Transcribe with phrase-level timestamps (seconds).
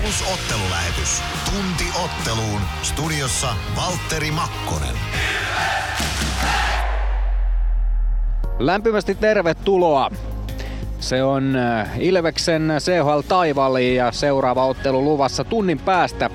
[0.00, 1.22] Plus ottelulähetys.
[1.44, 2.60] Tunti otteluun.
[2.82, 4.94] Studiossa Valtteri Makkonen.
[8.58, 10.10] Lämpimästi tervetuloa.
[11.00, 16.30] Se on äh, Ilveksen CHL Taivali ja seuraava ottelu luvassa tunnin päästä,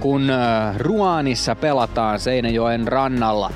[0.00, 3.50] kun äh, Ruanissa pelataan Seinäjoen rannalla.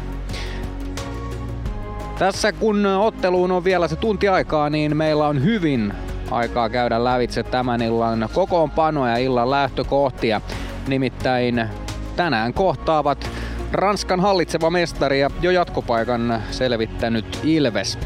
[2.19, 5.93] Tässä kun otteluun on vielä se tunti aikaa, niin meillä on hyvin
[6.31, 10.41] aikaa käydä lävitse tämän illan kokoonpanoja ja illan lähtökohtia.
[10.89, 11.69] Nimittäin
[12.17, 13.31] tänään kohtaavat
[13.73, 17.99] Ranskan hallitseva mestari ja jo jatkopaikan selvittänyt Ilves.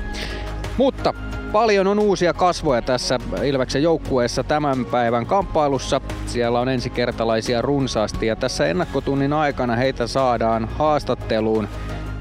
[0.77, 1.15] Mutta
[1.53, 6.01] paljon on uusia kasvoja tässä Ilveksen joukkueessa tämän päivän kamppailussa.
[6.27, 11.69] Siellä on ensikertalaisia runsaasti ja tässä ennakkotunnin aikana heitä saadaan haastatteluun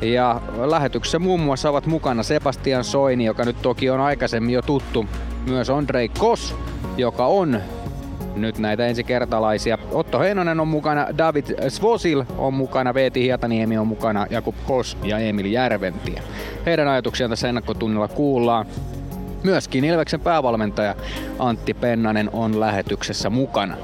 [0.02, 5.06] ja lähetyksessä muun muassa ovat mukana Sebastian Soini, joka nyt toki on aikaisemmin jo tuttu.
[5.50, 6.56] Myös Andrei Kos,
[6.98, 7.62] joka on
[8.36, 9.78] nyt näitä ensikertalaisia.
[9.92, 15.20] Otto Heinonen on mukana, David Svosil on mukana, Veeti Hietaniemi on mukana, Jakub Kos ja
[15.20, 16.22] Emil Järventie.
[16.66, 18.66] Heidän ajatuksiaan tässä ennakkotunnilla kuullaan.
[19.44, 20.96] Myöskin Ilveksen päävalmentaja
[21.40, 23.78] Antti Pennanen on lähetyksessä mukana.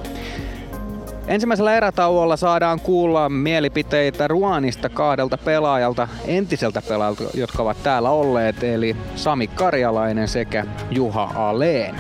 [1.27, 8.95] Ensimmäisellä erätauolla saadaan kuulla mielipiteitä Ruanista kahdelta pelaajalta, entiseltä pelaajalta, jotka ovat täällä olleet, eli
[9.15, 11.95] Sami Karjalainen sekä Juha Aleen.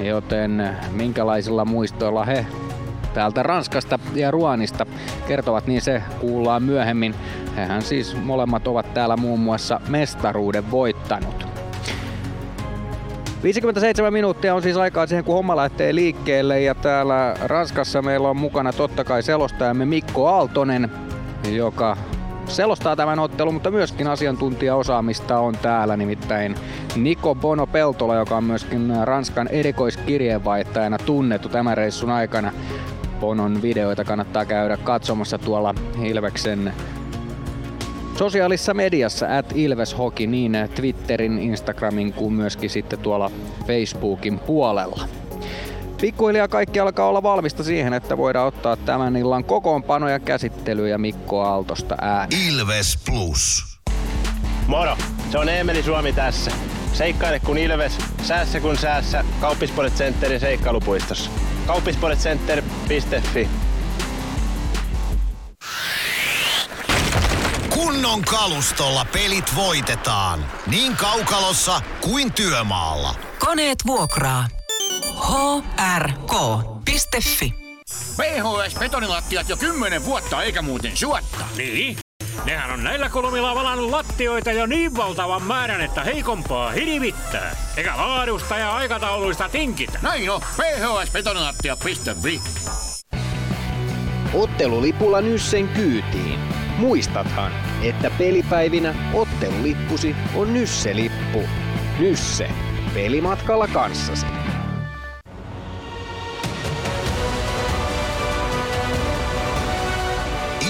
[0.00, 2.46] Joten minkälaisilla muistoilla he
[3.14, 4.86] täältä Ranskasta ja Ruanista
[5.28, 7.14] kertovat, niin se kuullaan myöhemmin.
[7.56, 11.57] Hehän siis molemmat ovat täällä muun muassa mestaruuden voittanut.
[13.42, 18.36] 57 minuuttia on siis aikaa siihen, kun homma lähtee liikkeelle ja täällä Ranskassa meillä on
[18.36, 20.90] mukana totta kai selostajamme Mikko Aaltonen,
[21.50, 21.96] joka
[22.46, 26.54] selostaa tämän ottelun, mutta myöskin asiantuntijaosaamista on täällä, nimittäin
[26.96, 32.52] Niko Bono Peltola, joka on myöskin Ranskan erikoiskirjeenvaihtajana tunnettu tämän reissun aikana.
[33.20, 36.72] Bonon videoita kannattaa käydä katsomassa tuolla Ilveksen
[38.18, 43.30] sosiaalisessa mediassa at Ilves Hockey niin Twitterin, Instagramin kuin myöskin sitten tuolla
[43.66, 45.08] Facebookin puolella.
[46.00, 51.96] Pikkuhiljaa kaikki alkaa olla valmista siihen, että voidaan ottaa tämän illan kokoonpanoja käsittelyä Mikko Aaltosta
[52.00, 52.36] ääni.
[52.48, 53.64] Ilves Plus.
[54.66, 54.96] Moro,
[55.30, 56.50] se on Eemeli Suomi tässä.
[56.92, 59.24] Seikkaile kun Ilves, säässä kun säässä.
[59.40, 61.30] Kauppispoilet Centerin seikkailupuistossa.
[61.66, 63.48] Kauppispoiletcenter.fi
[67.78, 70.46] Kunnon kalustolla pelit voitetaan.
[70.66, 73.14] Niin kaukalossa kuin työmaalla.
[73.38, 74.48] Koneet vuokraa.
[75.98, 77.54] hrk.fi
[78.16, 81.44] PHS-betonilattiat jo kymmenen vuotta eikä muuten suotta.
[81.56, 81.98] Niin?
[82.44, 87.56] Nehän on näillä kolmilla valannut lattioita jo niin valtavan määrän, että heikompaa hirvittää.
[87.76, 89.98] Eikä laadusta ja aikatauluista tinkitä.
[90.02, 92.40] Näin on, phsbetonilattia.fi.
[94.34, 96.38] Ottelulipulla Nyssen kyytiin.
[96.78, 97.52] Muistathan,
[97.82, 101.42] että pelipäivinä ottelulippusi on Nysse-lippu.
[101.98, 102.50] Nysse.
[102.94, 104.26] Pelimatkalla kanssasi.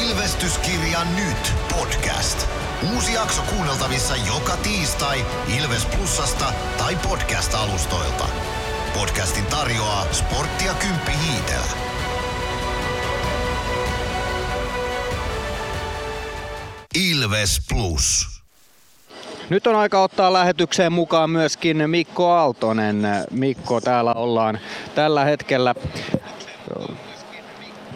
[0.03, 2.49] Ilvestyskirja nyt podcast.
[2.95, 5.27] Uusi jakso kuunneltavissa joka tiistai
[5.59, 8.29] Ilves Plusasta tai podcast-alustoilta.
[8.95, 11.73] Podcastin tarjoaa Sporttia Kymppi Hiitellä.
[16.99, 18.29] Ilves Plus.
[19.51, 23.03] Nyt on aika ottaa lähetykseen mukaan myöskin Mikko Aaltonen.
[23.31, 24.59] Mikko, täällä ollaan
[24.95, 25.75] tällä hetkellä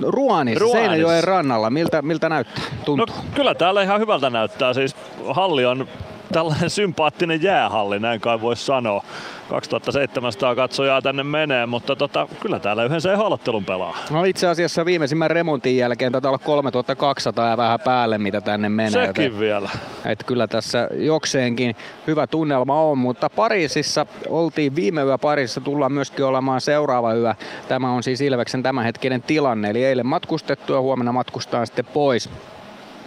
[0.00, 0.72] Ruanissa, Ruanissa.
[0.72, 1.70] Seinäjoen rannalla.
[1.70, 2.64] Miltä, miltä näyttää?
[2.64, 3.16] No Tuntuu?
[3.34, 4.74] kyllä täällä ihan hyvältä näyttää.
[4.74, 4.96] Siis
[5.30, 5.88] halli on
[6.32, 9.04] tällainen sympaattinen jäähalli, näin kai voisi sanoa.
[9.48, 13.97] 2700 katsojaa tänne menee, mutta tota, kyllä täällä yhden CH-ottelun pelaa.
[14.10, 19.06] No itse asiassa viimeisimmän remontin jälkeen taitaa olla 3200 ja vähän päälle, mitä tänne menee.
[19.06, 19.70] Sekin joten- vielä.
[20.06, 21.76] Että kyllä tässä jokseenkin
[22.06, 27.34] hyvä tunnelma on, mutta Pariisissa oltiin viime yö Pariisissa, tullaan myöskin olemaan seuraava yö.
[27.69, 32.31] Tämä on siis Ilveksen tämänhetkinen tilanne, eli eilen matkustettu ja huomenna matkustaan sitten pois.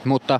[0.05, 0.39] Mutta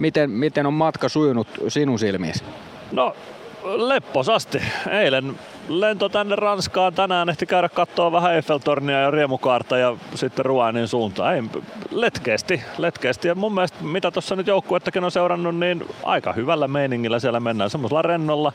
[0.00, 2.44] miten, miten on matka sujunut sinun silmiisi?
[2.92, 3.16] No,
[3.64, 4.62] lepposasti.
[4.90, 5.38] Eilen
[5.68, 6.94] lento tänne Ranskaan.
[6.94, 11.34] Tänään ehti käydä katsoa vähän Eiffeltornia ja Riemukaarta ja sitten Ruanin suuntaan.
[11.34, 11.42] Ei,
[11.90, 13.28] letkeästi, letkeästi.
[13.28, 17.70] Ja mun mielestä, mitä tuossa nyt joukkuettakin on seurannut, niin aika hyvällä meiningillä siellä mennään.
[17.70, 18.52] Semmoisella rennolla,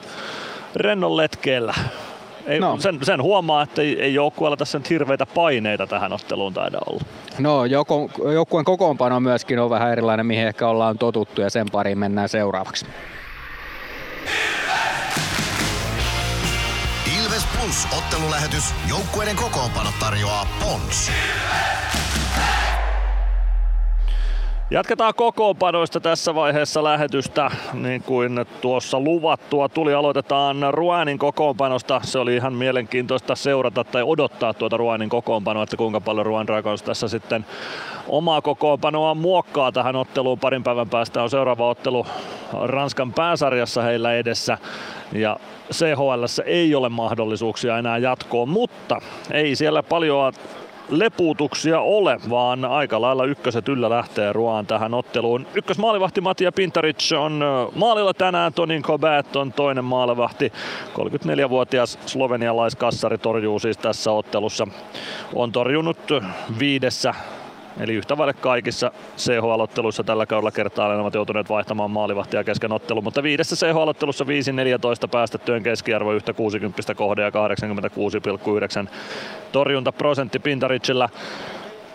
[0.76, 1.74] rennon letkeellä.
[2.48, 2.78] Ei, No.
[2.80, 7.02] sen, sen, huomaa, että ei, ei joukkueella tässä nyt hirveitä paineita tähän otteluun taida olla.
[7.40, 11.98] No, joko, joukkueen kokoonpano myöskin on vähän erilainen, mihin ehkä ollaan totuttu ja sen pariin
[12.00, 12.86] mennään seuraavaksi.
[17.24, 18.74] Ilves Plus ottelulähetys.
[18.90, 21.12] Joukkueiden kokoonpano tarjoaa Pons.
[24.70, 29.94] Jatketaan kokoonpanoista tässä vaiheessa lähetystä, niin kuin tuossa luvattua tuli.
[29.94, 32.02] Aloitetaan Ruanin kokoonpanosta.
[32.04, 36.84] Se oli ihan mielenkiintoista seurata tai odottaa tuota Ruanin kokoonpanoa, että kuinka paljon Ruan Dragons
[36.84, 37.46] tässä sitten
[38.08, 40.40] omaa kokoonpanoa muokkaa tähän otteluun.
[40.40, 42.06] Parin päivän päästä on seuraava ottelu
[42.64, 44.58] Ranskan pääsarjassa heillä edessä.
[45.14, 45.40] Ja
[45.74, 49.02] CHL ei ole mahdollisuuksia enää jatkoon, mutta
[49.32, 50.34] ei siellä paljon
[50.90, 55.48] lepuutuksia ole, vaan aika lailla ykköset yllä lähtee Ruaan tähän otteluun.
[55.56, 57.44] Ykkösmaalivahti Matia Pintaric on
[57.76, 60.54] maalilla tänään, Tonin Kobet on toinen maalivahti.
[60.94, 64.68] 34-vuotias slovenialaiskassari torjuu siis tässä ottelussa.
[65.34, 65.98] On torjunut
[66.60, 67.14] viidessä
[67.80, 73.24] Eli yhtä vaille kaikissa CH-otteluissa tällä kaudella kertaalleen ovat joutuneet vaihtamaan maalivahtia kesken ottelun, mutta
[73.24, 74.28] viidessä CH-ottelussa 5-14
[75.12, 78.90] päästettyjen keskiarvo yhtä 60 kohde ja 86,9
[79.52, 81.10] torjuntaprosentti Pintaricilla.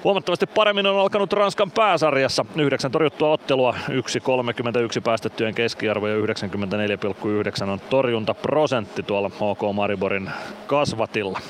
[0.04, 2.44] Huomattavasti paremmin on alkanut Ranskan pääsarjassa.
[2.56, 10.30] Yhdeksän torjuttua ottelua, 1,31 päästettyjen keskiarvo ja 94,9 on torjuntaprosentti tuolla HK Mariborin
[10.66, 11.40] kasvatilla.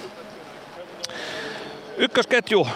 [1.97, 2.67] Ykkösketju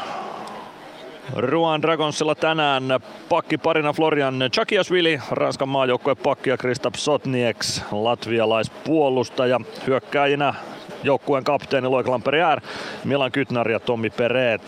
[1.33, 2.83] Ruan Dragonsilla tänään
[3.29, 9.61] pakki parina Florian Chakiasvili, Ranskan maajoukkue pakki ja Kristap Sotnieks, latvialaispuolustaja.
[9.87, 10.55] Hyökkäjinä
[11.03, 12.61] joukkueen kapteeni Loik Lamperier,
[13.05, 14.63] Milan Kytnar ja Tommi Pereet.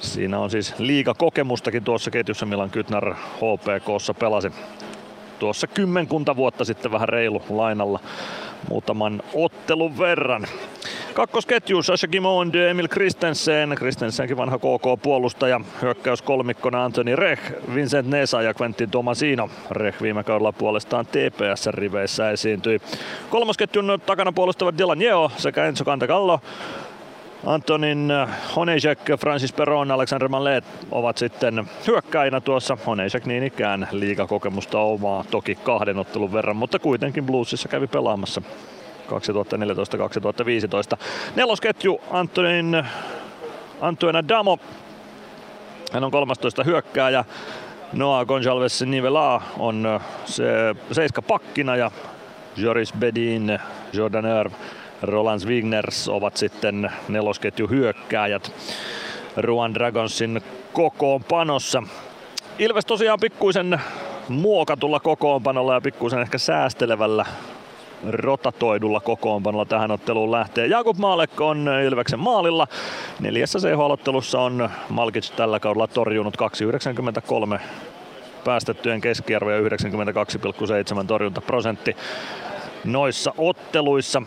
[0.00, 4.52] Siinä on siis liiga kokemustakin tuossa ketjussa Milan Kytnar HPKssa pelasi
[5.38, 8.00] tuossa kymmenkunta vuotta sitten vähän reilu lainalla
[8.68, 10.46] muutaman ottelun verran.
[11.14, 17.42] Kakkosketju Sasha Gimond, Emil Kristensen, Kristensenkin vanha KK-puolustaja, hyökkäys kolmikkona Anthony Rech,
[17.74, 19.50] Vincent Nesa ja Quentin Tomasino.
[19.70, 22.80] Rech viime kaudella puolestaan TPS-riveissä esiintyi.
[23.30, 26.40] Kolmosketjun takana puolustavat Dylan Yeo sekä Enzo Cantagallo.
[27.46, 28.12] Antonin
[28.56, 32.78] Honejek, Francis Peron, Alexander Mallet ovat sitten hyökkäinä tuossa.
[32.86, 38.42] Honejek niin ikään liigakokemusta omaa toki kahden ottelun verran, mutta kuitenkin Bluesissa kävi pelaamassa
[39.08, 40.98] 2014-2015.
[41.36, 42.84] Nelosketju Antonin
[43.80, 44.58] Antuena Damo.
[45.92, 47.24] Hän on 13 hyökkääjä.
[47.92, 50.44] Noah Gonçalves Nivela on se
[50.92, 51.90] seiska pakkina ja
[52.56, 53.58] Joris Bedin,
[53.92, 54.52] Jordan Irv,
[55.02, 58.52] Roland Wigners ovat sitten nelosketju hyökkääjät
[59.36, 61.82] Ruan Dragonsin kokoonpanossa.
[62.58, 63.80] Ilves tosiaan pikkuisen
[64.28, 67.26] muokatulla kokoonpanolla ja pikkuisen ehkä säästelevällä
[68.08, 70.66] rotatoidulla kokoonpanolla tähän otteluun lähtee.
[70.66, 72.66] Jakub Maalek on Ilveksen maalilla.
[73.20, 76.36] Neljässä CH-ottelussa on Malkic tällä kaudella torjunut
[77.56, 77.60] 2,93
[78.44, 79.66] päästettyjen keskiarvo ja 92,7
[81.06, 81.96] torjuntaprosentti
[82.84, 84.22] noissa otteluissa.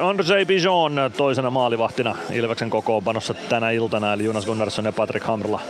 [0.00, 5.60] Andrzej Bijon toisena maalivahtina Ilveksen kokoonpanossa tänä iltana, eli Jonas Gunnarsson ja Patrick Hamrla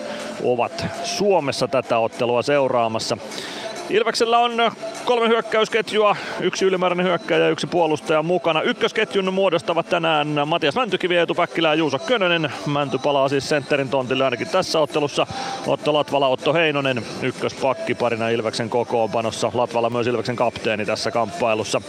[0.45, 3.19] ovat Suomessa tätä ottelua seuraamassa.
[3.91, 4.73] Ilveksellä on
[5.05, 8.63] kolme hyökkäysketjua, yksi ylimääräinen hyökkäjä ja yksi puolustaja mukana.
[8.63, 12.53] Ykkösketjun muodostavat tänään Matias Mäntykivi, Eetu Päkkilä ja Juuso Könönen.
[12.67, 15.27] Mänty palaa siis sentterin tontille ainakin tässä ottelussa.
[15.67, 19.53] Otto Latvala, Otto Heinonen ykköspakki parina Ilveksen kokoonpanossa.
[19.55, 21.81] Latvala myös Ilveksen kapteeni tässä kamppailussa.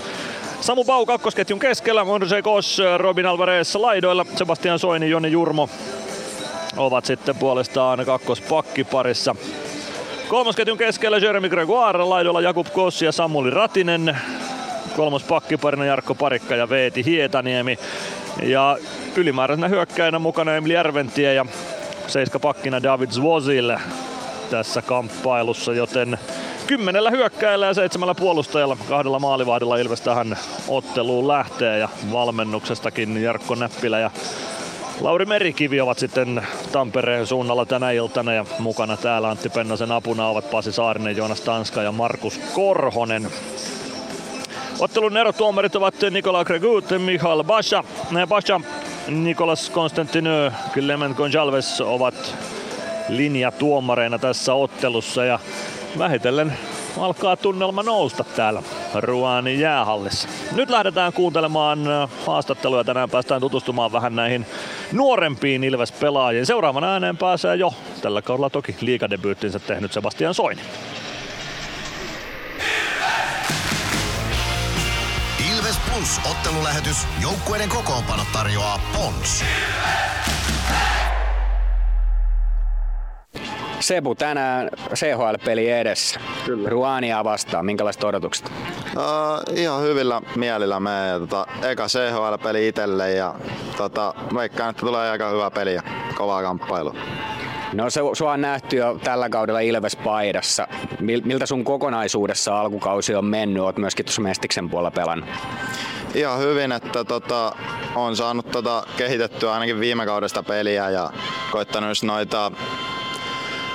[0.61, 5.69] Samu Bau kakkosketjun keskellä, Mondose Kos, Robin Alvarez laidoilla, Sebastian Soini, Joni Jurmo
[6.77, 9.35] ovat sitten puolestaan kakkospakki parissa.
[10.29, 14.17] Kolmosketjun keskellä Jeremy Gregoire, laidolla Jakub Kossi ja Samuli Ratinen.
[14.95, 17.79] Kolmos pakkiparina Jarkko Parikka ja Veeti Hietaniemi.
[18.43, 18.77] Ja
[19.15, 21.45] ylimääräisenä hyökkäinä mukana Emil Järventie ja
[22.07, 23.77] seiska pakkina David Zwozil
[24.49, 26.17] tässä kamppailussa, joten
[26.67, 33.99] kymmenellä hyökkäillä ja seitsemällä puolustajalla, kahdella maalivahdilla Ilves tähän otteluun lähtee ja valmennuksestakin Jarkko Näppilä
[33.99, 34.11] ja
[35.01, 40.51] Lauri Merikivi ovat sitten Tampereen suunnalla tänä iltana ja mukana täällä Antti Pennasen apuna ovat
[40.51, 43.27] Pasi Saarinen, Joonas Tanska ja Markus Korhonen.
[44.79, 47.83] Ottelun erotuomarit ovat Nikola Gregut, Michael Basha,
[48.27, 48.61] Basha
[49.07, 52.35] Nikolas Konstantinö, Clement Gonçalves ovat
[53.09, 55.39] linjatuomareina tässä ottelussa ja
[55.97, 56.57] vähitellen
[56.99, 58.63] alkaa tunnelma nousta täällä
[58.95, 60.27] Ruanin jäähallissa.
[60.55, 61.79] Nyt lähdetään kuuntelemaan
[62.27, 62.83] haastatteluja.
[62.83, 64.45] Tänään päästään tutustumaan vähän näihin
[64.91, 66.45] nuorempiin Ilves-pelaajiin.
[66.45, 70.61] Seuraavan ääneen pääsee jo tällä kaudella toki liikadebyyttinsä tehnyt Sebastian Soini.
[75.55, 76.97] Ilves Plus ottelulähetys.
[77.21, 79.43] Joukkueiden kokoonpano tarjoaa Pons.
[83.79, 86.19] Sebu, tänään CHL-peli edessä.
[86.45, 86.69] Kyllä.
[86.69, 87.65] Ruania vastaan.
[87.65, 88.51] Minkälaiset odotukset?
[88.95, 93.35] Uh, ihan hyvillä mielillä me tota, eka CHL-peli itselle ja
[93.77, 95.81] tota, veikkaan, että tulee aika hyvä peli ja
[96.15, 96.95] kovaa kamppailu.
[97.73, 100.67] No se, sua on nähty jo tällä kaudella Ilves-paidassa.
[100.99, 103.63] Miltä sun kokonaisuudessa alkukausi on mennyt?
[103.63, 105.29] Oot myöskin tuossa Mestiksen puolella pelannut.
[106.15, 107.55] Ihan hyvin, että tota,
[107.95, 111.09] on saanut tota, kehitettyä ainakin viime kaudesta peliä ja
[111.51, 112.51] koittanut noita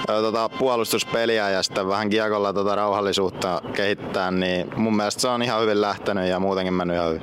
[0.06, 5.62] tota, puolustuspeliä ja sitten vähän kiekolla tota, rauhallisuutta kehittää, niin mun mielestä se on ihan
[5.62, 7.22] hyvin lähtenyt ja muutenkin mennyt ihan hyvin.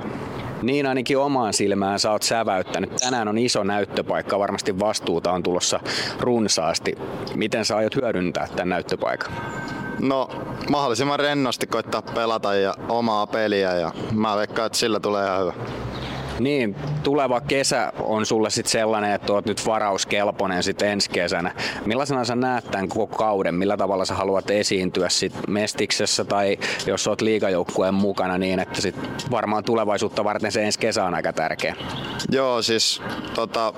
[0.62, 2.96] Niin ainakin omaan silmään sä oot säväyttänyt.
[2.96, 5.80] Tänään on iso näyttöpaikka, varmasti vastuuta on tulossa
[6.20, 6.94] runsaasti.
[7.34, 9.32] Miten sä aiot hyödyntää tämän näyttöpaikan?
[10.00, 10.28] No
[10.68, 15.52] mahdollisimman rennosti koittaa pelata ja omaa peliä ja mä veikkaan, että sillä tulee ihan hyvä.
[16.40, 21.54] Niin, tuleva kesä on sulle sitten sellainen, että oot nyt varauskelpoinen sitten ensi kesänä.
[21.86, 23.54] Millaisena sä näet tämän koko kauden?
[23.54, 28.96] Millä tavalla sä haluat esiintyä sit Mestiksessä tai jos oot liigajoukkueen mukana niin, että sit
[29.30, 31.74] varmaan tulevaisuutta varten se ensi kesä on aika tärkeä.
[32.32, 33.02] Joo, siis
[33.34, 33.72] tota,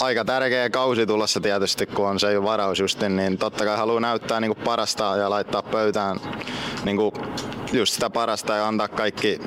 [0.00, 4.40] aika tärkeä kausi tulossa tietysti, kun on se varaus justin, niin totta kai haluaa näyttää
[4.40, 6.16] niin parasta ja laittaa pöytään
[6.84, 6.96] niin
[7.72, 9.40] just sitä parasta ja antaa kaikki,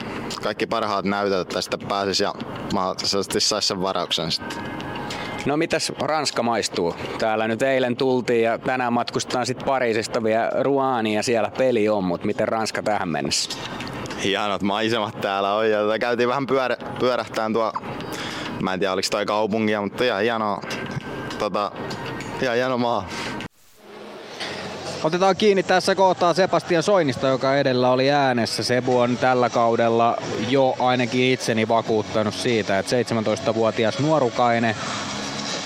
[0.44, 2.34] kaikki parhaat näytöt, että sitten pääsisi ja
[2.74, 4.58] mahdollisesti saisi sen varauksen sitten.
[5.46, 6.96] No mitäs Ranska maistuu?
[7.20, 12.04] Täällä nyt eilen tultiin ja tänään matkustetaan sitten Pariisista vielä Ruaaniin ja siellä peli on,
[12.04, 13.58] mutta miten Ranska tähän mennessä?
[14.24, 17.74] Hienot maisemat täällä on ja tota käytiin vähän pyörä, pyörähtään tuo,
[18.62, 20.62] mä en tiedä oliko toi kaupunkia, mutta ihan hieno,
[21.40, 21.72] tota,
[22.42, 23.08] ihan hieno maa.
[25.04, 28.64] Otetaan kiinni tässä kohtaa Sebastian Soinista, joka edellä oli äänessä.
[28.64, 30.18] Sebu on tällä kaudella
[30.50, 34.76] jo ainakin itseni vakuuttanut siitä, että 17-vuotias nuorukainen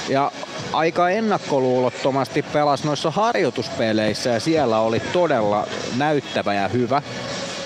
[0.09, 0.31] ja
[0.73, 7.01] aika ennakkoluulottomasti pelasi noissa harjoituspeleissä ja siellä oli todella näyttävä ja hyvä.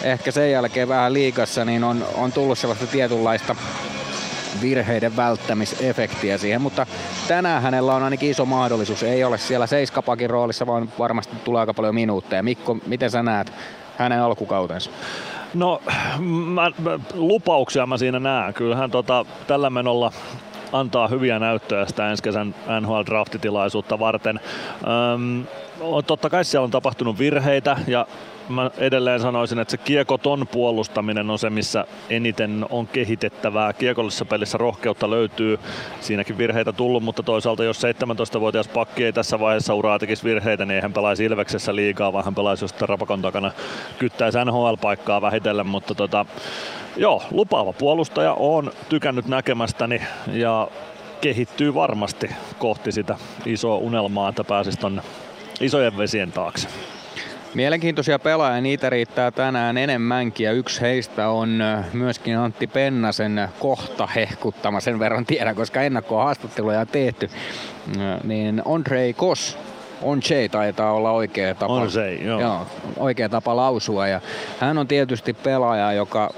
[0.03, 3.55] Ehkä sen jälkeen vähän liikassa niin on, on tullut sellaista tietynlaista
[4.61, 6.87] virheiden välttämisefektiä siihen, mutta
[7.27, 9.03] tänään hänellä on ainakin iso mahdollisuus.
[9.03, 12.43] Ei ole siellä seiskapakin roolissa, vaan varmasti tulee aika paljon minuutteja.
[12.43, 13.53] Mikko, miten sä näet
[13.97, 14.91] hänen alkukautensa?
[15.53, 15.81] No,
[16.45, 16.71] mä,
[17.13, 18.53] lupauksia mä siinä näen.
[18.53, 20.11] Kyllähän tota, tällä menolla
[20.73, 24.39] antaa hyviä näyttöjä sitä ensi kesän NHL-draftitilaisuutta varten.
[25.13, 25.45] Öm,
[26.07, 28.07] totta kai siellä on tapahtunut virheitä ja
[28.49, 33.73] mä edelleen sanoisin, että se kiekoton puolustaminen on se, missä eniten on kehitettävää.
[33.73, 35.59] Kiekollisessa pelissä rohkeutta löytyy.
[36.01, 40.75] Siinäkin virheitä tullut, mutta toisaalta jos 17-vuotias pakki ei tässä vaiheessa uraa tekisi virheitä, niin
[40.75, 43.51] eihän pelaisi Ilveksessä liikaa, vaan hän pelaisi just Rapakon takana
[43.99, 46.25] kyttäisi NHL-paikkaa vähitellen, mutta tota,
[46.97, 50.01] joo, lupaava puolustaja on tykännyt näkemästäni
[50.31, 50.67] ja
[51.21, 55.01] kehittyy varmasti kohti sitä isoa unelmaa, että pääsisi tonne
[55.61, 56.67] isojen vesien taakse.
[57.53, 61.63] Mielenkiintoisia pelaajia, niitä riittää tänään enemmänkin ja yksi heistä on
[61.93, 67.29] myöskin Antti Pennasen kohta hehkuttama, sen verran tiedän, koska ennakkoa haastatteluja on tehty,
[68.23, 69.57] niin Andrei Kos
[70.01, 71.73] on J taitaa olla oikea tapa.
[71.73, 72.41] On se, joo.
[72.41, 72.67] joo.
[72.97, 74.07] oikea tapa lausua.
[74.07, 74.21] Ja
[74.59, 76.29] hän on tietysti pelaaja, joka,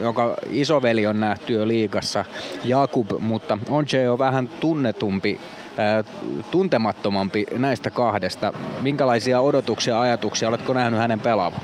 [0.00, 2.24] joka isoveli on nähty jo liikassa,
[2.64, 5.40] Jakub, mutta on J on vähän tunnetumpi
[6.50, 8.52] tuntemattomampi näistä kahdesta.
[8.80, 11.60] Minkälaisia odotuksia ja ajatuksia oletko nähnyt hänen pelaavan?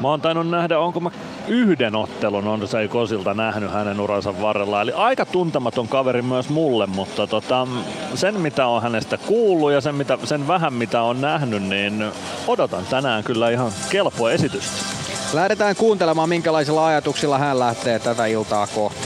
[0.00, 1.10] Mä oon tainnut nähdä, onko mä
[1.48, 4.80] yhden ottelun on se Kosilta nähnyt hänen uransa varrella.
[4.80, 7.68] Eli aika tuntematon kaveri myös mulle, mutta tota,
[8.14, 12.04] sen mitä on hänestä kuullut ja sen, mitä, sen vähän mitä on nähnyt, niin
[12.46, 14.76] odotan tänään kyllä ihan kelpoa esitystä.
[15.32, 19.03] Lähdetään kuuntelemaan, minkälaisilla ajatuksilla hän lähtee tätä iltaa kohti.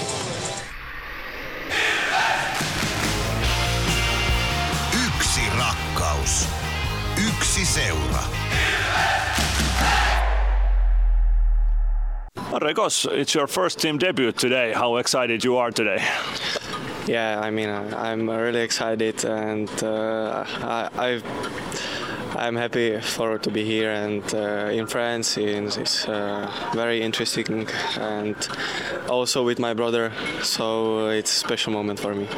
[12.60, 14.72] Regos, it's your first team debut today.
[14.72, 16.04] How excited you are today?
[17.06, 21.24] Yeah, I mean, I'm really excited, and uh, I, I've
[22.36, 25.36] I'm happy for to be here and uh, in France.
[25.36, 27.66] It's uh, very interesting
[27.98, 28.36] and
[29.08, 30.12] also with my brother,
[30.42, 32.28] so it's a special moment for me.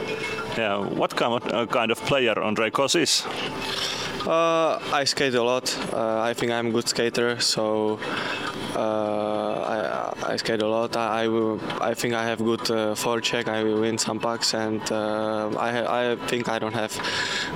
[0.57, 3.27] Yeah, what kind of, uh, kind of player Andrei Kos is?
[4.27, 5.75] Uh, I skate a lot.
[5.93, 7.99] Uh, I think I'm a good skater, so
[8.77, 10.97] uh, I, I, skate a lot.
[10.97, 13.49] I, I, will, I think I have good uh, forecheck.
[13.49, 16.93] I will win some pucks, and uh, I, I think I don't have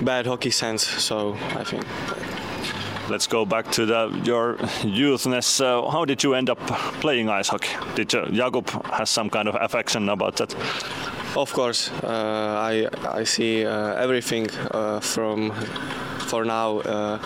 [0.03, 0.83] bad hockey sense.
[0.87, 1.85] So I think.
[3.11, 5.61] Let's go back to the, your youthness.
[5.61, 6.59] Uh, how did you end up
[7.01, 7.77] playing ice hockey?
[7.95, 10.55] Did uh, Jakub has some kind of affection about that?
[11.37, 12.89] Of course, uh, I
[13.21, 15.53] I see uh, everything uh, from
[16.35, 17.19] for now, uh,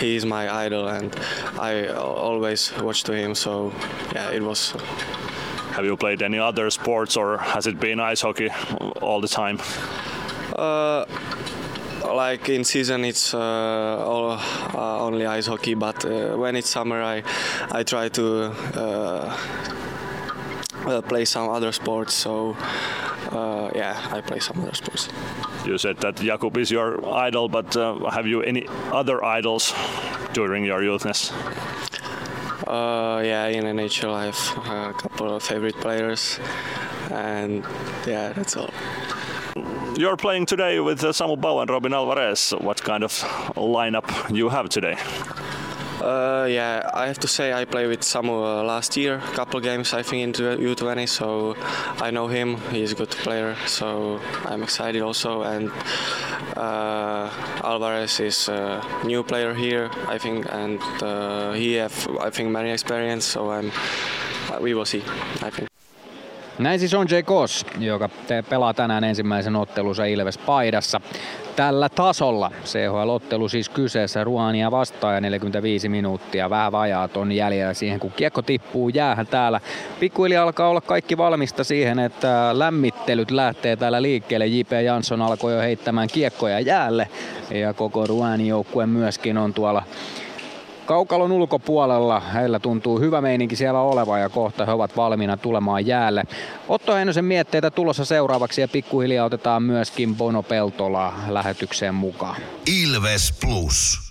[0.00, 1.14] he is my idol, and
[1.56, 1.86] I
[2.30, 3.34] always watch to him.
[3.34, 3.72] So
[4.12, 4.74] yeah, it was.
[5.76, 8.50] Have you played any other sports, or has it been ice hockey
[9.00, 9.60] all the time?
[10.56, 11.04] Uh,
[12.24, 14.30] like in season it's uh, all,
[14.74, 17.22] uh, only ice hockey but uh, when it's summer I,
[17.70, 18.24] I try to
[20.86, 22.56] uh, play some other sports so
[23.32, 25.08] uh, yeah I play some other sports
[25.66, 29.74] You said that Jakub is your idol, but uh, have you any other idols
[30.32, 31.32] during your youthness?
[32.66, 36.38] uh, yeah in NHL I have a couple of favorite players
[37.10, 37.64] and
[38.06, 38.70] yeah that's all
[39.96, 42.50] You're playing today with uh, Samu Bau and Robin Alvarez.
[42.60, 43.12] What kind of
[43.56, 44.04] lineup
[44.36, 44.96] you have today?
[46.06, 49.58] Uh, yeah, I have to say I played with Samu uh, last year, a couple
[49.58, 51.56] games I think in U20, so
[52.00, 52.58] I know him.
[52.70, 55.42] He's a good player, so I'm excited also.
[55.42, 55.72] And
[56.56, 57.28] uh,
[57.64, 62.70] Alvarez is a new player here, I think, and uh, he have I think many
[62.70, 63.72] experience, so I'm.
[64.60, 65.02] We will see,
[65.42, 65.75] I think.
[66.58, 67.14] Näin siis on J.
[67.24, 68.08] Kos, joka
[68.50, 71.00] pelaa tänään ensimmäisen ottelunsa Ilves paidassa.
[71.56, 76.50] Tällä tasolla CHL-ottelu siis kyseessä Ruania vastaan ja 45 minuuttia.
[76.50, 79.60] Vähän vajaat on jäljellä siihen, kun kiekko tippuu jäähän täällä.
[80.00, 84.46] Pikkuhiljaa alkaa olla kaikki valmista siihen, että lämmittelyt lähtee täällä liikkeelle.
[84.46, 84.72] J.P.
[84.84, 87.08] Jansson alkoi jo heittämään kiekkoja jäälle
[87.50, 89.82] ja koko Ruanin joukkue myöskin on tuolla
[90.86, 96.24] Kaukalon ulkopuolella heillä tuntuu hyvä meininki siellä oleva ja kohta he ovat valmiina tulemaan jäälle.
[96.68, 102.36] Otto Heinosen mietteitä tulossa seuraavaksi ja pikkuhiljaa otetaan myöskin Bono Peltola lähetykseen mukaan.
[102.84, 104.06] Ilves Plus.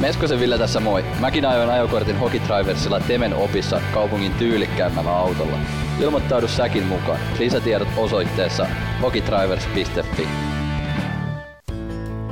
[0.00, 1.04] Meskosen Ville tässä moi.
[1.20, 5.56] Mäkin ajoin ajokortin Hokitriversilla Temen opissa kaupungin tyylikkäämmällä autolla.
[6.00, 7.18] Ilmoittaudu säkin mukaan.
[7.38, 8.66] Lisätiedot osoitteessa
[9.02, 10.55] hokitrivers.fi.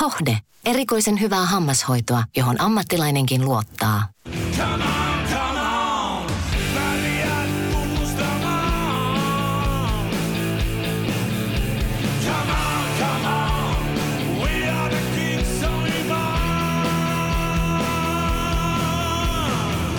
[0.00, 0.38] Hohde.
[0.64, 4.08] Erikoisen hyvää hammashoitoa, johon ammattilainenkin luottaa.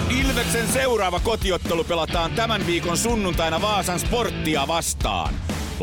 [0.09, 5.33] Ilveksen seuraava kotiottelu pelataan tämän viikon sunnuntaina Vaasan sporttia vastaan.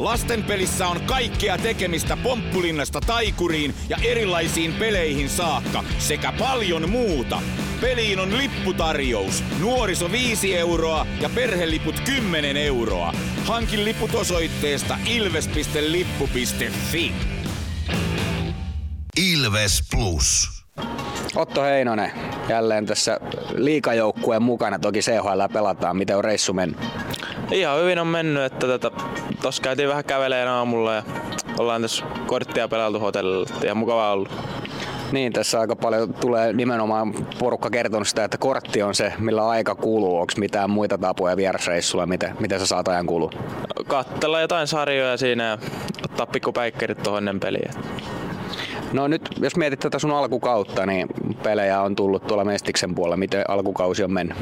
[0.04, 7.42] Lasten pelissä on kaikkea tekemistä pomppulinnasta taikuriin ja erilaisiin peleihin saakka sekä paljon muuta.
[7.80, 9.44] Peliin on lipputarjous.
[9.60, 13.12] Nuoriso 5 euroa ja perheliput 10 euroa.
[13.44, 17.12] Hankin liput osoitteesta ilves.lippu.fi.
[19.32, 20.48] Ilves Plus.
[21.34, 22.12] Otto Heinonen
[22.48, 23.20] jälleen tässä
[23.54, 24.78] liikajoukkueen mukana.
[24.78, 25.96] Toki CHL pelataan.
[25.96, 26.78] Miten on reissu mennyt?
[27.52, 28.90] Ihan hyvin on mennyt, että tota,
[29.42, 31.02] tossa käytiin vähän käveleen aamulla ja
[31.58, 33.46] ollaan tässä korttia pelailtu hotellilla.
[33.54, 34.28] että Ihan mukava ollut.
[35.12, 39.74] Niin, tässä aika paljon tulee nimenomaan porukka kertonut sitä, että kortti on se, millä aika
[39.74, 40.20] kuluu.
[40.20, 43.30] Onko mitään muita tapoja vierasreissulla, miten, miten sä saat ajan kulua?
[43.86, 45.58] Kattella jotain sarjoja siinä ja
[46.04, 47.72] ottaa pikkupäikkerit tuohon ennen peliä.
[48.92, 51.08] No nyt, jos mietit tätä sun alkukautta, niin
[51.42, 53.16] pelejä on tullut tuolla Mestiksen puolella.
[53.16, 54.38] Miten alkukausi on mennyt?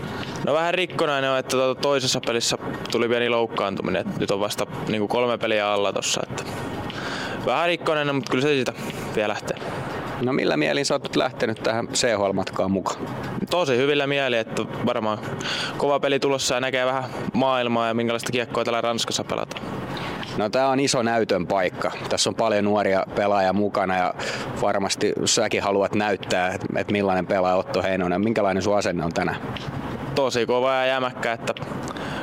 [0.46, 2.58] No vähän rikkonainen on, että tuota toisessa pelissä
[2.90, 4.04] tuli pieni loukkaantuminen.
[4.18, 6.20] Nyt on vasta niin kolme peliä alla tossa.
[6.30, 6.44] Että
[7.46, 8.72] vähän rikkonainen, mutta kyllä se siitä
[9.16, 9.58] vielä lähtee.
[10.22, 13.00] No millä mielin sä oot nyt lähtenyt tähän CHL-matkaan mukaan?
[13.50, 15.18] Tosi hyvillä mieli, että varmaan
[15.76, 19.62] kova peli tulossa ja näkee vähän maailmaa ja minkälaista kiekkoa täällä Ranskassa pelataan.
[20.37, 21.90] No tää on iso näytön paikka.
[22.09, 24.14] Tässä on paljon nuoria pelaajia mukana ja
[24.62, 28.20] varmasti säkin haluat näyttää, että millainen pelaaja Otto Heinonen.
[28.20, 29.40] Minkälainen sun asenne on tänään?
[30.14, 31.54] Tosi kova ja jämäkkä, että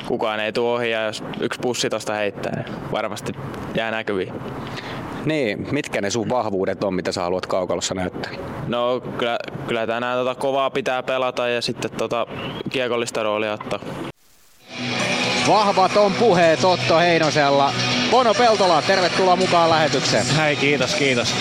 [0.08, 3.34] kukaan ei tuo ohi ja jos yksi pussi tosta heittää, niin varmasti
[3.76, 4.34] jää näkyviin.
[5.26, 8.32] Niin, mitkä ne sun vahvuudet on, mitä sä haluat kaukalossa näyttää?
[8.68, 12.28] No kyllä, kyllä tänään tota kovaa pitää pelata ja sitten tota
[12.70, 13.80] kiekollista roolia ottaa.
[15.48, 17.74] Vahvat on puheet Otto Heinosella.
[18.12, 20.26] Bono Peltola, tervetuloa mukaan lähetykseen.
[20.26, 21.36] Hei, kiitos, kiitos.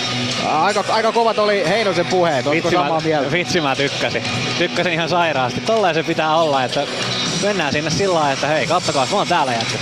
[0.45, 3.31] Aika, aika kovat oli Heinosen puheet, oletko Vitsi, samaa mä, mieltä?
[3.31, 4.23] vitsi mä tykkäsin.
[4.57, 5.61] Tykkäsin ihan sairaasti.
[5.61, 6.87] Tolleen se pitää olla, että
[7.43, 9.77] mennään sinne sillä lailla, että hei, kattokaa, mä oon täällä jätkä.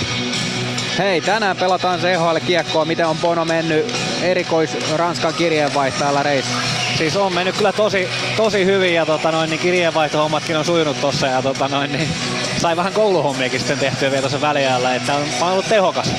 [0.98, 2.84] Hei, tänään pelataan CHL-kiekkoa.
[2.84, 6.52] Miten on Bono mennyt erikois Ranskan kirjeenvaihtajalla reissu?
[6.98, 11.26] siis on mennyt kyllä tosi, tosi hyvin ja tota noin, niin kirjeenvaihtohommatkin on sujunut tossa
[11.26, 12.08] ja tota noin, niin
[12.62, 16.12] sai vähän kouluhommiakin sitten tehtyä vielä tuossa väliajalla, että on, on ollut tehokas.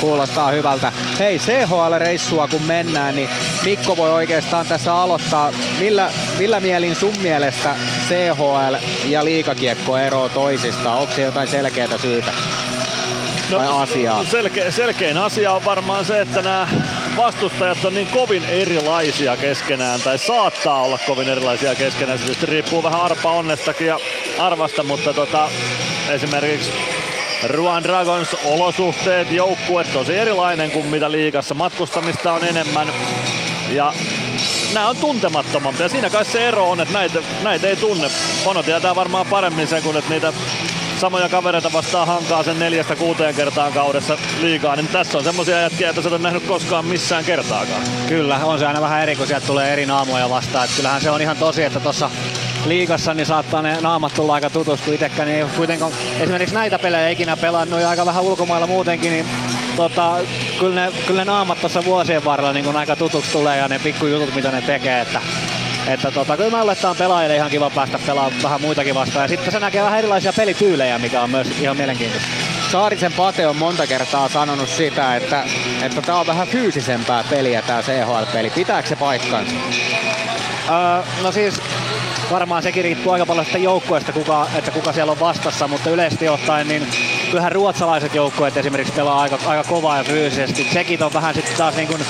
[0.00, 0.92] Kuulostaa hyvältä.
[1.18, 3.28] Hei, CHL-reissua kun mennään, niin
[3.64, 5.52] Mikko voi oikeastaan tässä aloittaa.
[5.80, 7.76] Millä, millä mielin sun mielestä
[8.08, 10.98] CHL ja liikakiekko eroo toisistaan?
[10.98, 12.32] Onko se jotain selkeää syytä?
[13.50, 14.24] No, asiaa?
[14.24, 16.68] Selke, selkein asia on varmaan se, että nämä
[17.16, 22.18] vastustajat on niin kovin erilaisia keskenään, tai saattaa olla kovin erilaisia keskenään.
[22.18, 23.98] Se tietysti riippuu vähän arpa onnestakin ja
[24.38, 25.48] arvasta, mutta tota,
[26.08, 26.72] esimerkiksi
[27.46, 31.54] Ruan Dragons olosuhteet, joukkue tosi erilainen kuin mitä liigassa.
[31.54, 32.88] Matkustamista on enemmän
[33.70, 33.92] ja
[34.74, 35.88] nämä on tuntemattomampia.
[35.88, 38.10] Siinä kai se ero on, että näitä, näitä ei tunne.
[38.44, 40.32] Pono tietää varmaan paremmin sen, kun että niitä
[40.98, 45.90] samoja kavereita vastaan hankaa sen neljästä kuuteen kertaan kaudessa liikaa, niin tässä on semmosia jätkiä,
[45.90, 47.82] että sä et nähnyt koskaan missään kertaakaan.
[48.08, 50.64] Kyllä, on se aina vähän eri, kun sieltä tulee eri naamoja vastaan.
[50.64, 52.10] Et kyllähän se on ihan tosi, että tuossa
[52.66, 57.36] liigassa niin saattaa ne naamat tulla aika tutustu itsekään, niin kuitenkaan esimerkiksi näitä pelejä ikinä
[57.36, 59.26] pelannut ja aika vähän ulkomailla muutenkin, niin
[59.76, 60.16] tota,
[60.60, 64.34] kyllä, ne, kyllä ne naamat tuossa vuosien varrella niin aika tutuksi tulee ja ne pikkujutut
[64.34, 65.20] mitä ne tekee, että
[65.86, 69.24] että tota, kyllä mä aletaan pelaajille ihan kiva päästä pelaamaan vähän muitakin vastaan.
[69.24, 72.28] Ja sitten se näkee vähän erilaisia pelityylejä, mikä on myös ihan mielenkiintoista.
[72.72, 75.44] Saarisen Pate on monta kertaa sanonut sitä, että,
[75.82, 78.50] että tämä on vähän fyysisempää peliä tämä CHL-peli.
[78.50, 79.54] Pitääkö se paikkansa?
[80.68, 81.60] Öö, no siis
[82.30, 86.28] varmaan sekin riippuu aika paljon sitä joukkueesta, kuka, että kuka siellä on vastassa, mutta yleisesti
[86.28, 86.86] ottaen niin
[87.30, 90.64] kyllähän ruotsalaiset joukkueet esimerkiksi pelaa aika, aika kovaa ja fyysisesti.
[90.64, 92.00] Tsekit on vähän sitten taas niin kuin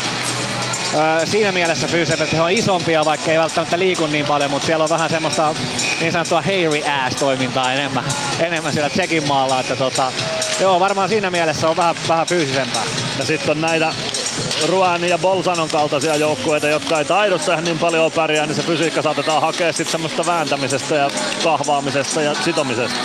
[1.25, 4.91] Siinä mielessä fyysisesti he on isompia, vaikka ei välttämättä liiku niin paljon, mutta siellä on
[4.91, 5.55] vähän semmoista
[6.01, 8.05] niin sanottua hairy ass-toimintaa enemmän,
[8.41, 10.13] enemmän siellä Tsekin maalla, että tota,
[10.61, 12.85] joo, varmaan siinä mielessä on vähän, vähän fyysisempää.
[13.19, 13.95] Ja sitten on näitä
[14.69, 19.43] Ruan ja Bolsanon kaltaisia joukkueita, jotka ei taidossa niin paljon pärjää, niin se fysiikka saatetaan
[19.43, 21.11] hakea sitten semmoista vääntämisestä ja
[21.45, 22.99] kahvaamisesta ja sitomisesta.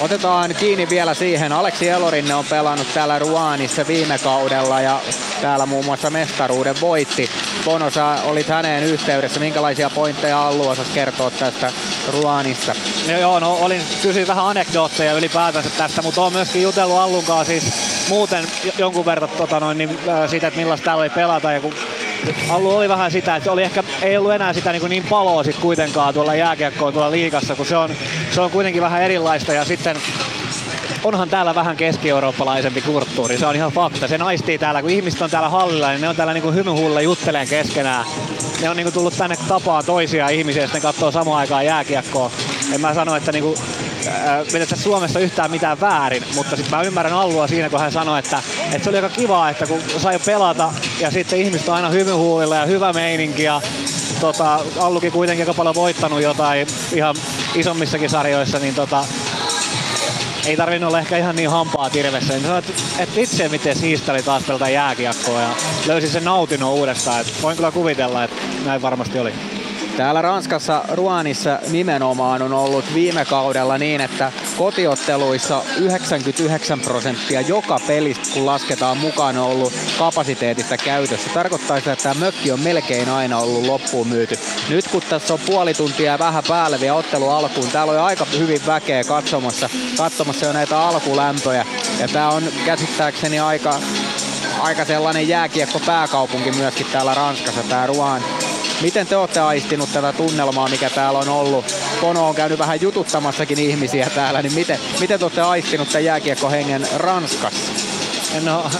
[0.00, 1.52] Otetaan kiinni vielä siihen.
[1.52, 5.00] Aleksi Elorinne on pelannut täällä Ruanissa viime kaudella ja
[5.42, 7.30] täällä muun muassa mestaruuden voitti.
[7.64, 9.40] Bono, sä olit häneen yhteydessä.
[9.40, 11.72] Minkälaisia pointteja Allu osas kertoa tästä
[12.12, 12.74] Ruanista?
[13.08, 17.44] No joo, no olin kysyin vähän anekdootteja ylipäätänsä tästä, mutta on myöskin jutellut Allun kanssa
[17.44, 17.72] siis
[18.08, 18.44] muuten
[18.78, 21.52] jonkun verran tota noin, niin, äh, siitä, että millaista täällä oli pelata.
[21.52, 21.74] Ja kun
[22.50, 25.56] Allu oli vähän sitä, että oli ehkä, ei ollut enää sitä niin, niin paloa sit
[25.56, 27.90] kuitenkaan tuolla jääkiekkoon tuolla liikassa, kun se on,
[28.30, 29.96] se on kuitenkin vähän erilaista ja sitten
[31.04, 34.08] onhan täällä vähän keski-eurooppalaisempi kulttuuri, se on ihan fakta.
[34.08, 37.48] Se naistii täällä, kun ihmiset on täällä hallilla, niin ne on täällä niinku hymyhuulla jutteleen
[37.48, 38.04] keskenään.
[38.62, 42.30] Ne on niinku tullut tänne tapaa toisia ihmisiä, ja sitten katsoo samaan aikaan jääkiekkoa.
[42.74, 43.54] En mä sano, että niinku,
[44.08, 48.42] äh, Suomessa yhtään mitään väärin, mutta sitten mä ymmärrän Allua siinä, kun hän sanoi, että,
[48.64, 52.56] että se oli aika kiva, että kun sai pelata ja sitten ihmiset on aina hymyhuulilla
[52.56, 53.60] ja hyvä meininki ja
[54.20, 57.16] tota, Allukin kuitenkin aika paljon voittanut jotain ihan
[57.54, 59.04] isommissakin sarjoissa, niin tota,
[60.46, 62.32] ei tarvinnut olla ehkä ihan niin hampaa tirvessä.
[62.32, 65.48] Niin sanoin, että, että itse miten siistä oli taas pelata jääkiekkoa ja
[65.86, 67.20] löysin sen nautinnon uudestaan.
[67.20, 69.32] Että voin kyllä kuvitella, että näin varmasti oli.
[69.96, 78.28] Täällä Ranskassa Ruanissa nimenomaan on ollut viime kaudella niin, että kotiotteluissa 99 prosenttia joka pelistä,
[78.34, 81.30] kun lasketaan mukaan, on ollut kapasiteetista käytössä.
[81.34, 84.38] Tarkoittaa sitä, että tämä mökki on melkein aina ollut loppuun myyty.
[84.68, 88.26] Nyt kun tässä on puoli tuntia ja vähän päälle vielä ottelu alkuun, täällä on aika
[88.38, 91.66] hyvin väkeä katsomassa, katsomassa jo näitä alkulämpöjä.
[92.00, 93.80] Ja tämä on käsittääkseni aika
[94.60, 98.22] aika sellainen jääkiekko pääkaupunki myöskin täällä Ranskassa, tää Ruan.
[98.84, 101.64] Miten te olette aistinut tätä tunnelmaa, mikä täällä on ollut?
[102.00, 106.88] Pono on käynyt vähän jututtamassakin ihmisiä täällä, niin miten, miten te olette aistinut tämän jääkiekkohengen
[106.96, 107.72] Ranskassa?
[108.42, 108.70] No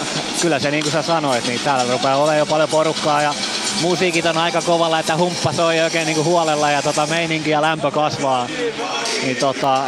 [0.41, 3.35] kyllä se niin kuin sä sanoit, niin täällä rupeaa olemaan jo paljon porukkaa ja
[3.83, 7.63] musiikit on aika kovalla, että humppa soi oikein niin kuin huolella ja tota meininki ja
[7.63, 8.47] lämpö kasvaa.
[9.23, 9.83] Niin tota,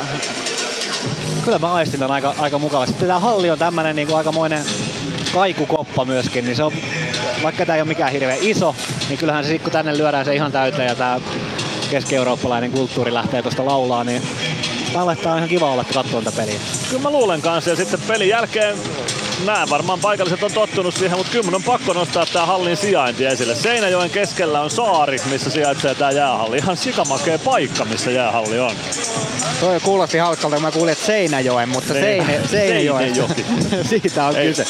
[1.44, 2.94] kyllä mä aistin tämän aika, aika mukavasti.
[2.94, 4.64] Tämä halli on tämmönen niin kuin aikamoinen
[5.32, 6.72] kaikukoppa myöskin, niin se on,
[7.42, 8.74] vaikka tämä ei ole mikään hirveän iso,
[9.08, 11.20] niin kyllähän se kun tänne lyödään se ihan täyteen ja tämä
[11.90, 14.22] keski-eurooppalainen kulttuuri lähtee tuosta laulaa, niin
[14.92, 16.60] Tää on ihan kiva olla katsoa tätä peliä.
[16.90, 18.76] Kyllä mä luulen kanssa ja sitten pelin jälkeen
[19.44, 23.24] nämä varmaan paikalliset on tottunut siihen, mutta kyllä mun on pakko nostaa tää hallin sijainti
[23.24, 23.54] esille.
[23.54, 26.56] Seinäjoen keskellä on saari, missä sijaitsee tää jäähalli.
[26.56, 28.72] Ihan sikamakee paikka, missä jäähalli on.
[29.60, 33.14] Toi kuulosti hauskalta, kun mä kuulin, että Seinäjoen, mutta Seine, Seinäjoen.
[33.90, 34.64] Siitä on ei, kyse.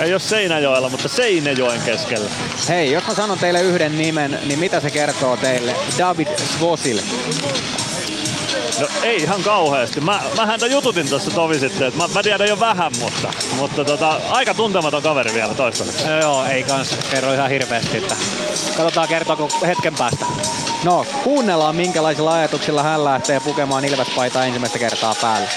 [0.00, 2.30] Ei ole Seinäjoella, mutta Seinäjoen keskellä.
[2.68, 5.74] Hei, jos mä sanon teille yhden nimen, niin mitä se kertoo teille?
[5.98, 7.00] David Svosil.
[8.80, 10.00] No ei ihan kauheasti.
[10.00, 13.84] Mä, mä häntä jututin tuossa tovi sitten, että mä, mä, tiedän jo vähän, mutta, mutta
[13.84, 16.06] tota, aika tuntematon kaveri vielä toistaiseksi.
[16.06, 18.16] No joo, ei kans kerro ihan hirveästi, että
[18.76, 20.26] katsotaan kertooko hetken päästä.
[20.84, 25.48] No, kuunnellaan minkälaisilla ajatuksilla hän lähtee pukemaan Ilves-paitaa ensimmäistä kertaa päälle.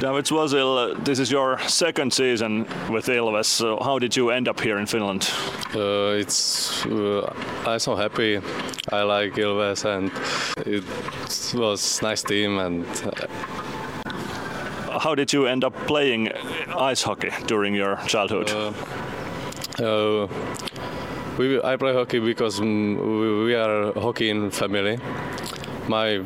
[0.00, 3.46] David Swazil, this is your second season with Ilves.
[3.46, 5.28] So how did you end up here in Finland?
[5.74, 7.34] Uh, it's uh,
[7.66, 8.40] I'm so happy.
[8.92, 10.12] I like Ilves and
[10.64, 10.84] it
[11.52, 12.86] was nice team and.
[14.86, 16.30] Uh, how did you end up playing
[16.76, 18.50] ice hockey during your childhood?
[18.50, 18.72] Uh,
[19.82, 20.28] uh,
[21.38, 22.94] we, I play hockey because we,
[23.44, 25.00] we are hockey in family.
[25.88, 26.22] My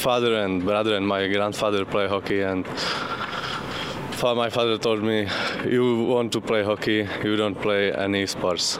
[0.00, 2.64] father and brother and my grandfather play hockey and
[4.22, 5.28] my father told me
[5.66, 8.78] you want to play hockey you don't play any sports.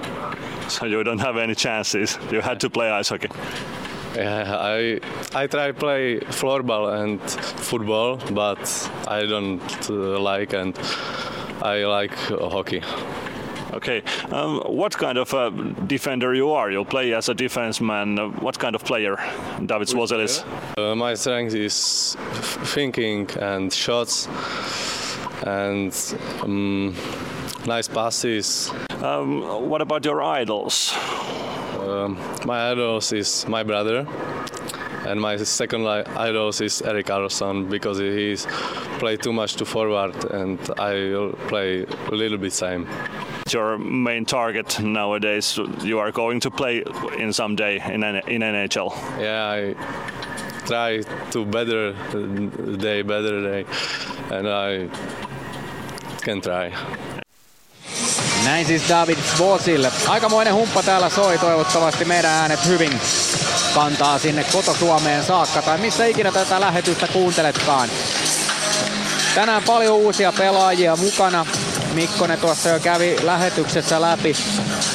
[0.68, 2.18] So you don't have any chances.
[2.30, 3.28] You had to play ice hockey.
[4.14, 5.00] Yeah, I
[5.34, 7.20] I try play floorball and
[7.70, 8.62] football, but
[9.08, 10.78] I don't uh, like and
[11.62, 12.14] I like
[12.54, 12.82] hockey.
[13.72, 14.02] Okay,
[14.32, 15.50] um, what kind of uh,
[15.86, 16.70] defender you are?
[16.70, 18.40] You play as a defenseman.
[18.42, 19.16] What kind of player
[19.64, 20.44] David Swozil is?
[20.76, 22.16] Uh, my strength is
[22.74, 24.28] thinking and shots
[25.46, 25.94] and
[26.42, 26.94] um,
[27.66, 28.72] nice passes.
[29.02, 30.92] Um, what about your idols?
[31.78, 34.06] Um, my idols is my brother
[35.06, 38.46] and my second idol is Eric Carlson because he's
[38.98, 42.86] played too much to forward and I play a little bit same.
[43.54, 46.84] Your main target nowadays, you are going to play
[47.18, 48.92] in some day in in NHL.
[49.18, 49.74] Yeah, I
[50.66, 51.94] try to better
[52.78, 53.64] day, better day,
[54.30, 54.88] and I
[56.24, 56.72] can try.
[58.44, 59.86] Näin siis David Svosil.
[60.08, 61.38] Aikamoinen humppa täällä soi.
[61.38, 62.92] Toivottavasti meidän äänet hyvin
[63.74, 67.88] kantaa sinne koto-Suomeen saakka tai missä ikinä tätä lähetystä kuunteletkaan.
[69.34, 71.46] Tänään paljon uusia pelaajia mukana.
[71.94, 74.36] Mikkonen tuossa jo kävi lähetyksessä läpi.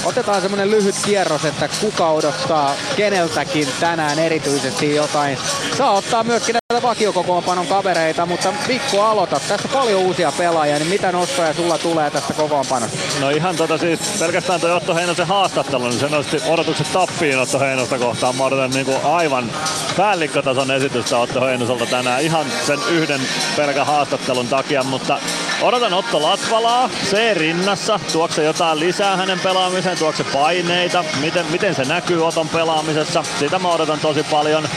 [0.03, 5.38] Otetaan semmonen lyhyt kierros, että kuka odottaa keneltäkin tänään erityisesti jotain.
[5.77, 9.39] Saa ottaa myöskin näitä vakiokokoonpanon kavereita, mutta Mikko aloita.
[9.47, 12.97] Tässä paljon uusia pelaajia, niin mitä nostoja sulla tulee tästä kokoonpanosta?
[13.19, 17.60] No ihan tota siis pelkästään toi Otto Heinosen haastattelu, niin se nosti odotukset tappiin Otto
[17.60, 18.36] Heinosta kohtaan.
[18.36, 19.51] Mä odotan niin kuin aivan
[19.97, 23.21] päällikkötason esitystä Otto Heinoselta tänään ihan sen yhden
[23.55, 25.19] pelkän haastattelun takia, mutta
[25.65, 31.84] odotan Otto Latvalaa, se rinnassa, tuokse jotain lisää hänen pelaamiseen, tuokse paineita, miten, miten se
[31.84, 34.67] näkyy Oton pelaamisessa, sitä mä odotan tosi paljon.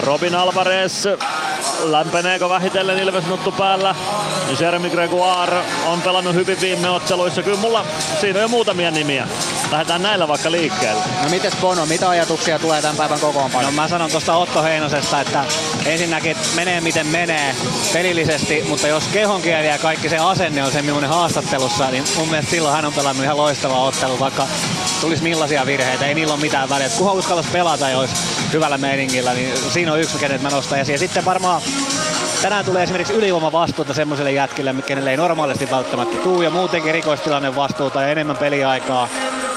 [0.00, 1.06] Robin Alvarez,
[1.82, 3.94] lämpeneekö vähitellen Ilves nuttu päällä?
[4.60, 7.42] Jeremy Gregoire on pelannut hyvin viime otteluissa.
[7.42, 7.84] Kyllä mulla
[8.20, 9.28] siinä on jo muutamia nimiä.
[9.70, 11.02] Lähdetään näillä vaikka liikkeelle.
[11.22, 13.66] No mites Bono, mitä ajatuksia tulee tämän päivän kokoonpano?
[13.66, 15.44] No mä sanon tuosta Otto Heinosesta, että
[15.86, 17.54] ensinnäkin menee miten menee
[17.92, 22.50] pelillisesti, mutta jos kehonkieli ja kaikki se asenne on se millainen haastattelussa, niin mun mielestä
[22.50, 24.46] silloin hän on pelannut ihan loistavaa ottelu, vaikka
[25.00, 26.88] tulisi millaisia virheitä, ei niillä ole mitään väliä.
[26.98, 28.14] Kunhan uskallas pelata ja olisi
[28.52, 30.94] hyvällä meiningillä, niin siinä on yksi, kenet mä nostan esiin.
[30.94, 31.62] Ja sitten varmaan
[32.42, 38.02] tänään tulee esimerkiksi ylivoimavastuuta semmoiselle jätkille, kenelle ei normaalisti välttämättä tuu, ja muutenkin rikoistilanne vastuuta
[38.02, 39.08] ja enemmän peliaikaa,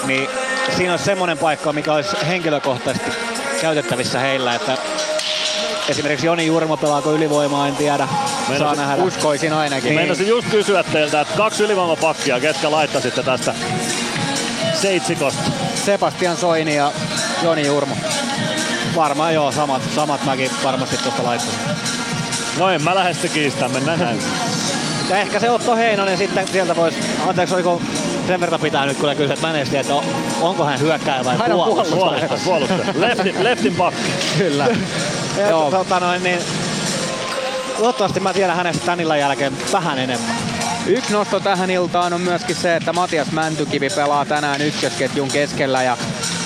[0.05, 0.29] niin
[0.77, 3.11] siinä olisi semmoinen paikka, mikä olisi henkilökohtaisesti
[3.61, 4.77] käytettävissä heillä, että
[5.89, 8.07] Esimerkiksi Joni Jurmo pelaako ylivoimaa, en tiedä.
[8.57, 9.03] Saa nähdä.
[9.03, 9.89] Uskoisin ainakin.
[9.89, 9.95] Niin.
[9.99, 13.53] Meinasin just kysyä teiltä, että kaksi ylivoimapakkia, ketkä laittaisitte tästä
[14.73, 15.43] seitsikosta?
[15.85, 16.91] Sebastian Soini ja
[17.43, 17.95] Joni Jurmo.
[18.95, 21.59] Varmaan joo, samat, samat mäkin varmasti tuosta laittaisin.
[22.57, 24.19] No en mä lähde sitä kiistää, mennään näin.
[25.09, 27.81] Ja ehkä se Otto Heinonen sitten sieltä voisi, anteeksi oliko
[28.27, 29.93] sen verran pitää nyt kyllä kysyä, että mä en tiedä, että
[30.41, 31.95] onko hän hyökkääjä vai puolustaja.
[31.95, 32.85] Puolustaja, puolustaja.
[32.95, 34.11] Leftin, leftin pakki.
[34.37, 34.67] Kyllä.
[35.37, 35.71] ja, Joo.
[35.71, 36.39] Tota noin, niin,
[37.77, 40.35] toivottavasti mä tiedän hänestä tän illan jälkeen vähän enemmän.
[40.87, 45.97] Yksi nosto tähän iltaan on myöskin se, että Matias Mäntykivi pelaa tänään ykkösketjun keskellä ja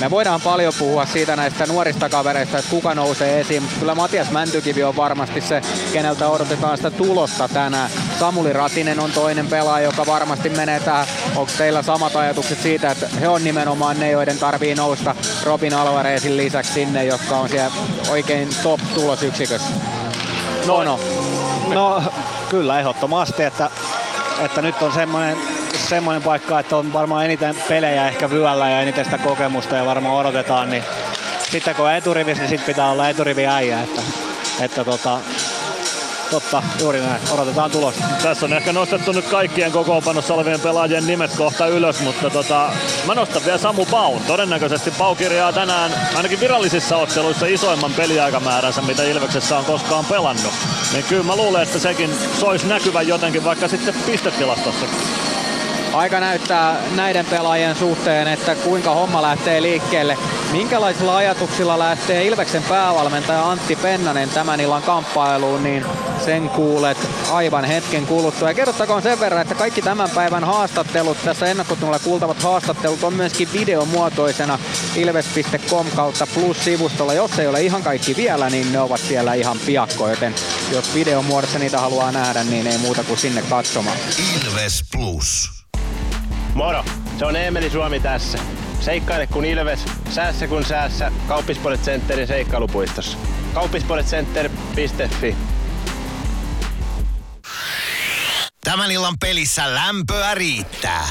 [0.02, 4.32] me voidaan paljon puhua siitä näistä nuorista kavereista, että kuka nousee esiin, mutta kyllä Matias
[4.32, 5.62] Mäntykivi on varmasti se,
[5.94, 7.90] keneltä odotetaan sitä tulosta tänään.
[8.20, 11.08] Samuli Ratinen on toinen pelaaja, joka varmasti menee tähän.
[11.36, 16.38] Onko teillä samat ajatukset siitä, että he on nimenomaan ne, joiden tarvii nousta Robin Alvarezin
[16.38, 17.72] lisäksi sinne, jotka on siellä
[18.10, 19.70] oikein top tulosyksikössä?
[20.66, 21.00] No, no.
[21.74, 22.04] no
[22.50, 23.70] kyllä ehdottomasti, että
[24.46, 25.38] että nyt on semmoinen,
[25.78, 30.16] semmoinen paikka, että on varmaan eniten pelejä ehkä vyöllä ja eniten sitä kokemusta ja varmaan
[30.16, 30.84] odotetaan, niin
[31.52, 34.02] sitten kun on eturivissä, niin sitten pitää olla eturivi äijä, että,
[34.62, 35.20] että tota,
[36.32, 37.22] Totta, juuri näin.
[37.32, 38.04] Odotetaan tulosta.
[38.24, 42.72] Tässä on ehkä nostettu nyt kaikkien kokoonpanossa olevien pelaajien nimet kohta ylös, mutta tota,
[43.06, 44.20] mä nostan vielä Samu Pau.
[44.28, 50.54] Todennäköisesti Pau kirjaa tänään ainakin virallisissa otteluissa isoimman peliaikamääränsä, mitä Ilveksessä on koskaan pelannut.
[50.94, 52.10] Niin kyllä mä luulen, että sekin
[52.40, 54.86] soisi näkyvän jotenkin vaikka sitten pistetilastossa.
[55.98, 60.18] Aika näyttää näiden pelaajien suhteen, että kuinka homma lähtee liikkeelle.
[60.52, 65.86] Minkälaisilla ajatuksilla lähtee Ilveksen päävalmentaja Antti Pennanen tämän illan kamppailuun, niin
[66.26, 66.98] sen kuulet
[67.32, 68.48] aivan hetken kuluttua.
[68.48, 73.50] Ja kerrottakoon sen verran, että kaikki tämän päivän haastattelut, tässä ennakkotunnolla kuultavat haastattelut on myöskin
[73.54, 74.60] videomuotoisena
[74.96, 77.14] ilves.com kautta plus-sivustolla.
[77.14, 80.36] Jos ei ole ihan kaikki vielä, niin ne ovat siellä ihan piakko, joten
[80.72, 83.98] jos videomuodossa niitä haluaa nähdä, niin ei muuta kuin sinne katsomaan.
[84.42, 85.57] Ilves Plus.
[86.58, 86.84] Moro,
[87.20, 88.40] se on Eemeli Suomi tässä.
[88.80, 91.12] Seikkaile kun Ilves, säässä kun säässä.
[91.28, 93.18] Kauppispoilet Centerin seikkailupuistossa.
[93.54, 95.36] Kauppispoiletcenter.fi
[98.64, 101.08] Tämän illan pelissä lämpöä riittää.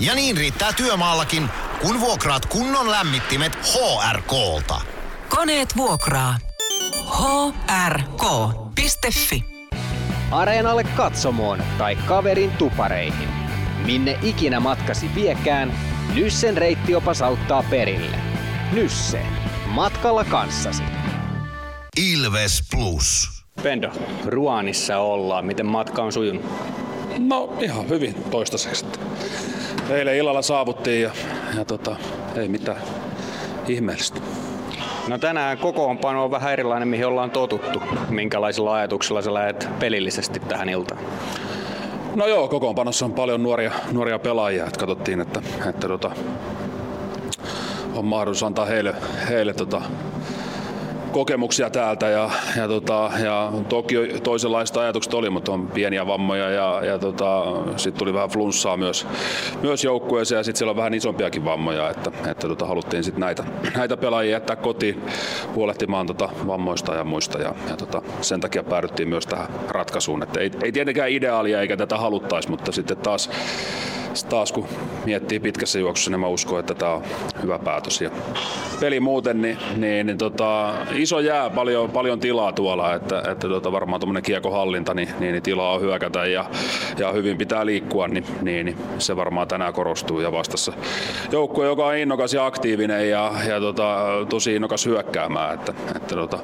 [0.00, 1.48] Ja niin riittää työmaallakin,
[1.82, 4.80] kun vuokraat kunnon lämmittimet HRK-lta.
[5.28, 6.38] Koneet vuokraa.
[7.88, 9.44] hrk.fi
[10.30, 13.39] Areenalle katsomoon tai kaverin tupareihin.
[13.86, 15.72] Minne ikinä matkasi viekään,
[16.14, 18.16] Nyssen reittiopas auttaa perille.
[18.72, 19.22] Nysse.
[19.66, 20.82] Matkalla kanssasi.
[22.12, 23.30] Ilves Plus.
[23.62, 23.88] Pendo,
[24.26, 25.46] Ruanissa ollaan.
[25.46, 26.44] Miten matka on sujunut?
[27.18, 28.86] No ihan hyvin toistaiseksi.
[29.90, 31.10] Eilen illalla saavuttiin ja,
[31.56, 31.96] ja tota,
[32.36, 32.78] ei mitään
[33.68, 34.20] ihmeellistä.
[35.08, 37.82] No tänään kokoonpano on vähän erilainen, mihin ollaan totuttu.
[38.08, 41.00] Minkälaisilla ajatuksilla sä lähdet pelillisesti tähän iltaan?
[42.14, 44.66] No joo, kokoonpanossa on paljon nuoria, nuoria pelaajia.
[44.66, 46.10] Että katsottiin, että, että tota,
[47.94, 48.94] on mahdollisuus antaa heille,
[49.28, 49.82] heille tota,
[51.12, 56.80] kokemuksia täältä ja, ja, tota, ja toki toisenlaista ajatukset oli, mutta on pieniä vammoja ja,
[56.84, 57.44] ja tota,
[57.76, 59.06] sitten tuli vähän flunssaa myös,
[59.62, 63.44] myös joukkueeseen ja sitten siellä on vähän isompiakin vammoja, että, että tota, haluttiin sitten näitä,
[63.76, 65.02] näitä pelaajia jättää kotiin
[65.54, 70.40] huolehtimaan tota, vammoista ja muista ja, ja tota, sen takia päädyttiin myös tähän ratkaisuun, että
[70.40, 73.30] ei, ei tietenkään ideaalia eikä tätä haluttaisi, mutta sitten taas
[74.28, 74.66] taas kun
[75.04, 77.02] miettii pitkässä juoksussa, niin mä uskon, että tämä on
[77.42, 78.00] hyvä päätös.
[78.00, 78.10] Ja
[78.80, 83.72] peli muuten, niin, niin, niin tota, iso jää, paljon, paljon tilaa tuolla, että, että tota,
[83.72, 86.44] varmaan tuommoinen kiekohallinta, niin, niin, niin tilaa on hyökätä ja,
[86.98, 90.72] ja hyvin pitää liikkua, niin, niin, niin se varmaan tänään korostuu ja vastassa
[91.32, 96.38] joukkue, joka on innokas ja aktiivinen ja, ja tota, tosi innokas hyökkäämään, että, että, tota,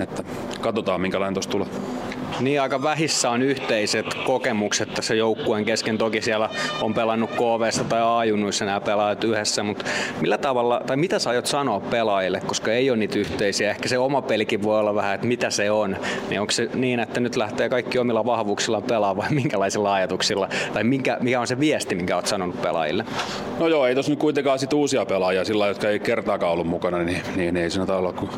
[0.00, 0.22] että
[0.60, 1.68] katsotaan minkälainen tuossa tulee.
[2.40, 5.98] Niin aika vähissä on yhteiset kokemukset tässä joukkueen kesken.
[5.98, 9.84] Toki siellä on pelannut KV tai A-junnuissa nämä pelaajat yhdessä, mutta
[10.20, 13.70] millä tavalla, tai mitä sä aiot sanoa pelaajille, koska ei ole niitä yhteisiä.
[13.70, 15.96] Ehkä se oma pelikin voi olla vähän, että mitä se on.
[16.28, 20.48] Niin onko se niin, että nyt lähtee kaikki omilla vahvuuksilla pelaa vai minkälaisilla ajatuksilla?
[20.72, 23.04] Tai mikä, mikä on se viesti, minkä oot sanonut pelaajille?
[23.58, 26.98] No joo, ei tos nyt kuitenkaan sit uusia pelaajia sillä jotka ei kertaakaan ollut mukana,
[26.98, 28.30] niin, niin ei siinä olla kuin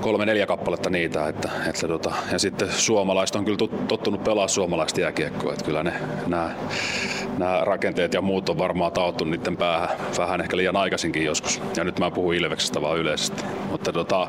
[0.00, 1.28] kolme neljä kappaletta niitä.
[1.28, 2.68] Että, että tota, ja sitten
[3.16, 5.52] suomalaiset on kyllä tottunut pelaa suomalaista jääkiekkoa.
[5.52, 5.92] Että kyllä ne,
[6.26, 6.50] nämä,
[7.38, 11.62] nämä rakenteet ja muut on varmaan taottu niiden päähän vähän ehkä liian aikaisinkin joskus.
[11.76, 13.44] Ja nyt mä puhun Ilveksestä vaan yleisesti.
[13.70, 14.28] Mutta, tota,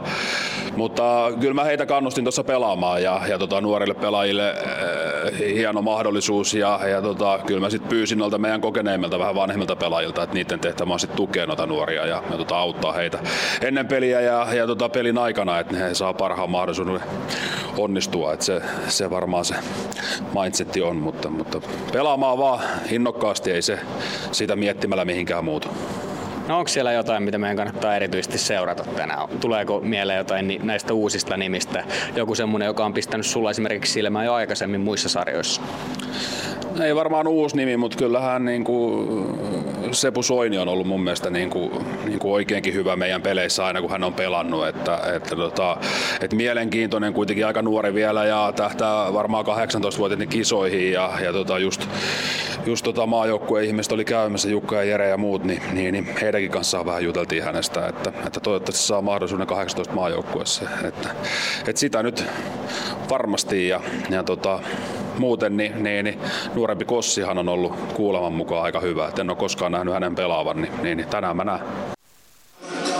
[0.75, 6.53] mutta kyllä mä heitä kannustin tuossa pelaamaan ja, ja tota, nuorille pelaajille äh, hieno mahdollisuus.
[6.53, 10.59] Ja, ja tota, kyllä mä sitten pyysin noilta meidän kokeneimmilta vähän vanhemmilta pelaajilta, että niiden
[10.59, 13.19] tehtävä on sitten tukea noita nuoria ja, ja tota, auttaa heitä
[13.61, 17.01] ennen peliä ja, ja tota, pelin aikana, että he saa parhaan mahdollisuuden
[17.77, 18.33] onnistua.
[18.33, 19.55] Että se, se varmaan se
[20.41, 21.61] mindsetti on, mutta, mutta
[21.93, 22.59] pelaamaan vaan
[22.91, 23.79] innokkaasti, ei se
[24.31, 25.67] sitä miettimällä mihinkään muutu.
[26.47, 29.27] No onko siellä jotain, mitä meidän kannattaa erityisesti seurata tänään?
[29.39, 31.83] Tuleeko mieleen jotain näistä uusista nimistä?
[32.15, 35.61] Joku semmoinen, joka on pistänyt sulla esimerkiksi silmään jo aikaisemmin muissa sarjoissa?
[36.81, 39.07] Ei varmaan uusi nimi, mutta kyllähän niin kuin
[39.91, 41.71] Sepu Soini on ollut mun mielestä niin kuin,
[42.05, 44.67] niin kuin oikeinkin hyvä meidän peleissä aina kun hän on pelannut.
[44.67, 45.77] Että, että, tota,
[46.21, 51.87] että mielenkiintoinen kuitenkin aika nuori vielä ja tähtää varmaan 18-vuotiaiden kisoihin ja, ja tota just,
[52.65, 56.51] just tota maajoukkueen ihmiset oli käymässä, Jukka ja Jere ja muut, niin, niin, niin heidänkin
[56.51, 60.65] kanssaan vähän juteltiin hänestä, että, että toivottavasti saa mahdollisuuden 18 maajoukkueessa.
[60.83, 61.09] Että,
[61.67, 62.25] että sitä nyt
[63.09, 64.59] varmasti ja, ja tota,
[65.19, 66.19] muuten niin, niin, niin
[66.55, 69.07] nuorempi Kossihan on ollut kuuleman mukaan aika hyvä.
[69.07, 71.61] Et en ole koskaan nähnyt hänen pelaavan, niin, niin, niin tänään mä näen.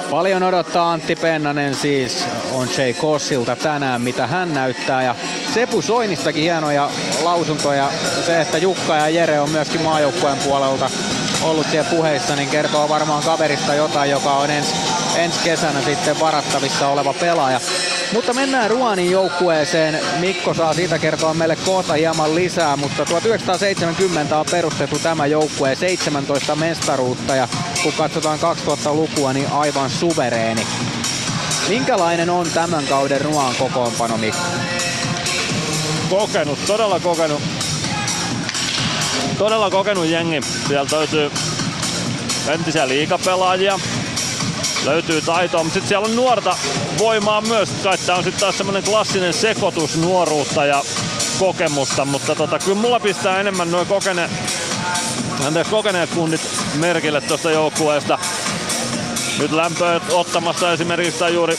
[0.10, 5.04] Paljon odottaa Antti Pennanen siis on Jay Kossilta tänään, mitä hän näyttää.
[5.04, 5.16] Ja
[5.54, 6.90] Sepu Soinistakin hienoja
[7.24, 7.90] lausuntoja.
[8.26, 10.90] Se, että Jukka ja Jere on myöskin maajoukkueen puolelta
[11.44, 17.14] ollut siellä puheissa, niin kertoo varmaan kaverista jotain, joka on ensi kesänä sitten varattavissa oleva
[17.14, 17.60] pelaaja.
[18.14, 20.00] Mutta mennään Ruanin joukkueeseen.
[20.20, 26.56] Mikko saa siitä kertoa meille kohta hieman lisää, mutta 1970 on perustettu tämä joukkue 17
[26.56, 27.48] mestaruutta ja
[27.84, 30.68] kun katsotaan 2000-lukua, niin aivan suvereeni.
[31.70, 34.42] Minkälainen on tämän kauden Ruan kokoonpano, Mikko?
[36.10, 37.42] Kokenut, todella kokenut.
[39.38, 40.42] Todella kokenut jengi.
[40.68, 41.32] Sieltä löytyy
[42.48, 43.80] entisiä liikapelaajia,
[44.88, 46.58] löytyy taitoa, mutta sitten siellä on nuorta
[47.00, 47.70] voimaa myös.
[47.70, 50.82] Tämä on sitten taas semmoinen klassinen sekoitus nuoruutta ja
[51.40, 54.30] kokemusta, mutta tota, kyllä mulla pistää enemmän noin kokene,
[55.72, 56.42] kokeneet kundit
[56.76, 58.20] merkille tuosta joukkueesta.
[59.40, 61.58] Nyt lämpöä ottamassa esimerkiksi tai juuri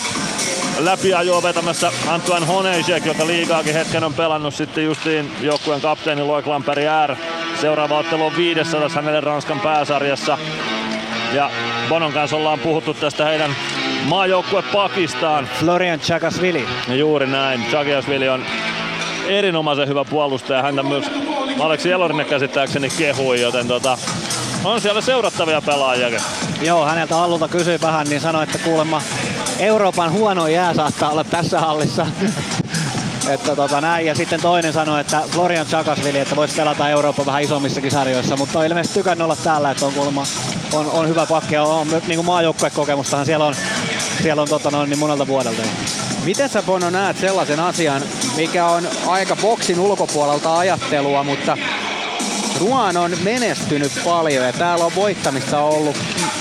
[0.79, 6.85] läpiajoa vetämässä Antoine Honeisek, joka liigaakin hetken on pelannut sitten justiin joukkueen kapteeni Loic Lamperi
[7.07, 7.17] R.
[7.61, 10.39] Seuraava ottelu on 500 hänelle Ranskan pääsarjassa.
[11.33, 11.51] Ja
[11.89, 13.57] Bonon kanssa ollaan puhuttu tästä heidän
[14.05, 15.49] maajoukkue Pakistaan.
[15.61, 16.67] Florian Chakasvili.
[16.89, 17.65] Ja juuri näin.
[17.71, 18.45] Chakasvili on
[19.29, 20.63] erinomaisen hyvä puolustaja.
[20.63, 21.05] Häntä myös
[21.61, 23.99] Aleksi Elorinen käsittääkseni kehui, joten tota,
[24.65, 26.21] on siellä seurattavia pelaajia.
[26.63, 29.03] Joo, häneltä Allulta kysyi vähän, niin sanoi, että kuulemma
[29.59, 32.07] Euroopan huono jää saattaa olla tässä hallissa.
[33.35, 34.07] Että tota näin.
[34.07, 38.59] Ja sitten toinen sanoi, että Florian Chakasvili, että voisi pelata Euroopan vähän isommissakin sarjoissa, mutta
[38.59, 40.25] on ilmeisesti tykännyt olla täällä, että on kuulemma
[40.73, 43.55] on, on hyvä pakki ja on, niin maajoukkuekokemustahan siellä on,
[44.23, 45.63] siellä on tota noin, niin monelta vuodelta.
[46.25, 48.03] Miten sä Bono näet sellaisen asian,
[48.37, 51.57] mikä on aika boksin ulkopuolelta ajattelua, mutta
[52.61, 55.97] Ruan on menestynyt paljon ja täällä on voittamista ollut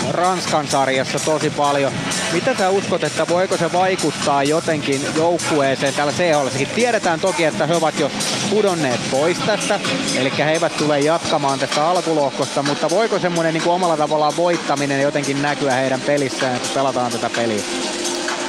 [0.10, 1.92] Ranskan sarjassa tosi paljon.
[2.34, 7.76] Mitä sä uskot, että voiko se vaikuttaa jotenkin joukkueeseen täällä chl Tiedetään toki, että he
[7.76, 8.12] ovat jo
[8.50, 9.80] pudonneet pois tästä,
[10.16, 15.42] eli he eivät tule jatkamaan tästä alkulohkosta, mutta voiko semmoinen niin omalla tavallaan voittaminen jotenkin
[15.42, 17.64] näkyä heidän pelissään, että pelataan tätä peliä?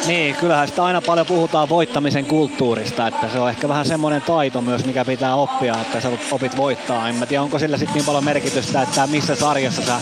[0.07, 4.61] Niin, kyllähän sitä aina paljon puhutaan voittamisen kulttuurista, että se on ehkä vähän semmoinen taito
[4.61, 7.09] myös, mikä pitää oppia, että sä opit voittaa.
[7.09, 10.01] En mä tiedä, onko sillä sitten niin paljon merkitystä, että missä sarjassa sä,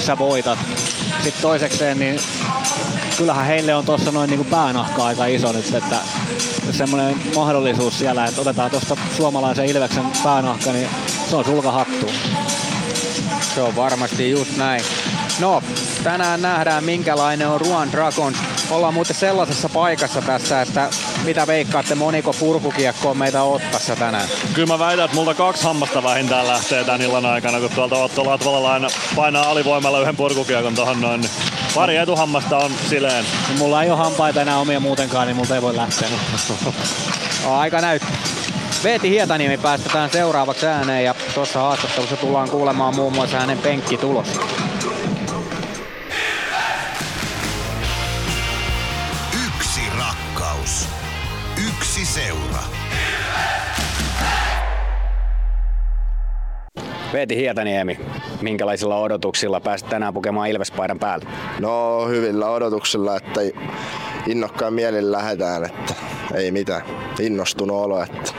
[0.00, 0.58] sä voitat.
[1.22, 2.20] Sitten toisekseen, niin
[3.16, 5.96] kyllähän heille on tuossa noin niin kuin päänahka aika iso nyt, että
[6.70, 10.88] semmoinen mahdollisuus siellä, että otetaan tuosta suomalaisen Ilveksen päänahka, niin
[11.30, 12.10] se on sulka hattu.
[13.54, 14.82] Se on varmasti just näin.
[15.40, 15.62] No,
[16.04, 18.36] tänään nähdään minkälainen on Ruan Dragons.
[18.70, 20.90] Ollaan muuten sellaisessa paikassa tässä, että
[21.24, 24.28] mitä veikkaatte, moniko purkukiekkoa meitä ottassa tänään?
[24.54, 28.26] Kyllä mä väitän, että multa kaksi hammasta vähintään lähtee tän illan aikana, kun tuolta Otto
[28.26, 31.20] Latvala aina painaa alivoimalla yhden purkukiekon tohon noin.
[31.20, 31.30] Niin
[31.74, 33.24] pari etuhammasta on sileen.
[33.58, 36.08] Mulla ei ole hampaita enää omia muutenkaan, niin multa ei voi lähteä.
[37.50, 38.10] Aika näyttää.
[38.84, 44.28] Veeti Hietaniemi päästetään seuraavaksi ääneen ja tuossa haastattelussa tullaan kuulemaan muun muassa hänen penkkitulos.
[57.12, 57.98] Veeti Hietaniemi,
[58.42, 61.24] minkälaisilla odotuksilla pääsit tänään pukemaan Ilvespaidan päälle?
[61.60, 63.40] No hyvillä odotuksilla, että
[64.26, 65.94] innokkaan mielin lähdetään, että
[66.34, 66.82] ei mitään.
[67.20, 68.32] Innostunut olo, että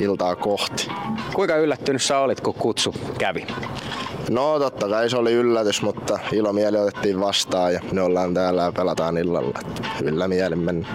[0.00, 0.88] iltaa kohti.
[1.34, 3.46] Kuinka yllättynyt sä olit, kun kutsu kävi?
[4.30, 8.72] No totta kai se oli yllätys, mutta ilomieli otettiin vastaan ja me ollaan täällä ja
[8.72, 9.58] pelataan illalla.
[10.00, 10.88] Hyvillä mielin mennä.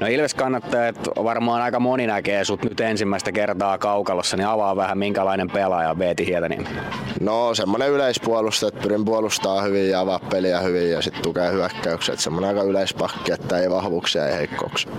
[0.00, 4.98] No Ilves kannattajat varmaan aika moni näkee sut nyt ensimmäistä kertaa kaukalossa, niin avaa vähän
[4.98, 6.68] minkälainen pelaaja Veeti Hietaniemi.
[7.20, 12.16] No semmonen yleispuolustaja, että pyrin puolustaa hyvin ja avaa peliä hyvin ja sitten tukee hyökkäyksiä.
[12.16, 14.90] Semmonen aika yleispakki, että ei vahvuuksia ei heikkouksia.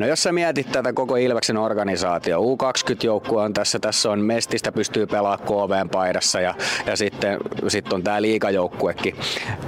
[0.00, 5.06] No jos sä mietit tätä koko Ilveksen organisaatio, U20-joukkue on tässä, tässä on Mestistä pystyy
[5.06, 6.54] pelaamaan KVn paidassa ja,
[6.86, 9.16] ja sitten sit on tää liikajoukkuekin,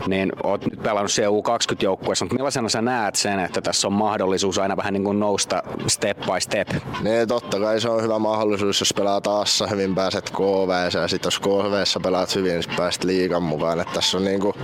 [0.06, 4.51] niin oot nyt pelannut siellä U20-joukkueessa, mutta millaisena sä näet sen, että tässä on mahdollisuus
[4.59, 6.68] aina vähän niin kuin nousta step by step?
[7.03, 11.26] Niin totta kai se on hyvä mahdollisuus, jos pelaa taassa hyvin pääset KV ja sitten
[11.26, 13.80] jos KVssä pelaat hyvin, niin pääset liikan mukaan.
[13.80, 14.55] Että tässä on niin kuin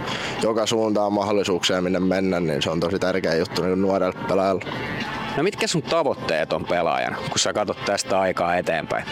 [0.43, 4.65] joka suuntaan mahdollisuuksia minne mennä, niin se on tosi tärkeä juttu niin nuorelle pelaajalle.
[5.37, 9.05] No mitkä sun tavoitteet on pelaajana, kun sä katsot tästä aikaa eteenpäin?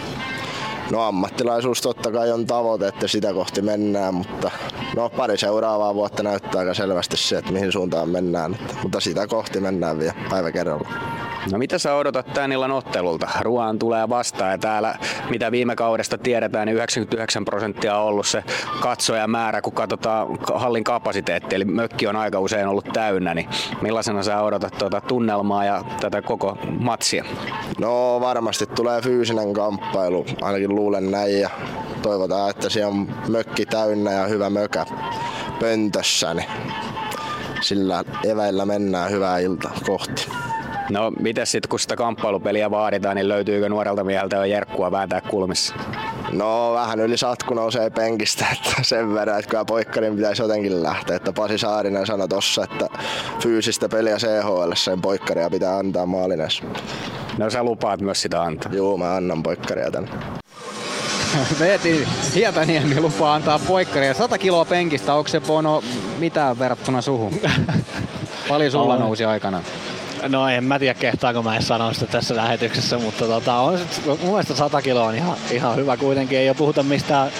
[0.90, 4.50] No ammattilaisuus totta kai on tavoite, että sitä kohti mennään, mutta
[4.96, 8.56] no pari seuraavaa vuotta näyttää aika selvästi se, että mihin suuntaan mennään.
[8.82, 10.88] Mutta sitä kohti mennään vielä päivä kerralla.
[11.52, 13.28] No mitä sä odotat tän illan ottelulta?
[13.40, 14.94] Ruoan tulee vastaan ja täällä,
[15.30, 18.44] mitä viime kaudesta tiedetään, niin 99 prosenttia on ollut se
[18.80, 23.48] katsojamäärä, kun katsotaan hallin kapasiteetti, eli mökki on aika usein ollut täynnä, niin
[23.82, 27.24] millaisena sä odotat tuota tunnelmaa ja tätä koko matsia?
[27.80, 31.50] No varmasti tulee fyysinen kamppailu, ainakin luulen näin ja
[32.02, 34.86] toivotaan, että siellä on mökki täynnä ja hyvä mökä
[35.60, 36.48] pöntössä, niin
[37.60, 40.28] sillä eväillä mennään hyvää ilta kohti.
[40.90, 45.74] No miten sitten kun sitä kamppailupeliä vaaditaan, niin löytyykö nuorelta mieheltä jo jerkkua vääntää kulmissa?
[46.32, 51.16] No vähän yli satku nousee penkistä, että sen verran, että kyllä poikkarin pitäisi jotenkin lähteä.
[51.16, 52.88] Että Pasi Saarinen sanoi tossa, että
[53.42, 56.62] fyysistä peliä CHL sen poikkaria pitää antaa maalines.
[57.38, 58.72] No sä lupaat myös sitä antaa.
[58.72, 60.10] Joo, mä annan poikkaria tänne.
[61.60, 64.14] Veeti Hietaniemi lupaa antaa poikkaria.
[64.14, 65.82] 100 kiloa penkistä, onko se Bono
[66.18, 67.32] mitään verrattuna suhun?
[68.48, 69.62] Paljon sulla nousi aikana?
[70.28, 74.18] No en mä tiedä kehtaanko mä en sanoa sitä tässä lähetyksessä, mutta tota, on mun
[74.30, 76.38] mielestä 100 kiloa on ihan, ihan hyvä kuitenkin.
[76.38, 77.30] Ei ole puhuta mistään,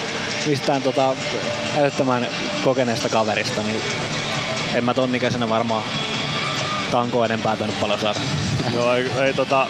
[0.45, 1.15] mistään tota,
[1.77, 2.27] älyttömän
[2.63, 3.81] kokeneesta kaverista, niin
[4.73, 5.83] en mä ton ikäisenä varmaan
[6.91, 8.19] tanko enempää tainnut paljon saada.
[8.73, 9.67] Joo, ei, ei tota,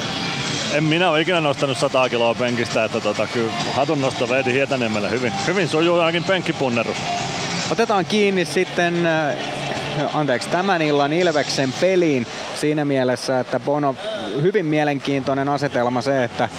[0.74, 5.10] en minä ole ikinä nostanut 100 kiloa penkistä, että tota, kyllä hatun nosto Veeti Hietaniemelle
[5.10, 6.97] hyvin, hyvin sujuu ainakin penkkipunnerus.
[7.72, 9.36] Otetaan kiinni sitten äh,
[10.13, 13.95] anteeksi, tämän illan Ilveksen peliin siinä mielessä, että Bono,
[14.41, 16.49] hyvin mielenkiintoinen asetelma se, että,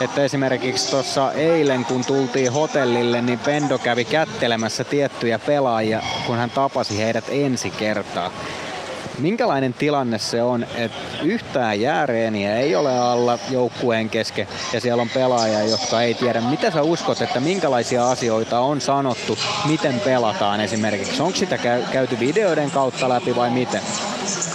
[0.00, 6.50] että esimerkiksi tuossa eilen kun tultiin hotellille, niin Pendo kävi kättelemässä tiettyjä pelaajia, kun hän
[6.50, 8.30] tapasi heidät ensi kertaa.
[9.18, 15.08] Minkälainen tilanne se on, että yhtään jääreeniä ei ole alla joukkueen kesken ja siellä on
[15.08, 16.40] pelaajia, jotka ei tiedä.
[16.40, 21.22] Mitä sä uskot, että minkälaisia asioita on sanottu, miten pelataan esimerkiksi?
[21.22, 23.82] Onko sitä käy- käyty videoiden kautta läpi vai miten?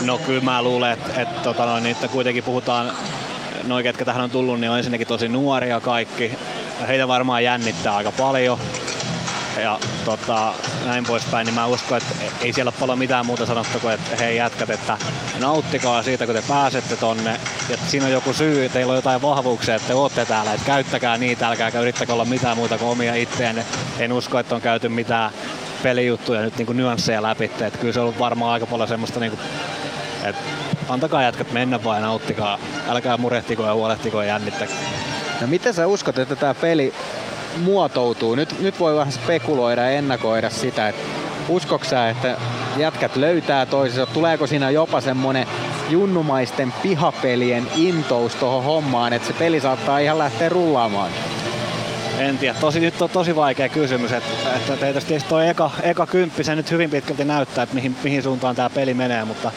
[0.05, 2.91] No kyllä mä luulen, että, että, tota noin, että kuitenkin puhutaan,
[3.64, 6.32] noin ketkä tähän on tullut, niin on ensinnäkin tosi nuoria kaikki.
[6.88, 8.59] Heitä varmaan jännittää aika paljon
[9.58, 10.54] ja tota,
[10.86, 14.16] näin poispäin, niin mä uskon, että ei siellä ole paljon mitään muuta sanottu kuin, että
[14.16, 14.97] hei jätkät, että
[15.39, 17.39] nauttikaa siitä, kun te pääsette tonne.
[17.70, 21.18] Ja siinä on joku syy, teillä on jotain vahvuuksia, että te ootte täällä, että käyttäkää
[21.18, 23.66] niitä, älkää yrittäkää olla mitään muuta kuin omia itseänne.
[23.99, 25.32] En usko, että on käyty mitään
[25.84, 27.45] pelijuttuja nyt niin nyansseja läpi.
[27.45, 29.41] Että kyllä se on ollut varmaan aika paljon semmoista niin kuin,
[30.24, 30.41] että
[30.89, 32.60] antakaa jätkät mennä vaan ja nauttikaa.
[32.88, 34.78] Älkää murehtiko ja huolehtiko ja jännittäkää.
[35.41, 36.93] No miten sä uskot, että tämä peli
[37.58, 38.36] muotoutuu?
[38.36, 41.02] Nyt, nyt voi vähän spekuloida ja ennakoida sitä, että
[41.49, 42.38] uskoks sä, että
[42.78, 44.06] jätkät löytää toisensa?
[44.14, 45.47] Tuleeko siinä jopa semmonen
[45.89, 51.12] junnumaisten pihapelien intous tuohon hommaan, että se peli saattaa ihan lähteä rullaamaan?
[52.18, 52.56] En tiedä.
[52.60, 54.12] Tosi, nyt on tosi vaikea kysymys.
[54.12, 58.24] Että, että tietysti tuo eka, eka kymppi se nyt hyvin pitkälti näyttää, että mihin, mihin
[58.24, 59.52] suuntaan tämä peli menee, mutta,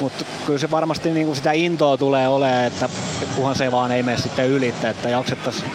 [0.00, 2.88] mutta kyllä se varmasti niin kuin sitä intoa tulee olemaan, että
[3.36, 5.70] kunhan se vaan ei mene sitten ylittä, että jaksettaisiin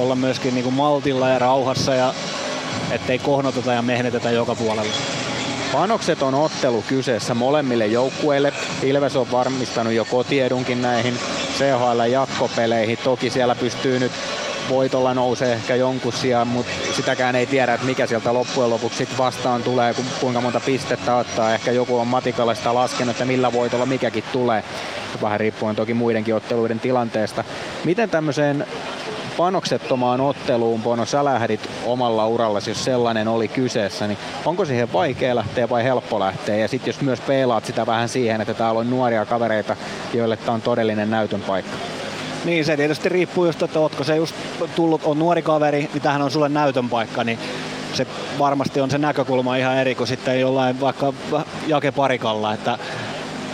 [0.00, 2.14] olla myöskin niin kuin maltilla ja rauhassa ja
[2.90, 4.92] ettei kohnoteta ja mehnetetä joka puolella.
[5.72, 8.52] Panokset on ottelu kyseessä molemmille joukkueille.
[8.82, 11.14] Ilves on varmistanut jo kotiedunkin näihin
[11.58, 12.98] CHL jatkopeleihin.
[13.04, 14.12] Toki siellä pystyy nyt
[14.68, 19.18] voitolla nousee ehkä jonkun sijaan, mutta sitäkään ei tiedä, että mikä sieltä loppujen lopuksi sit
[19.18, 21.54] vastaan tulee, ku- kuinka monta pistettä ottaa.
[21.54, 24.64] Ehkä joku on matikalle sitä laskenut, että millä voitolla mikäkin tulee.
[25.22, 27.44] Vähän riippuen toki muidenkin otteluiden tilanteesta.
[27.84, 28.66] Miten tämmöiseen
[29.40, 35.34] panoksettomaan otteluun, Bono, sä lähdit omalla urallasi, jos sellainen oli kyseessä, niin onko siihen vaikea
[35.34, 36.56] lähteä vai helppo lähteä?
[36.56, 39.76] Ja sitten jos myös peilaat sitä vähän siihen, että täällä on nuoria kavereita,
[40.14, 41.76] joille tämä on todellinen näytön paikka.
[42.44, 44.34] Niin se tietysti riippuu just, että ootko se just
[44.76, 47.38] tullut, on nuori kaveri, niin tähän on sulle näytön paikka, niin
[47.92, 48.06] se
[48.38, 51.12] varmasti on se näkökulma ihan eri kuin sitten jollain vaikka
[51.66, 52.78] Jake Parikalla, että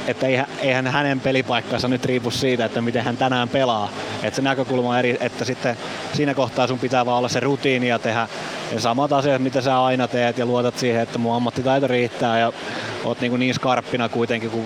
[0.06, 0.26] että
[0.60, 3.90] eihän, hänen pelipaikkansa nyt riipu siitä, että miten hän tänään pelaa.
[4.22, 5.76] Että se näkökulma on eri, että sitten
[6.12, 8.28] siinä kohtaa sun pitää vaan olla se rutiini ja tehdä
[8.72, 12.52] ne samat asiat, mitä sä aina teet ja luotat siihen, että mun ammattitaito riittää ja
[13.04, 14.64] oot niin, niin skarppina kuitenkin, kun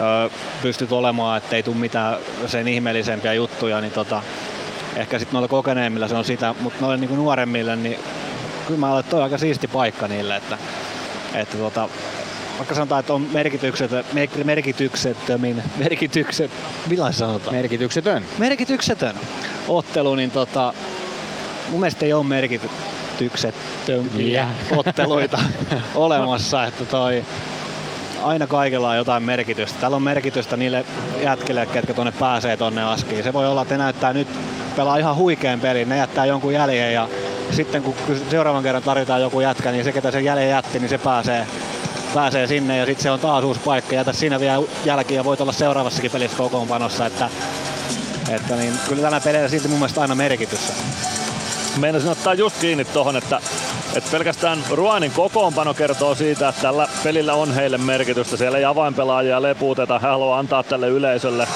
[0.00, 0.30] ö,
[0.62, 2.16] pystyt olemaan, ettei tule mitään
[2.46, 4.22] sen ihmeellisempiä juttuja, niin tota,
[4.96, 7.98] ehkä sitten noilla kokeneemmilla se on sitä, mutta noille niin nuoremmille, niin
[8.66, 10.58] kyllä mä olen toi aika siisti paikka niille, että,
[11.34, 11.88] että tota,
[12.58, 16.50] vaikka sanotaan, että on merkitykset, mer- merkityksettömin, merkitykset,
[16.86, 17.56] millä sanotaan?
[17.56, 18.24] Merkityksetön.
[18.38, 19.16] Merkityksetön
[19.68, 20.74] ottelu, niin tota,
[21.70, 25.38] mun mielestä ei ole merkityksettömiä otteluita
[25.94, 27.24] olemassa, että toi,
[28.22, 29.80] aina kaikella on jotain merkitystä.
[29.80, 30.84] Täällä on merkitystä niille
[31.22, 33.24] jätkille, ketkä tuonne pääsee tonne askiin.
[33.24, 34.28] Se voi olla, että ne näyttää nyt
[34.76, 37.08] pelaa ihan huikean pelin, ne jättää jonkun jäljen ja
[37.50, 37.94] sitten kun
[38.30, 41.46] seuraavan kerran tarvitaan joku jätkä, niin se ketä sen jäljen jätti, niin se pääsee
[42.16, 43.94] pääsee sinne ja sitten se on taas uusi paikka.
[43.94, 47.06] Jätä siinä vielä jälkiä ja voit olla seuraavassakin pelissä kokoonpanossa.
[47.06, 47.30] Että,
[48.30, 50.72] että niin, kyllä tällä pelillä silti mun mielestä aina merkityssä.
[51.76, 53.40] Meinasin ottaa just kiinni tuohon, että,
[53.96, 58.36] että pelkästään Ruanin kokoonpano kertoo siitä, että tällä pelillä on heille merkitystä.
[58.36, 59.98] Siellä ei avainpelaajia leputeta.
[59.98, 61.48] He haluaa antaa tälle yleisölle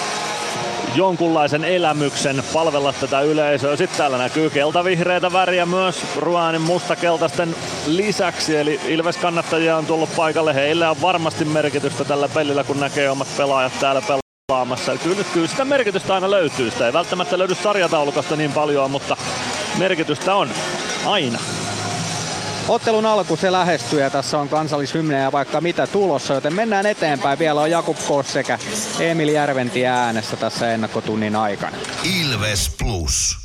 [0.95, 3.76] jonkunlaisen elämyksen, palvella tätä yleisöä.
[3.76, 10.55] Sitten täällä näkyy keltavihreitä väriä myös Ruanin mustakeltaisten lisäksi, eli Ilves-kannattajia on tullut paikalle.
[10.55, 14.20] Heillä on varmasti merkitystä tällä pelillä, kun näkee omat pelaajat täällä pelaa.
[14.47, 14.97] pelaamassa.
[14.97, 16.70] Kyllä, kyllä sitä merkitystä aina löytyy.
[16.70, 19.16] Sitä ei välttämättä löydy sarjataulukosta niin paljon, mutta
[19.78, 20.49] merkitystä on
[21.07, 21.38] aina.
[22.69, 27.39] Ottelun alku se lähestyy ja tässä on kansallishymne ja vaikka mitä tulossa, joten mennään eteenpäin.
[27.39, 28.59] Vielä on Jakub Kos sekä
[29.01, 31.77] Emil Järventi äänessä tässä ennakkotunnin aikana.
[32.21, 33.37] Ilves Plus.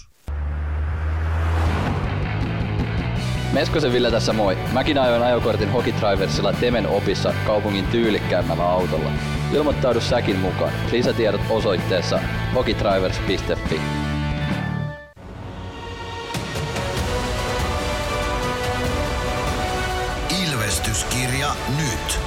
[3.53, 4.57] Meskosen Ville tässä moi.
[4.71, 9.11] Mäkin ajoin ajokortin Hokitriversilla Temen opissa kaupungin tyylikkäämmällä autolla.
[9.53, 10.71] Ilmoittaudu säkin mukaan.
[10.91, 12.19] Lisätiedot osoitteessa
[12.55, 14.04] hokitrivers.fi.
[21.45, 22.19] Ilvestyskirja nyt.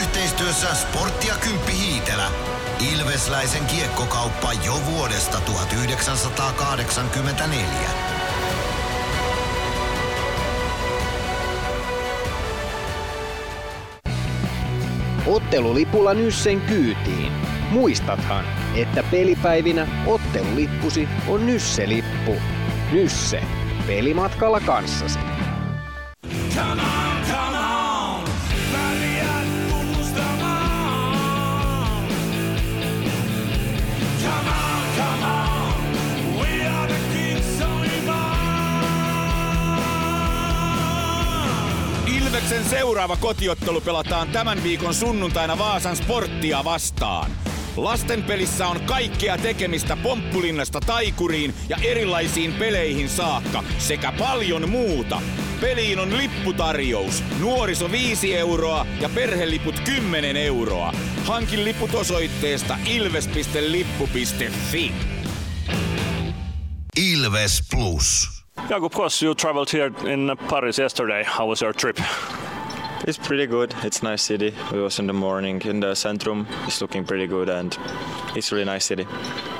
[0.00, 2.30] Yhteistyössä Sportti ja Kymppi Hiitelä.
[2.94, 7.90] Ilvesläisen kiekkokauppa jo vuodesta 1984.
[15.26, 17.32] Ottelulipulla Nyssen kyytiin.
[17.70, 18.44] Muistathan,
[18.74, 22.36] että pelipäivinä ottelulippusi on Nysse-lippu.
[22.92, 23.42] Nysse.
[23.86, 25.18] Pelimatkalla kanssasi.
[26.54, 26.97] Come on,
[42.28, 47.30] Ilveksen seuraava kotiottelu pelataan tämän viikon sunnuntaina Vaasan sporttia vastaan.
[47.76, 55.22] Lasten pelissä on kaikkea tekemistä pomppulinnasta taikuriin ja erilaisiin peleihin saakka sekä paljon muuta.
[55.60, 57.24] Peliin on lipputarjous.
[57.40, 60.92] Nuoriso 5 euroa ja perheliput 10 euroa.
[61.24, 64.92] Hankin liput osoitteesta ilves.lippu.fi.
[66.96, 68.37] Ilves Plus.
[68.66, 71.22] Jakub Kos, you traveled here in Paris yesterday.
[71.24, 71.98] How was your trip?
[73.06, 73.74] It's pretty good.
[73.82, 74.54] It's nice city.
[74.72, 76.46] We was in the morning in the centrum.
[76.66, 77.76] It's looking pretty good and
[78.34, 79.06] it's really nice city.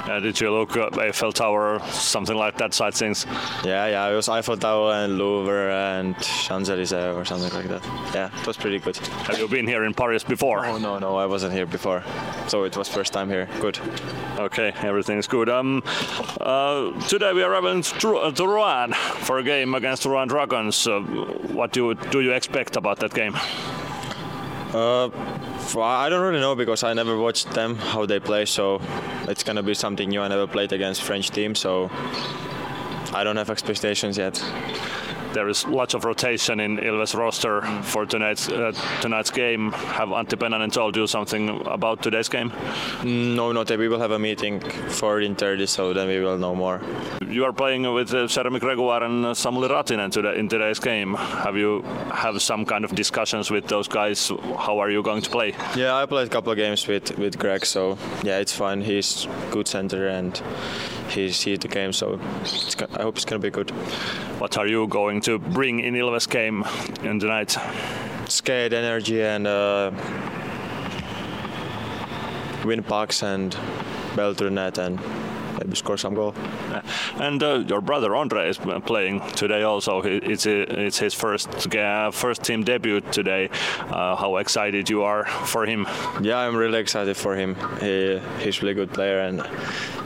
[0.09, 3.15] Uh, did you look at Eiffel Tower or something like that sightseeing?
[3.63, 4.09] Yeah, yeah.
[4.09, 7.85] It was Eiffel Tower and Louvre and Champs Elysees or something like that.
[8.15, 8.97] Yeah, it was pretty good.
[8.97, 10.65] Have you been here in Paris before?
[10.67, 12.03] Oh no, no, I wasn't here before.
[12.49, 13.49] So it was first time here.
[13.61, 13.79] Good.
[14.39, 15.49] Okay, everything's good.
[15.49, 15.83] Um,
[16.41, 20.87] uh, today we are traveling to, to Rouen for a game against Rouen Dragons.
[20.87, 23.28] Uh, what do you, do you expect about that game?
[23.35, 25.07] Uh,
[25.57, 28.81] f- I don't really know because I never watched them how they play, so
[29.29, 30.21] it's gonna be something new.
[30.21, 31.91] I never played against French team, so
[33.15, 34.43] I don't have expectations yet.
[35.33, 39.73] There is lots of rotation in Ilves roster for tonight's uh, tonight's game.
[39.73, 42.51] Have Antti Pennanen told you something about today's game?
[43.03, 43.79] Mm, No, not yet.
[43.79, 46.81] We will have a meeting 14:30, so then we will know more.
[47.29, 51.15] You are playing with uh, Jeremy Gregoire and uh, Samuli Ratinen today, in today's game.
[51.15, 54.33] Have you have some kind of discussions with those guys?
[54.57, 55.55] How are you going to play?
[55.77, 58.81] Yeah, I played a couple of games with with Greg, so yeah, it's fine.
[58.83, 60.41] He's good center and
[61.11, 63.71] he's here to game, so it's, I hope it's gonna be good.
[64.41, 66.65] What are you going to bring in Ilves game
[67.03, 67.57] in tonight?
[68.29, 69.91] Skate, energy, and uh,
[72.65, 73.57] win pucks and
[74.15, 74.99] bell to the net and
[75.59, 76.35] maybe score some goal.
[77.21, 80.03] And uh, your brother Andre is playing today also.
[80.03, 83.49] It's it's his first ga- first team debut today.
[83.91, 85.87] Uh, how excited you are for him?
[86.21, 87.57] Yeah, I'm really excited for him.
[87.81, 89.43] He he's really good player and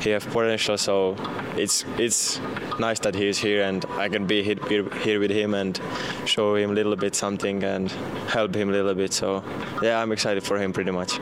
[0.03, 0.79] he have potential.
[0.79, 1.17] So
[1.57, 2.41] it's it's
[2.79, 4.59] nice that he's here and I can be here,
[5.05, 5.81] here with him and
[6.27, 7.91] show him a little bit something and
[8.29, 9.13] help him a little bit.
[9.13, 9.43] So
[9.83, 11.21] yeah, I'm excited for him pretty much.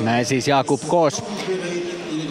[0.00, 1.22] Näin siis Jakub Kos.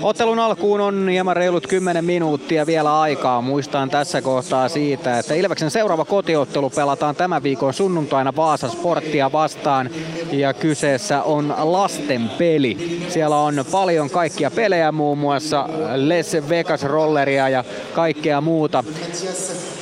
[0.05, 3.41] Ottelun alkuun on hieman reilut 10 minuuttia vielä aikaa.
[3.41, 9.89] Muistan tässä kohtaa siitä, että Ilveksen seuraava kotiottelu pelataan tämän viikon sunnuntaina Vaasa Sporttia vastaan.
[10.31, 13.01] Ja kyseessä on lasten peli.
[13.09, 18.83] Siellä on paljon kaikkia pelejä, muun muassa Les Vegas Rolleria ja kaikkea muuta.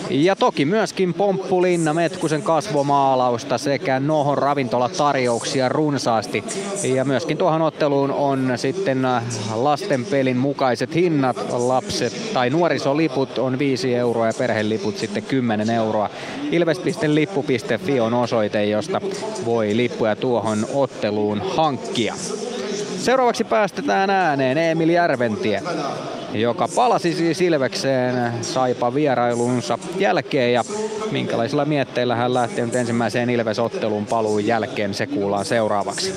[0.10, 6.44] Ja toki myöskin Pomppulinna, Metkusen kasvomaalausta sekä Nohon ravintolatarjouksia runsaasti.
[6.84, 9.02] Ja myöskin tuohon otteluun on sitten
[9.56, 11.38] lasten pelin mukaiset hinnat.
[11.52, 16.10] Lapset tai nuorisoliput on 5 euroa ja perheliput sitten 10 euroa.
[16.52, 19.02] Ilves.lippu.fi on osoite, josta
[19.46, 22.16] voi lippuja tuohon otteluun hankkia.
[23.04, 25.62] Seuraavaksi päästetään ääneen Emil Järventie,
[26.34, 30.64] joka palasi siis Ilvekseen Saipa vierailunsa jälkeen ja
[31.12, 36.14] minkälaisilla mietteillä hän lähti nyt ensimmäiseen Ilves-otteluun paluun jälkeen, se kuullaan seuraavaksi.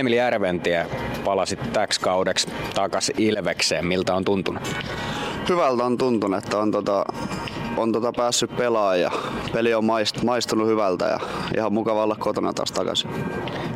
[0.00, 0.86] Emili Järventie
[1.24, 3.86] palasit täksi kaudeksi takaisin Ilvekseen.
[3.86, 4.62] Miltä on tuntunut?
[5.48, 7.04] Hyvältä on tuntunut, että on, tota,
[7.76, 9.10] on tota päässyt pelaamaan ja
[9.52, 11.20] peli on maist, maistunut hyvältä ja
[11.56, 13.10] ihan mukava olla kotona taas takaisin.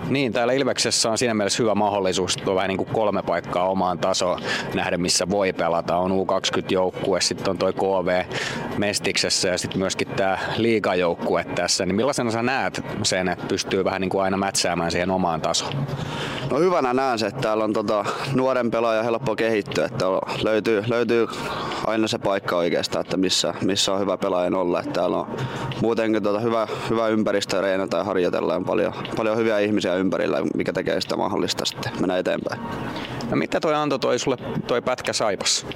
[0.09, 3.69] Niin, täällä Ilveksessä on siinä mielessä hyvä mahdollisuus, että on vähän niin kuin kolme paikkaa
[3.69, 4.41] omaan tasoon
[4.75, 5.97] nähdä, missä voi pelata.
[5.97, 8.25] On U20-joukkue, sitten on toi KV
[8.79, 11.87] Mestiksessä ja sitten myöskin tämä liigajoukkue tässä.
[11.87, 15.75] Niin millaisena sä näet sen, että pystyy vähän niin kuin aina mätsäämään siihen omaan tasoon?
[16.51, 18.05] No hyvänä näen se, että täällä on tota,
[18.35, 20.05] nuoren pelaaja helppo kehittyä, että
[20.43, 21.27] löytyy, löytyy
[21.87, 24.81] aina se paikka oikeastaan, että missä, missä on hyvä pelaajan olla.
[24.81, 25.37] Että täällä on
[25.83, 30.73] muutenkin tota hyvä, hyvä ympäristö reenata ja harjoitella ja paljon, paljon hyviä ihmisiä ympärillä, mikä
[30.73, 32.61] tekee sitä mahdollista sitten mennä eteenpäin.
[33.31, 34.37] No mitä toi antoi toi sulle
[34.67, 35.67] toi pätkä Saipas?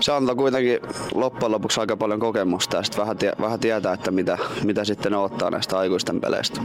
[0.00, 0.78] se antoi kuitenkin
[1.14, 5.14] loppujen lopuksi aika paljon kokemusta ja sitten vähän, tie, vähän tietää, että mitä, mitä sitten
[5.14, 6.60] ottaa näistä aikuisten peleistä.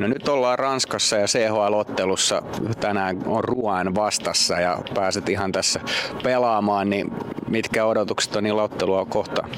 [0.00, 2.42] No nyt ollaan Ranskassa ja CHL-ottelussa.
[2.80, 5.80] Tänään on Ruoan vastassa ja pääset ihan tässä
[6.22, 7.10] pelaamaan, niin
[7.48, 9.50] mitkä odotukset on niillä ottelua kohtaan?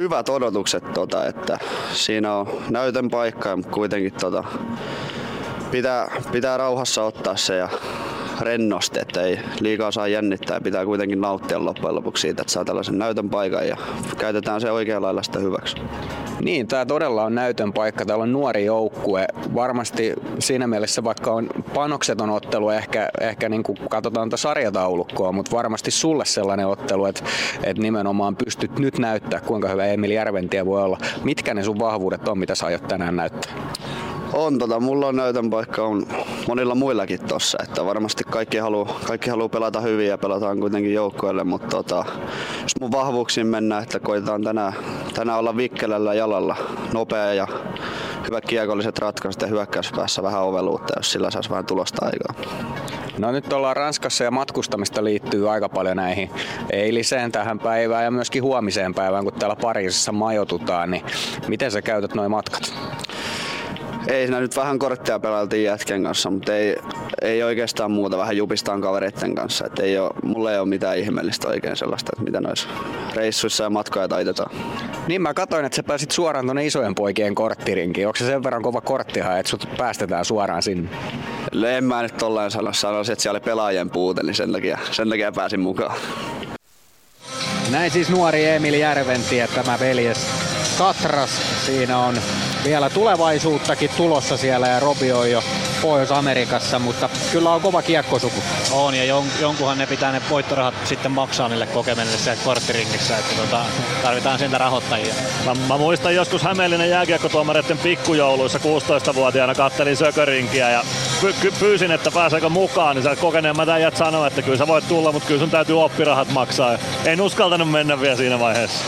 [0.00, 1.58] Hyvät odotukset, tota, että
[1.92, 4.44] siinä on näytön paikka, mutta kuitenkin tota,
[5.70, 7.68] pitää, pitää rauhassa ottaa se ja
[8.40, 10.60] rennosti, että ei liikaa saa jännittää.
[10.60, 13.76] Pitää kuitenkin nauttia loppujen lopuksi siitä, että saa tällaisen näytön paikan ja
[14.18, 15.76] käytetään se oikealla lailla sitä hyväksi.
[16.40, 18.04] Niin, tämä todella on näytön paikka.
[18.04, 19.26] Täällä on nuori joukkue.
[19.54, 25.56] Varmasti siinä mielessä, vaikka on panokseton ottelu, ehkä, ehkä niin kuin katsotaan tätä sarjataulukkoa, mutta
[25.56, 27.22] varmasti sulle sellainen ottelu, että,
[27.62, 30.98] että nimenomaan pystyt nyt näyttää, kuinka hyvä Emil Järventie voi olla.
[31.24, 33.52] Mitkä ne sun vahvuudet on, mitä sä aiot tänään näyttää?
[34.32, 36.06] On, tota, mulla on näytön paikka on
[36.48, 41.44] monilla muillakin tossa, että varmasti kaikki haluaa kaikki haluu pelata hyvin ja pelataan kuitenkin joukkoille,
[41.44, 42.04] mutta tota,
[42.62, 44.72] jos mun vahvuuksiin mennään, että koitetaan tänään,
[45.14, 46.56] tänään olla vikkelällä jalalla,
[46.92, 47.46] nopea ja
[48.26, 52.54] hyvät kiekolliset ratkaisut ja hyökkäyspäässä vähän oveluutta, jos sillä saisi vähän tulosta aikaa.
[53.18, 56.30] No nyt ollaan Ranskassa ja matkustamista liittyy aika paljon näihin
[56.70, 61.04] eiliseen tähän päivään ja myöskin huomiseen päivään, kun täällä Pariisissa majoitutaan, niin
[61.48, 62.72] miten sä käytät noin matkat?
[64.06, 66.76] Ei siinä nyt vähän korttia pelailtiin jätken kanssa, mutta ei,
[67.22, 69.66] ei oikeastaan muuta, vähän jupistaan kavereiden kanssa.
[69.66, 72.68] Et ei ole, mulla ei ole mitään ihmeellistä oikein sellaista, että mitä noissa
[73.14, 74.56] reissuissa ja matkoja taitetaan.
[75.08, 78.06] Niin mä katsoin, että sä pääsit suoraan tuonne isojen poikien korttirinkiin.
[78.06, 80.88] Onko se sen verran kova korttihan, että sut päästetään suoraan sinne?
[81.76, 82.72] En mä nyt tolleen sano.
[82.72, 85.96] Sanoisin, että siellä oli pelaajien puute, niin sen takia, sen takia pääsin mukaan.
[87.70, 90.26] Näin siis nuori Emil Järventie, tämä veljes
[90.78, 91.30] Katras.
[91.66, 92.14] Siinä on
[92.66, 95.42] vielä tulevaisuuttakin tulossa siellä ja Robi on jo
[95.82, 98.42] Pohjois-Amerikassa, mutta kyllä on kova kiekkosuku.
[98.72, 103.34] On ja jon, jonkunhan ne pitää ne voittorahat sitten maksaa niille kokemille siellä korttiringissä, että
[103.34, 103.64] tota,
[104.02, 105.14] tarvitaan sieltä rahoittajia.
[105.44, 110.82] Mä, mä, muistan joskus Hämeenlinnan jääkiekkotuomareiden pikkujouluissa 16-vuotiaana kattelin sökörinkiä ja
[111.22, 115.12] py- pyysin, että pääseekö mukaan, niin sä kokeneemmat äijät sanoi, että kyllä sä voit tulla,
[115.12, 116.78] mutta kyllä sun täytyy oppirahat maksaa.
[117.04, 118.84] En uskaltanut mennä vielä siinä vaiheessa.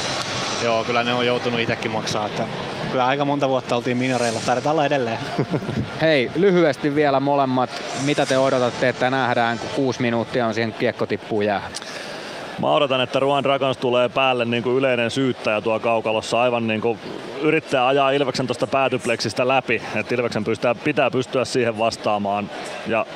[0.63, 2.27] Joo, kyllä ne on joutunut itsekin maksaa.
[2.27, 2.45] Että
[2.91, 4.41] kyllä aika monta vuotta oltiin minoreilla.
[4.47, 5.19] Taidetaan olla edelleen.
[6.01, 7.71] Hei, lyhyesti vielä molemmat.
[8.05, 11.71] Mitä te odotatte, että nähdään, kun kuusi minuuttia on siihen kiekko tippuu jää?
[12.61, 16.43] Mä odotan, että Ruan Dragons tulee päälle niin kuin yleinen syyttäjä tuo kaukalossa.
[16.43, 16.99] Aivan niin kuin
[17.41, 19.83] yrittää ajaa Ilveksen tuosta päätypleksistä läpi.
[19.95, 22.51] Että Ilveksen pystyä, pitää pystyä siihen vastaamaan.
[22.87, 23.07] Ja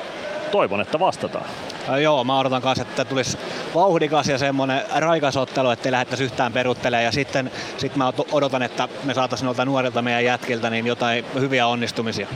[0.51, 1.45] toivon, että vastataan.
[1.87, 3.37] Ja joo, mä odotan kanssa, että tulisi
[3.75, 7.05] vauhdikas ja semmoinen raikas ottelu, ettei lähdettäisi yhtään peruttelemaan.
[7.05, 11.67] Ja sitten sit mä odotan, että me saataisiin noilta nuorilta meidän jätkiltä niin jotain hyviä
[11.67, 12.27] onnistumisia.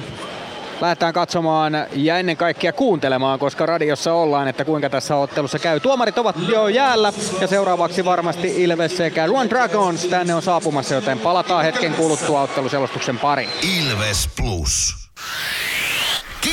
[0.82, 5.80] Lähdetään katsomaan ja ennen kaikkea kuuntelemaan, koska radiossa ollaan, että kuinka tässä ottelussa käy.
[5.80, 11.20] Tuomarit ovat jo jäällä ja seuraavaksi varmasti Ilves sekä Luan Dragons tänne on saapumassa, joten
[11.20, 13.50] palataan hetken kuluttua otteluselostuksen pariin.
[13.80, 15.07] Ilves Plus.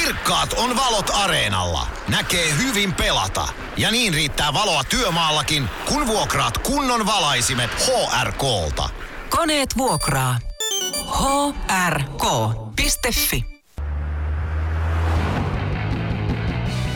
[0.05, 1.87] Kirkkaat on valot areenalla.
[2.09, 3.49] Näkee hyvin pelata.
[3.77, 8.89] Ja niin riittää valoa työmaallakin, kun vuokraat kunnon valaisimet HRKlta.
[9.31, 10.39] Koneet vuokraa.
[11.89, 13.45] hrk.fi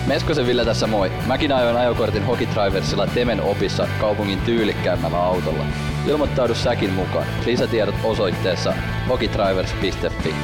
[0.07, 1.13] Meskosen Ville tässä moi.
[1.27, 5.65] Mäkin ajoin ajokortin Hokitriversilla Temen opissa kaupungin tyylikkäämmällä autolla.
[6.07, 7.27] Ilmoittaudu säkin mukaan.
[7.47, 8.75] Lisätiedot osoitteessa
[9.09, 10.35] hokitrivers.fi.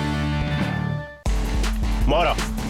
[2.07, 2.37] Moro!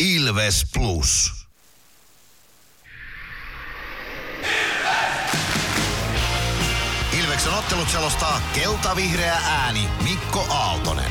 [0.00, 1.32] Ilves Plus.
[7.18, 11.10] Ilveksen ottelut selostaa kelta-vihreä ääni Mikko Aaltonen.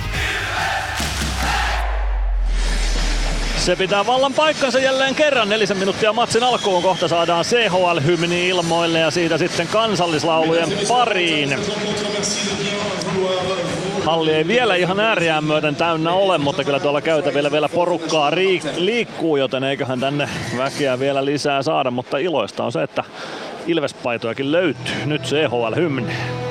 [3.57, 5.49] Se pitää vallan paikkansa jälleen kerran.
[5.49, 11.59] Nelisen minuuttia matsin alkuun kohta saadaan CHL-hymni ilmoille ja siitä sitten kansallislaulujen pariin.
[14.05, 18.31] Halli ei vielä ihan ääriään myöten täynnä ole, mutta kyllä tuolla käytävillä vielä porukkaa
[18.77, 21.91] liikkuu, joten eiköhän tänne väkeä vielä lisää saada.
[21.91, 23.03] Mutta iloista on se, että
[23.67, 25.05] Ilvespaitojakin löytyy.
[25.05, 26.44] Nyt CHL-hymni.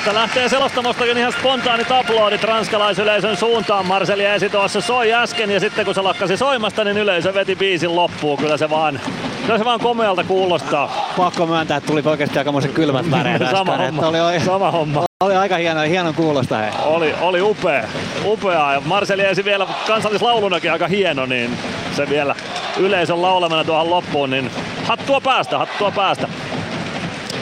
[0.00, 3.86] Tästä lähtee selostamostakin ihan spontaanit aplodit ranskalaisyleisön suuntaan.
[3.86, 7.96] Marceli Esi tuossa soi äsken ja sitten kun se lakkasi soimasta, niin yleisö veti biisin
[7.96, 8.38] loppuun.
[8.38, 9.00] Kyllä se vaan,
[9.46, 11.12] kyllä se vaan komealta kuulostaa.
[11.16, 14.08] Pakko myöntää, että tuli oikeasti aikamoisen kylmät väreet Sama äsken, homma.
[14.08, 15.04] Oli, oli, Sama homma.
[15.20, 16.70] oli aika hieno, hienon kuulosta he.
[16.84, 17.84] Oli, oli upea,
[18.24, 18.72] upea.
[18.72, 21.58] Ja Marceli Esi vielä kansallislaulunakin aika hieno, niin
[21.96, 22.34] se vielä
[22.78, 24.50] yleisön laulamana tuohon loppuun, niin
[24.84, 26.28] hattua päästä, hattua päästä.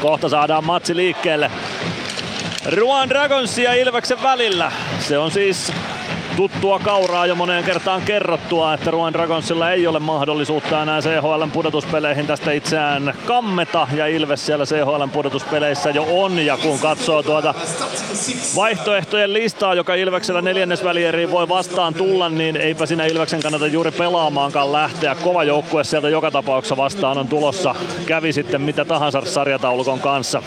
[0.00, 1.50] Kohta saadaan matsi liikkeelle.
[2.76, 4.72] Ruan Dragons ja Ilveksen välillä.
[5.00, 5.72] Se on siis
[6.36, 12.26] tuttua kauraa jo moneen kertaan kerrottua, että Ruan Dragonsilla ei ole mahdollisuutta enää CHLn pudotuspeleihin
[12.26, 17.54] tästä itseään kammeta ja Ilves siellä CHLn pudotuspeleissä jo on ja kun katsoo tuota
[18.56, 24.72] vaihtoehtojen listaa, joka Ilveksellä neljännesvälieriin voi vastaan tulla, niin eipä siinä Ilveksen kannata juuri pelaamaankaan
[24.72, 25.14] lähteä.
[25.14, 27.74] Kova joukkue sieltä joka tapauksessa vastaan on tulossa.
[28.06, 30.42] Kävi sitten mitä tahansa sarjataulukon kanssa.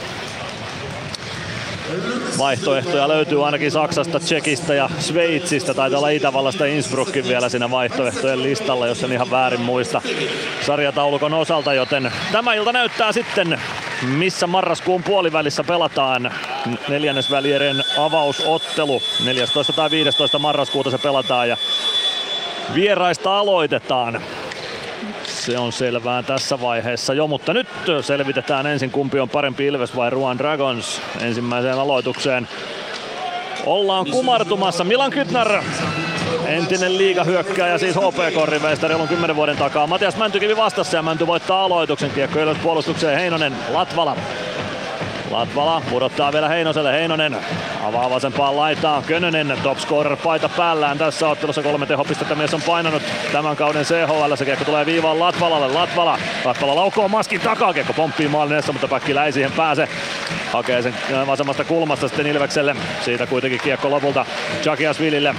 [2.41, 5.73] Vaihtoehtoja löytyy ainakin Saksasta, Tsekistä ja Sveitsistä.
[5.73, 10.01] Taitaa olla Itävallasta Innsbruckin vielä siinä vaihtoehtojen listalla, jos en ihan väärin muista
[10.65, 11.73] sarjataulukon osalta.
[11.73, 13.59] Joten tämä ilta näyttää sitten,
[14.01, 16.33] missä marraskuun puolivälissä pelataan
[16.87, 19.01] neljännesvälierien avausottelu.
[19.25, 19.73] 14.
[19.73, 20.39] tai 15.
[20.39, 21.57] marraskuuta se pelataan ja
[22.73, 24.21] vieraista aloitetaan.
[25.41, 27.67] Se on selvää tässä vaiheessa jo, mutta nyt
[28.01, 32.47] selvitetään ensin kumpi on parempi Ilves vai Ruan Dragons ensimmäiseen aloitukseen.
[33.65, 34.83] Ollaan kumartumassa.
[34.83, 35.63] Milan Kytnar,
[36.45, 39.87] entinen liigahyökkääjä siis HPK-riveistä reilun 10 vuoden takaa.
[39.87, 42.11] Matias Mäntykivi vastassa ja Mänty voittaa aloituksen.
[42.11, 44.15] Kiekko puolustukseen Heinonen, Latvala.
[45.32, 46.93] Latvala pudottaa vielä Heinoselle.
[46.93, 47.38] Heinonen
[47.84, 49.03] avaa vasempaan laitaan.
[49.03, 51.63] Könönen top scorer paita päällään tässä ottelussa.
[51.63, 54.36] Kolme tehopistettä mies on painanut tämän kauden CHL.
[54.36, 55.67] Se kiekko tulee viivaan Latvalalle.
[55.67, 56.19] Latvala.
[56.45, 57.73] Latvala laukoo maskin takaa.
[57.73, 59.88] Kiekko pomppii maalin edessä, mutta Päkkilä ei siihen pääse.
[60.51, 62.75] Hakee sen äh, vasemmasta kulmasta sitten Ilvekselle.
[63.01, 64.25] Siitä kuitenkin kiekko lopulta
[64.99, 65.36] Vilille.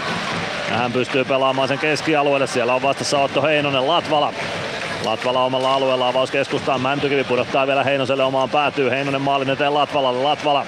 [0.70, 2.47] Ja hän pystyy pelaamaan sen keskialueelle.
[2.47, 3.88] Siellä on vastassa Otto Heinonen.
[3.88, 4.32] Latvala
[5.05, 6.80] Latvala omalla alueella avaus keskustaan.
[6.80, 8.90] Mäntykivi pudottaa vielä Heinoselle omaan päätyy.
[8.90, 10.22] Heinonen maalin eteen Latvalalle.
[10.22, 10.66] Latvala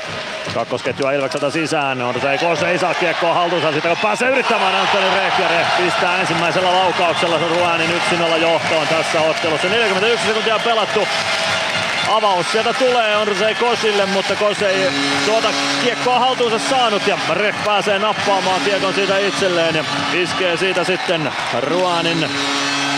[0.55, 2.03] Kakkosketjua Ilvekseltä sisään.
[2.03, 3.73] On se ei, ei saa kiekkoa haltuunsa.
[3.73, 9.69] Sitä kun pääsee yrittämään Antoni Rehkjare pistää ensimmäisellä laukauksella sen Ruanin 1-0 johtoon tässä ottelussa.
[9.69, 11.09] 41 sekuntia pelattu.
[12.09, 14.91] Avaus sieltä tulee on se Kosille, mutta Kos ei
[15.27, 15.49] tuota
[15.85, 22.29] kiekkoa haltuunsa saanut ja Reh pääsee nappaamaan kiekon siitä itselleen ja iskee siitä sitten Ruanin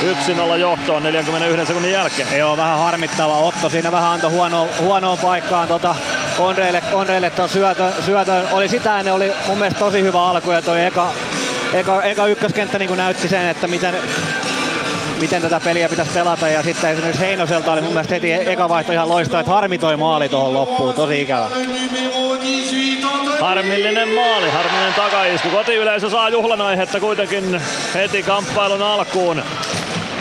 [0.02, 2.38] 1-0 johtoon 41 sekunnin jälkeen.
[2.38, 3.68] Joo, vähän harmittava Otto.
[3.68, 5.94] Siinä vähän antoi huono, huonoon paikkaan tota
[6.36, 8.48] Konreille, Konreille tuon syötön, syötön.
[8.52, 11.12] Oli sitä ennen oli mun mielestä tosi hyvä alku ja toi eka,
[11.72, 13.94] eka, eka ykköskenttä niin näytti sen, että miten,
[15.20, 16.48] miten tätä peliä pitäisi pelata.
[16.48, 19.96] Ja sitten esimerkiksi Heinoselta oli mun mielestä heti eka vaihto ihan loistava, että harmi toi
[19.96, 20.94] maali tuohon loppuun.
[20.94, 21.48] Tosi ikävä.
[23.40, 25.48] Harmillinen maali, harmillinen takaisku.
[25.48, 27.62] Kotiyleisö saa juhlan aihetta kuitenkin
[27.94, 29.42] heti kamppailun alkuun.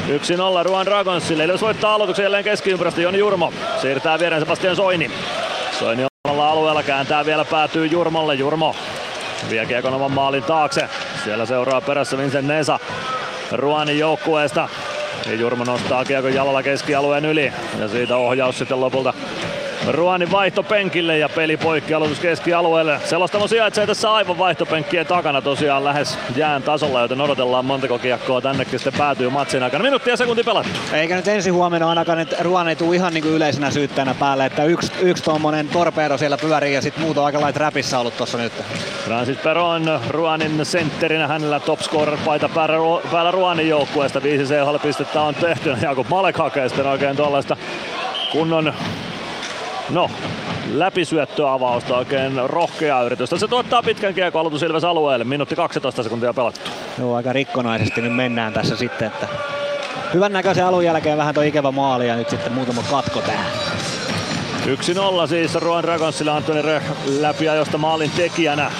[0.07, 1.43] 1-0 Ruan Dragonsille.
[1.43, 3.53] Eli voittaa aloituksen jälleen keskiympäristö Joni Jurmo.
[3.81, 5.11] Siirtää viereen Sebastian Soini.
[5.79, 8.35] Soini omalla alueella kääntää vielä päätyy Jurmolle.
[8.35, 8.75] Jurmo
[9.49, 10.89] vie kiekon oman maalin taakse.
[11.23, 12.79] Siellä seuraa perässä Vincent Nesa
[13.51, 14.69] Ruanin joukkueesta.
[15.25, 17.53] Ja Jurmo nostaa kiekon jalalla keskialueen yli.
[17.79, 19.13] Ja siitä ohjaus sitten lopulta
[19.87, 22.99] Ruanin vaihto penkille ja peli poikki aloitus keskialueelle.
[23.03, 28.79] Selostamo sijaitsee tässä aivan vaihtopenkkien takana tosiaan lähes jään tasolla, joten odotellaan montako kiekkoa tännekin
[28.79, 29.83] sitten päätyy matsin aikana.
[29.83, 30.79] Minuutti ja sekunti pelattu.
[30.93, 34.45] Eikä nyt ensi huomenna ainakaan, että Ruan ei tule ihan niin kuin yleisenä syyttäjänä päälle,
[34.45, 38.37] että yksi, yksi tuommoinen torpedo siellä pyörii ja sitten muuta aika lailla räpissä ollut tuossa
[38.37, 38.53] nyt.
[39.05, 42.77] Francis Peron Ruanin sentterinä hänellä topscorer paita päällä,
[43.11, 44.23] päällä Ruanin joukkueesta.
[44.23, 45.75] Viisi CHL-pistettä on tehty.
[45.81, 47.57] Jakub Malek hakee sitten oikein tuollaista
[48.31, 48.73] kunnon
[49.89, 50.09] No,
[50.73, 53.37] läpisyöttöavausta, oikein rohkea yritystä.
[53.37, 56.71] Se tuottaa pitkän kiekko aloitus Ilves alueelle, minuutti 12 sekuntia pelattu.
[56.99, 59.27] Joo, aika rikkonaisesti nyt mennään tässä sitten, että
[60.13, 63.45] hyvän näköisen alun jälkeen vähän tuo ikävä maali ja nyt sitten muutama katko tähän.
[65.23, 66.83] 1-0 siis Ruan Dragonsilla Antoni Röh
[67.19, 68.71] läpiajosta maalin tekijänä.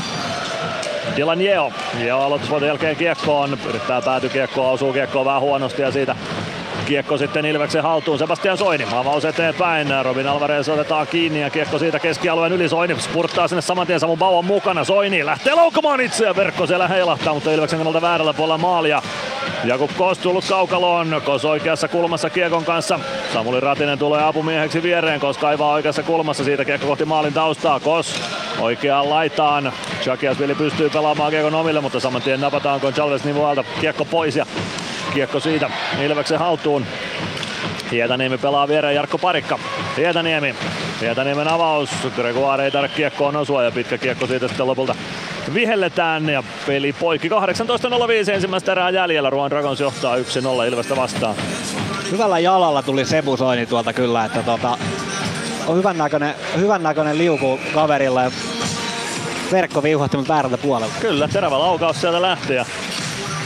[1.17, 1.71] Dylan Jeo.
[1.99, 6.15] Jeo aloitusvuoden jälkeen kiekkoon, yrittää pääty kiekkoon, osuu kiekkoon vähän huonosti ja siitä
[6.85, 8.19] Kiekko sitten Ilveksen haltuun.
[8.19, 9.87] Sebastian Soini avaus eteenpäin.
[10.03, 12.69] Robin Alvarez otetaan kiinni ja kiekko siitä keskialueen yli.
[12.69, 14.83] Soini spurttaa sinne saman tien Samu Bauan mukana.
[14.83, 16.35] Soini lähtee laukamaan itseä.
[16.35, 19.01] Verkko siellä heilahtaa, mutta Ilveksen kannalta väärällä puolella maalia.
[19.63, 21.21] Jakub Kos tullut kaukaloon.
[21.25, 22.99] Kos oikeassa kulmassa kiekon kanssa.
[23.33, 25.19] Samuli Ratinen tulee apumieheksi viereen.
[25.19, 27.79] Kos kaivaa oikeassa kulmassa siitä kiekko kohti maalin taustaa.
[27.79, 28.21] Kos
[28.59, 29.73] oikeaan laitaan.
[30.03, 34.45] Chakiasvili pystyy pelaamaan kiekon omille, mutta saman tien napataan Gonçalves Nivualta kiekko pois ja
[35.15, 35.69] kiekko siitä
[36.01, 36.85] Ilveksen haltuun.
[37.91, 39.59] Hietaniemi pelaa viereen Jarkko Parikka.
[39.97, 40.55] Hietaniemi.
[41.01, 41.89] Hietaniemen avaus.
[42.15, 44.95] Gregoire ei tarvitse kiekkoon osua ja pitkä kiekko siitä sitten lopulta
[45.53, 49.29] vihelletään ja peli poikki 18.05 ensimmäistä erää jäljellä.
[49.29, 50.19] Ruan Dragons johtaa 1-0
[50.67, 51.35] Ilvestä vastaan.
[52.11, 54.77] Hyvällä jalalla tuli Sebu Soini tuolta kyllä, että tota,
[55.67, 58.31] on hyvän näköinen, hyvän näköinen liuku kaverilla ja
[59.51, 60.95] verkko viuhahti väärältä puolelta.
[61.01, 62.65] Kyllä, terävä laukaus sieltä lähtee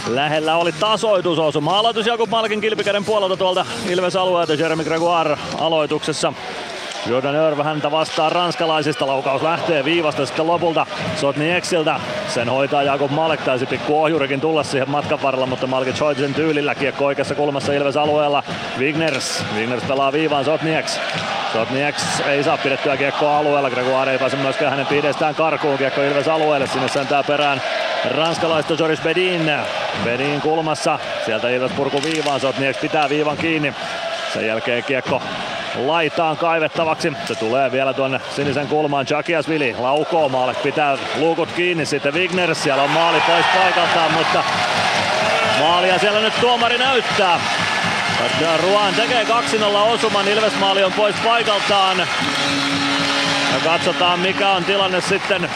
[0.08, 1.80] Lähellä oli tasoitusosuma.
[1.80, 4.54] Aloitus Jakub Malkin kilpikäden puolelta tuolta Ilves alueelta.
[4.54, 6.34] Jeremy Gregoire aloituksessa.
[7.08, 9.08] Jordan Örvä häntä vastaa ranskalaisista.
[9.08, 10.86] Laukaus lähtee viivasta sitten lopulta
[11.16, 12.00] Sotni Exiltä.
[12.28, 13.42] Sen hoitaa Jakub Malek.
[13.42, 16.76] Taisi pikku ohjurikin tulla siihen matkan varrella, mutta Malkin hoiti sen tyylillä.
[16.76, 18.44] Kiekko oikeassa kulmassa Ilves alueella.
[18.78, 19.44] Wigners.
[19.56, 21.00] Wigners pelaa viivaan Sotnieks.
[21.54, 23.70] Sotnieks ei saa pidettyä kiekkoa alueella.
[23.70, 25.78] Gregoire ei pääse myöskään hänen pidestään karkuun.
[25.78, 26.68] Kiekko Ilves alueelle.
[26.68, 27.62] Sinne sentää perään
[28.12, 29.52] ranskalaista Joris Bedin.
[30.04, 31.00] Bedin kulmassa.
[31.26, 32.40] Sieltä Ilves purku viivaan.
[32.40, 33.74] Sotnieks pitää viivan kiinni.
[34.34, 35.22] Sen jälkeen kiekko
[35.76, 37.14] laitaan kaivettavaksi.
[37.26, 39.06] Se tulee vielä tuonne sinisen kulmaan.
[39.50, 41.86] Vili laukoo maalle, pitää luukut kiinni.
[41.86, 44.44] Sitten Wigners, siellä on maali pois paikaltaan, mutta
[45.60, 47.40] maalia siellä nyt tuomari näyttää.
[48.62, 49.28] Ruan tekee 2-0
[49.76, 51.98] osuman, Ilves maali on pois paikaltaan.
[53.54, 55.50] Ja katsotaan mikä on tilanne sitten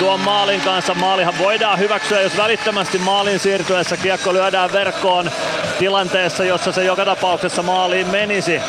[0.00, 0.94] tuon maalin kanssa.
[0.94, 5.30] Maalihan voidaan hyväksyä, jos välittömästi maalin siirtyessä kiekko lyödään verkkoon
[5.78, 8.60] tilanteessa, jossa se joka tapauksessa maaliin menisi.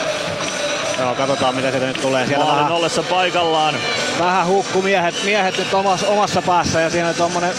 [0.99, 2.27] Joo, katsotaan mitä sieltä nyt tulee.
[2.27, 3.75] Siellä Maalin vähän, ollessa paikallaan.
[4.19, 7.53] Vähän hukku miehet, miehet nyt omassa, omassa päässä ja siinä on tommonen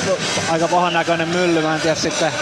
[0.51, 1.63] aika pahan näköinen mylly.
[1.63, 2.33] Mä en tiedä sitten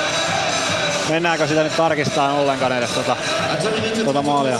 [1.08, 3.16] mennäänkö sitä nyt tarkistaa ollenkaan edes tota,
[4.04, 4.58] tota maalia.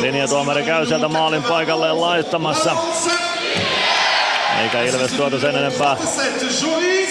[0.00, 2.76] Linjatuomari käy sieltä maalin paikalleen laittamassa.
[4.62, 5.96] Eikä Ilves tuota sen enempää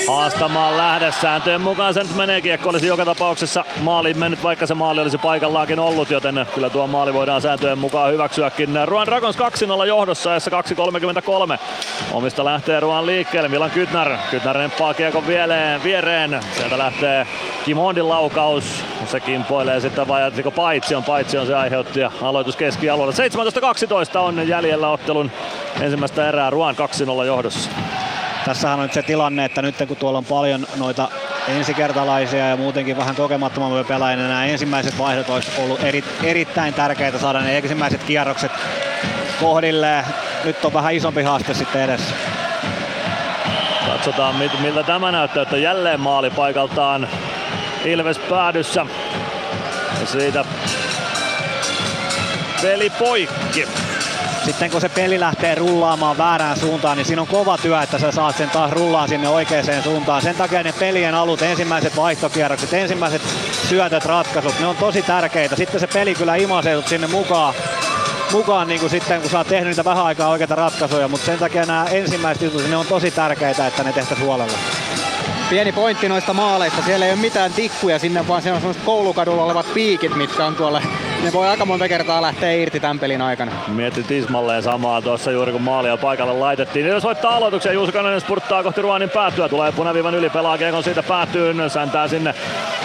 [0.08, 1.12] haastamaan lähde.
[1.22, 2.42] Sääntöjen mukaan se nyt menee.
[2.42, 6.88] Kiekko olisi joka tapauksessa maaliin mennyt, vaikka se maali olisi paikallaankin ollut, joten kyllä tuo
[6.88, 8.70] maali voidaan sääntöjen mukaan hyväksyäkin.
[8.86, 9.40] Ruan Dragons 2-0
[9.88, 11.60] johdossa ja 2.33.
[12.12, 13.50] Omista lähtee Ruan liikkeelle.
[13.50, 14.18] Milan Kytnär.
[14.32, 15.84] Kytnär nemppaa kiekon viereen.
[15.84, 16.40] viereen.
[16.58, 17.28] Sieltä lähtee
[17.66, 18.64] Kimondin laukaus.
[19.06, 21.04] Se kimpoilee sitten vai paitsi on.
[21.04, 23.14] Paitsi on se aiheutti ja aloitus keskialueella.
[24.16, 25.32] 17-12 on jäljellä ottelun
[25.82, 26.50] ensimmäistä erää.
[26.50, 27.41] Ruan 2-0 johdossa.
[28.46, 31.10] Tässähän on nyt se tilanne, että nyt kun tuolla on paljon noita
[31.48, 37.20] ensikertalaisia ja muutenkin vähän kokemattomampia pelaajia, niin nämä ensimmäiset vaihdot olisi ollut eri, erittäin tärkeitä
[37.20, 38.52] saada ne ensimmäiset kierrokset
[39.40, 40.06] kohdilleen.
[40.44, 42.16] Nyt on vähän isompi haaste sitten edessä.
[43.88, 47.10] Katsotaan miltä tämä näyttää, että jälleen maali paikaltaan
[47.86, 48.86] Ilves päädyssä.
[50.02, 50.46] Ja siitä
[52.62, 53.68] peli poikki
[54.46, 58.12] sitten kun se peli lähtee rullaamaan väärään suuntaan, niin siinä on kova työ, että sä
[58.12, 60.22] saat sen taas rullaan sinne oikeaan suuntaan.
[60.22, 63.22] Sen takia ne pelien alut, ensimmäiset vaihtokierrokset, ensimmäiset
[63.70, 65.56] syötöt, ratkaisut, ne on tosi tärkeitä.
[65.56, 67.54] Sitten se peli kyllä imasee sinne mukaan
[68.32, 71.40] mukaan niin kuin sitten, kun sä oot tehnyt niitä vähän aikaa oikeita ratkaisuja, mutta sen
[71.40, 74.58] takia nämä ensimmäiset jutut, ne on tosi tärkeitä, että ne tehtäisiin huolella.
[75.50, 79.44] Pieni pointti noista maaleista, siellä ei ole mitään tikkuja sinne, vaan siellä on semmoiset koulukadulla
[79.44, 80.82] olevat piikit, mitkä on tuolla
[81.24, 83.52] ne voi aika monta kertaa lähteä irti tämän pelin aikana.
[83.68, 86.88] Mietin tismalleen samaa tuossa juuri kun maalia paikalle laitettiin.
[86.88, 89.50] Jos voittaa aloituksen, Juuso Kananen spurttaa kohti Ruanin päätyä.
[89.50, 92.36] Tulee punaviivan yli, pelaa Kiekon siitä päätyyn, säntää sinne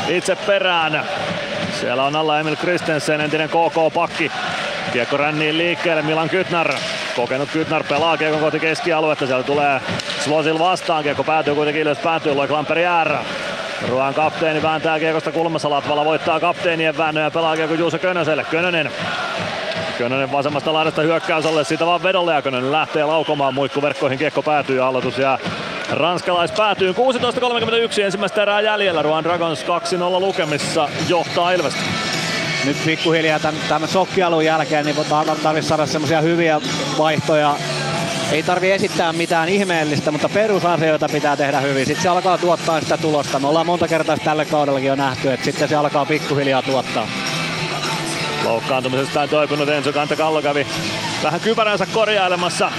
[0.08, 1.04] itse perään.
[1.80, 4.32] Siellä on alla Emil Kristensen, entinen KK-pakki.
[4.92, 6.74] Kiekko ränniin liikkeelle, Milan Kytnar.
[7.16, 9.26] Kokenut Kytnar pelaa Kiekon kohti keskialuetta.
[9.26, 9.80] Siellä tulee
[10.24, 11.02] Slosil vastaan.
[11.02, 12.86] Kiekko päätyy kuitenkin ylös päätyy, Loi Klamperi
[13.88, 15.70] Ruoan kapteeni vääntää kiekosta kulmassa.
[15.70, 18.44] Latvala voittaa kapteenien väännön ja pelaa kiekko Juuso Könöselle.
[18.44, 18.90] Könönen
[19.98, 24.86] Könönen vasemmasta laidasta hyökkäysalle, siitä vaan vedolle ja Könönen lähtee laukomaan muikkuverkkoihin, kiekko päätyy ja
[24.86, 25.38] aloitus ja
[25.90, 29.02] Ranskalais päätyy 16.31 ensimmäistä erää jäljellä.
[29.02, 29.66] Ruan Dragons 2-0
[30.20, 31.80] lukemissa johtaa Ilvestä.
[32.64, 34.96] Nyt pikkuhiljaa tämän, tämän sokkialun jälkeen niin
[35.42, 36.60] tarvitsisi saada semmoisia hyviä
[36.98, 37.56] vaihtoja
[38.32, 41.86] ei tarvi esittää mitään ihmeellistä, mutta perusasioita pitää tehdä hyvin.
[41.86, 43.38] Sitten se alkaa tuottaa sitä tulosta.
[43.38, 47.08] Me ollaan monta kertaa tälle kaudellakin jo nähty, että sitten se alkaa pikkuhiljaa tuottaa.
[48.44, 50.66] Loukkaantumisesta on toipunut Enzo Kantakallo kävi
[51.22, 52.72] vähän kypäränsä korjailemassa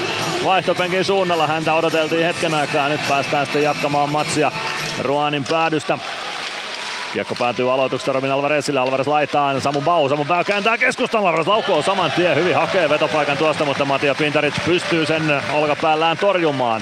[0.44, 1.48] vaihtopenkin suunnalla.
[1.48, 2.90] Häntä odoteltiin hetken aikaa.
[2.90, 4.52] Nyt päästään sitten jatkamaan matsia
[5.00, 5.98] Ruanin päädystä.
[7.14, 8.80] Kiekko päätyy aloituksesta Robin Alvarezille.
[8.80, 10.10] Alvarez laittaa Samu Bau.
[10.10, 11.22] Samu Bau kääntää keskustan.
[11.22, 12.36] Alvarez laukoo saman tien.
[12.36, 16.82] Hyvin hakee vetopaikan tuosta, mutta Matia Pintarit pystyy sen olkapäällään torjumaan.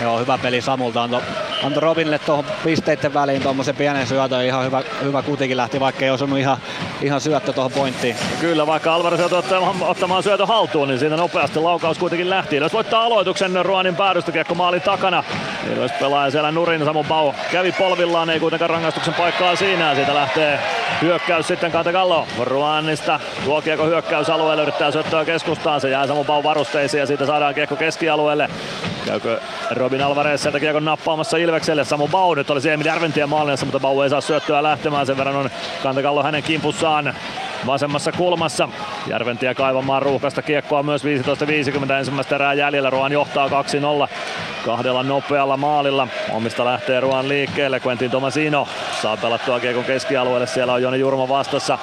[0.00, 1.02] Joo, hyvä peli Samulta.
[1.02, 1.22] Antoi
[1.62, 4.44] anto Robinille tuohon pisteiden väliin tuommoisen pienen syötön.
[4.44, 6.56] Ihan hyvä, hyvä kuitenkin lähti, vaikka ei osunut ihan,
[7.02, 8.16] ihan syöttö tuohon pointtiin.
[8.40, 12.56] Kyllä, vaikka Alvarez joutui ottamaan, ottamaan syötö haltuun, niin siinä nopeasti laukaus kuitenkin lähti.
[12.56, 15.24] Jos voittaa aloituksen Ruanin päädystä kiekko maalin takana.
[15.74, 16.84] Ilves pelaaja siellä nurin.
[16.84, 19.94] Samu Bau kävi polvillaan, ei kuitenkaan rangaistuksen paikkaa siinä.
[19.94, 20.58] Siitä lähtee
[21.02, 23.20] hyökkäys sitten Kantakallo Ruanista.
[23.44, 25.80] Tuo kiekko hyökkäysalueelle, yrittää syöttöä keskustaan.
[25.80, 28.48] Se jää Samu Bau varusteisiin ja siitä saadaan kiekko keskialueelle.
[29.06, 29.40] Käykö
[29.70, 31.84] Robin Alvarez sieltä kiekon nappaamassa Ilvekselle.
[31.84, 35.06] Samu Bau nyt olisi Emil Järventien maalinassa, mutta Bau ei saa syöttöä lähtemään.
[35.06, 35.50] Sen verran on
[35.82, 37.14] Kantakallo hänen kimpussaan
[37.66, 38.68] vasemmassa kulmassa.
[39.06, 42.90] Järventiä kaivamaan ruuhkasta kiekkoa myös 15.50 ensimmäistä erää jäljellä.
[42.90, 43.50] Ruan johtaa 2-0
[44.64, 46.08] kahdella nopealla maalilla.
[46.32, 47.80] Omista lähtee Ruan liikkeelle.
[47.86, 48.68] Quentin Tomasino
[49.02, 50.46] saa pelattua kiekon keskialueelle.
[50.46, 51.78] Siellä on Joni Jurmo vastassa.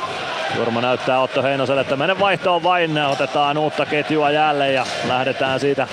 [0.58, 3.06] Jurmo näyttää Otto Heinoselle, että mene vaihtoon vain.
[3.06, 5.88] Otetaan uutta ketjua jälleen ja lähdetään siitä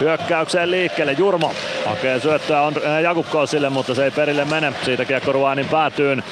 [0.00, 1.12] hyökkäykseen liikkeelle.
[1.12, 1.54] Jurmo
[1.86, 4.72] hakee syöttöä on äh, Jakubkosille, mutta se ei perille mene.
[4.84, 6.22] Siitä kiekko Ruanin päätyyn.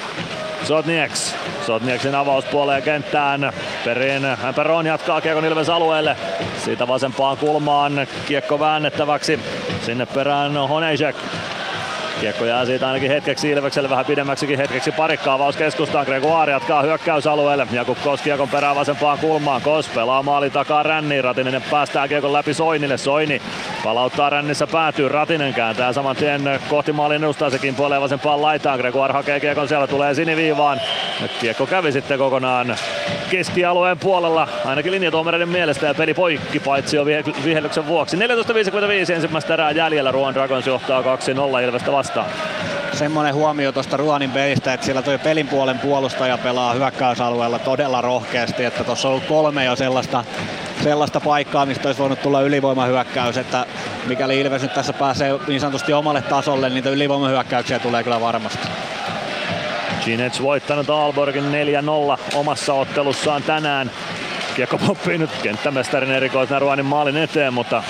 [0.65, 1.35] Sotnieks.
[1.67, 3.53] Sotnieksin avauspuoleen kenttään.
[3.85, 4.23] Perin
[4.57, 6.17] Peron jatkaa Kiekon Ilves alueelle.
[6.65, 9.41] Siitä vasempaan kulmaan kiekko väännettäväksi.
[9.83, 11.17] Sinne perään Honejek.
[12.21, 16.07] Kiekko jää siitä ainakin hetkeksi Ilvekselle, vähän pidemmäksikin hetkeksi parikkaa vaus keskustaan.
[16.07, 17.67] Gregoire jatkaa hyökkäysalueelle.
[17.73, 19.63] Jakub Kos kiekon perään vasempaan kulmaan.
[19.63, 21.25] Kos pelaa maali takaa Ränniin.
[21.25, 22.99] Ratinen päästää kiekon läpi Soinille.
[22.99, 23.43] Soini
[23.85, 25.09] palauttaa Rännissä päätyy.
[25.09, 27.51] Ratinen kääntää saman tien kohti maalin edustaa.
[27.51, 28.79] Sekin puolee vasempaan laitaan.
[28.79, 30.81] Gregoire hakee kiekon siellä, tulee siniviivaan.
[31.41, 32.77] Kiekko kävi sitten kokonaan
[33.31, 37.05] keskialueen puolella, ainakin linjatuomareiden mielestä ja peli poikki paitsi jo
[37.45, 38.17] vihellyksen vuoksi.
[38.17, 41.05] 14.55 ensimmäistä erää jäljellä, Ruan Dragons johtaa 2-0
[41.65, 42.10] Ilvestä vastaan.
[42.93, 48.65] Semmoinen huomio tuosta Ruanin pelistä, että siellä tuo pelin puolen puolustaja pelaa hyökkäysalueella todella rohkeasti,
[48.65, 50.25] että tuossa on ollut kolme jo sellaista,
[50.83, 53.67] sellaista paikkaa, mistä olisi voinut tulla ylivoimahyökkäys, että
[54.07, 58.69] mikäli Ilves nyt tässä pääsee niin sanotusti omalle tasolle, niin niitä ylivoimahyökkäyksiä tulee kyllä varmasti.
[60.05, 61.45] Ginets voittanut Aalborgin
[62.17, 63.91] 4-0 omassa ottelussaan tänään.
[64.61, 67.83] Kiekko poppii nyt kenttämestarin erikoisena Ruanin maalin eteen, mutta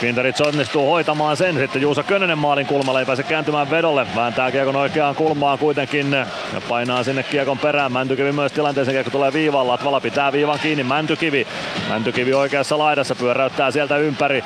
[0.00, 1.58] Pintarits onnistuu hoitamaan sen.
[1.58, 4.06] Sitten Juusa Könönen maalin kulmalla ei pääse kääntymään vedolle.
[4.16, 6.26] Vääntää kiekon oikeaan kulmaan kuitenkin ja
[6.68, 7.92] painaa sinne kiekon perään.
[7.92, 9.68] Mäntykivi myös tilanteeseen kiekko tulee viivaan.
[9.68, 10.84] Latvala pitää viivan kiinni.
[10.84, 11.46] Mäntykivi.
[11.88, 14.44] Mäntykivi oikeassa laidassa pyöräyttää sieltä ympäri.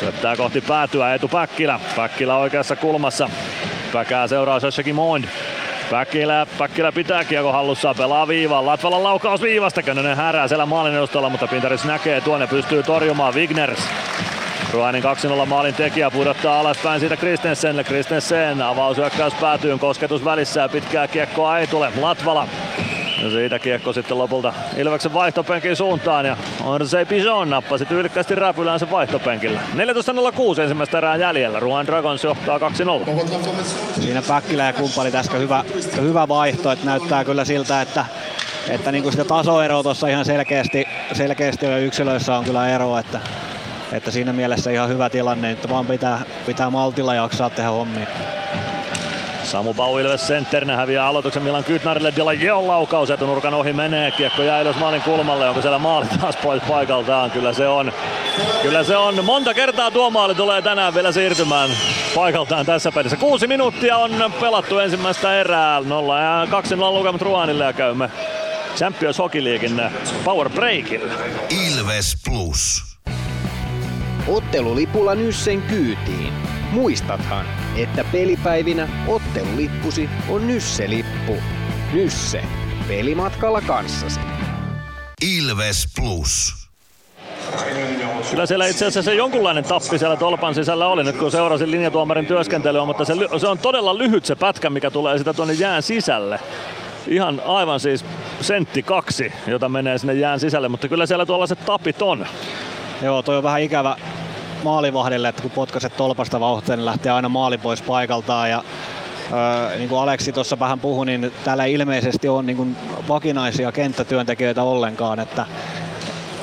[0.00, 1.80] Syöttää kohti päätyä Etu Päkkilä.
[1.96, 3.28] Päkkilä oikeassa kulmassa.
[3.92, 5.24] Päkää seuraa Sössäki Moond.
[5.90, 8.66] Päkkilä, Päkkilä pitää kiekko hallussaan, pelaa viivaan.
[8.66, 13.34] Latvalan laukaus viivasta, Könönen härää siellä maalin edustalla, mutta Pintaris näkee tuon ja pystyy torjumaan
[13.34, 13.88] Wigners.
[14.72, 15.02] Ruanin
[15.42, 17.84] 2-0 maalin tekijä pudottaa alaspäin siitä Kristensenille.
[17.84, 21.92] Kristensen avausyökkäys päätyy, kosketus välissä ja pitkää kiekkoa ei tule.
[22.00, 22.48] Latvala
[23.24, 28.90] ja siitä kiekko sitten lopulta Ilveksen vaihtopenkin suuntaan ja Orsay Pijon nappasi tyylikkästi räpylään sen
[28.90, 29.60] vaihtopenkillä.
[29.74, 31.60] 14.06 ensimmäistä erää jäljellä.
[31.60, 32.62] Ruan Dragons johtaa 2-0.
[34.00, 35.64] Siinä Päkkilä ja kumppani tässä hyvä,
[36.00, 38.04] hyvä vaihto, että näyttää kyllä siltä, että
[38.68, 43.20] että niin kuin sitä tasoeroa tuossa ihan selkeästi, selkeästi ja yksilöissä on kyllä ero, että,
[43.92, 48.06] että siinä mielessä ihan hyvä tilanne, että vaan pitää, pitää maltilla jaksaa tehdä hommia.
[49.44, 52.12] Samu Bau Ilves sentterinä häviää aloituksen Milan Kytnarille.
[52.16, 54.10] Delajeon laukaus etunurkan ohi menee.
[54.10, 55.48] Kiekko jää ylös maalin kulmalle.
[55.48, 57.30] Onko siellä maali taas pois paikaltaan?
[57.30, 57.92] Kyllä se on.
[58.62, 59.24] Kyllä se on.
[59.24, 61.70] Monta kertaa tuo maali tulee tänään vielä siirtymään
[62.14, 63.16] paikaltaan tässä pelissä.
[63.16, 65.80] Kuusi minuuttia on pelattu ensimmäistä erää.
[65.80, 68.10] 0 ja 2-0 lukemat Ruanille ja käymme
[68.76, 69.82] Champions Hockey Leaguein
[70.24, 71.12] Power Breakilla.
[71.50, 72.93] Ilves Plus.
[74.28, 76.32] Ottelulipulla Nyssen kyytiin.
[76.72, 77.46] Muistathan,
[77.76, 81.36] että pelipäivinä ottelulippusi on Nysse-lippu.
[81.92, 82.44] Nysse.
[82.88, 84.20] Pelimatkalla kanssasi.
[85.36, 86.54] Ilves Plus.
[88.30, 92.26] Kyllä siellä itse asiassa se jonkunlainen tappi siellä tolpan sisällä oli nyt kun seurasin linjatuomarin
[92.26, 96.40] työskentelyä, mutta se, se on todella lyhyt se pätkä, mikä tulee sitä tuonne jään sisälle.
[97.06, 98.04] Ihan aivan siis
[98.40, 102.26] sentti kaksi, jota menee sinne jään sisälle, mutta kyllä siellä tuollaiset tapit on.
[103.02, 103.96] Joo, toi on vähän ikävä
[104.64, 108.50] maalivahdille, että kun potkaset tolpasta vauhtia, niin lähtee aina maali pois paikaltaan.
[108.50, 108.64] Ja,
[109.32, 112.76] öö, niin kuin Aleksi tuossa vähän puhui, niin täällä ilmeisesti on niin kuin
[113.08, 115.46] vakinaisia kenttätyöntekijöitä ollenkaan, että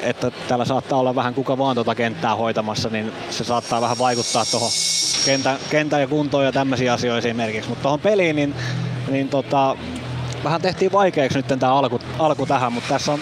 [0.01, 4.45] että täällä saattaa olla vähän kuka vaan tuota kenttää hoitamassa, niin se saattaa vähän vaikuttaa
[4.51, 4.69] tuohon
[5.25, 7.69] kentän, kentän ja kuntoon ja tämmöisiä asioita esimerkiksi.
[7.69, 8.55] Mutta tuohon peliin, niin,
[9.07, 9.75] niin tota,
[10.43, 13.19] vähän tehtiin vaikeaksi nyt tämä alku, alku tähän, mutta tässä on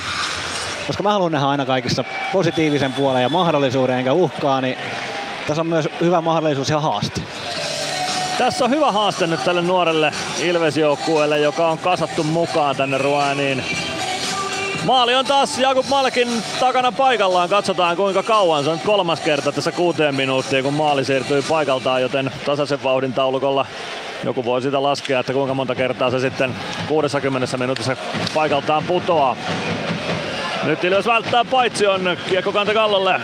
[0.90, 2.03] koska mä haluan nähdä aina kaikissa
[2.34, 4.78] positiivisen puolen ja mahdollisuuden enkä uhkaa, niin
[5.48, 7.22] tässä on myös hyvä mahdollisuus ja haaste.
[8.38, 10.11] Tässä on hyvä haaste nyt tälle nuorelle
[10.44, 13.64] Ilves-joukkueelle, joka on kasattu mukaan tänne Ruaniin.
[14.86, 17.49] Maali on taas Jakub Malkin takana paikallaan.
[17.49, 18.64] Katsotaan kuinka kauan.
[18.64, 23.66] Se on kolmas kerta tässä kuuteen minuuttiin, kun maali siirtyy paikaltaan, joten tasaisen vauhdin taulukolla
[24.24, 26.56] joku voi sitä laskea, että kuinka monta kertaa se sitten
[26.88, 27.98] 60 minuutissa
[28.34, 29.36] paikaltaan putoaa.
[30.64, 33.22] Nyt Ilves välttää paitsi on kiekko Kantakallolle.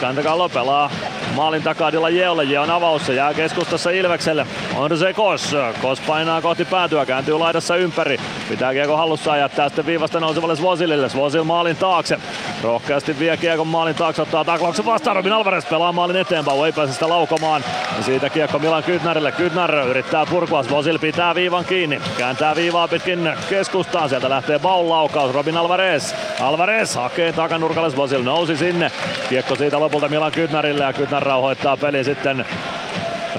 [0.00, 0.90] Kantakallo pelaa
[1.36, 2.44] maalin takaa Dilla Jeolle.
[2.44, 4.46] Jeon avaus, se jää keskustassa Ilvekselle.
[4.76, 5.56] On se Kos.
[5.82, 8.20] Kos painaa kohti päätyä, kääntyy laidassa ympäri.
[8.48, 11.08] Pitää kiekko hallussaan jättää sitten viivasta nousevalle Svosilille.
[11.08, 12.18] Svosil maalin taakse.
[12.62, 15.16] Rohkeasti vie kiekon maalin taakse, ottaa taklauksen vastaan.
[15.16, 17.64] Robin Alvarez pelaa maalin eteenpäin, ei pääse sitä laukomaan.
[17.96, 19.32] Ja siitä kiekko Milan Kytnärille.
[19.32, 22.00] Kytnär yrittää purkua, Svosil pitää viivan kiinni.
[22.18, 25.34] Kääntää viivaa pitkin keskustaan, sieltä lähtee Baul laukaus.
[25.34, 26.14] Robin Alvarez.
[26.40, 28.90] Alvarez hakee takanurkalle, Svosil nousi sinne.
[29.28, 32.46] Kiekko siitä lopulta Milan Kytnärille ja Kytnär rauhoittaa pelin sitten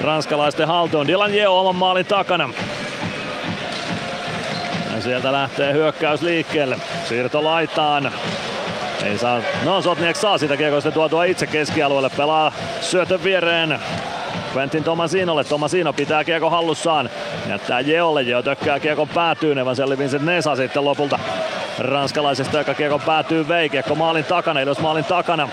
[0.02, 1.08] ranskalaisten haltuun.
[1.08, 2.50] Dylan Jeo oman maalin takana.
[4.96, 6.78] Ja sieltä lähtee hyökkäys liikkeelle.
[7.10, 8.12] Siirto laitaan.
[9.06, 12.10] Ei saa, no Sotniek saa sitä kiekoista tuotua itse keskialueelle.
[12.18, 12.52] Pelaa
[12.82, 13.80] syötön viereen
[14.56, 15.44] Quentin Tomasinolle.
[15.44, 17.10] Tomasino pitää kiekko hallussaan.
[17.50, 18.22] Jättää Jeolle.
[18.22, 19.58] Jeo tökkää kiekon päätyyn.
[19.58, 21.20] Evanseli Vincent Nesa sitten lopulta
[21.80, 23.70] ranskalaisesta, joka kiekon päätyy vei.
[23.70, 25.50] Kiekko maalin takana, Ilves maalin takana.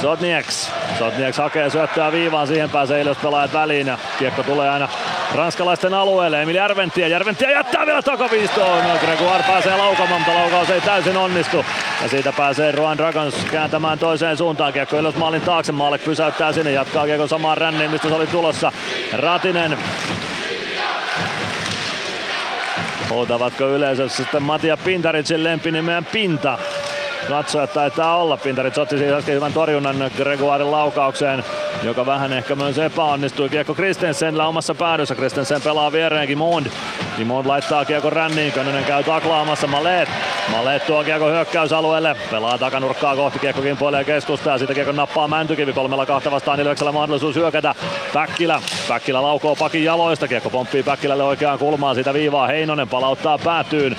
[0.00, 0.70] Sotnieks.
[0.98, 4.88] Sotnieks hakee syöttöä viivaan, siihen pääsee Ilves pelaajat väliin ja kiekko tulee aina
[5.34, 6.42] ranskalaisten alueelle.
[6.42, 8.84] Emil Järventie, Järventie jättää vielä takaviistoon.
[8.84, 11.64] No, Gregoire pääsee laukamaan, mutta laukaus ei täysin onnistu.
[12.02, 14.72] Ja siitä pääsee Ruan Dragons kääntämään toiseen suuntaan.
[14.72, 18.72] Kiekko Ilves maalin taakse, Maalek pysäyttää sinne, jatkaa kiekko samaan ränniin, mistä se oli tulossa.
[19.12, 19.78] Ratinen
[23.10, 26.58] Huutavatko yleisössä sitten Matia Pintaricin lempinimeän Pinta?
[27.28, 28.36] Katsojat taitaa olla.
[28.36, 31.44] Pintarit otti siis äsken hyvän torjunnan Gregoirin laukaukseen,
[31.82, 33.48] joka vähän ehkä myös epäonnistui.
[33.48, 35.14] Kiekko Kristensenillä omassa päädyssä.
[35.14, 36.66] Kristensen pelaa viereen Gimond.
[37.16, 38.52] Gimond laittaa kiekko ränniin.
[38.52, 40.08] Könönen käy taklaamassa Malet.
[40.52, 42.16] Malet tuo kiekko hyökkäysalueelle.
[42.30, 44.58] Pelaa takanurkkaa kohti kiekko kimpoilee keskustaa.
[44.58, 45.72] Siitä kiekko nappaa Mäntykivi.
[45.72, 47.74] Kolmella kahta vastaan Ilveksellä mahdollisuus hyökätä.
[48.12, 48.62] Päkkilä.
[48.88, 50.28] Päkkilä laukoo pakin jaloista.
[50.28, 51.94] Kiekko pomppii Päkkilälle oikeaan kulmaan.
[51.94, 53.96] Siitä viivaa Heinonen palauttaa päätyyn.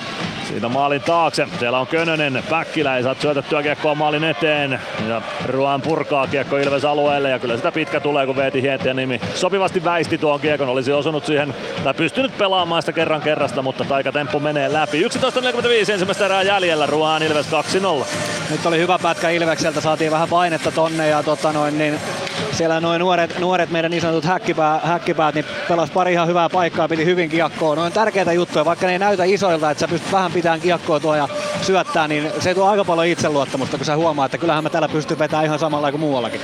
[0.50, 1.48] Siitä maalin taakse.
[1.58, 2.42] Siellä on Könönen.
[2.50, 4.80] Päkkilä ei saa syötettyä kiekkoa maalin eteen.
[5.08, 7.30] Ja Ruan purkaa kiekko Ilves alueelle.
[7.30, 10.68] Ja kyllä sitä pitkä tulee, kun Veeti Hiettiä nimi sopivasti väisti tuon kiekon.
[10.68, 11.54] Olisi osunut siihen,
[11.84, 15.02] tai pystynyt pelaamaan sitä kerran kerrasta, mutta taikatemppu menee läpi.
[15.02, 16.86] 11.45 ensimmäistä erää jäljellä.
[16.86, 17.46] Ruan Ilves
[18.02, 18.06] 2-0.
[18.50, 22.00] Nyt oli hyvä pätkä Ilvekseltä, saatiin vähän painetta tonne ja tota noin, niin
[22.52, 26.88] siellä noin nuoret, nuoret meidän niin sanotut häkkipää, häkkipäät niin pelas pari ihan hyvää paikkaa,
[26.88, 27.76] piti hyvin kiekkoa.
[27.76, 31.14] Noin tärkeitä juttuja, vaikka ne ei näytä isoilta, että sä pystyt vähän pitämään kiekkoa tuo
[31.14, 31.28] ja
[31.62, 35.18] syöttää, niin se tuo aika paljon itseluottamusta, kun sä huomaa, että kyllähän mä täällä pystyn
[35.18, 36.40] vetämään ihan samalla kuin muuallakin.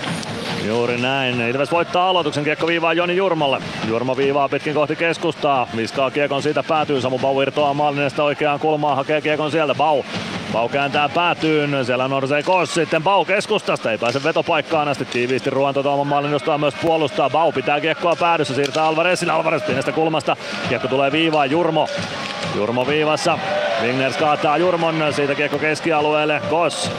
[0.66, 1.40] Juuri näin.
[1.40, 2.44] Ilves voittaa aloituksen.
[2.44, 3.58] Kiekko viivaa Joni Jurmalle.
[3.88, 5.68] Jurma viivaa pitkin kohti keskustaa.
[5.76, 7.00] Viskaa kiekon siitä päätyy.
[7.00, 8.96] Samu Bau irtoaa Mallinesta oikeaan kulmaan.
[8.96, 9.74] Hakee kiekon sieltä.
[9.74, 10.02] Bau.
[10.52, 11.84] Bau kääntää päätyyn.
[11.84, 12.74] Siellä nousee Kos.
[12.74, 13.90] Sitten Bau keskustasta.
[13.90, 15.04] Ei pääse vetopaikkaan asti.
[15.04, 17.30] Tiiviisti Ruanto Tuoman Mallinesta myös puolustaa.
[17.30, 18.54] Bau pitää kiekkoa päädyssä.
[18.54, 19.32] Siirtää Alvarezille.
[19.32, 20.36] Alvarez pienestä kulmasta.
[20.68, 21.50] Kiekko tulee viivaan.
[21.50, 21.88] Jurmo.
[22.54, 23.38] Jurmo viivassa.
[23.82, 24.94] Wigners kaataa Jurmon.
[25.10, 26.42] Siitä kiekko keskialueelle.
[26.50, 26.90] Kos.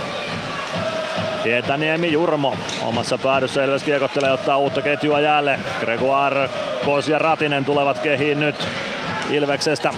[1.43, 5.59] Pietaniemi Jurmo omassa päädyssä Ilves kiekottelee ottaa uutta ketjua jälleen.
[5.79, 6.49] Gregoire,
[6.85, 8.67] Kos ja Ratinen tulevat kehiin nyt
[9.29, 9.93] Ilveksestä.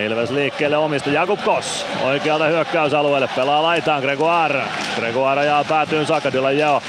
[0.00, 1.10] Ilves liikkeelle omista.
[1.10, 3.28] Jakub Kos oikealta hyökkäysalueelle.
[3.36, 4.62] Pelaa laitaan Gregoire.
[4.96, 6.82] Gregoire ajaa päätyyn Sakadilla Jeo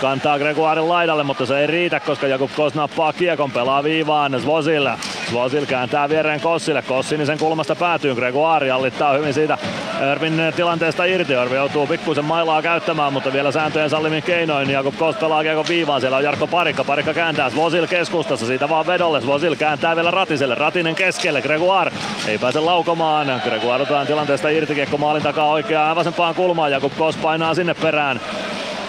[0.00, 4.92] kantaa Gregoirin laidalle, mutta se ei riitä, koska Jakub Kos nappaa kiekon, pelaa viivaan Svozille.
[5.30, 9.58] Svozil kääntää viereen Kossille, Kossinisen kulmasta päätyy, Gregoire allittaa hyvin siitä
[10.02, 11.34] Örvin tilanteesta irti.
[11.34, 14.70] Örvi joutuu pikkuisen mailaa käyttämään, mutta vielä sääntöjen sallimin keinoin.
[14.70, 18.86] Jakub Kos pelaa kiekon viivaan, siellä on Jarkko Parikka, Parikka kääntää Svozil keskustassa, siitä vaan
[18.86, 19.20] vedolle.
[19.20, 21.90] Svozil kääntää vielä Ratiselle, Ratinen keskelle, Gregoire
[22.28, 23.42] ei pääse laukomaan.
[23.44, 28.20] Gregoire otetaan tilanteesta irti, kiekko maalin takaa oikeaan vasempaan kulmaan, Jakub Kos painaa sinne perään.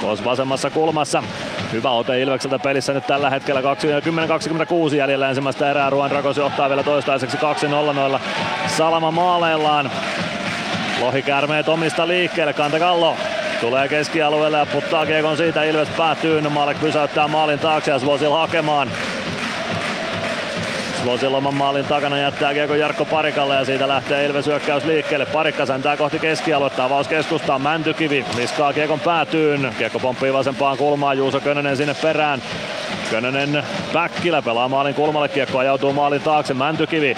[0.01, 1.23] Kos vasemmassa kulmassa.
[1.71, 3.61] Hyvä ote Ilvekseltä pelissä nyt tällä hetkellä
[4.91, 5.89] 10-26 jäljellä ensimmäistä erää.
[5.89, 8.19] Ruan Rakos johtaa vielä toistaiseksi 2-0 noilla
[8.67, 9.91] Salama maaleillaan.
[11.01, 12.53] Lohikärmeet omista liikkeelle.
[12.53, 13.15] Kantakallo
[13.61, 15.63] tulee keskialueelle ja puttaa kiekon siitä.
[15.63, 16.41] Ilves päätyy.
[16.41, 18.91] Maalek pysäyttää maalin taakse ja Svosil hakemaan.
[21.03, 25.25] Svosil oman maalin takana jättää kiekko Jarkko Parikalle ja siitä lähtee Ilves hyökkäys liikkeelle.
[25.25, 29.73] Parikka säntää kohti keskialuetta, avaus keskustaa, Mäntykivi viskaa kiekon päätyyn.
[29.77, 32.41] Kiekko pomppii vasempaan kulmaan, Juuso Könönen sinne perään.
[33.11, 33.63] Könönen
[33.93, 37.15] Päkkilä pelaa maalin kulmalle, kiekko ajautuu maalin taakse, Mäntykivi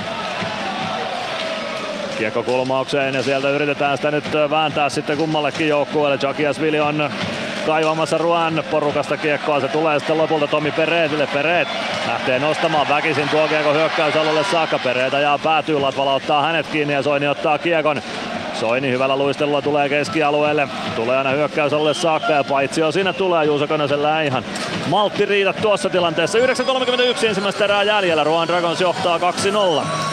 [2.18, 6.20] Kiekko kulmaukseen ja sieltä yritetään sitä nyt vääntää sitten kummallekin joukkueelle.
[6.22, 7.10] Jakiasvili on
[7.66, 9.60] kaivamassa Ruan porukasta kiekkoa.
[9.60, 11.28] Se tulee sitten lopulta Tomi Pereetille.
[11.28, 11.68] Pereet
[12.08, 14.80] lähtee nostamaan väkisin tuo kiekko hyökkäysalueelle saakka.
[14.80, 18.02] Pereet ajaa päätyy, Latvala ottaa hänet kiinni ja Soini ottaa kiekon.
[18.62, 20.68] Soini hyvällä luistelulla tulee keskialueelle.
[20.96, 24.44] Tulee aina hyökkäysalueelle saakka ja paitsi on siinä tulee Juuso Könösellä ihan
[24.88, 26.38] maltti riitä tuossa tilanteessa.
[26.38, 28.24] 9.31 ensimmäistä erää jäljellä.
[28.24, 29.22] Ruan Dragons johtaa 2-0.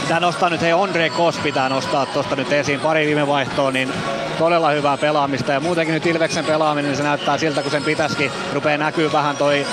[0.00, 2.80] Pitää nostaa nyt, hei Andre Kos pitää nostaa tuosta nyt esiin.
[2.80, 3.92] Pari viime vaihtoa, niin
[4.38, 8.30] todella hyvää pelaamista ja muutenkin nyt Ilveksen pelaaminen, niin se näyttää siltä, kun sen pitäisikin.
[8.52, 9.66] Rupeaa näkyy vähän toi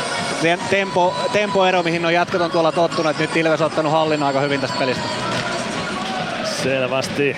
[0.69, 3.19] tempo, tempoero, mihin on jatkot on tuolla tottunut.
[3.19, 5.03] Nyt Ilves on ottanut hallinnon aika hyvin tästä pelistä.
[6.43, 7.37] Selvästi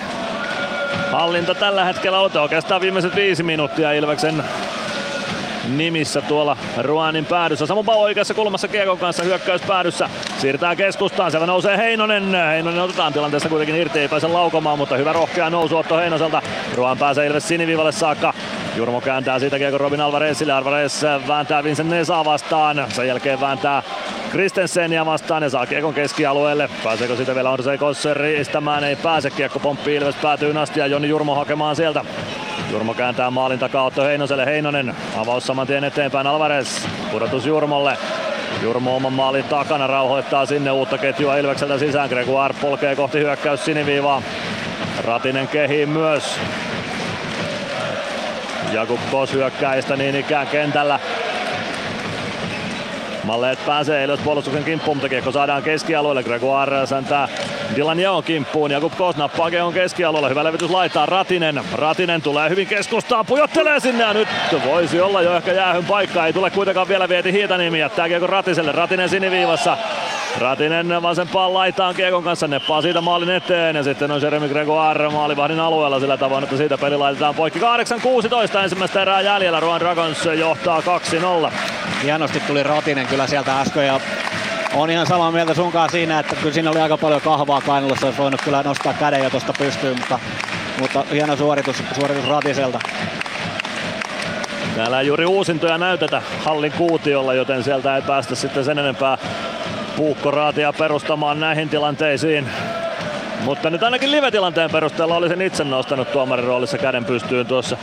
[1.11, 4.43] hallinta tällä hetkellä ote oikeastaan viimeiset viisi minuuttia Ilveksen
[5.67, 7.65] nimissä tuolla Ruanin päädyssä.
[7.65, 10.09] Samu Pau oikeassa kulmassa Kiekon kanssa hyökkäys päädyssä.
[10.37, 12.35] Siirtää keskustaan, siellä nousee Heinonen.
[12.47, 16.41] Heinonen otetaan tilanteessa kuitenkin irti, ei pääse laukomaan, mutta hyvä rohkea nousuotto Heinoselta.
[16.75, 18.33] Ruan pääsee Ilves siniviivalle saakka.
[18.77, 20.53] Jurmo kääntää siitä Kiekon Robin Alvarezille.
[20.53, 22.85] Alvarez vääntää Vincent Nesa vastaan.
[22.89, 23.83] Sen jälkeen vääntää
[24.31, 26.69] Kristensenia vastaan ja saa Kiekon keskialueelle.
[26.83, 28.83] Pääseekö siitä vielä Orsay Kosser riistämään?
[28.83, 29.29] Ei pääse.
[29.29, 32.05] Kiekko pomppii Ilves päätyy asti ja Joni Jurmo hakemaan sieltä
[32.71, 34.45] Jurmo kääntää maalin takaa Otto Heinoselle.
[34.45, 36.87] Heinonen avaus saman tien eteenpäin Alvarez.
[37.11, 37.97] Pudotus Jurmolle.
[38.63, 42.09] Jurmo oman maalin takana rauhoittaa sinne uutta ketjua Ilvekseltä sisään.
[42.09, 44.21] Gregoire polkee kohti hyökkäys siniviivaa.
[45.03, 46.39] Ratinen kehiin myös.
[48.73, 50.99] Jakub Kos hyökkäistä niin ikään kentällä.
[53.23, 56.23] Malleet pääsee Ilves puolustuksen kimppuun, mutta kiekko saadaan keskialueelle.
[56.23, 57.27] Gregoire säntää
[57.75, 58.71] Dylan Jeon kimppuun.
[58.71, 60.29] Jakub Kos nappaa Keon keskialueella.
[60.29, 61.61] Hyvä levitys laittaa Ratinen.
[61.73, 64.27] Ratinen tulee hyvin keskustaan, pujottelee sinne ja nyt
[64.65, 66.25] voisi olla jo ehkä jäähyn paikka.
[66.25, 67.79] Ei tule kuitenkaan vielä vieti Hietaniemi.
[67.79, 68.71] Jättää Kiekon Ratiselle.
[68.71, 69.77] Ratinen siniviivassa.
[70.39, 75.59] Ratinen vasempaan laitaan Kiekon kanssa, neppaa siitä maalin eteen ja sitten on Jeremy Gregoire maalivahdin
[75.59, 77.59] alueella sillä tavoin, että siitä peli laitetaan poikki.
[77.59, 77.63] 8-16
[78.63, 80.81] ensimmäistä erää jäljellä, Ruan Dragons johtaa
[81.49, 81.51] 2-0.
[82.03, 83.99] Hienosti tuli Ratinen kyllä sieltä äsken ja
[84.73, 88.21] on ihan samaa mieltä sunkaan siinä, että kyllä siinä oli aika paljon kahvaa kainalossa, olisi
[88.21, 90.19] voinut kyllä nostaa käden jo tuosta pystyyn, mutta,
[90.79, 92.79] mutta hieno suoritus, suoritus Ratiselta.
[94.75, 99.17] Täällä ei juuri uusintoja näytetä hallin kuutiolla, joten sieltä ei päästä sitten sen enempää
[99.97, 102.49] puukkoraatia perustamaan näihin tilanteisiin.
[103.43, 107.77] Mutta nyt ainakin live-tilanteen perusteella olisin itse nostanut tuomarin roolissa käden pystyyn tuossa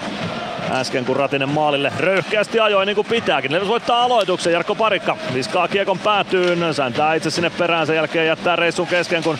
[0.70, 3.52] äsken kun Ratinen maalille röyhkeästi ajoi niin kuin pitääkin.
[3.52, 8.56] Levis voittaa aloituksen, Jarkko Parikka viskaa kiekon päätyyn, säntää itse sinne perään, sen jälkeen jättää
[8.56, 9.38] reissun kesken kun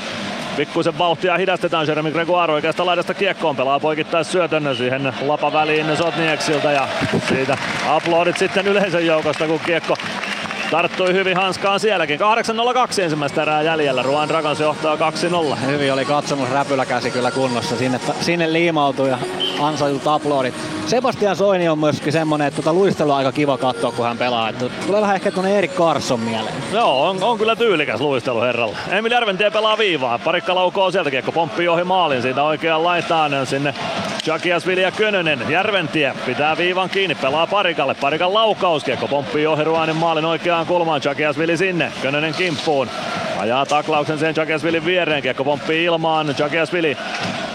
[0.56, 3.56] Pikkuisen vauhtia hidastetaan Jeremy Gregoire oikeasta laidasta kiekkoon.
[3.56, 6.88] Pelaa poikittais syötön siihen lapa väliin Sotnieksilta ja
[7.28, 9.96] siitä aplodit sitten yleisön joukosta kun kiekko
[10.74, 12.20] tarttui hyvin hanskaan sielläkin.
[12.20, 14.02] 8.02 ensimmäistä erää jäljellä.
[14.02, 15.56] Ruan Dragons johtaa 2-0.
[15.66, 17.76] Hyvin oli katsomus räpyläkäsi kyllä kunnossa.
[17.76, 19.18] Sinne, sinne liimautui ja
[19.60, 20.54] ansaitut aplodit.
[20.86, 24.48] Sebastian Soini on myöskin semmonen, että tuota luistelu on aika kiva katsoa, kun hän pelaa.
[24.48, 26.54] Että tulee vähän ehkä tuonne Erik Carson mieleen.
[26.72, 28.76] Joo, on, on kyllä tyylikäs luistelu herralla.
[28.90, 30.18] Emil Järventie pelaa viivaa.
[30.18, 33.74] Parikka laukoo sieltä kiekko, pomppii ohi maalin siitä oikeaan laitaan sinne
[34.26, 35.40] Jakias Vilja Könönen.
[35.48, 37.94] Järventie pitää viivan kiinni, pelaa Parikalle.
[37.94, 41.00] Parikan laukaus, kiekko pomppii ohi Ruanin maalin oikeaan kulmaan.
[41.04, 42.88] Jakias Vili sinne, Könönen kimppuun.
[43.38, 46.96] Ajaa taklauksen sen Jakiasvilin viereen, kiekko pomppii ilmaan, Jakiasvili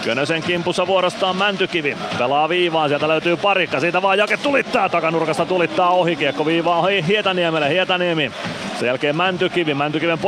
[0.04, 1.96] Könösen kimpussa vuorostaan Mäntykivi.
[2.18, 3.80] Pelaa viivaan, sieltä löytyy parikka.
[3.80, 6.16] Siitä vaan Jake tulittaa takanurkasta, tulittaa ohi.
[6.16, 7.68] Kiekko viivaan Hietaniemelle.
[7.68, 8.30] Hietaniemi
[8.80, 10.18] sen jälkeen Mäntykivi, Mäntykiven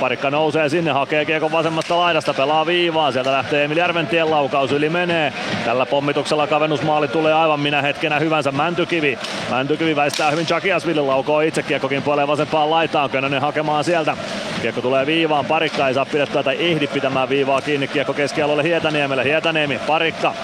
[0.00, 4.88] parikka nousee sinne, hakee kiekon vasemmasta laidasta, pelaa viivaa, sieltä lähtee Emil Järventien laukaus, yli
[4.88, 5.32] menee.
[5.64, 9.18] Tällä pommituksella kavennusmaali tulee aivan minä hetkenä hyvänsä Mäntykivi.
[9.50, 14.16] Mäntykivi väistää hyvin Chakiasville, laukoo itse kiekkokin puoleen vasempaan laitaan, Könönen hakemaan sieltä.
[14.62, 19.24] Kiekko tulee viivaan, parikka ei saa pidettyä tai ehdi pitämään viivaa kiinni, kiekko keskialueelle Hietaniemelle,
[19.24, 20.34] Hietaniemi, parikka.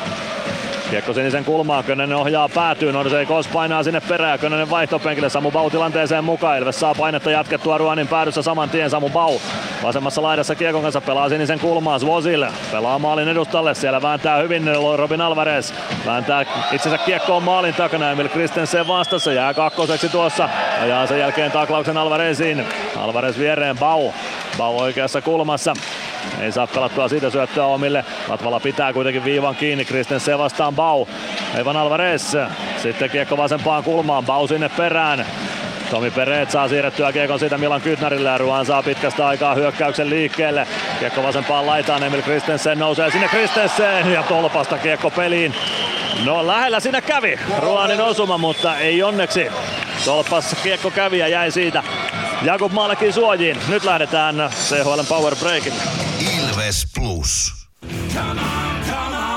[0.90, 5.70] Kiekko sinisen kulmaan, Könönen ohjaa päätyy, Norsei Kos painaa sinne perään, Könönen vaihtopenkille, Samu Bau
[5.70, 9.38] tilanteeseen mukaan, Ilves saa painetta jatkettua Ruanin päädyssä saman tien, Samu Bau
[9.82, 15.20] vasemmassa laidassa Kiekon kanssa pelaa sinisen kulmaan, Svozil pelaa maalin edustalle, siellä vääntää hyvin Robin
[15.20, 15.72] Alvarez,
[16.06, 20.48] vääntää itsensä kiekkoon maalin takana, Emil Kristensen vastassa, jää kakkoseksi tuossa,
[20.82, 22.66] ajaa sen jälkeen taklauksen Alvarezin,
[22.96, 24.10] Alvarez viereen Bau,
[24.58, 25.74] Bau oikeassa kulmassa,
[26.40, 28.05] ei saa pelattua siitä syöttöä omille.
[28.28, 29.84] Latvala pitää kuitenkin viivan kiinni.
[29.84, 31.06] Kristensen vastaan Bau.
[31.59, 32.36] Evan Alvarez.
[32.82, 34.24] Sitten kiekko vasempaan kulmaan.
[34.24, 35.26] Bau sinne perään.
[35.90, 40.66] Tomi Pereet saa siirrettyä kiekon siitä Milan Kytnärille ja Ruan saa pitkästä aikaa hyökkäyksen liikkeelle.
[40.98, 45.55] Kiekko vasempaan laitaan, Emil Kristensen nousee sinne Kristensen ja tolpasta kiekko peliin.
[46.24, 49.46] No lähellä siinä kävi Ruanin osuma, mutta ei onneksi.
[50.05, 51.82] Tolpassa kiekko kävi ja jäi siitä
[52.44, 53.56] Jakub Maalekin suojiin.
[53.68, 55.82] Nyt lähdetään CHL Power Breakille.
[56.18, 57.52] Ilves Plus.
[58.14, 59.34] Come on, come on.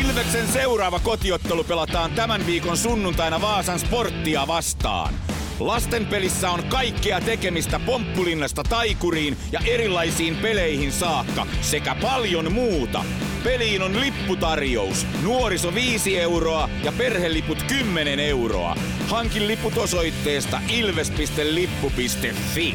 [0.00, 5.14] Ilveksen seuraava kotiottelu pelataan tämän viikon sunnuntaina Vaasan sporttia vastaan.
[5.60, 13.04] Lasten pelissä on kaikkea tekemistä pomppulinnasta taikuriin ja erilaisiin peleihin saakka sekä paljon muuta.
[13.44, 15.06] Peliin on lipputarjous.
[15.22, 18.76] Nuoriso 5 euroa ja perheliput 10 euroa.
[19.08, 22.74] Hankin liput osoitteesta ilves.lippu.fi.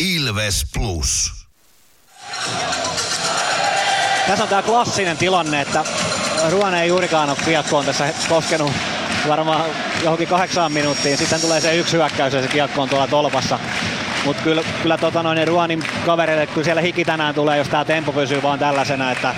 [0.00, 1.32] Ilves Plus.
[4.26, 5.84] Tässä on tämä klassinen tilanne, että
[6.50, 8.72] Ruone ei juurikaan ole kiekkoon tässä koskenut
[9.28, 9.64] varmaan
[10.02, 11.16] johonkin kahdeksaan minuuttiin.
[11.16, 13.58] Sitten tulee se yksi hyökkäys ja se kiekko on tuolla tolpassa.
[14.24, 18.12] Mutta kyllä, kyllä tota noin Ruanin kavereille, kyllä siellä hiki tänään tulee, jos tämä tempo
[18.12, 19.34] pysyy vaan tällaisena, että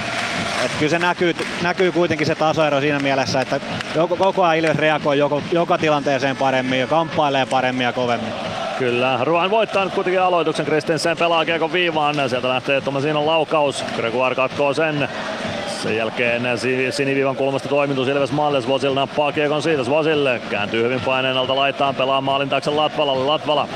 [0.65, 3.61] et kyllä se näkyy, näkyy kuitenkin se tasoero siinä mielessä, että
[3.95, 8.33] joko, koko ajan Ilves reagoi joko, joka tilanteeseen paremmin ja kamppailee paremmin ja kovemmin.
[8.79, 10.67] Kyllä, Ruan voittaa nyt kuitenkin aloituksen.
[10.67, 12.29] Kristensen pelaa kiekon viivaan.
[12.29, 13.85] Sieltä lähtee Tomasino laukaus.
[13.97, 15.09] Gregoire katkoo sen.
[15.83, 16.43] Sen jälkeen
[16.91, 18.63] siniviivan kulmasta toimitus Ilves maalle.
[18.63, 19.85] Svosil nappaa kiekon siitä.
[19.85, 23.25] Svosille kääntyy hyvin paineen alta laittaan pelaa maalin taakse Latvalalle.
[23.25, 23.69] Latvala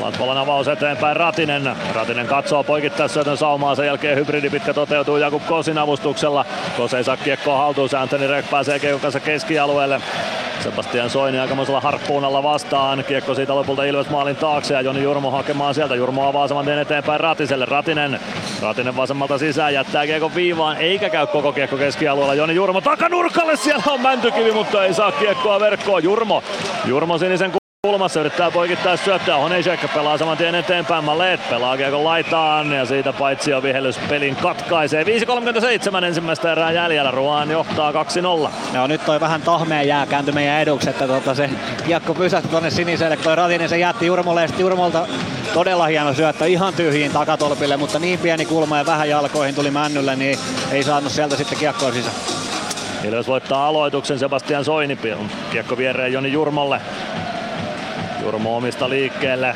[0.00, 1.76] Latvalan avaus eteenpäin Ratinen.
[1.94, 6.44] Ratinen katsoo poikittaa syötön saumaa, sen jälkeen hybridi pitkä toteutuu Jakub Kosin avustuksella.
[6.76, 10.00] Kos ei saa kiekkoa haltuun, Anthony Rek pääsee kiekon kanssa keskialueelle.
[10.60, 13.04] Sebastian Soini aikamoisella harppuunalla vastaan.
[13.08, 15.94] Kiekko siitä lopulta Ilves maalin taakse ja Joni Jurmo hakemaan sieltä.
[15.94, 17.64] Jurmo avaa saman tien eteenpäin Ratiselle.
[17.64, 18.20] Ratinen.
[18.62, 22.34] Ratinen vasemmalta sisään jättää kiekko viivaan eikä käy koko kiekko keskialueella.
[22.34, 23.56] Joni Jurmo takanurkalle.
[23.56, 26.04] Siellä on Mäntykivi, mutta ei saa kiekkoa verkkoon.
[26.04, 26.42] Jurmo.
[26.84, 27.52] Jurmo sinisen
[27.88, 29.36] kulmassa yrittää poikittaa syöttää.
[29.36, 31.04] Honejek pelaa saman tien eteenpäin.
[31.04, 35.04] Malet pelaa kiekon laitaan ja siitä paitsi jo vihellys pelin katkaisee.
[35.04, 37.10] 5.37 ensimmäistä erää jäljellä.
[37.10, 38.50] Ruan johtaa 2-0.
[38.74, 41.50] Joo, nyt toi vähän tahmeen jää kääntyi meidän eduksi, että tota se
[41.86, 43.16] kiekko pysähtyi tonne siniselle.
[43.16, 45.06] Toi Ratinen se jätti Jurmolle ja Jurmolta
[45.54, 50.16] todella hieno syöttö ihan tyhjiin takatolpille, mutta niin pieni kulma ja vähän jalkoihin tuli männylle,
[50.16, 50.38] niin
[50.72, 52.16] ei saanut sieltä sitten kiekkoa sisään.
[53.04, 54.98] Ilves voittaa aloituksen Sebastian Soini.
[55.50, 56.80] Kiekko viereen Joni Jurmolle.
[58.28, 59.54] Jurmo omista liikkeelle.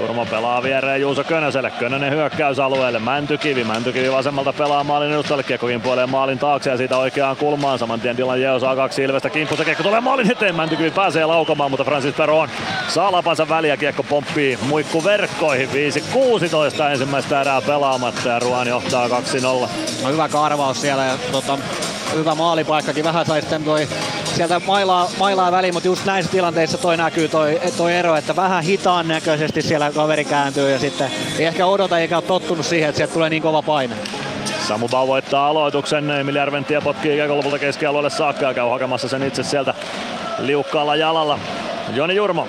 [0.00, 1.70] Jurmo pelaa viereen Juuso Könöselle.
[1.70, 2.98] Könönen hyökkäysalueelle.
[2.98, 3.64] Mäntykivi.
[3.64, 5.42] Mäntykivi vasemmalta pelaa maalin edustalle.
[5.42, 7.78] Kiekkokin puoleen maalin taakse ja siitä oikeaan kulmaan.
[7.78, 9.64] Saman tien Dylan Jeo saa kaksi Ilvestä kimppusta.
[9.64, 10.54] Kiekko tulee maalin eteen.
[10.54, 12.48] Mäntykivi pääsee laukomaan, mutta Francis Peron
[12.88, 13.76] saa lapansa väliä.
[13.76, 15.68] Kiekko pomppii muikku verkkoihin.
[15.68, 15.72] 5-16
[16.90, 19.12] ensimmäistä erää pelaamatta ja Ruan johtaa 2-0.
[20.02, 21.58] No hyvä karvaus siellä ja tota,
[22.14, 23.04] hyvä maalipaikkakin.
[23.04, 23.88] Vähän sai sitten toi
[24.34, 28.64] sieltä mailaa, mailaa väliin, mutta just näissä tilanteissa toi näkyy toi, toi ero, että vähän
[28.64, 32.96] hitaan näköisesti siellä kaveri kääntyy ja sitten ei ehkä odota eikä ole tottunut siihen, että
[32.96, 33.96] sieltä tulee niin kova paine.
[34.68, 39.22] Samu Bau voittaa aloituksen, Emil Järventie potkii kiekon lopulta keskialueelle saakka ja käy hakemassa sen
[39.22, 39.74] itse sieltä
[40.38, 41.38] liukkaalla jalalla.
[41.92, 42.48] Joni Jurmo,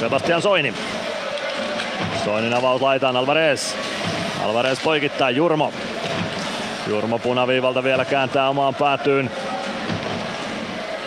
[0.00, 0.74] Sebastian Soini.
[2.24, 3.74] Soinin avaus laitaan Alvarez.
[4.44, 5.72] Alvarez poikittaa Jurmo.
[6.86, 9.30] Jurmo punaviivalta vielä kääntää omaan päätyyn.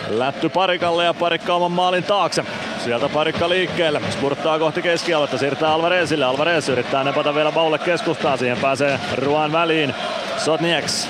[0.08, 2.44] Lätty parikalle ja parikka oman maalin taakse.
[2.84, 4.00] Sieltä parikka liikkeelle.
[4.10, 6.24] Spurttaa kohti keskialuetta, siirtää Alvarezille.
[6.24, 8.38] Alvarez yrittää nepata vielä Baulle keskustaan.
[8.38, 9.94] Siihen pääsee Ruan väliin.
[10.36, 11.08] Sotnieks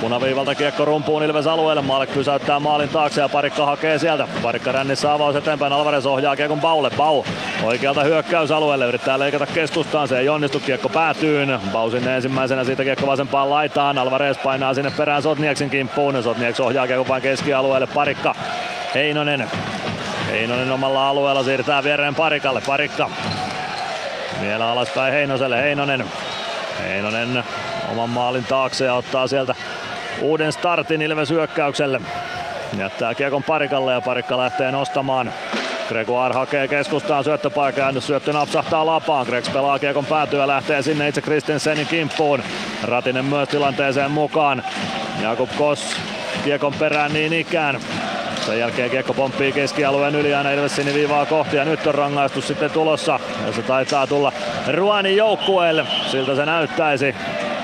[0.00, 1.82] Punaviivalta kiekko rumpuun Ilves alueelle.
[1.82, 4.28] Maalek pysäyttää maalin taakse ja parikka hakee sieltä.
[4.42, 5.72] Parikka rännissä avaus eteenpäin.
[5.72, 6.90] Alvarez ohjaa kiekon Baulle.
[6.90, 7.24] Bau
[7.62, 8.86] oikealta hyökkäysalueelle.
[8.86, 10.08] Yrittää leikata keskustaan.
[10.08, 10.60] Se ei onnistu.
[10.60, 11.60] Kiekko päätyyn.
[11.72, 13.98] Bau sinne ensimmäisenä siitä kiekko vasempaan laitaan.
[13.98, 16.22] Alvarez painaa sinne perään Sotnieksin kimppuun.
[16.22, 17.86] Sotnieks ohjaa kiekko vain keskialueelle.
[17.86, 18.34] Parikka.
[18.94, 19.50] Heinonen.
[20.30, 22.62] Heinonen omalla alueella siirtää viereen Parikalle.
[22.66, 23.10] Parikka.
[24.40, 25.62] Vielä alaspäin Heinoselle.
[25.62, 26.04] Heinonen.
[26.88, 27.44] Heinonen
[27.92, 29.54] oman maalin taakse ja ottaa sieltä
[30.22, 32.00] uuden startin Ilves hyökkäykselle.
[32.78, 35.32] Jättää kiekon parikalle ja parikka lähtee nostamaan.
[35.88, 39.26] Gregoire hakee keskustaan syöttöpaikan ja syöttö napsahtaa lapaan.
[39.26, 42.42] Gregs pelaa kiekon päätyä lähtee sinne itse Kristensenin kimppuun.
[42.82, 44.62] Ratinen myös tilanteeseen mukaan.
[45.22, 45.96] Jakub Kos
[46.44, 47.80] kiekon perään niin ikään.
[48.46, 52.70] Sen jälkeen kiekko pomppii keskialueen yli aina Ilves siniviivaa kohti ja nyt on rangaistus sitten
[52.70, 53.20] tulossa.
[53.46, 54.32] Ja se taitaa tulla
[54.72, 55.86] Ruanin joukkueelle.
[56.06, 57.14] Siltä se näyttäisi.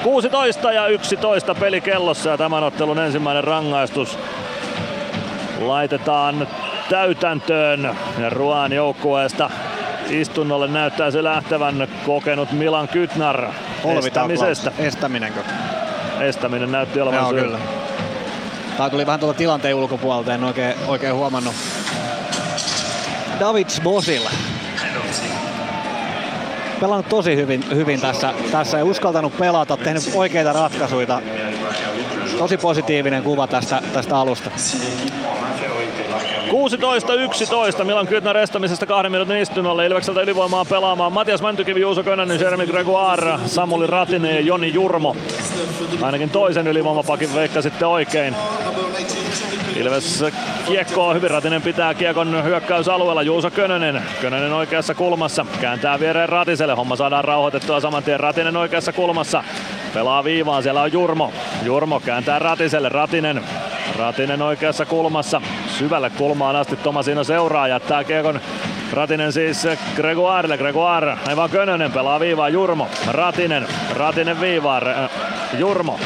[0.06, 4.18] 16 ja 11 peli kellossa ja tämän ottelun ensimmäinen rangaistus
[5.60, 6.48] laitetaan
[6.90, 9.50] täytäntöön ja Ruan joukkueesta
[10.10, 13.52] istunnolle näyttää se lähtevän kokenut Milan Kytnar
[13.98, 14.72] estämisestä.
[14.78, 15.40] Estäminenkö?
[16.20, 17.40] Estäminen näytti olevan Joo, syy.
[17.40, 17.58] kyllä.
[18.76, 21.54] Tää tuli vähän tuolta tilanteen ulkopuolelta, en oikein, oikein huomannut.
[23.40, 24.22] Davids Bosil.
[26.80, 31.22] Pelannut tosi hyvin, hyvin tässä, tässä ja uskaltanut pelata, tehnyt oikeita ratkaisuja.
[32.38, 34.50] Tosi positiivinen kuva tästä, tästä alusta.
[37.80, 39.86] 16-11 Milan Kytnar estämisestä kahden minuutin istunnolle.
[39.86, 45.16] Ilvekseltä ylivoimaa pelaamaan Matias Mäntykivi, Juuso Könönen, Jeremy Gregoire, Samuli Ratinen ja Joni Jurmo.
[46.02, 48.36] Ainakin toisen ylivoimapakin veikka sitten oikein.
[49.76, 50.24] Ilves
[50.66, 51.30] kiekkoa hyvin.
[51.30, 53.22] Ratinen pitää kiekon hyökkäysalueella.
[53.22, 54.02] Juuso Könönen.
[54.20, 55.46] Könönen oikeassa kulmassa.
[55.60, 56.74] Kääntää viereen Ratiselle.
[56.74, 58.20] Homma saadaan rauhoitettua saman tien.
[58.20, 59.44] Ratinen oikeassa kulmassa.
[59.94, 60.62] Pelaa viivaan.
[60.62, 61.32] Siellä on Jurmo.
[61.62, 62.88] Jurmo kääntää Ratiselle.
[62.88, 63.44] Ratinen.
[63.98, 65.40] Ratinen oikeassa kulmassa.
[65.68, 67.68] Syvälle kulmaan asti Tomasino seuraa.
[67.68, 68.40] Jättää kiekon
[68.92, 70.58] Ratinen siis Gregoirelle.
[70.58, 71.16] Gregoire.
[71.28, 72.48] Aivan Könönen pelaa viivaa.
[72.48, 72.88] Jurmo.
[73.06, 73.66] Ratinen.
[73.96, 74.82] Ratinen viivaan.
[75.58, 75.98] Jurmo.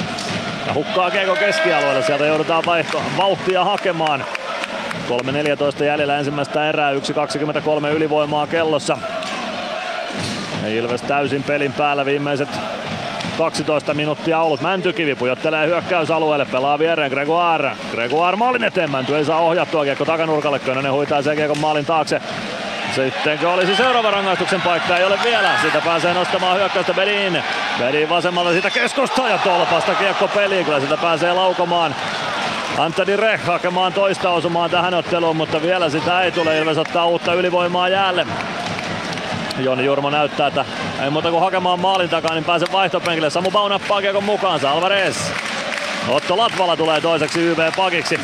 [0.66, 4.24] Ja hukkaa Kiekko keskialueelle, sieltä joudutaan vaihto, vauhtia hakemaan.
[5.10, 8.98] 3.14 jäljellä ensimmäistä erää, 1.23 ylivoimaa kellossa.
[10.66, 12.48] Ilves täysin pelin päällä viimeiset
[13.38, 14.60] 12 minuuttia ollut.
[14.60, 17.70] Mäntykivi pujottelee hyökkäysalueelle, pelaa viereen Gregoire.
[17.90, 22.20] Gregoire maalin eteen, Mänty ei saa ohjattua kiekko takanurkalle, Könönen huitaa sen kiekon maalin taakse.
[22.94, 24.96] Sittenkö olisi seuraava rangaistuksen paikka?
[24.96, 25.48] Ei ole vielä.
[25.62, 27.42] Siitä pääsee nostamaan hyökkäystä Bedin.
[27.78, 30.64] Bedin vasemmalta siitä keskustaa ja tolpasta kiekko peliin.
[30.64, 31.94] Kyllä sitä pääsee laukomaan.
[32.78, 36.58] Antoni Reh hakemaan toista osumaan tähän otteluun, mutta vielä sitä ei tule.
[36.58, 38.26] Ilves ottaa uutta ylivoimaa jäälle.
[39.58, 40.64] Joni Jurmo näyttää, että
[41.02, 43.30] ei muuta kuin hakemaan maalin takaa, niin pääsee vaihtopenkille.
[43.30, 44.70] Samu Bau nappaa kiekon mukaansa.
[44.70, 45.16] Alvarez.
[46.08, 48.20] Otto Latvala tulee toiseksi YV-pakiksi.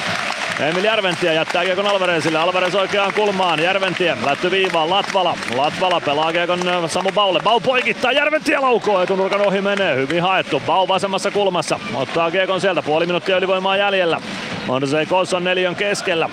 [0.61, 2.39] Emil Järventie jättää kiekon Alvarezille.
[2.39, 3.63] Alvarez oikeaan kulmaan.
[3.63, 4.91] Järventie lätty viivaan.
[4.91, 5.37] Latvala.
[5.57, 7.41] Latvala pelaa kiekon Samu Baulle.
[7.41, 8.13] Bau poikittaa.
[8.13, 9.03] Järventie laukoo.
[9.03, 9.97] Etunurkan ohi menee.
[9.97, 10.63] Hyvin haettu.
[10.67, 11.81] Bau vasemmassa kulmassa.
[11.95, 12.83] Ottaa kiekon sieltä.
[12.83, 14.21] Puoli minuuttia ylivoimaa jäljellä.
[14.67, 16.29] Mondosei Kosson neljön keskellä.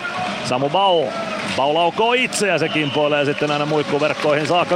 [0.46, 1.06] Samu Bau.
[1.58, 4.76] Bau laukoo itse ja se kimpoilee sitten aina muikkuverkkoihin saakka.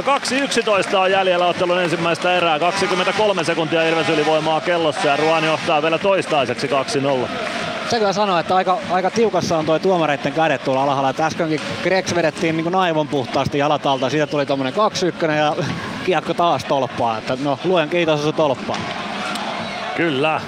[0.90, 2.58] 2.11 on jäljellä ottelun ensimmäistä erää.
[2.58, 7.28] 23 sekuntia Ilves ylivoimaa kellossa ja Ruan johtaa vielä toistaiseksi 2-0.
[7.90, 11.10] Se kyllä sanoo, että aika, aika tiukassa on toi tuomareiden kädet tuolla alhaalla.
[11.10, 14.10] Että äskenkin Gregs vedettiin niin naivon puhtaasti jalat alta.
[14.10, 14.72] Siitä tuli tommonen
[15.26, 15.56] 2-1 ja
[16.04, 17.18] kiekko taas tolppaan.
[17.18, 18.80] Että no, luen kiitos se tolppaan.
[19.96, 20.40] Kyllä.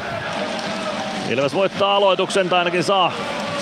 [1.28, 3.12] Ilves voittaa aloituksen tai ainakin saa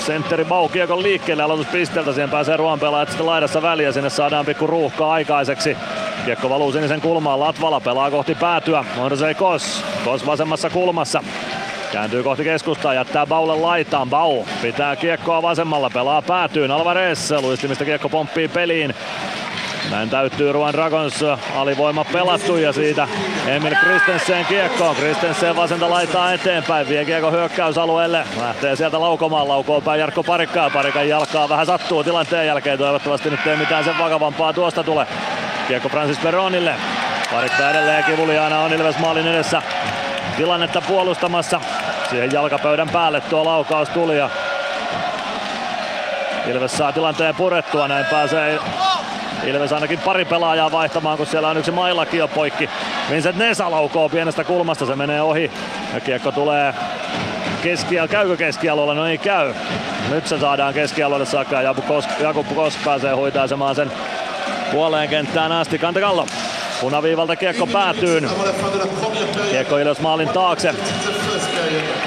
[0.06, 2.12] sentteri Bau kiekon liikkeelle aloituspisteeltä.
[2.12, 3.92] Siihen pääsee Ruan pelaajat sitten laidassa väliä.
[3.92, 5.76] Sinne saadaan pikku ruuhkaa aikaiseksi.
[6.24, 8.84] Kiekko valuu sinisen kulmaan, Latvala pelaa kohti päätyä.
[8.96, 11.22] Morsei Kos, Kos vasemmassa kulmassa.
[11.93, 14.10] Kääntyy kohti keskustaa, jättää Baulle laitaan.
[14.10, 16.70] Bau pitää kiekkoa vasemmalla, pelaa päätyyn.
[16.70, 18.94] Alvarez luistimista kiekko pomppii peliin.
[19.90, 21.24] Näin täyttyy Ruan Dragons
[21.56, 23.09] alivoima pelattu ja siitä
[23.47, 24.97] Emil Kristensen kiekkoon.
[24.97, 28.24] Kristensen vasenta laittaa eteenpäin, vie kiekko hyökkäysalueelle.
[28.40, 30.70] Lähtee sieltä laukomaan, laukoo päin Jarkko Parikkaa.
[30.70, 32.78] Parikan jalkaa vähän sattuu tilanteen jälkeen.
[32.78, 35.06] Toivottavasti nyt ei mitään sen vakavampaa tuosta tule.
[35.69, 36.74] Kiekko Francis Veronille.
[37.32, 39.62] Parikka edelleen kivuliaana on Ilves maalin edessä
[40.39, 41.60] tilannetta puolustamassa.
[42.10, 44.31] Siihen jalkapöydän päälle tuo laukaus tuli ja
[46.47, 48.59] Ilves saa tilanteen purettua, näin pääsee
[49.44, 52.70] Ilves ainakin pari pelaajaa vaihtamaan, kun siellä on yksi mailakin jo poikki.
[53.10, 55.51] Vincent Nesa laukoo pienestä kulmasta, se menee ohi.
[55.94, 56.74] Ja kiekko tulee
[57.62, 58.94] keskial, käykö keskialueella?
[58.94, 59.55] No ei käy.
[60.10, 61.74] Nyt se saadaan keskialueelle saakka ja
[62.20, 63.93] Jakub Kosk pääsee huitaisemaan sen
[64.73, 65.78] puoleen kenttään asti.
[65.78, 66.27] Kantakallo
[66.80, 68.30] Punaviivalta kiekko päätyyn.
[69.50, 70.74] Kiekko Ilves maalin taakse.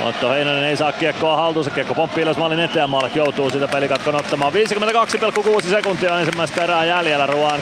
[0.03, 1.71] Otto Heinonen ei saa kiekkoa haltuunsa.
[1.71, 2.89] Kiekko pomppii Ilves maalin eteen.
[2.89, 4.53] Maalak joutuu sitä pelikatkon ottamaan.
[4.53, 7.25] 52,6 sekuntia on ensimmäistä erää jäljellä.
[7.25, 7.59] Ruoan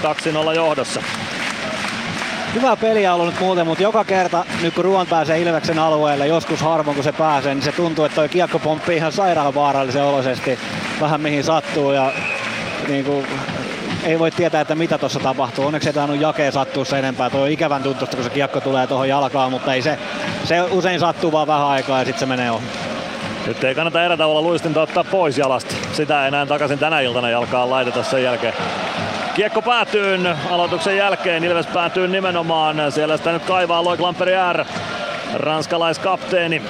[0.52, 1.02] 2-0 johdossa.
[2.56, 6.96] Hyvä peliä ollut muuten, mutta joka kerta nyt kun Ruon pääsee Ilveksen alueelle, joskus harvoin
[6.96, 10.60] kun se pääsee, niin se tuntuu, että toi kiekko pomppii ihan sairaan vaarallisen oloisesti
[11.02, 12.12] vähän mihin sattuu ja
[12.88, 13.28] niin kuin
[14.04, 15.66] ei voi tietää, että mitä tuossa tapahtuu.
[15.66, 17.30] Onneksi ei tainnut jakea sattua sen enempää.
[17.30, 20.00] Tuo on ikävän tuntusta, kun se kiekko tulee tuohon jalkaan, mutta ei se,
[20.44, 22.66] se usein sattuu vaan vähän aikaa ja sitten se menee ohi.
[23.48, 25.76] Nyt ei kannata erätauolla luistinta ottaa pois jalasta.
[25.94, 28.54] Sitä ei enää takaisin tänä iltana jalkaan laiteta sen jälkeen.
[29.36, 30.20] Kiekko päätyy
[30.50, 31.44] aloituksen jälkeen.
[31.44, 32.92] Ilves päätyy nimenomaan.
[32.92, 34.66] Siellä sitä nyt kaivaa Loik Lamperier,
[35.34, 36.62] ranskalaiskapteeni.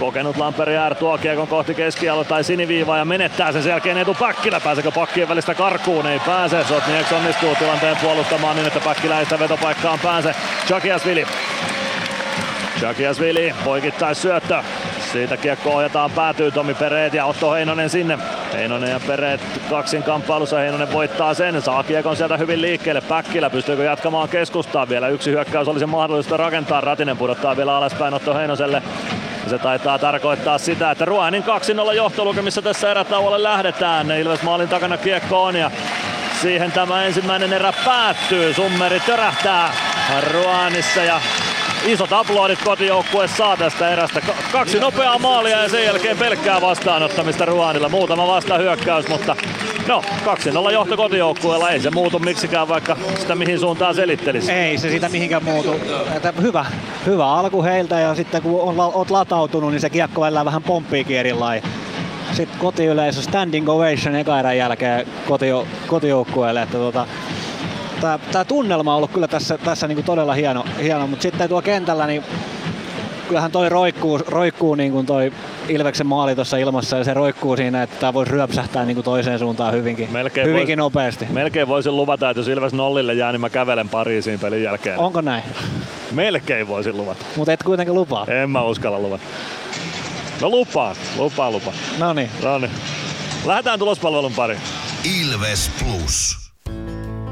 [0.00, 4.60] Kokenut Lamperi Jär tuo kiekon kohti keskialue tai siniviivaa ja menettää sen jälkeen etu Päkkilä.
[4.60, 6.06] Pääseekö pakkien välistä karkuun?
[6.06, 6.64] Ei pääse.
[6.64, 10.34] Sotnieks onnistuu tilanteen puolustamaan niin, että Päkkilä ei sitä vetopaikkaan pääse.
[10.66, 11.26] Chakiasvili.
[12.80, 14.62] Chakiasvili poikittais syöttö.
[15.12, 18.18] Siitä kiekko ohjataan päätyy Tomi Pereet ja Otto Heinonen sinne.
[18.52, 19.40] Heinonen ja Pereet
[19.70, 20.58] kaksin kamppailussa.
[20.58, 21.62] Heinonen voittaa sen.
[21.62, 23.00] Saa kiekon sieltä hyvin liikkeelle.
[23.00, 24.88] Päkkilä pystyykö jatkamaan keskustaa.
[24.88, 26.80] Vielä yksi hyökkäys olisi mahdollista rakentaa.
[26.80, 28.82] Ratinen pudottaa vielä alaspäin Otto Heinoselle.
[29.50, 31.44] Se taitaa tarkoittaa sitä, että Ruanin
[31.90, 34.10] 2-0 johtolukemissa tässä erätauolle lähdetään.
[34.10, 35.70] Ilves maalin takana kiekko on ja
[36.40, 38.54] siihen tämä ensimmäinen erä päättyy.
[38.54, 39.72] Summeri törähtää
[40.32, 41.20] Ruanissa ja
[41.86, 44.20] isot aplodit kotijoukkue saa tästä erästä.
[44.52, 47.88] Kaksi nopeaa maalia ja sen jälkeen pelkkää vastaanottamista Ruanilla.
[47.88, 49.36] Muutama vastahyökkäys, mutta
[49.88, 50.02] no
[50.68, 51.70] 2-0 johto kotijoukkueella.
[51.70, 54.52] Ei se muutu miksikään, vaikka sitä mihin suuntaan selittelisi.
[54.52, 55.74] Ei se sitä mihinkään muutu.
[56.16, 56.66] Että hyvä,
[57.06, 61.16] hyvä alku heiltä ja sitten kun on, oot latautunut, niin se kiekko välillä vähän pomppiikin
[61.16, 61.32] eri
[62.32, 66.62] Sitten kotiyleisö standing ovation eka erän jälkeen kotio, kotijoukkueelle.
[66.62, 67.06] Että tota,
[68.00, 71.48] tämä, tämä tunnelma on ollut kyllä tässä, tässä niin kuin todella hieno, hieno, mutta sitten
[71.48, 72.24] tuo kentällä niin
[73.28, 75.32] kyllähän toi roikkuu, roikkuu niin kuin toi
[75.68, 79.38] Ilveksen maali tuossa ilmassa ja se roikkuu siinä, että tämä voisi ryöpsähtää niin kuin toiseen
[79.38, 81.26] suuntaan hyvinkin, melkein hyvinkin vois, nopeasti.
[81.30, 84.98] Melkein voisin luvata, että jos Ilves nollille jää, niin mä kävelen Pariisiin pelin jälkeen.
[84.98, 85.42] Onko näin?
[86.12, 87.24] Melkein voisin luvata.
[87.36, 88.26] Mutta et kuitenkin lupaa.
[88.28, 89.22] En mä uskalla luvata.
[90.40, 91.74] No lupaa, lupaa, lupaa.
[91.98, 92.30] No niin.
[92.42, 92.72] No niin.
[93.44, 94.60] Lähdetään tulospalvelun pariin.
[95.20, 96.50] Ilves Plus.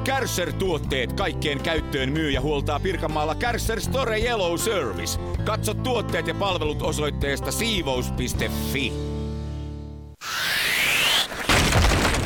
[0.05, 5.21] Kärsser-tuotteet kaikkeen käyttöön myy ja huoltaa Pirkanmaalla Kärsser Store Yellow Service.
[5.45, 8.93] Katso tuotteet ja palvelut osoitteesta siivous.fi.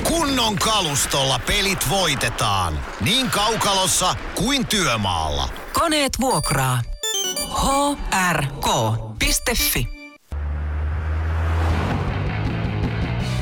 [0.09, 2.81] Kunnon kalustolla pelit voitetaan.
[3.01, 5.49] Niin kaukalossa kuin työmaalla.
[5.73, 6.83] Koneet vuokraa.
[8.33, 10.02] hrk.fi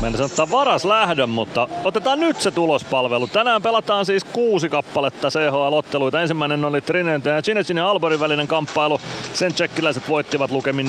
[0.00, 3.26] Meidän ottaa varas lähdön, mutta otetaan nyt se tulospalvelu.
[3.26, 6.20] Tänään pelataan siis kuusi kappaletta CHL-otteluita.
[6.20, 9.00] Ensimmäinen oli Trinente ja Cinecin ja Alborin välinen kamppailu.
[9.32, 10.86] Sen tsekkiläiset voittivat lukemin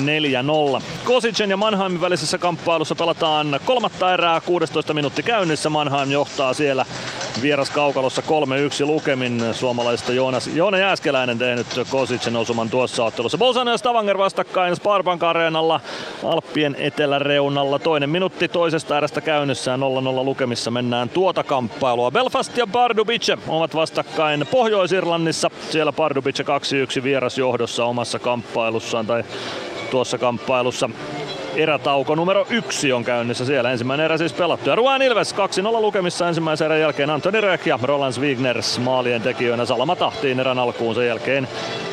[0.78, 0.82] 4-0.
[1.04, 5.70] Kosicen ja Mannheimin välisessä kamppailussa pelataan kolmatta erää, 16 minuutti käynnissä.
[5.70, 6.86] Mannheim johtaa siellä
[7.42, 8.22] vieras kaukalossa
[8.82, 9.54] 3-1 lukemin.
[9.54, 13.38] Suomalaisesta Joonas, Joona Jääskeläinen tehnyt Kosicen osuman tuossa ottelussa.
[13.38, 15.80] Bolzano ja Stavanger vastakkain Sparbank Areenalla
[16.24, 17.78] Alppien eteläreunalla.
[17.78, 19.84] Toinen minuutti toisesta erästä käynnissään 0-0
[20.24, 22.10] lukemissa mennään tuota kamppailua.
[22.10, 25.50] Belfast ja Pardubice ovat vastakkain Pohjois-Irlannissa.
[25.70, 26.44] Siellä Pardubice
[27.00, 29.24] 2-1 vierasjohdossa omassa kamppailussaan tai
[29.90, 30.90] tuossa kamppailussa.
[31.58, 33.70] Erätauko numero yksi on käynnissä siellä.
[33.70, 34.70] Ensimmäinen erä siis pelattu.
[34.70, 35.36] Ja Ruan Ilves 2-0
[35.80, 40.94] lukemissa ensimmäisen erän jälkeen Antoni Röök ja Roland Wigners maalien tekijöinä Salama tahtiin erän alkuun
[40.94, 41.48] sen jälkeen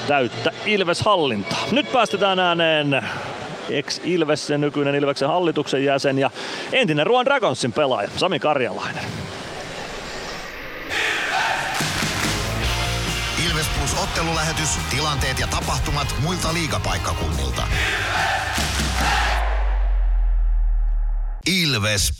[0.07, 1.63] täyttä Ilves-hallintaa.
[1.71, 3.05] Nyt päästetään ääneen
[3.69, 6.29] ex-Ilves, nykyinen Ilveksen hallituksen jäsen ja
[6.71, 9.03] entinen Ruan Dragonsin pelaaja Sami Karjalainen.
[13.49, 17.61] Ilves Plus ottelulähetys, tilanteet ja tapahtumat muilta liigapaikkakunnilta.
[17.61, 18.64] Ilves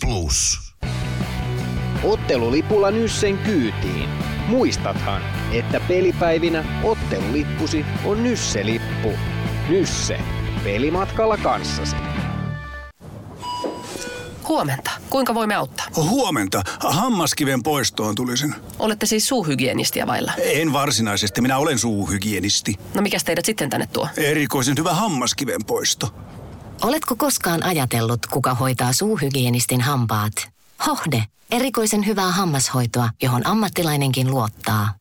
[0.02, 0.60] Plus.
[2.04, 4.10] Ottelulipulla Nyssen kyytiin.
[4.48, 5.22] Muistathan,
[5.52, 9.10] että pelipäivinä ottelulippusi on Nysse-lippu.
[9.70, 10.20] Nysse.
[10.64, 11.96] Pelimatkalla kanssasi.
[14.48, 14.92] Huomenta.
[15.10, 15.86] Kuinka voimme auttaa?
[15.96, 16.64] Huomenta.
[16.80, 18.56] Hammaskiven poistoon tulisin.
[18.80, 20.32] Olette siis suuhygienistiä vailla?
[20.38, 21.42] En varsinaisesti.
[21.42, 22.76] Minä olen suuhygienisti.
[22.94, 24.08] No mikä teidät sitten tänne tuo?
[24.18, 26.16] Erikoisen hyvä hammaskiven poisto.
[26.82, 30.34] Oletko koskaan ajatellut, kuka hoitaa suuhygienistin hampaat?
[30.88, 31.24] Hohde.
[31.52, 34.94] Erikoisen hyvää hammashoitoa, johon ammattilainenkin luottaa.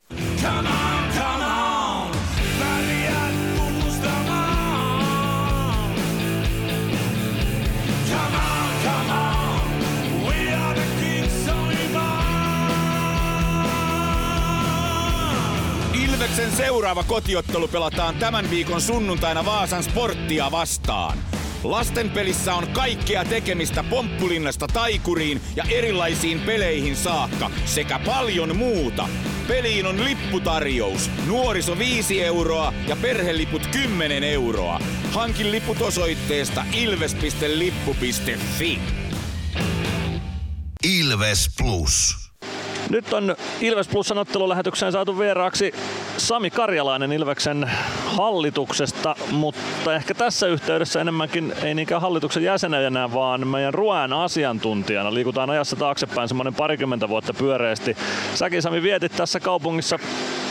[16.04, 21.18] Ilveksen seuraava kotiottelu pelataan tämän viikon sunnuntaina Vaasan sporttia vastaan.
[21.64, 29.08] Lasten pelissä on kaikkea tekemistä pomppulinnasta taikuriin ja erilaisiin peleihin saakka sekä paljon muuta.
[29.48, 31.10] Peliin on lipputarjous.
[31.26, 34.80] Nuoriso 5 euroa ja perheliput 10 euroa.
[35.12, 38.78] Hankin liput osoitteesta ilves.lippu.fi.
[40.84, 42.23] Ilves Plus.
[42.90, 45.72] Nyt on Ilves Plusan ottelulähetykseen saatu vieraaksi
[46.16, 47.70] Sami Karjalainen Ilveksen
[48.06, 55.14] hallituksesta, mutta ehkä tässä yhteydessä enemmänkin ei niinkään hallituksen jäsenenä, vaan meidän Ruoan asiantuntijana.
[55.14, 57.96] Liikutaan ajassa taaksepäin semmoinen parikymmentä vuotta pyöreästi.
[58.34, 59.98] Säkin Sami vietit tässä kaupungissa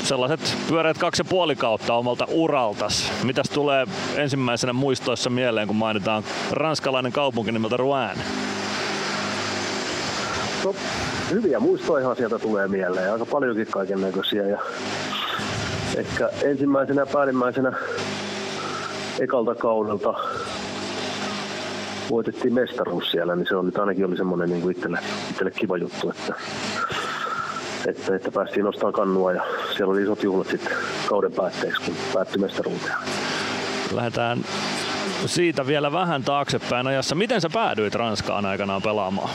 [0.03, 3.11] sellaiset pyöreät kaksi ja puoli kautta omalta uraltas.
[3.23, 8.17] Mitäs tulee ensimmäisenä muistoissa mieleen, kun mainitaan ranskalainen kaupunki nimeltä Rouen?
[10.63, 10.75] No,
[11.31, 14.47] hyviä muistoja sieltä tulee mieleen, aika paljonkin kaiken näköisiä.
[14.47, 14.59] Ja
[15.97, 17.73] ehkä ensimmäisenä päällimmäisenä
[19.19, 20.13] ekalta kaudelta
[22.09, 24.99] voitettiin mestaruus siellä, niin se oli, ainakin oli semmoinen niin itselle,
[25.29, 26.33] itselle kiva juttu, että,
[27.87, 29.43] että, että päästiin nostamaan kannua ja
[29.75, 30.73] siellä oli isot juhlat sitten
[31.05, 32.95] kauden päätteeksi, kun päättyi mestaruuteen.
[33.91, 34.43] Lähdetään
[35.25, 37.15] siitä vielä vähän taaksepäin ajassa.
[37.15, 39.29] Miten sä päädyit Ranskaan aikanaan pelaamaan?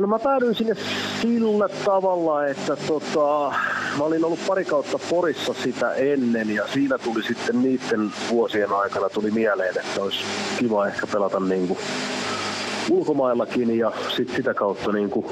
[0.00, 0.74] No mä päädyin sinne
[1.22, 3.52] sillä tavalla, että tota,
[3.98, 9.08] mä olin ollut pari kautta Porissa sitä ennen ja siinä tuli sitten niiden vuosien aikana
[9.08, 10.18] tuli mieleen, että olisi
[10.58, 11.78] kiva ehkä pelata niin kuin
[12.90, 15.26] ulkomaillakin ja sit sitä kautta niin kuin,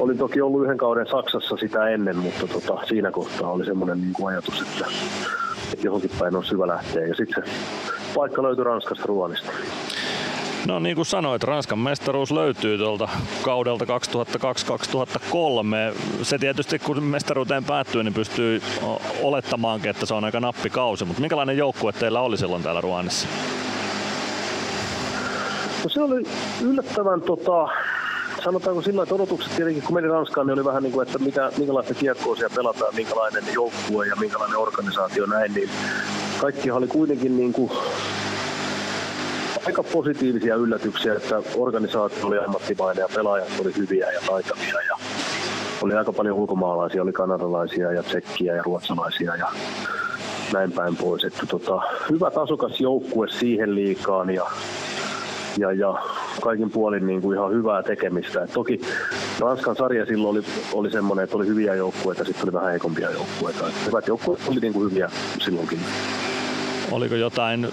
[0.00, 4.12] olin toki ollut yhden kauden Saksassa sitä ennen, mutta tota, siinä kohtaa oli semmoinen niin
[4.12, 4.86] kuin ajatus, että,
[5.72, 7.52] että johonkin päin on syvä lähteä ja sitten se
[8.14, 9.50] paikka löytyi Ranskasta Ruonista.
[10.66, 13.08] No niin kuin sanoit, Ranskan mestaruus löytyy tuolta
[13.42, 13.88] kaudelta 2002-2003.
[16.22, 18.62] Se tietysti kun mestaruuteen päättyy, niin pystyy
[19.22, 21.04] olettamaankin, että se on aika nappikausi.
[21.04, 23.28] Mutta minkälainen joukkue teillä oli silloin täällä Ruanissa?
[25.84, 26.24] No se oli
[26.62, 27.68] yllättävän tota,
[28.44, 31.50] sanotaanko sillä että odotukset tietenkin, kun meni Ranskaan, niin oli vähän niin kuin, että mikä,
[31.58, 35.70] minkälaista kiekkoa siellä pelataan, minkälainen joukkue ja minkälainen organisaatio näin, niin
[36.40, 37.70] kaikki oli kuitenkin niin kuin
[39.66, 44.96] aika positiivisia yllätyksiä, että organisaatio oli ammattimainen ja pelaajat oli hyviä ja taitavia ja
[45.82, 49.46] oli aika paljon ulkomaalaisia, oli kanadalaisia ja tsekkiä ja ruotsalaisia ja
[50.52, 51.24] näin päin pois.
[51.24, 54.46] Että tota, hyvä tasokas joukkue siihen liikaan ja,
[55.58, 55.94] ja, ja
[56.40, 58.42] kaikin puolin niin kuin ihan hyvää tekemistä.
[58.42, 58.80] Et toki
[59.40, 63.64] Ranskan sarja silloin oli, oli semmoinen, että oli hyviä joukkueita, sitten oli vähän heikompia joukkueita.
[63.86, 65.10] Hyvät joukkueet oli niin kuin hyviä
[65.44, 65.80] silloinkin.
[66.90, 67.68] Oliko jotain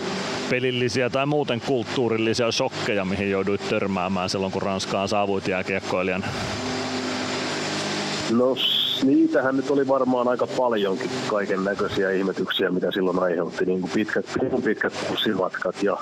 [0.50, 6.26] pelillisiä tai muuten kulttuurillisia shokkeja, mihin jouduit törmäämään silloin, kun Ranskaan saavuit jääkiekkoilijan?
[8.32, 8.56] No
[9.04, 13.66] niitähän nyt oli varmaan aika paljonkin kaiken näköisiä ihmetyksiä, mitä silloin aiheutti.
[13.66, 14.26] Niin kuin pitkät,
[14.64, 15.98] pitkät bussimatkat ja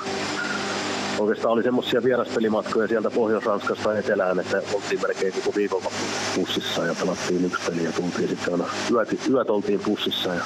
[1.19, 5.91] oikeastaan oli semmoisia vieraspelimatkoja sieltä Pohjois-Ranskasta etelään, että oltiin melkein koko viikolla
[6.35, 10.43] bussissa ja pelattiin yksi peli ja tultiin sitten aina yöt, yöt oltiin bussissa ja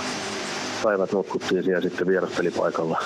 [0.84, 3.04] päivät notkuttiin siellä sitten vieraspelipaikalla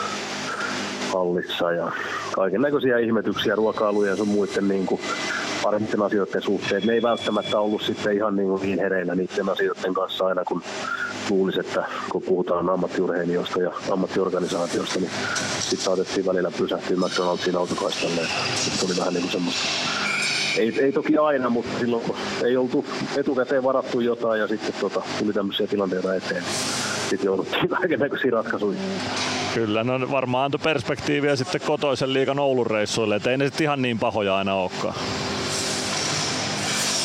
[1.14, 1.92] hallissa ja
[2.36, 5.02] kaiken näköisiä ihmetyksiä ruokailuja ja sun muiden niin kuin
[5.64, 6.82] parempien asioiden suhteen.
[6.86, 10.62] Ne ei välttämättä ollut sitten ihan niin, niin hereillä niiden asioiden kanssa aina, kun
[11.30, 15.12] luulisi, että kun puhutaan ammattiurheilijoista ja ammattiorganisaatiosta, niin
[15.60, 18.22] sitten saatettiin välillä pysähtyä McDonald'sin autokaistalle.
[18.56, 19.62] Se oli vähän niin kuin semmoista
[20.58, 22.04] ei, ei toki aina, mutta silloin
[22.44, 22.86] ei oltu
[23.18, 26.44] etukäteen varattu jotain ja sitten tota, tuli tämmöisiä tilanteita eteen.
[27.10, 28.82] Sitten jouduttiin kaikenlaisiin ratkaisuihin.
[29.54, 33.82] Kyllä, no varmaan antoi perspektiiviä sitten kotoisen liikan Oulun reissuille, että ei ne sitten ihan
[33.82, 34.96] niin pahoja aina olekaan.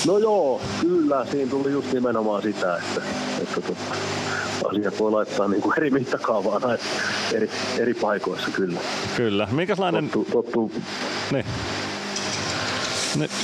[0.07, 1.27] No joo, kyllä.
[1.31, 3.03] Siinä tuli just nimenomaan sitä, että,
[3.43, 3.95] että tota,
[4.69, 6.63] asiat voi laittaa niin kuin eri mittakaavaan
[7.33, 8.81] eri, eri paikoissa kyllä.
[9.17, 9.49] Kyllä.
[9.51, 10.11] Minkälainen...
[10.11, 10.73] Tottu, tottu...
[11.33, 11.45] Niin.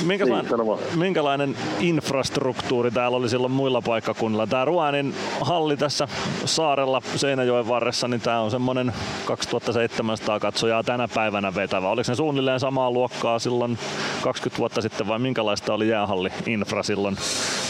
[0.05, 4.47] Minkälainen, niin, minkälainen infrastruktuuri täällä oli silloin muilla paikkakunnilla?
[4.47, 6.07] Tämä Ruanin halli tässä
[6.45, 8.93] saarella Seinäjoen varressa, niin tämä on semmoinen
[9.25, 11.89] 2700 katsojaa tänä päivänä vetävä.
[11.89, 13.77] Oliko se suunnilleen samaa luokkaa silloin
[14.21, 17.17] 20 vuotta sitten vai minkälaista oli jäähalli-infra silloin,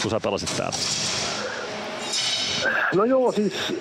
[0.02, 0.76] kun sä pelasit täällä?
[2.94, 3.74] No joo, siis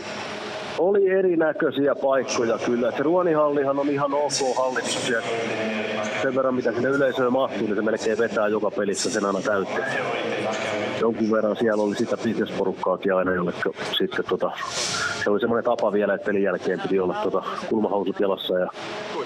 [0.78, 2.92] oli erinäköisiä paikkoja kyllä.
[2.92, 4.82] Se Ruonihallihan on ihan ok halli,
[6.24, 9.88] sen verran mitä sinne yleisöön mahtuu, niin se melkein vetää joka pelissä sen aina täyteen.
[11.02, 13.54] Jonkun verran siellä oli sitä bisnesporukkaakin aina, jolle
[13.98, 14.52] sitten tota,
[15.24, 18.68] se oli semmoinen tapa vielä, että pelin jälkeen piti olla tota, kulmahousut jalassa ja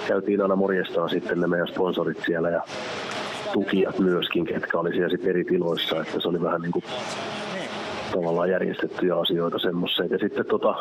[0.07, 2.61] käytiin aina morjestaan sitten ne meidän sponsorit siellä ja
[3.53, 6.85] tukijat myöskin, ketkä oli siellä sitten eri tiloissa, että se oli vähän niin kuin
[8.13, 10.05] tavallaan järjestettyjä asioita semmoisia.
[10.05, 10.75] Ja sitten tota,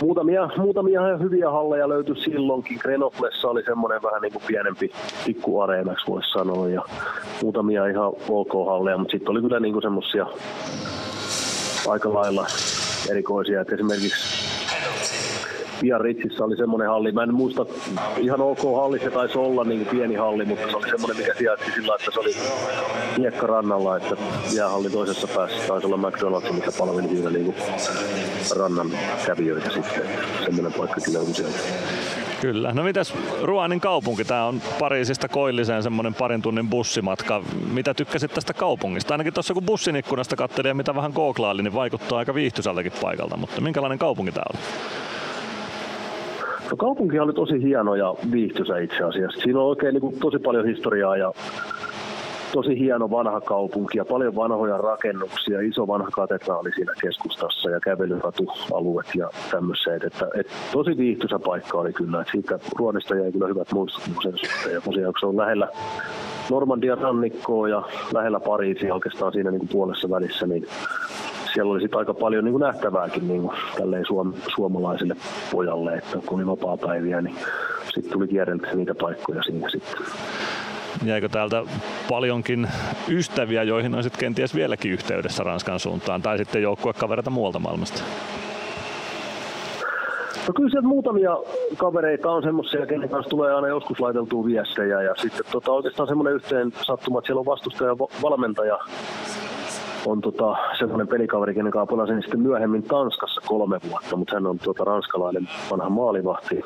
[0.00, 2.78] muutamia, muutamia hyviä halleja löytyi silloinkin.
[2.80, 4.90] Grenoblessa oli semmoinen vähän niin kuin pienempi
[5.26, 6.82] pikku areenaksi voisi sanoa ja
[7.42, 10.26] muutamia ihan ok halleja, mutta sitten oli kyllä niin semmoisia
[11.88, 12.46] aika lailla
[13.10, 14.47] erikoisia, että esimerkiksi
[15.80, 17.66] Biarritzissa oli semmoinen halli, mä en muista
[18.16, 21.34] ihan ok halli se taisi olla niin kuin pieni halli, mutta se oli semmoinen, mikä
[21.38, 22.34] sijaitsi sillä, että se oli
[23.42, 24.16] rannalla, että
[24.56, 27.54] jäähallin toisessa päässä taisi olla McDonald's, mikä palveli siinä niin
[28.58, 28.90] rannan
[29.26, 30.02] kävijöitä sitten.
[30.44, 31.56] Semmoinen paikka kyllä on siellä.
[32.40, 32.72] Kyllä.
[32.72, 34.24] No mitäs Ruanin kaupunki?
[34.24, 37.42] Tämä on Pariisista Koilliseen semmoinen parin tunnin bussimatka.
[37.72, 39.14] Mitä tykkäsit tästä kaupungista?
[39.14, 43.36] Ainakin tuossa kun bussin ikkunasta katselin ja mitä vähän googlaili, niin vaikuttaa aika viihtysältäkin paikalta.
[43.36, 44.60] Mutta minkälainen kaupunki tämä on?
[46.70, 49.40] No kaupunki oli tosi hieno ja viihtyisä itse asiassa.
[49.40, 51.32] Siinä on oikein niin kuin, tosi paljon historiaa ja
[52.52, 59.14] tosi hieno vanha kaupunki ja paljon vanhoja rakennuksia, iso vanha katedraali siinä keskustassa ja kävelyratualueet
[59.14, 60.04] ja tämmöiset.
[60.04, 62.20] Että, et, tosi viihtyisä paikka oli kyllä.
[62.20, 64.74] Et siitä Ruonista jäi kyllä hyvät muistot niin sen suhteen.
[64.74, 65.68] Ja tosiaan, se on lähellä
[66.50, 67.82] Normandian rannikkoa ja
[68.14, 70.66] lähellä Pariisia oikeastaan siinä niin kuin puolessa välissä, niin
[71.54, 75.16] siellä oli aika paljon niin kuin nähtävääkin niin kuin, tälleen suom- suomalaiselle
[75.52, 77.36] pojalle, että kun oli vapaa-päiviä, niin
[77.94, 80.06] sitten tuli kierreltä niitä paikkoja siinä sitten.
[81.04, 81.62] Jäikö täältä
[82.08, 82.68] paljonkin
[83.08, 88.02] ystäviä, joihin on sitten kenties vieläkin yhteydessä Ranskan suuntaan, tai sitten joukkuekavereita muualta maailmasta?
[90.48, 91.36] No kyllä sieltä muutamia
[91.76, 95.02] kavereita on semmoisia, kenen kanssa tulee aina joskus laiteltua viestejä.
[95.02, 98.78] Ja sitten tota, oikeastaan semmoinen yhteen sattuma, että siellä on vastustaja valmentaja
[100.06, 104.58] on tota, semmoinen pelikaveri, kenen kanssa pelasin sitten myöhemmin Tanskassa kolme vuotta, mutta hän on
[104.58, 106.60] tota, ranskalainen vanha maalivahti.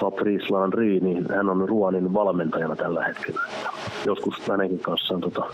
[0.00, 3.40] Fabrice Landry, niin hän on Ruonin valmentajana tällä hetkellä.
[4.06, 5.44] Joskus hänenkin kanssaan tota,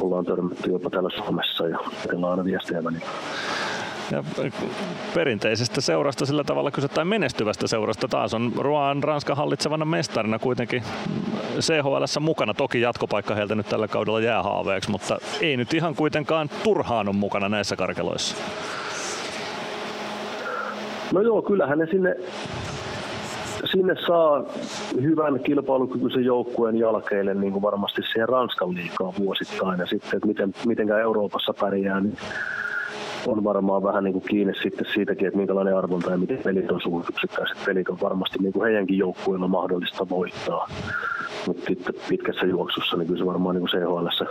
[0.00, 3.06] ollaan törmätty jopa täällä Suomessa ja teillä aina viestejä välillä.
[4.12, 4.24] Ja
[5.14, 10.82] perinteisestä seurasta sillä tavalla kyse tai menestyvästä seurasta taas on Ruan Ranskan hallitsevana mestarina kuitenkin
[11.60, 12.54] CHL mukana.
[12.54, 17.16] Toki jatkopaikka heiltä nyt tällä kaudella jää haaveeksi, mutta ei nyt ihan kuitenkaan turhaan on
[17.16, 18.36] mukana näissä karkeloissa.
[21.12, 22.16] No joo, kyllähän ne sinne,
[23.64, 24.44] sinne saa
[25.02, 29.80] hyvän kilpailukykyisen joukkueen jälkeille niin kuin varmasti siihen Ranskan liikaa vuosittain.
[29.80, 32.16] Ja sitten, että miten, mitenkään Euroopassa pärjää, niin
[33.26, 36.80] on varmaan vähän niin kuin kiinni sitten siitäkin, että minkälainen arvonta ja miten pelit on
[36.80, 37.08] suhut.
[37.08, 40.68] Yksittäiset pelit on varmasti niin kuin heidänkin joukkueilla mahdollista voittaa.
[41.46, 41.72] Mutta
[42.08, 44.24] pitkässä juoksussa niin kyllä se varmaan niin kuin CHL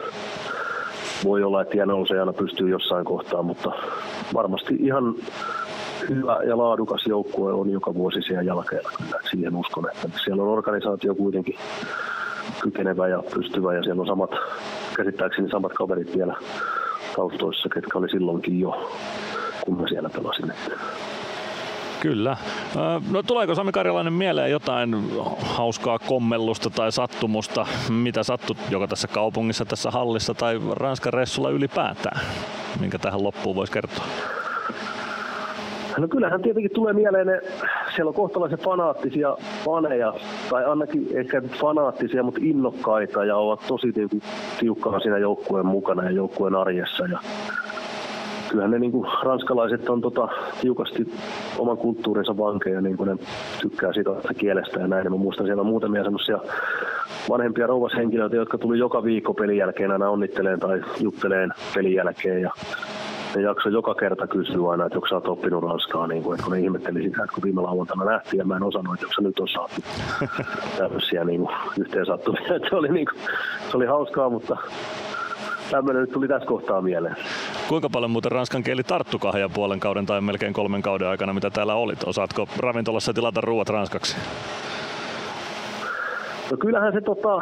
[1.23, 3.71] voi olla, että nousee aina pystyy jossain kohtaa, mutta
[4.33, 5.15] varmasti ihan
[6.09, 8.63] hyvä ja laadukas joukkue on joka vuosi siellä.
[8.69, 11.55] Kyllä, siihen uskon, että siellä on organisaatio kuitenkin
[12.59, 14.31] kykenevä ja pystyvä ja siellä on samat,
[14.97, 16.35] käsittääkseni samat kaverit vielä
[17.17, 18.91] taustoissa, ketkä oli silloinkin jo,
[19.65, 20.53] kun mä siellä pelasin.
[21.99, 22.37] Kyllä.
[23.11, 24.95] No tuleeko Sami Karjalainen mieleen jotain
[25.39, 32.21] hauskaa kommellusta tai sattumusta, mitä sattui joko tässä kaupungissa, tässä hallissa tai Ranskan ressulla ylipäätään,
[32.79, 34.05] minkä tähän loppuun voisi kertoa?
[35.97, 37.41] No kyllähän tietenkin tulee mieleen ne
[37.95, 40.13] siellä on kohtalaisen fanaattisia faneja,
[40.49, 44.19] tai ainakin ehkä fanaattisia, mutta innokkaita ja ovat tosi niinku
[44.59, 47.05] tiukkana siinä joukkueen mukana ja joukkueen arjessa.
[47.05, 47.19] Ja
[48.49, 50.27] kyllähän ne niinku, ranskalaiset on tota,
[50.61, 51.07] tiukasti
[51.57, 53.17] oman kulttuurinsa vankeja, niin kuin ne
[53.61, 55.11] tykkää siitä kielestä ja näin.
[55.11, 56.39] Mä muistan siellä on muutamia semmoisia
[57.29, 62.41] vanhempia rouvashenkilöitä, jotka tuli joka viikko pelin jälkeen aina onnitteleen tai jutteleen pelin jälkeen.
[62.41, 62.51] Ja
[63.37, 66.43] ne jakso joka kerta kysyä aina, että onko sä oot oppinut ranskaa, niin kuin, että
[66.43, 69.21] kun ne ihmetteli sitä, että kun viime lauantaina nähtiin ja mä en osannut, että onko
[69.21, 69.71] nyt osaat
[70.77, 72.55] tämmöisiä niin kuin, yhteen sattumia.
[72.55, 73.19] Että se, oli, niin kuin,
[73.71, 74.57] se oli hauskaa, mutta
[75.71, 77.15] tämmöinen nyt tuli tässä kohtaa mieleen.
[77.67, 81.33] Kuinka paljon muuten ranskan kieli tarttu kahden ja puolen kauden tai melkein kolmen kauden aikana,
[81.33, 82.03] mitä täällä olit?
[82.03, 84.17] Osaatko ravintolassa tilata ruuat ranskaksi?
[86.51, 87.41] No kyllähän se, tota,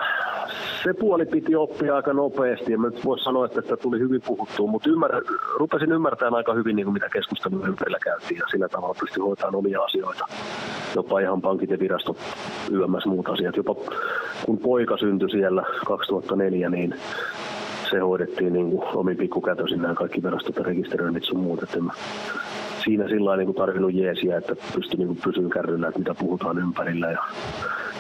[0.84, 2.78] se puoli piti oppia aika nopeasti.
[2.78, 5.12] Mä nyt voisi sanoa, että sitä tuli hyvin puhuttua, mutta ymmär,
[5.58, 8.38] rupesin ymmärtämään aika hyvin, niin kuin mitä keskustelua ympärillä käytiin.
[8.38, 10.26] Ja sillä tavalla pystyi hoitamaan omia asioita.
[10.96, 12.18] Jopa ihan pankit ja virastot,
[12.72, 13.58] YMS muut asiat.
[13.58, 13.76] Jopa
[14.46, 16.96] kun poika syntyi siellä 2004, niin
[17.90, 21.64] se hoidettiin niin kuin omin pikkukätösin nämä kaikki virastot ja rekisteröinnit sun muut.
[21.64, 21.92] Että mä
[22.86, 27.12] siinä sillä niin tarvinnut jeesiä, että pystyi niin pysyä kärryllä, että mitä puhutaan ympärillä.
[27.12, 27.20] Ja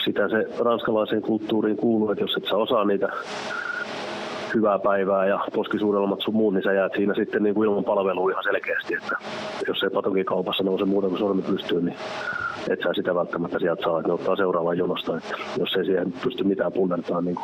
[0.05, 3.07] sitä se ranskalaiseen kulttuuriin kuuluu, että jos et sä osaa niitä
[4.55, 8.31] hyvää päivää ja poskisuudelmat sun muun, niin sä jäät siinä sitten niin kuin ilman palvelua
[8.31, 9.15] ihan selkeästi, että
[9.67, 11.97] jos ei patokikaupassa nouse muuta kuin sormi pystyyn, niin
[12.69, 16.13] et sä sitä välttämättä sieltä saa, että ne ottaa seuraavan jonosta, että jos ei siihen
[16.23, 17.37] pysty mitään punnertaa niin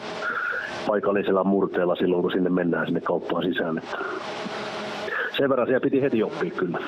[0.87, 3.77] paikallisella murteella silloin, kun sinne mennään sinne kauppaan sisään.
[3.77, 3.97] Että
[5.37, 6.79] sen verran siellä piti heti oppia kyllä.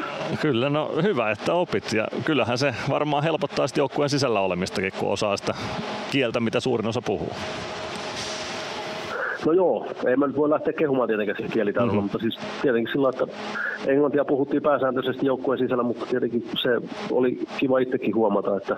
[0.41, 1.93] Kyllä, no hyvä, että opit.
[1.93, 5.53] Ja kyllähän se varmaan helpottaa sitten joukkueen sisällä olemistakin, kun osaa sitä
[6.11, 7.33] kieltä, mitä suurin osa puhuu.
[9.45, 12.03] No joo, ei mä nyt voi lähteä kehumaan tietenkään sen kielitaidolla, mm-hmm.
[12.03, 13.27] mutta siis tietenkin sillä että
[13.87, 16.69] englantia puhuttiin pääsääntöisesti joukkueen sisällä, mutta tietenkin se
[17.11, 18.77] oli kiva itsekin huomata, että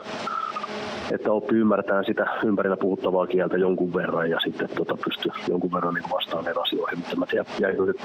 [1.12, 5.94] että oppi ymmärtämään sitä ympärillä puhuttavaa kieltä jonkun verran ja sitten tota, pystyy jonkun verran
[5.94, 7.00] niin vastaamaan asioihin.
[7.00, 8.02] Mutta mä tiedän, jäi nyt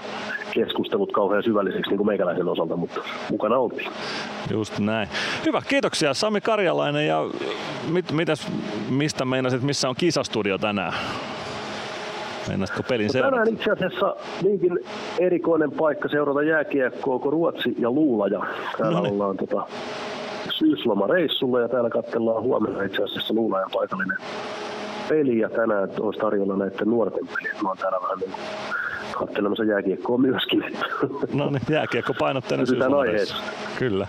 [0.54, 3.00] keskustelut kauhean syvälliseksi niin kuin meikäläisen osalta, mutta
[3.30, 3.90] mukana oltiin.
[4.50, 5.08] Just näin.
[5.46, 7.20] Hyvä, kiitoksia Sami Karjalainen ja
[7.92, 8.52] mit, mitäs,
[8.90, 10.92] mistä meinasit, missä on kisastudio tänään?
[12.48, 13.36] Meinasitko pelin no, seurata?
[13.36, 14.78] Tänään itse asiassa niinkin
[15.18, 18.40] erikoinen paikka seurata jääkiekkoa kuin Ruotsi ja Luulaja.
[18.78, 19.12] Täällä no niin.
[19.12, 19.66] ollaan tota,
[20.60, 24.18] syyslomareissulla ja täällä katsellaan huomenna itse asiassa Luulajan paikallinen
[25.08, 27.52] peli ja tänään olisi tarjolla näiden nuorten peliä.
[27.62, 28.32] Mä oon täällä vähän niin
[29.18, 30.64] katselemassa jääkiekkoa myöskin.
[31.32, 33.36] No niin, jääkiekko painotteinen syyslomareissu.
[33.78, 34.06] Kyllä.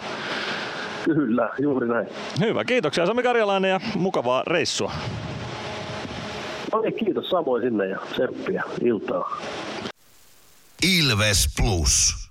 [1.05, 2.07] Kyllä, juuri näin.
[2.39, 4.91] Hyvä, kiitoksia Sami Karjalainen ja mukavaa reissua.
[6.73, 9.37] No niin, kiitos samoin sinne ja tsemppiä iltaa.
[10.99, 12.20] Ilves Plus.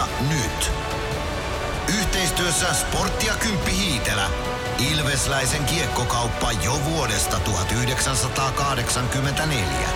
[0.00, 0.72] Ilvestyskirja nyt.
[1.98, 4.30] Yhteistyössä Sportti ja Kymppi Hiitelä.
[4.92, 9.88] Ilvesläisen kiekkokauppa jo vuodesta 1984.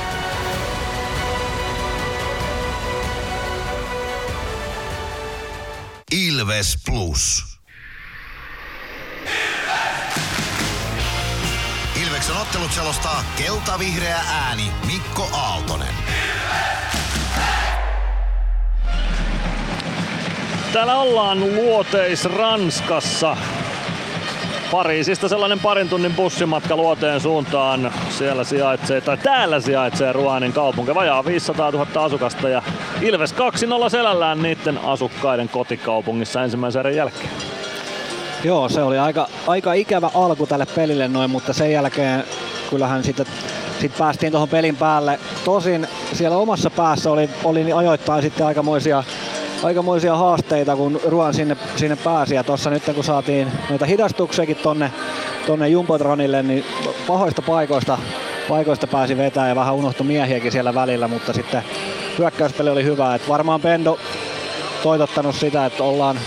[6.13, 7.45] Ilves Plus.
[12.03, 15.95] Ilveksen ottelut selostaa kelta-vihreä ääni Mikko Aaltonen.
[20.75, 23.37] Täällä ollaan luoteis Ranskassa.
[24.71, 27.93] Pariisista sellainen parin tunnin bussimatka luoteen suuntaan.
[28.11, 30.95] Siellä sijaitsee, tai täällä sijaitsee Ruanin kaupunki.
[30.95, 32.63] Vajaa 500 000 asukasta ja
[33.01, 33.37] Ilves 2-0
[33.91, 37.31] selällään niiden asukkaiden kotikaupungissa ensimmäisen erän jälkeen.
[38.45, 42.25] Joo, se oli aika, aika ikävä alku tälle pelille noin, mutta sen jälkeen
[42.71, 43.27] kyllähän sitten
[43.81, 45.19] sit päästiin tuohon pelin päälle.
[45.45, 49.05] Tosin siellä omassa päässä oli, oli ajoittain sitten aikamoisia
[49.65, 52.35] aikamoisia haasteita, kun Ruan sinne, sinne pääsi.
[52.35, 54.93] Ja tuossa nyt kun saatiin noita hidastuksiakin tonne,
[55.47, 56.65] tonne Jumbotronille, niin
[57.07, 57.99] pahoista paikoista,
[58.49, 61.63] paikoista pääsi vetää ja vähän unohtui miehiäkin siellä välillä, mutta sitten
[62.19, 63.15] hyökkäyspeli oli hyvä.
[63.15, 63.99] Et varmaan Pendo
[64.83, 66.19] toitottanut sitä, että ollaan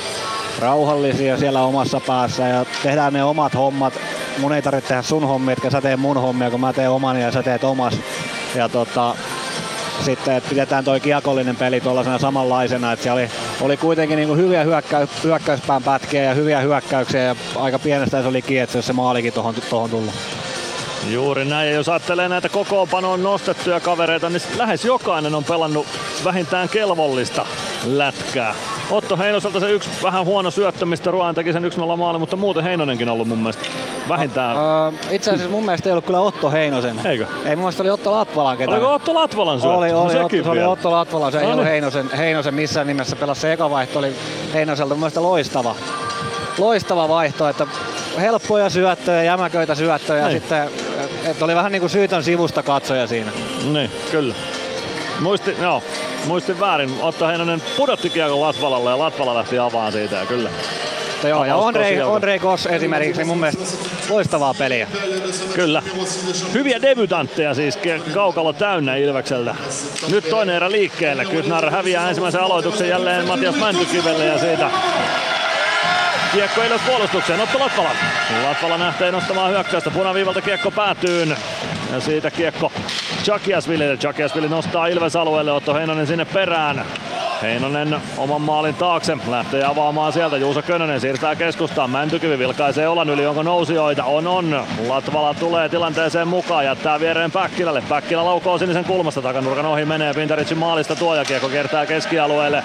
[0.59, 3.93] rauhallisia siellä omassa päässä ja tehdään ne omat hommat.
[4.38, 7.22] Mun ei tarvitse tehdä sun hommia, etkä sä tee mun hommia, kun mä teen oman
[7.22, 7.99] ja sä teet omas.
[8.55, 9.15] Ja tota,
[10.05, 13.29] sitten, että pidetään toi kiekollinen peli tuollaisena samanlaisena, että siellä oli,
[13.61, 18.27] oli kuitenkin niin kuin hyviä hyökkäy, hyökkäyspään pätkiä ja hyviä hyökkäyksiä ja aika pienestä se
[18.27, 20.13] oli kiinni, jos se maalikin tuohon, tuohon tullut.
[21.09, 25.87] Juuri näin, ja jos ajattelee näitä kokoonpanoon nostettuja kavereita, niin lähes jokainen on pelannut
[26.23, 27.45] vähintään kelvollista
[27.85, 28.55] lätkää.
[28.91, 32.64] Otto Heinoselta se yksi vähän huono syöttö, mistä Ruoan teki sen 1-0 maali, mutta muuten
[32.64, 33.64] Heinonenkin on ollut mun mielestä
[34.09, 34.57] vähintään.
[34.57, 37.05] Uh, itse asiassa mun mielestä ei ollut kyllä Otto Heinosen.
[37.05, 37.26] Eikö?
[37.45, 38.77] Ei, mun mielestä oli Otto Latvalan ketään.
[38.77, 39.77] Oliko Otto Latvalan syöttö?
[39.77, 40.64] Oli, No oli, sekin Otto, se oli.
[40.64, 41.72] Otto Latvalan, se ei No ollut niin.
[41.72, 44.15] Heinosen, Heinosen missään nimessä pelasi se eka vaihto, oli
[44.53, 45.76] Heinoselta mun mielestä loistava.
[46.57, 47.68] Loistava vaihto, että
[48.19, 50.39] helppoja syöttöjä, jämäköitä syöttöjä ja Niin.
[50.41, 50.69] sitten
[51.26, 53.31] että oli vähän niin kuin syytön sivusta katsoja siinä.
[53.73, 54.35] Niin, kyllä.
[55.19, 55.84] Muisti, joo,
[56.26, 56.91] muistin väärin.
[57.02, 60.49] Otto Heinonen pudotti kiekon Latvalalle ja Latvala lähti avaan siitä ja kyllä.
[61.11, 62.11] Mutta joo, ja tosiaan.
[62.11, 63.64] Ondrei Kos esimerkiksi, mun mielestä
[64.10, 64.88] loistavaa peliä.
[65.56, 65.84] Kyllä.
[66.53, 67.80] Hyviä debutantteja siis
[68.14, 69.56] kaukalo täynnä Ilvekseltä.
[70.11, 71.26] Nyt toinen erä liikkeelle.
[71.26, 74.69] Kytnar häviää ensimmäisen aloituksen jälleen Matias Mäntykivelle ja siitä
[76.31, 77.89] Kiekko ylös puolustukseen, Otto Latvala.
[78.44, 81.38] Latvala nähtee nostamaan hyökkäystä, punaviivalta kiekko päätyyn.
[81.91, 82.72] Ja siitä kiekko
[83.23, 83.98] Chakiasville.
[83.98, 86.85] Chakiasville nostaa Ilves alueelle, Otto Heinonen sinne perään.
[87.41, 90.38] Heinonen oman maalin taakse, lähtee avaamaan sieltä.
[90.38, 91.89] Juuso Könönen siirtää keskustaan.
[91.89, 94.03] Mäntykivi vilkaisee olan yli, onko nousijoita?
[94.03, 94.65] On, on.
[94.88, 97.84] Latvala tulee tilanteeseen mukaan, jättää viereen Päkkilälle.
[97.89, 100.14] Päkkilä laukoo sinisen kulmasta, takanurkan ohi menee.
[100.14, 102.64] Pintaricin maalista tuo ja kiekko kertaa keskialueelle.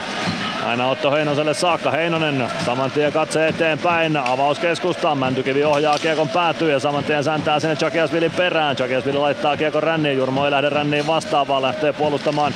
[0.67, 1.91] Aina Otto Heinoselle saakka.
[1.91, 4.17] Heinonen saman tien katse eteenpäin.
[4.17, 5.19] Avaus keskustaan.
[5.19, 8.77] Mäntykivi ohjaa kiekon päätyy ja saman tien säntää sinne Chakiasvilin perään.
[8.77, 10.19] Chakiasvili laittaa kiekon ränniin.
[10.19, 12.55] Jurmo ei lähde ränniin vastaan, vaan lähtee puolustamaan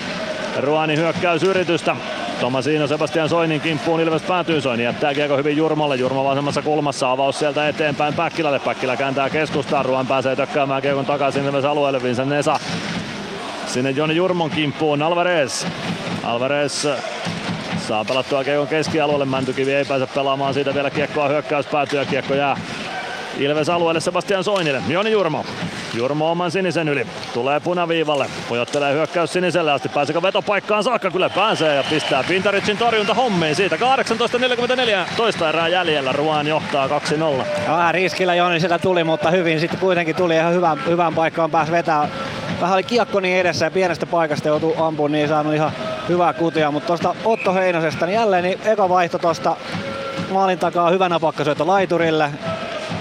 [0.60, 1.96] Ruanin hyökkäysyritystä.
[2.40, 4.60] Tomasino Sebastian Soinin kimppuun Ilves päätyy.
[4.60, 5.96] Soini jättää kiekko hyvin Jurmolle.
[5.96, 7.10] Jurmo vasemmassa kulmassa.
[7.10, 8.58] Avaus sieltä eteenpäin Päkkilälle.
[8.58, 9.84] Päkkilä kääntää keskustaan.
[9.84, 12.02] Ruan pääsee tökkäämään kiekon takaisin Ilves alueelle.
[12.02, 12.60] Vincent Nesa
[13.66, 15.02] sinne Joni Jurmon kimppuun.
[15.02, 15.66] Alvarez.
[16.22, 16.86] Alvarez
[17.88, 22.34] Saa pelattua kiekon keskialueelle, Mäntykivi ei pääse pelaamaan siitä vielä kiekkoa hyökkäys päätyy ja kiekko
[22.34, 22.56] jää
[23.38, 24.82] Ilves alueelle Sebastian Soinille.
[24.88, 25.44] Joni Jurmo.
[25.94, 27.06] Jurmo oman sinisen yli.
[27.34, 28.26] Tulee punaviivalle.
[28.48, 29.88] Pujottelee hyökkäys siniselle asti.
[29.88, 31.10] Pääseekö vetopaikkaan saakka?
[31.10, 33.56] Kyllä pääsee ja pistää Pintaricin torjunta hommiin.
[33.56, 33.80] Siitä 18.44
[35.16, 36.12] toista erää jäljellä.
[36.12, 37.44] Ruan johtaa 2-0.
[37.68, 41.72] Vähän riskillä Joni sitä tuli, mutta hyvin sitten kuitenkin tuli ihan hyvään, hyvään paikkaan pääsi
[41.72, 42.08] vetää.
[42.60, 45.72] Vähän oli kiekko niin edessä ja pienestä paikasta joutui ampumaan, niin saanut ihan
[46.08, 46.70] hyvää kutia.
[46.70, 49.56] Mutta tuosta Otto Heinosesta, niin jälleen niin eka vaihto tuosta
[50.30, 52.30] maalin takaa hyvä napakkasyöttö laiturille.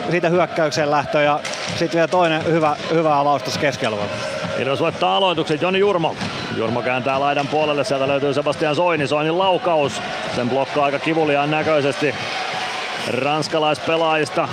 [0.09, 4.13] Siitä hyökkäykseen lähtö ja sitten vielä toinen hyvä, hyvä avaus tuossa keskialueella.
[4.59, 6.15] Ilves voittaa aloituksen Joni Jurmo.
[6.57, 9.07] Jurmo kääntää laidan puolelle, sieltä löytyy Sebastian Soini.
[9.07, 10.01] Soinin laukaus,
[10.35, 12.15] sen blokkaa aika kivuliaan näköisesti
[13.07, 14.47] ranskalaispelaajista.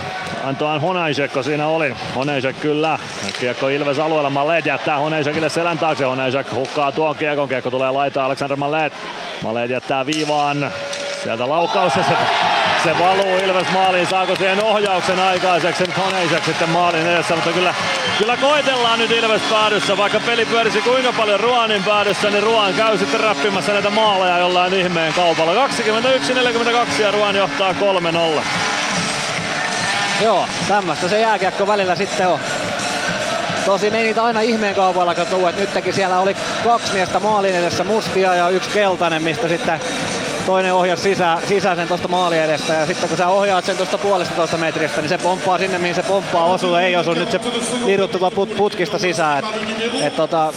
[0.44, 1.96] Antoine Honaisekko siinä oli.
[2.16, 2.98] Honaisek kyllä.
[3.40, 4.30] Kiekko Ilves alueella.
[4.30, 6.04] Mallet jättää Honaisekille selän taakse.
[6.04, 7.48] Honaisek hukkaa tuon kiekon.
[7.48, 8.92] Kiekko tulee laitaan Alexander Mallet.
[9.42, 10.70] Mallet jättää viivaan.
[11.22, 12.16] Sieltä laukaus ja se,
[12.84, 14.06] se valuu Ilves maaliin.
[14.06, 15.84] Saako siihen ohjauksen aikaiseksi?
[15.96, 17.74] Honeisek sitten maalin edessä, mutta kyllä,
[18.18, 19.96] kyllä koitellaan nyt Ilves päädyssä.
[19.96, 24.74] Vaikka peli pyörisi kuinka paljon Ruanin päädyssä, niin Ruan käy sitten räppimässä näitä maaleja jollain
[24.74, 25.66] ihmeen kaupalla.
[26.98, 28.42] 21-42 ja Ruan johtaa 3-0.
[30.22, 32.40] Joo, tämmöistä se jääkiekko välillä sitten on.
[33.64, 37.84] Tosin ei niitä aina ihmeen kaupalla tuu, että nytkin siellä oli kaksi miestä maalin edessä
[37.84, 39.80] mustia ja yksi keltainen, mistä sitten
[40.46, 44.34] toinen ohjasi sisä, sisäisen tuosta maali edestä ja sitten kun sä ohjaat sen tuosta puolesta
[44.34, 47.40] toista metristä, niin se pomppaa sinne mihin se pomppaa, osuu ei osu, nyt se
[48.10, 49.38] tuolta put, putkista sisään.
[49.38, 49.46] Et,
[50.02, 50.52] et tota,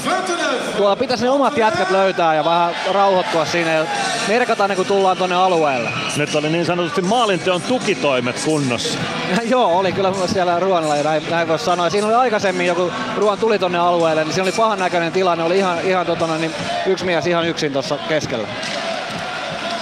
[0.78, 3.86] tuolla pitäisi ne omat jätkät löytää ja vähän rauhoittua siinä ja
[4.28, 5.90] merkata ne kun tullaan tonne alueelle.
[6.18, 9.00] Nyt oli niin sanotusti maalinteon tukitoimet kunnossa.
[9.44, 11.90] Joo, oli kyllä siellä Ruonilla ja näin, näin voisi sanoa.
[11.90, 15.44] Siinä oli aikaisemmin joku Ruon tuli tonne alueelle, niin siinä oli pahan näköinen tilanne.
[15.44, 16.52] Oli ihan, ihan totona, niin
[16.86, 18.48] yksi mies ihan yksin tuossa keskellä.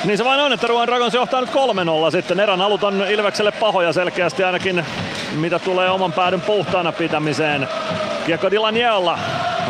[0.06, 1.54] Niin se vain on, että Ruan Dragons johtaa nyt 3-0
[2.12, 2.40] sitten.
[2.40, 4.86] Erän alut on Ilvekselle pahoja selkeästi ainakin,
[5.36, 7.68] mitä tulee oman päädyn puhtaana pitämiseen.
[8.26, 9.20] Kiekko Dilaniella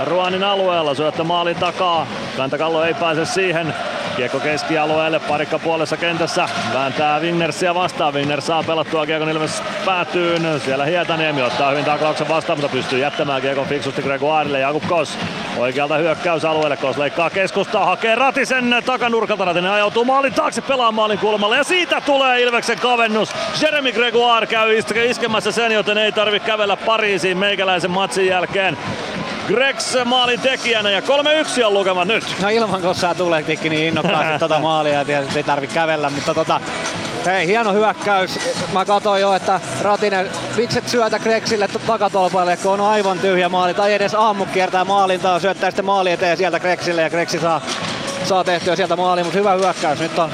[0.03, 2.07] Ruanin alueella, syöttö maalin takaa.
[2.37, 3.73] Kantakallo ei pääse siihen.
[4.15, 6.49] Kiekko keskialueelle, parikka puolessa kentässä.
[6.73, 8.13] Vääntää Wingnersia vastaan.
[8.13, 10.59] Wingner saa pelattua Kiekon Ilves päätyyn.
[10.65, 14.59] Siellä Hietaniemi ottaa hyvin taklauksen vastaan, mutta pystyy jättämään Kiekon fiksusti Gregoirille.
[14.59, 15.17] Jakub Kos
[15.57, 16.77] oikealta hyökkäysalueelle.
[16.77, 19.45] Kos leikkaa keskustaa, hakee Ratisen takanurkalta.
[19.45, 21.57] Ratinen ajautuu maalin taakse pelaamaan maalin kulmalle.
[21.57, 23.29] Ja siitä tulee Ilveksen kavennus.
[23.61, 24.77] Jeremy Gregoire käy
[25.09, 28.42] iskemässä sen, joten ei tarvi kävellä Pariisiin meikäläisen matsin jälkeen.
[29.47, 31.03] Gregs maalin tekijänä ja 3-1
[31.65, 32.35] on lukemat nyt.
[32.41, 36.33] No ilman kossaa tulee tikki niin innokkaasti tota maalia ja tietysti ei tarvi kävellä, mutta
[36.33, 36.61] tota,
[37.25, 38.39] Hei, hieno hyökkäys.
[38.73, 43.73] Mä katsoin jo, että Ratinen, mikset syötä Kreksille takatolpalle, kun on aivan tyhjä maali.
[43.73, 47.61] Tai edes Ammu kiertää maalintaa, syöttää sitten maali eteen sieltä Kreksille ja Kreksi saa,
[48.23, 49.99] saa tehtyä sieltä maali, mutta hyvä hyökkäys.
[49.99, 50.31] Nyt on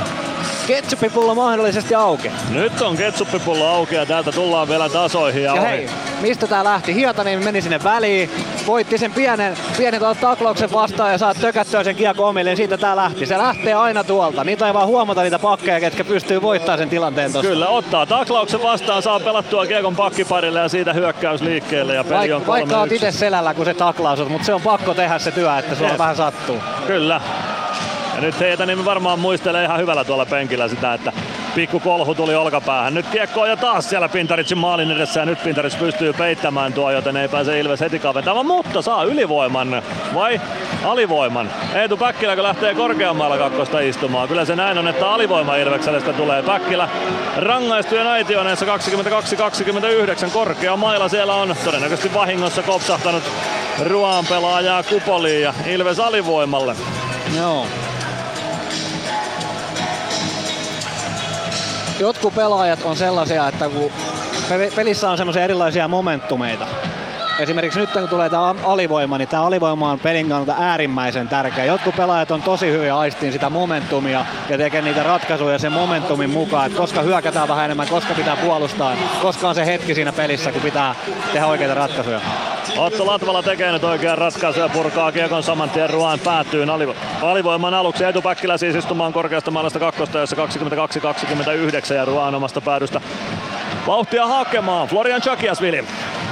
[0.70, 2.32] ketsuppipullo mahdollisesti auki.
[2.50, 5.70] Nyt on ketsuppipullo auki ja täältä tullaan vielä tasoihin ja, Ja ohi.
[5.72, 5.90] hei,
[6.22, 6.94] mistä tää lähti?
[6.96, 8.30] Hietanen meni sinne väliin,
[8.68, 13.26] voitti sen pienen, pienen taklauksen vastaan ja saa tökättyä sen kiekko omille, siitä tää lähti.
[13.26, 14.44] Se lähtee aina tuolta.
[14.44, 17.50] Niitä ei vaan huomata niitä pakkeja, ketkä pystyy voittamaan sen tilanteen tossa.
[17.50, 22.41] Kyllä, ottaa taklauksen vastaan, saa pelattua kiekon pakkiparille ja siitä hyökkäys liikkeelle ja peli on
[22.41, 22.94] Vaik- vaikka oot 3-1.
[22.94, 25.90] itse selällä, kun se taklaa sut, mutta se on pakko tehdä se työ, että sulla
[25.90, 25.98] Jep.
[26.00, 26.58] vähän sattuu.
[26.88, 27.22] Kyllä.
[28.20, 31.12] Ja nyt niin varmaan muistelee ihan hyvällä tuolla penkillä sitä, että
[31.56, 32.94] pikku kolhu tuli olkapäähän.
[32.94, 37.18] Nyt kiekko jo taas siellä Pintaritsin maalin edessä ja nyt Pintarits pystyy peittämään tuo, joten
[37.18, 39.82] ei pääse Ilves heti kaventamaan, mutta saa ylivoiman
[40.14, 40.41] vai
[40.84, 41.50] alivoiman.
[41.74, 44.28] Eetu Päkkilä, kun lähtee korkeammalla kakkosta istumaan.
[44.28, 46.44] Kyllä se näin on, että alivoima Ilvekselle sitä tulee.
[46.44, 46.90] Päkkilä
[47.38, 48.66] rangaistujen aitioneessa
[50.28, 53.24] 22-29 korkea maila siellä on todennäköisesti vahingossa kopsahtanut
[53.84, 56.76] Ruoan pelaajaa Kupoliin ja Ilves alivoimalle.
[57.38, 57.66] Joo.
[62.00, 63.92] Jotkut pelaajat on sellaisia, että kun
[64.50, 66.68] pe- pelissä on semmoisia erilaisia momentumeita.
[67.40, 71.66] Esimerkiksi nyt kun tulee tämä alivoima, niin tämä alivoima on pelin kannalta äärimmäisen tärkeä.
[71.66, 76.66] Jotkut pelaajat on tosi hyviä aistiin sitä momentumia ja tekee niitä ratkaisuja sen momentumin mukaan,
[76.66, 80.61] että koska hyökätään vähän enemmän, koska pitää puolustaa, koska on se hetki siinä pelissä, kun
[80.61, 80.95] pitää
[81.34, 82.22] tehdä oikeita ratkaisuja.
[82.78, 87.74] Otto Latvala tekee nyt oikean ratkaisun ja purkaa kiekon saman tien Ruoan päätyyn alivo- alivoiman
[87.74, 88.03] aluksi.
[88.03, 90.36] Etu Päkkilä siis istumaan korkeasta maalasta kakkosta, jossa
[91.91, 93.02] 22-29 ja Ruoan omasta päädystä
[93.88, 94.88] vauhtia hakemaan.
[94.88, 95.22] Florian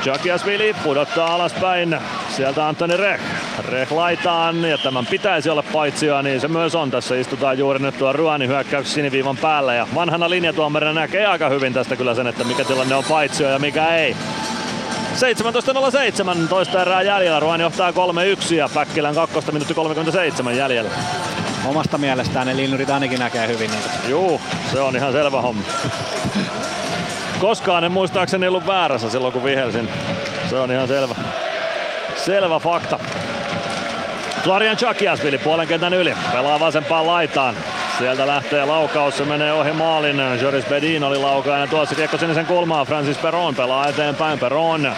[0.02, 0.58] Chakiasvili.
[0.58, 2.00] Chakiasvili pudottaa alaspäin.
[2.30, 3.20] Sieltä Antoni Reh.
[3.68, 6.92] Reh laitaan ja tämän pitäisi olla paitsioa, niin se myös on.
[6.92, 11.74] Tässä istutaan juuri nyt tuo Ruanin hyökkäys siniviivan päällä ja vanhana linjatuomarina näkee aika hyvin
[11.74, 14.16] tästä kyllä sen, että mikä tilanne on paitsio ja mikä ei.
[16.44, 17.40] 17.07 toista erää jäljellä.
[17.40, 20.92] Ruan johtaa 3-1 ja Päkkilän kakkosta minuutti 37 jäljellä.
[21.66, 23.90] Omasta mielestään ne linnurit ainakin näkee hyvin niitä.
[24.08, 24.42] Juu,
[24.72, 25.64] se on ihan selvä homma.
[27.40, 29.90] Koskaan en muistaakseni ollut väärässä silloin kun vihelsin.
[30.50, 31.16] Se on ihan selvä.
[32.16, 33.00] Selvä fakta.
[34.44, 36.14] Florian Chakiasvili puolen kentän yli.
[36.32, 37.56] Pelaa vasempaan laitaan.
[37.98, 40.18] Sieltä lähtee laukaus, se menee ohi maalin.
[40.42, 42.88] Joris Bedin oli laukainen tuossa kiekko sinisen kulmaan.
[42.88, 44.40] Francis Peron pelaa eteenpäin.
[44.40, 44.96] Peron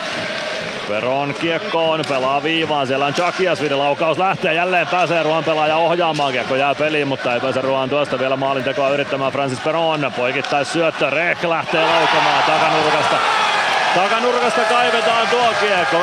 [0.90, 6.56] Peron kiekkoon, pelaa viivaan, siellä on Chakiasvili, laukaus lähtee, jälleen pääsee Ruoan pelaaja ohjaamaan, kiekko
[6.56, 11.44] jää peliin, mutta ei pääse Ruoan tuosta vielä maalintekoa yrittämään Francis Peron, poikittais syöttö, Rek
[11.44, 13.16] lähtee laukamaan takanurkasta.
[13.96, 15.98] Takanurkasta kaivetaan tuo kiekko,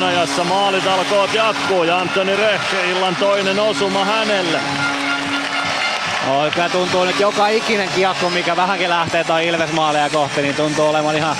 [0.00, 2.60] 23-27 ajassa maalitalkoot jatkuu ja Antoni Reh,
[2.90, 4.60] illan toinen osuma hänelle.
[6.28, 11.16] Oikein tuntuu nyt joka ikinen kiekko, mikä vähänkin lähtee tai Ilves-maaleja kohti, niin tuntuu olevan
[11.16, 11.36] ihan,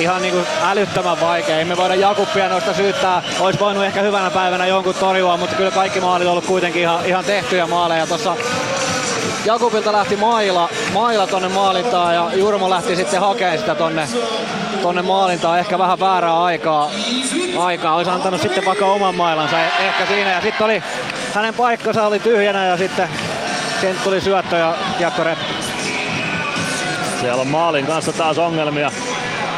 [0.00, 1.58] ihan niin kuin älyttömän vaikea.
[1.58, 3.22] Ei me voida Jakubia noista syyttää.
[3.40, 7.06] Olisi voinut ehkä hyvänä päivänä jonkun torjua, mutta kyllä kaikki maalit on ollut kuitenkin ihan,
[7.06, 8.06] ihan tehtyjä maaleja.
[8.06, 8.36] Tuossa
[9.44, 14.08] Jakubilta lähti maila, maila tonne maalintaan ja Jurmo lähti sitten hakemaan sitä tonne,
[14.82, 15.58] tonne maalintaan.
[15.58, 16.90] Ehkä vähän väärää aikaa.
[17.58, 17.94] aikaa.
[17.94, 20.30] Olisi antanut sitten vaikka oman mailansa eh- ehkä siinä.
[20.30, 20.82] Ja sitten oli
[21.34, 23.08] hänen paikkansa oli tyhjänä ja sitten
[23.80, 25.22] sen tuli syöttö ja kiekko.
[27.20, 28.90] Siellä on maalin kanssa taas ongelmia.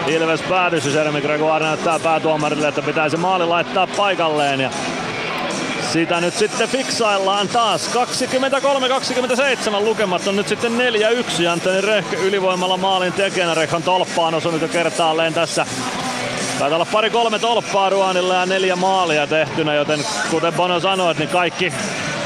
[0.06, 4.60] Ilves päädyssä, Jeremy Gregoire näyttää päätuomarille, että pitäisi maali laittaa paikalleen.
[4.60, 4.70] Ja
[5.92, 7.90] sitä nyt sitten fiksaillaan taas.
[7.94, 10.72] 23-27 lukemat on nyt sitten
[11.42, 11.46] 4-1.
[11.46, 13.54] Antoni Rehke ylivoimalla maalin tekijänä.
[13.54, 15.66] Rehkan tolppaan osunut jo kertaalleen tässä.
[16.58, 20.00] Taitaa olla pari-kolme tolppaa Ruanilla ja neljä maalia tehtynä, joten
[20.30, 21.72] kuten Bono sanoi, niin kaikki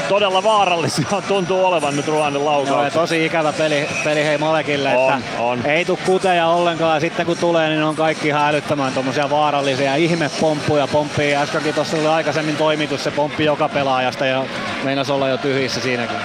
[0.09, 2.93] todella vaarallisia tuntuu olevan nyt Ruanin Joo, laukaukset.
[2.93, 5.65] tosi ikävä peli, peli hei Malekille, On, että on.
[5.65, 7.01] ei tuu kuteja ollenkaan.
[7.01, 10.87] Sitten kun tulee, niin on kaikki ihan älyttömän tommosia vaarallisia ihmepomppuja.
[10.87, 14.43] Pomppii, äskenkin tuossa oli aikaisemmin toimitus, se pomppi joka pelaajasta ja
[14.83, 16.17] meinas olla jo tyhjissä siinäkin.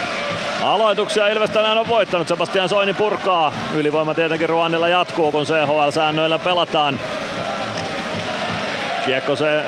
[0.63, 2.29] Aloituksia Ilves tänään on voittanut.
[2.29, 3.53] Sebastian Soini purkaa.
[3.75, 7.01] Ylivoima tietenkin Ruanilla jatkuu, kun CHL-säännöillä pelataan.
[9.07, 9.65] Kiekko se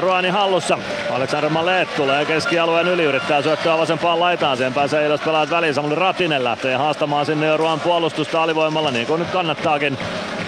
[0.00, 0.78] Ruanin hallussa.
[1.10, 4.56] Aleksander Malet tulee keskialueen yli, yrittää syöttöä vasempaan laitaan.
[4.56, 5.74] Siihen pääsee Ilves pelaajat väliin.
[5.74, 9.98] Samuli Ratinen lähtee haastamaan sinne Ruan puolustusta alivoimalla, niin kuin nyt kannattaakin.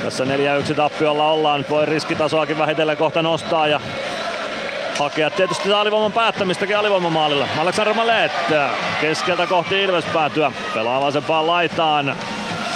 [0.03, 1.61] Tässä 4-1 tappiolla ollaan.
[1.61, 3.81] Nyt voi riskitasoakin vähitellen kohta nostaa ja
[4.99, 7.49] hakea tietysti alivoiman päättämistäkin alivoimamaalilla.
[7.59, 8.33] Alexander Malet
[9.01, 10.53] keskeltä kohti Ilves päätyä.
[10.75, 12.17] Pelaa vasempaan laitaan.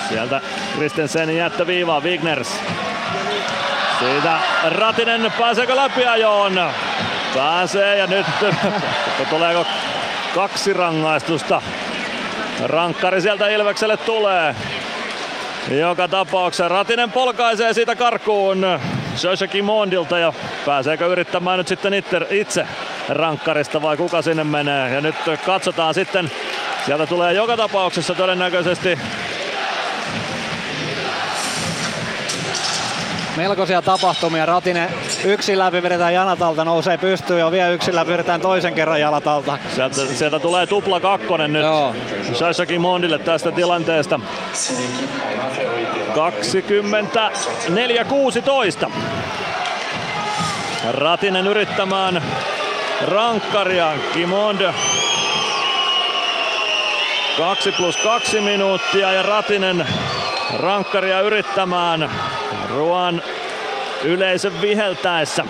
[0.09, 0.41] Sieltä
[0.77, 2.61] Kristensenin jättöviivaa Wigners.
[4.03, 6.71] Siitä Ratinen pääseekö läpi ajoon?
[7.35, 8.27] Pääsee ja nyt
[9.31, 9.67] tuleeko
[10.35, 11.63] kaksi rangaistusta
[12.65, 14.55] Rankkari sieltä Ilvekselle tulee.
[15.71, 18.67] Joka tapauksessa Ratinen polkaisee siitä karkuun
[19.23, 20.33] Joshua Kimondilta ja
[20.67, 22.67] pääseekö yrittämään nyt sitten itse, itse
[23.09, 24.95] rankkarista vai kuka sinne menee.
[24.95, 25.17] Ja nyt
[25.47, 26.31] katsotaan sitten,
[26.87, 28.99] sieltä tulee joka tapauksessa todennäköisesti
[33.37, 34.47] melkoisia tapahtumia.
[34.47, 34.91] Ratinen
[35.25, 39.59] yksin läpi vedetään Janatalta, nousee pystyyn ja vielä yksin läpi vedetään toisen kerran Janatalta.
[39.75, 41.67] Sieltä, sieltä tulee tupla kakkonen nyt
[42.35, 44.21] Shashaki Mondille tästä tilanteesta.
[48.87, 48.91] 24-16.
[50.91, 52.23] Ratinen yrittämään
[53.09, 53.93] rankkaria.
[54.15, 54.73] Kimond
[57.39, 59.87] 2 plus 2 minuuttia ja Ratinen
[60.59, 62.11] rankkaria yrittämään.
[62.75, 63.23] Ruan
[64.05, 65.45] yleisön viheltäessä.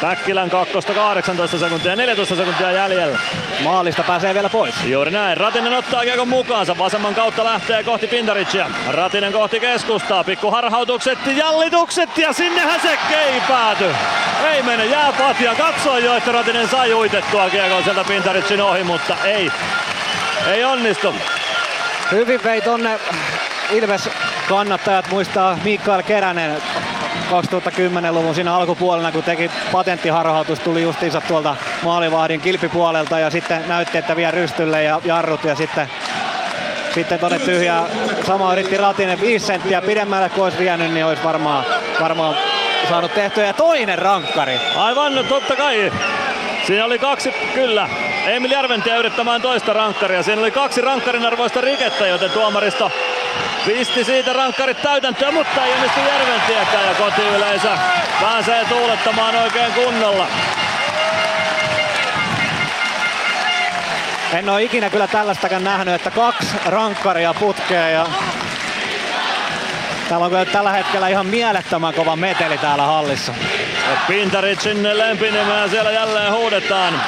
[0.00, 3.18] Päkkilän kakkosta 18 sekuntia ja 14 sekuntia jäljellä.
[3.64, 4.74] Maalista pääsee vielä pois.
[4.84, 5.36] Juuri näin.
[5.36, 6.78] Ratinen ottaa kiekon mukaansa.
[6.78, 8.70] Vasemman kautta lähtee kohti Pintaricia.
[8.90, 10.24] Ratinen kohti keskustaa.
[10.24, 13.84] Pikku harhautukset, jallitukset ja sinnehän se ei pääty.
[14.52, 15.54] Ei mene jääpatja.
[15.54, 19.50] Katsoi jo, että Ratinen sai uitettua kiekon sieltä Pintaricin ohi, mutta ei.
[20.46, 21.14] Ei onnistu.
[22.10, 22.98] Hyvin vei tonne
[23.70, 24.10] Ilves
[24.48, 26.56] kannattajat muistaa Mikael Keränen
[27.30, 34.16] 2010-luvun siinä alkupuolella, kun teki patenttiharhautus, tuli justiinsa tuolta maalivahdin kilpipuolelta ja sitten näytti, että
[34.16, 35.90] vie rystylle ja jarrut ja sitten
[36.94, 37.84] sitten tonne tyhjää.
[38.26, 41.64] Sama yritti Ratinen 5 senttiä pidemmälle kuin olisi vienyt, niin olisi varmaan,
[42.00, 42.36] varmaan
[42.88, 43.46] saanut tehtyä.
[43.46, 44.60] Ja toinen rankkari.
[44.76, 45.92] Aivan, no totta kai.
[46.66, 47.88] Siinä oli kaksi, kyllä.
[48.26, 50.22] Emil Järventie yrittämään toista rankkaria.
[50.22, 52.90] Siinä oli kaksi rankkarin arvoista rikettä, joten tuomaristo
[53.68, 57.68] pisti siitä rankkarit täytäntöön, mutta ei onnistu Järventiekään ja kotiyleisö
[58.20, 60.26] pääsee tuulettamaan oikein kunnolla.
[64.32, 68.06] En ole ikinä kyllä tällaistakaan nähnyt, että kaksi rankkaria putkeen ja
[70.08, 73.34] Täällä on kyllä tällä hetkellä ihan mielettömän kova meteli täällä hallissa.
[74.08, 77.02] Pintaricin lempinimeä siellä jälleen huudetaan.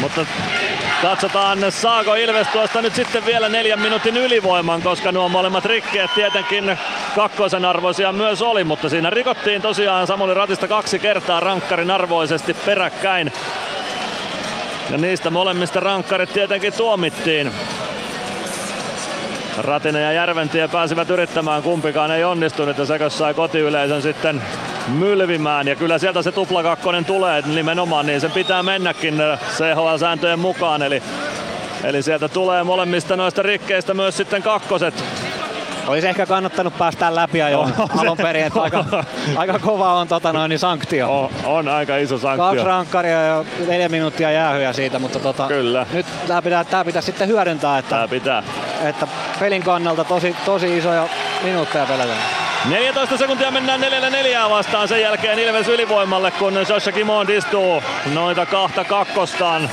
[0.00, 0.26] Mutta
[1.04, 6.78] katsotaan saako Ilves tuosta nyt sitten vielä neljän minuutin ylivoiman, koska nuo molemmat rikkeet tietenkin
[7.14, 13.32] kakkosen arvoisia myös oli, mutta siinä rikottiin tosiaan Samuli Ratista kaksi kertaa rankkarin arvoisesti peräkkäin.
[14.90, 17.52] Ja niistä molemmista rankkarit tietenkin tuomittiin.
[19.58, 24.42] Ratinen ja Järventie pääsivät yrittämään, kumpikaan ei onnistunut ja Sekos sai kotiyleisön sitten
[24.88, 25.68] mylvimään.
[25.68, 29.14] Ja kyllä sieltä se tuplakakkonen tulee nimenomaan, niin sen pitää mennäkin
[29.56, 30.82] CHL-sääntöjen mukaan.
[30.82, 31.02] Eli,
[31.84, 35.04] eli sieltä tulee molemmista noista rikkeistä myös sitten kakkoset.
[35.88, 38.84] Olisi ehkä kannattanut päästä läpi jo alun perin, että aika,
[39.36, 41.20] aika kova on tota noin, niin sanktio.
[41.22, 42.44] On, on, aika iso sanktio.
[42.44, 45.86] Kaksi rankkaria ja neljä minuuttia jäähyä siitä, mutta tota, Kyllä.
[45.92, 48.42] nyt tämä pitää, tämä pitää sitten hyödyntää, että, Tää pitää.
[48.84, 49.06] että
[49.40, 51.08] pelin kannalta tosi, tosi isoja
[51.42, 52.18] minuutteja pelätään.
[52.68, 54.88] 14 sekuntia mennään neljällä neljää vastaan.
[54.88, 57.82] Sen jälkeen Ilves ylivoimalle, kun Joshua Kimond istuu
[58.14, 59.70] noita kahta kakkostaan.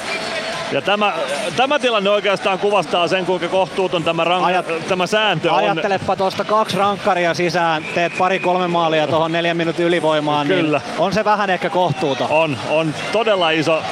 [0.72, 1.14] Ja tämä,
[1.57, 5.57] tämä tilanne oikeastaan kuvastaa sen, kuinka kohtuuton tämä, rank- Ajat, tämä sääntö on.
[5.57, 10.77] Ajattelepa tuosta kaksi rankkaria sisään, teet pari-kolme maalia tuohon neljän minuutin ylivoimaan, Kyllä.
[10.77, 12.27] niin on se vähän ehkä kohtuuta.
[12.30, 13.84] On, on todella iso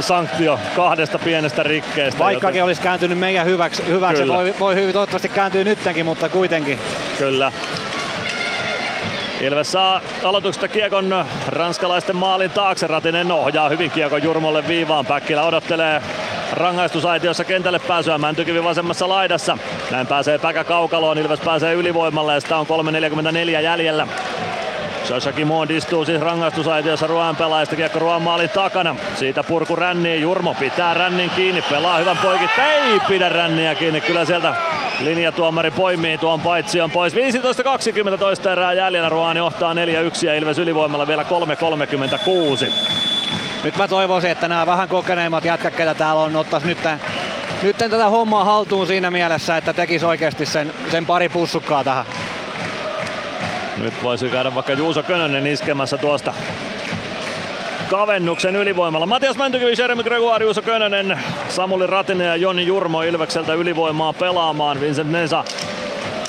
[0.00, 2.18] sanktio kahdesta pienestä rikkeestä.
[2.18, 6.78] Vaikkakin olisi kääntynyt meidän hyväksi, hyväksi voi, voi hyvin toivottavasti kääntyy nyttenkin, mutta kuitenkin.
[7.18, 7.52] Kyllä.
[9.40, 12.86] Ilves saa aloituksesta kiekon ranskalaisten maalin taakse.
[12.86, 15.06] Ratinen ohjaa hyvin kiekon Jurmolle viivaan.
[15.06, 16.02] Päkkilä odottelee
[16.52, 19.58] rangaistusaitiossa kentälle pääsyä Mäntykivi vasemmassa laidassa.
[19.90, 21.18] Näin pääsee Päkä kaukaloon.
[21.18, 24.08] Ilves pääsee ylivoimalle ja sitä on 3.44 jäljellä.
[25.08, 28.96] Sasha Kimond istuu siis rangaistusaitiossa Ruoan pelaajista kiekko Ruoan maalin takana.
[29.14, 34.00] Siitä purku ränniin, Jurmo pitää rännin kiinni, pelaa hyvän poikit, ei pidä ränniä kiinni.
[34.00, 34.54] Kyllä sieltä
[35.00, 37.14] linjatuomari poimii tuon paitsion pois.
[37.14, 39.76] 15-20 toista erää jäljellä, Ruoan johtaa 4-1
[40.22, 41.24] ja Ilves ylivoimalla vielä
[42.68, 42.72] 3-36.
[43.64, 46.78] Nyt mä toivoisin, että nämä vähän kokeneimmat jätkät, ketä täällä on, ottais nyt,
[47.62, 52.06] nyt tätä hommaa haltuun siinä mielessä, että tekis oikeasti sen, sen pari pussukkaa tähän.
[53.76, 56.34] Nyt voisi käydä vaikka Juuso Könönen iskemässä tuosta
[57.90, 59.06] kavennuksen ylivoimalla.
[59.06, 64.80] Matias Mäntykivi, Jeremy Gregoire, Juuso Könönen, Samuli Ratinen ja Joni Jurmo Ilvekseltä ylivoimaa pelaamaan.
[64.80, 65.44] Vincent Nesa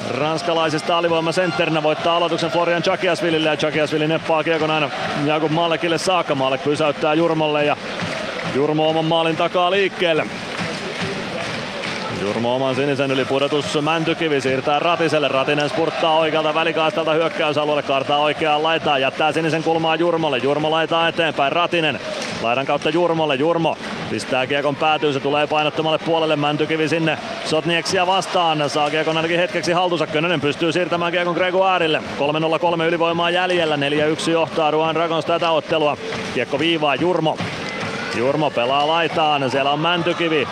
[0.10, 4.90] ranskalaisista alivoimasentterinä voittaa aloituksen Florian Chakiasvillille ja Chakiasvili neppaa kiekon aina
[5.26, 6.36] Jakub Maalekille saakka.
[6.36, 7.78] Maalek pysäyttää Jurmolle ja
[8.56, 10.26] Jurmo oman maalin takaa liikkeelle.
[12.22, 15.28] Jurmo oman sinisen yli pudotus Mäntykivi siirtää Ratiselle.
[15.28, 20.38] Ratinen spurttaa oikealta välikaistalta hyökkäysalueelle, kartaa oikeaan laitaan, jättää sinisen kulmaa Jurmolle.
[20.38, 22.00] Jurmo laitaa eteenpäin, Ratinen
[22.42, 23.36] laidan kautta Jurmolle.
[23.36, 23.78] Jurmo
[24.10, 26.36] Pistää kiekon päätyyn, se tulee painottomalle puolelle.
[26.36, 28.70] Mäntykivi sinne Sotnieksia vastaan.
[28.70, 30.08] Saa kiekon ainakin hetkeksi haltuunsa.
[30.08, 32.02] Könönen pystyy siirtämään kiekon Gregoirille.
[32.80, 33.76] 3-0-3 ylivoimaa jäljellä.
[33.76, 35.98] 4-1 johtaa Ruan Dragons tätä ottelua.
[36.34, 37.38] Kiekko viivaa Jurmo.
[38.16, 39.52] Jurmo pelaa laitaan.
[39.52, 40.48] Siellä on Mäntykivi.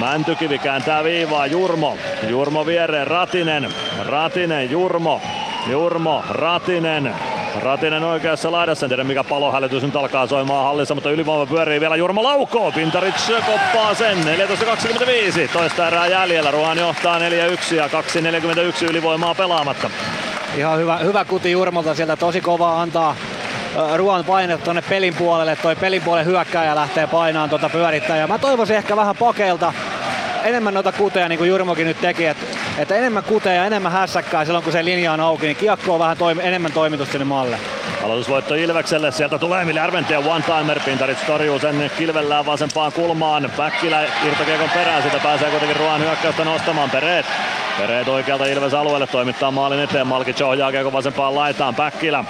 [0.00, 1.96] Mäntykivi kääntää viivaa Jurmo.
[2.28, 3.68] Jurmo viereen Ratinen.
[4.06, 5.20] Ratinen Jurmo.
[5.70, 7.14] Jurmo Ratinen.
[7.62, 11.96] Ratinen oikeassa laidassa, en tiedä mikä palohälytys nyt alkaa soimaan hallissa, mutta ylivoima pyörii vielä
[11.96, 12.72] Jurmo laukoo.
[12.72, 13.14] Pintarit
[13.46, 16.50] koppaa sen, 14.25, toista erää jäljellä.
[16.50, 19.90] Ruoan johtaa 4-1 ja 2.41 ylivoimaa pelaamatta.
[20.56, 23.16] Ihan hyvä, hyvä kuti Jurmolta sieltä, tosi kova antaa
[23.96, 25.56] Ruoan paine tuonne pelin puolelle.
[25.56, 28.26] Toi pelin puolen hyökkääjä lähtee painaan tuota pyörittäjää.
[28.26, 29.72] Mä toivoisin ehkä vähän pakeilta
[30.44, 32.46] enemmän noita kuteja, niin kuin Jurmokin nyt teki, että,
[32.78, 35.98] että enemmän kuteja ja enemmän hässäkkää silloin, kun se linja on auki, niin kiekko on
[35.98, 37.58] vähän toimi, enemmän toimitus sinne maalle.
[38.04, 43.52] Aloitusvoitto Ilvekselle, sieltä tulee Emil Järventiä one-timer, Pintarit torjuu sen kilvellään vasempaan kulmaan.
[43.56, 47.26] Päkkilä irtokiekon perään, sitä pääsee kuitenkin Ruoan hyökkäystä nostamaan Pereet.
[47.78, 52.24] Pereet oikealta Ilves alueelle toimittaa maalin eteen, Malkic ohjaa kiekon vasempaan laitaan, Päkkilä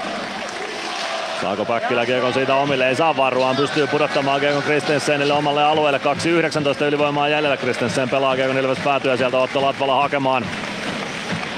[1.40, 2.88] Saako Päkkilä kiekon siitä omille?
[2.88, 3.56] Ei saa varuaan.
[3.56, 6.00] Pystyy pudottamaan kiekon Kristensenille omalle alueelle.
[6.78, 7.56] 2.19 ylivoimaa jäljellä.
[7.56, 10.46] Kristensen pelaa kiekon Ilves päätyä sieltä Otto Latvala hakemaan.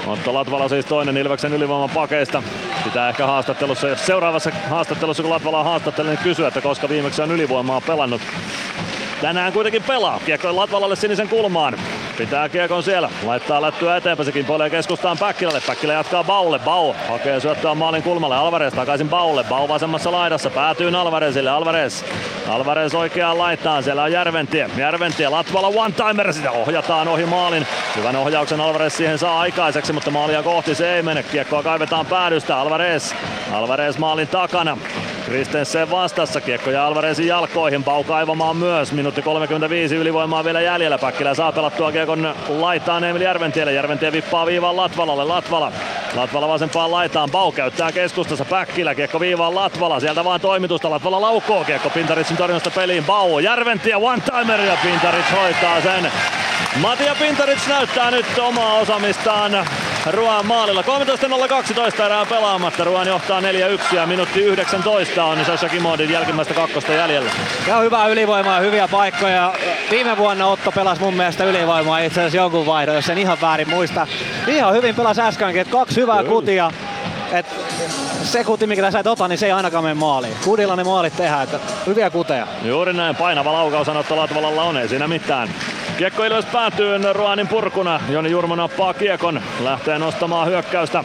[0.07, 2.43] Otto Latvala siis toinen Ilveksen ylivoiman pakeista.
[2.85, 7.81] Pitää ehkä haastattelussa, seuraavassa haastattelussa kun Latvala haastattelee, niin kysyä, että koska viimeksi on ylivoimaa
[7.81, 8.23] pelannut.
[9.21, 10.21] Tänään kuitenkin pelaa.
[10.27, 11.75] Kiekko Latvalalle sinisen kulmaan.
[12.19, 13.11] Pitää kiekon siellä.
[13.25, 14.25] Laittaa lättyä eteenpäin.
[14.25, 15.61] Se kimpoilee keskustaan Päkkilälle.
[15.67, 16.59] Päkkilä jatkaa Baulle.
[16.59, 18.37] Bau hakee syöttöä maalin kulmalle.
[18.37, 19.45] Alvarez takaisin Baulle.
[19.45, 20.51] Bau vasemmassa laidassa.
[20.51, 21.51] Päätyy Alvarezille.
[21.51, 22.03] Alvarez.
[22.49, 23.83] Alvarez oikeaan laittaan.
[23.83, 24.71] Siellä on Järventie.
[24.77, 25.29] Järventie.
[25.29, 26.33] Latvala one-timer.
[26.33, 27.67] Sitä ohjataan ohi maalin.
[27.97, 31.23] Hyvän ohjauksen Alvarez siihen saa aikaiseksi, mutta maalia kohti se ei mene.
[31.23, 32.57] Kiekkoa kaivetaan päädystä.
[32.57, 33.13] Alvarez.
[33.53, 34.79] Alvarez maalin takana.
[35.31, 41.35] Kristensen vastassa, kiekko ja Alvarezin jalkoihin, Pau kaivamaan myös, minuutti 35 ylivoimaa vielä jäljellä, Päkkilä
[41.35, 45.73] saa pelattua kiekon laitaan Emil Järventielle, Järventie vippaa viivaan Latvalalle, Latvala,
[46.15, 51.65] Latvala vasempaan laitaan, Pau käyttää keskustassa, Päkkilä, kiekko viivaan Latvala, sieltä vaan toimitusta, Latvala laukoo.
[51.65, 56.13] Kiekko Pintaritsin torjunnasta peliin, Pau, Järventie one-timer ja Pintarits hoitaa sen.
[56.77, 59.67] Matia Pintarits näyttää nyt omaa osamistaan
[60.07, 60.83] Ruan maalilla.
[61.99, 62.85] 13.012 erää pelaamatta.
[62.85, 63.45] Ruan johtaa 4-1
[63.97, 67.31] ja minuutti 19 on Sasha Kimodin jälkimmäistä kakkosta jäljellä.
[67.67, 69.55] Ja hyvää ylivoimaa ja hyviä paikkoja.
[69.91, 73.71] Viime vuonna Otto pelasi mun mielestä ylivoimaa itse asiassa jonkun vaihdon, jos en ihan väärin
[73.71, 74.07] muista.
[74.47, 76.31] Ihan hyvin pelasi äskenkin, että kaksi hyvää Kyllä.
[76.31, 76.71] kutia.
[77.33, 77.47] Et
[78.23, 80.35] se kuti, mikä sä et ota, niin se ei ainakaan mene maaliin.
[80.45, 82.47] Kudilla ne maalit tehdään, että hyviä kuteja.
[82.63, 85.49] Juuri näin, painava laukaus Otto Latvalalla on, ei siinä mitään.
[86.01, 88.01] Kiekko Ilves päätyy Ruanin purkuna.
[88.09, 91.05] Joni Jurmo nappaa kiekon, lähtee nostamaan hyökkäystä.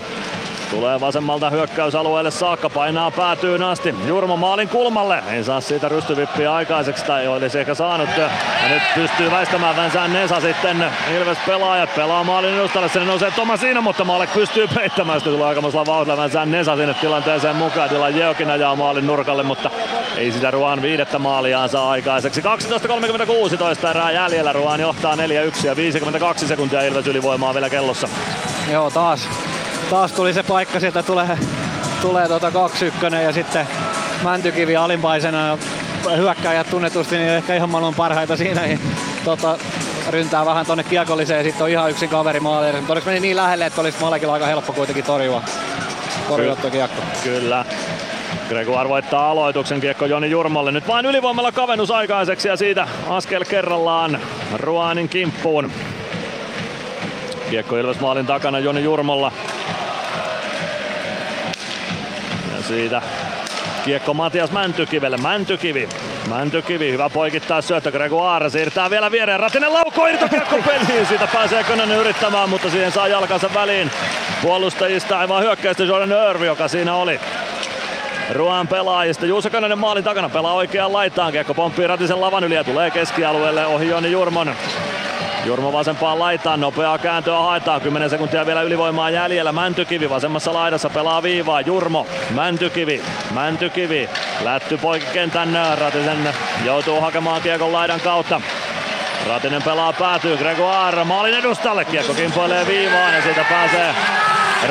[0.72, 3.96] Tulee vasemmalta hyökkäysalueelle saakka, painaa päätyyn asti.
[4.08, 8.10] Jurmo maalin kulmalle, ei saa siitä rystyvippiä aikaiseksi, tai olisi ehkä saanut.
[8.18, 8.30] Ja
[8.70, 10.86] nyt pystyy väistämään Vänsään Nesa sitten.
[11.18, 15.20] Ilves pelaajat pelaa maalin edustalle, sinne nousee Toma siinä, mutta Maalek pystyy peittämään.
[15.20, 17.90] Sitten tulee aikamoisella vauhdilla Vänsään Nesa sinne tilanteeseen mukaan.
[17.90, 19.70] Dylan Jeokin ajaa maalin nurkalle, mutta
[20.18, 22.42] ei sitä Ruan viidettä maaliaan saa aikaiseksi.
[22.42, 25.20] 12.36 erää jäljellä, Ruan johtaa 4-1
[25.64, 28.10] ja 52 sekuntia Ilves ylivoimaa vielä kellossa.
[28.72, 29.28] Joo, taas
[29.90, 31.38] taas tuli se paikka, sieltä tulee,
[32.02, 32.52] tulee tota
[33.10, 33.68] 2-1 ja sitten
[34.24, 35.58] Mäntykivi alimmaisena
[36.18, 38.62] hyökkääjät tunnetusti niin ehkä ihan maailman parhaita siinä.
[38.62, 38.80] Niin,
[39.26, 39.58] tota,
[40.10, 42.82] ryntää vähän tonne kiekolliseen ja sitten on ihan yksin kaveri maali.
[42.82, 45.44] Mutta meni niin lähelle, että olisi Malekilla aika helppo kuitenkin torjua,
[46.28, 47.02] torjua tuo kiekko.
[47.24, 47.66] Kyllä.
[48.50, 50.72] Gregoire voittaa aloituksen kiekko Joni Jurmalle.
[50.72, 54.20] Nyt vain ylivoimalla kavennus aikaiseksi ja siitä askel kerrallaan
[54.58, 55.72] Ruanin kimppuun.
[57.50, 59.32] Kiekko Ilves maalin takana Joni Jurmolla.
[62.68, 63.02] siitä
[63.86, 65.18] kiekko Matias Mäntykivelle.
[65.18, 65.90] Mäntykivi.
[66.30, 67.92] Mäntykivi, hyvä poikittaa syöttö.
[67.92, 69.40] Gregoire siirtää vielä viereen.
[69.40, 71.06] Ratinen laukko irtokiekko peliin.
[71.06, 73.92] Siitä pääsee Könönen yrittämään, mutta siihen saa jalkansa väliin.
[74.42, 77.20] Puolustajista aivan hyökkäistä Jordan Irvi, joka siinä oli.
[78.34, 79.26] Ruan pelaajista.
[79.26, 81.32] Juuso Könönen maalin takana pelaa oikeaan laitaan.
[81.32, 84.56] Kiekko pomppii Ratisen lavan yli ja tulee keskialueelle ohi Joni Jurmon.
[85.46, 89.52] Jurmo vasempaan laitaan, nopeaa kääntöä haetaan, 10 sekuntia vielä ylivoimaa jäljellä.
[89.52, 93.02] Mäntykivi vasemmassa laidassa pelaa viivaa, Jurmo, Mäntykivi,
[93.34, 94.10] Mäntykivi,
[94.44, 96.34] lätty poikikentän, Ratisen
[96.64, 98.42] joutuu hakemaan kiekon laidan kautta.
[99.28, 103.96] Ratinen pelaa päätyy, Gregoire maalin edustalle, kiekko kimpoilee viivaan ja siitä pääsee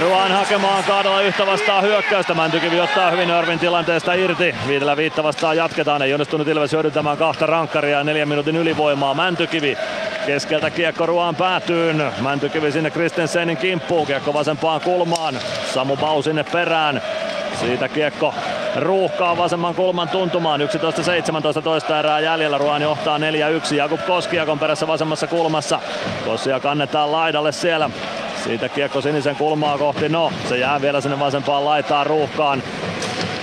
[0.00, 2.34] Ruan hakemaan kaadalla yhtä vastaan hyökkäystä.
[2.34, 4.54] Mäntykivi ottaa hyvin Örvin tilanteesta irti.
[4.68, 6.02] Viidellä viittä vastaan jatketaan.
[6.02, 9.14] Ei onnistunut Ilves hyödyntämään kahta rankkaria ja neljän minuutin ylivoimaa.
[9.14, 9.78] Mäntykivi
[10.26, 12.12] Keskeltä kiekko Ruan päätyyn.
[12.20, 14.06] Mäntykivi sinne Kristensenin kimppuun.
[14.06, 15.34] Kiekko vasempaan kulmaan.
[15.74, 17.02] Samu Bau sinne perään.
[17.60, 18.34] Siitä kiekko
[18.76, 20.60] ruuhkaa vasemman kulman tuntumaan.
[21.58, 22.58] 11-17 toista erää jäljellä.
[22.58, 23.74] Ruan johtaa 4-1.
[23.74, 25.80] Jakub Koskiakon perässä vasemmassa kulmassa.
[26.24, 27.90] Kossia kannetaan laidalle siellä.
[28.44, 30.08] Siitä kiekko sinisen kulmaa kohti.
[30.08, 32.62] No, se jää vielä sinne vasempaan laitaan ruuhkaan.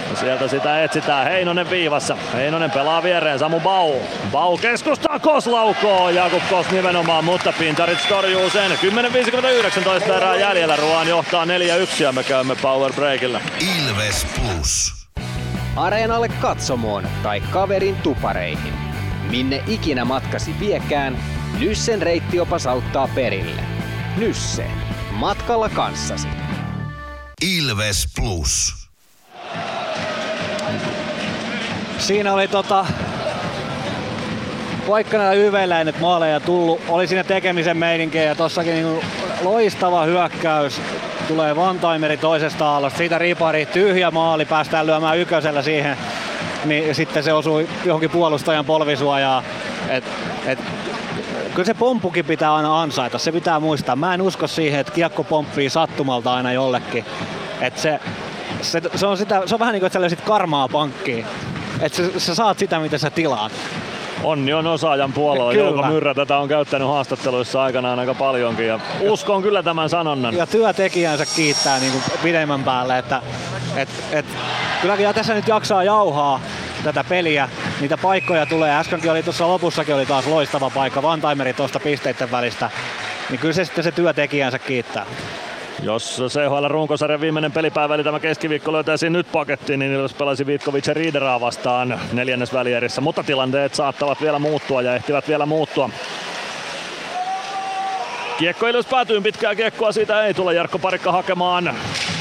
[0.10, 1.28] Ja sieltä sitä etsitään.
[1.28, 2.18] Heinonen viivassa.
[2.34, 3.40] Heinonen pelaa viereen.
[3.40, 3.94] Samu Bau.
[4.32, 5.20] Bau keskustaa.
[5.20, 6.10] Kos laukoo.
[6.10, 8.72] Jakub Kos nimenomaan, mutta Pintarit torjuu sen.
[8.72, 10.76] 10.59 erää jäljellä.
[10.76, 11.48] Ruan johtaa 4-1
[12.04, 13.42] ja me käymme power breakillä.
[13.60, 15.02] Ilves Plus.
[15.76, 18.74] Areenalle katsomoon tai kaverin tupareihin.
[19.30, 21.18] Minne ikinä matkasi viekään,
[21.60, 23.62] Nyssen reittiopas auttaa perille.
[24.18, 24.66] Nysse.
[25.22, 26.28] Matkalla kanssasi.
[27.42, 28.74] Ilves Plus.
[31.98, 32.86] Siinä oli tota,
[35.80, 39.04] ei nyt maaleja tullut, oli siinä tekemisen meininkiä ja tossakin niinku
[39.42, 40.82] loistava hyökkäys.
[41.28, 45.98] Tulee Vantaimeri toisesta aallosta, siitä ripari, tyhjä maali, päästään lyömään ykösellä siihen.
[46.66, 49.44] Niin sitten se osui johonkin puolustajan polvisuojaan.
[49.90, 50.04] Et,
[50.46, 50.60] et,
[51.52, 53.96] kyllä se pomppukin pitää aina ansaita, se pitää muistaa.
[53.96, 57.06] Mä en usko siihen, että kiekko pomppii sattumalta aina jollekin.
[57.62, 58.00] Et se,
[58.62, 61.26] se, se, on sitä, se on vähän niin kuin, että karmaa pankkiin.
[61.82, 63.52] Että sä, sä saat sitä, mitä sä tilaat.
[64.24, 65.52] Onni on osaajan puolella.
[65.52, 65.66] Kyllä.
[65.66, 70.36] Jouko Myrrä tätä on käyttänyt haastatteluissa aikanaan aika paljonkin ja uskon kyllä tämän sanonnan.
[70.38, 73.22] Ja työtekijänsä kiittää niin kuin pidemmän päälle, että
[73.76, 74.26] et, et,
[74.82, 76.40] kylläkin ja tässä nyt jaksaa jauhaa
[76.84, 77.50] tätä peliä.
[77.82, 78.76] Niitä paikkoja tulee.
[78.76, 81.02] Äskenkin oli tuossa lopussakin oli taas loistava paikka.
[81.02, 82.70] Vantaimeri tuosta pisteiden välistä.
[83.30, 85.06] Niin kyllä se sitten se työtekijänsä kiittää.
[85.84, 90.88] Jos CHL runkosarjan viimeinen pelipäivä eli tämä keskiviikko löytäisiin nyt pakettiin, niin Ilves pelasi Vitkovic
[90.88, 95.90] ja Riederaa vastaan neljännes välierissä, mutta tilanteet saattavat vielä muuttua ja ehtivät vielä muuttua.
[98.42, 101.76] Kiekko Ilves päätyy pitkää kiekkoa, siitä ei tule Jarkko Parikka hakemaan.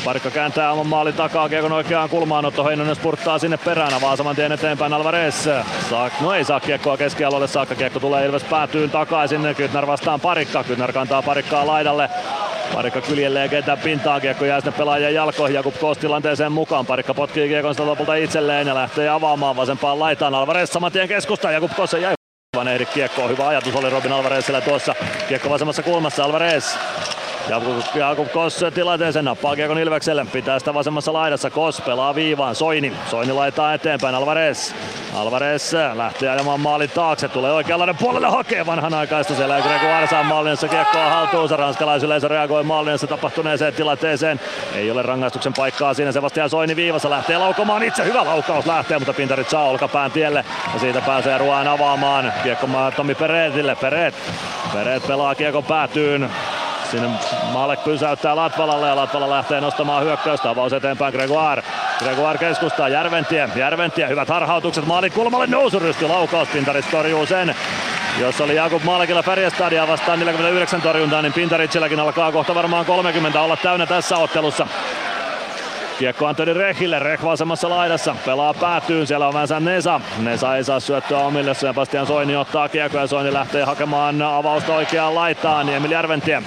[0.05, 4.37] Parikka kääntää oman maalin takaa, kiekon oikeaan kulmaan, Otto Heinonen spurttaa sinne perään, avaa saman
[4.37, 5.49] tien eteenpäin Alvarez.
[5.91, 10.65] Saa, no ei saa kiekkoa keskialueelle saakka, kiekko tulee Ilves päätyyn takaisin, Kytner vastaan Parikka,
[10.65, 12.11] Kytner kantaa Parikkaa laidalle.
[12.75, 16.87] Parikka kyljelleen kentän pintaan, kiekko jää sinne pelaajien jalkoihin, Jakub Koos tilanteeseen mukaan.
[16.87, 20.35] Parikka potkii kiekon sitä lopulta itselleen ja lähtee avaamaan vasempaan laitaan.
[20.35, 22.20] Alvarez saman tien keskustaan, Jakub Koos jäi
[22.57, 23.31] vaan ehdi kiekkoon.
[23.31, 24.95] Hyvä ajatus oli Robin Alvarezilla tuossa.
[25.29, 26.77] Kiekko vasemmassa kulmassa Alvarez.
[27.51, 30.27] Jakub, Jakub Kos tilanteeseen nappaa kiekon Ilvekselle.
[30.33, 31.51] Pitää sitä vasemmassa laidassa.
[31.51, 32.55] Kos pelaa viivaan.
[32.55, 32.93] Soini.
[33.11, 34.15] Soini laittaa eteenpäin.
[34.15, 34.73] Alvarez.
[35.15, 37.29] Alvarez lähtee ajamaan maalin taakse.
[37.29, 39.57] Tulee oikeanlainen puolelle hakee vanhanaikaista siellä.
[39.57, 41.57] Ei Gregoire saa maalinassa kiekkoa haltuunsa.
[41.57, 44.41] Ranskalaisyleisö reagoi maalinassa tapahtuneeseen tilanteeseen.
[44.75, 46.13] Ei ole rangaistuksen paikkaa siinä.
[46.13, 48.05] Sebastian Soini viivassa lähtee laukomaan itse.
[48.05, 50.45] Hyvä laukaus lähtee, mutta Pintarit saa olkapään tielle.
[50.75, 52.33] Ja siitä pääsee Ruoan avaamaan.
[52.43, 53.77] Kiekko Tomi Peretille.
[53.77, 54.15] Peret.
[54.73, 56.31] Peret pelaa kiekon päätyyn.
[56.91, 57.11] Sinne
[57.53, 60.51] Malek pysäyttää Latvalalle ja Latvala lähtee nostamaan hyökkäystä.
[60.51, 61.63] Avaus eteenpäin Gregoire.
[61.99, 63.49] Gregoire keskustaa Järventie.
[63.57, 66.09] Järventie hyvät harhautukset maalin kulmalle nousurysty.
[66.09, 67.55] Laukaus Pintarit torjuu sen.
[68.19, 73.57] Jos oli Jakub Malekilla Färjestadia vastaan 49 torjuntaa, niin Pintaricilläkin alkaa kohta varmaan 30 olla
[73.57, 74.67] täynnä tässä ottelussa.
[76.01, 80.01] Kiekko Antoni Rehille, Reh vasemmassa laidassa, pelaa päätyyn, siellä on Vänsä Nesa.
[80.19, 85.15] Nesa ei saa syöttöä omille, Sebastian Soini ottaa kiekko ja Soini lähtee hakemaan avausta oikeaan
[85.15, 86.43] laitaan, Emil Järventie.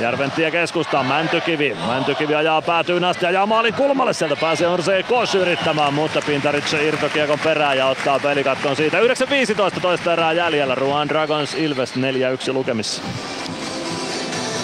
[0.00, 1.76] Järventie keskustaa, Mäntykivi.
[1.86, 7.38] Mäntykivi ajaa päätyyn asti, ajaa maalin kulmalle, sieltä pääsee Orsei Kos yrittämään, mutta Pintaric irtokiekon
[7.38, 9.00] perään ja ottaa pelikatkon siitä.
[9.00, 13.02] 9.15 toista erää jäljellä, Ruan Dragons Ilves 4-1 lukemissa.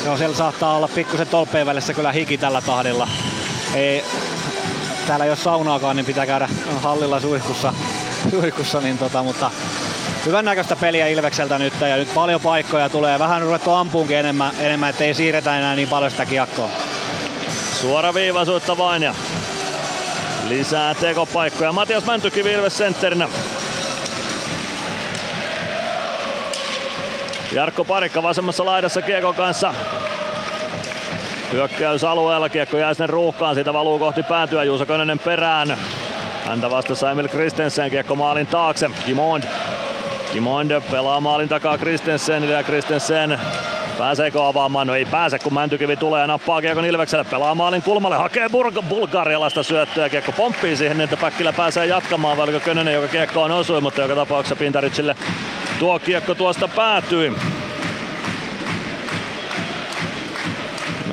[0.04, 3.08] Joo, siellä saattaa olla pikkusen tolppeen välissä kyllä hiki tällä tahdilla.
[3.74, 4.04] Ei,
[5.06, 6.48] täällä ei ole saunaakaan, niin pitää käydä
[6.82, 7.72] hallilla suihkussa,
[8.30, 9.50] suihkussa niin tota, mutta
[10.26, 13.18] hyvän näköistä peliä Ilvekseltä nyt ja nyt paljon paikkoja tulee.
[13.18, 16.70] Vähän ruvettu ampuunkin enemmän, enemmän ettei siirretä enää niin paljon sitä kiekkoa.
[17.80, 19.14] Suora viivaisuutta vain ja
[20.48, 21.72] lisää tekopaikkoja.
[21.72, 23.28] Matias Mäntykivi Ilves sentterinä.
[27.52, 29.74] Jarkko Parikka vasemmassa laidassa kiekon kanssa.
[31.52, 35.76] Hyökkäysalueella kiekko jää sinne ruuhkaan, siitä valuu kohti päätyä Juuso Könönen perään.
[36.46, 38.90] Häntä vastassa Emil Kristensen, kiekko maalin taakse.
[39.06, 39.44] Kimond.
[40.32, 43.40] Kimond pelaa maalin takaa Kristensenille ja Kristensen
[43.98, 44.86] Pääseekö avaamaan?
[44.86, 47.24] No ei pääse, kun Mäntykivi tulee ja nappaa kiekon Ilvekselle.
[47.24, 50.08] Pelaa maalin kulmalle, hakee Burg- Bulgarialasta syöttöä.
[50.08, 52.36] Kiekko pomppii siihen, että Päkkilä pääsee jatkamaan.
[52.36, 55.16] Vai Könönen, joka kiekkoon osui, mutta joka tapauksessa Pintaricille
[55.78, 57.32] tuo kiekko tuosta päätyi.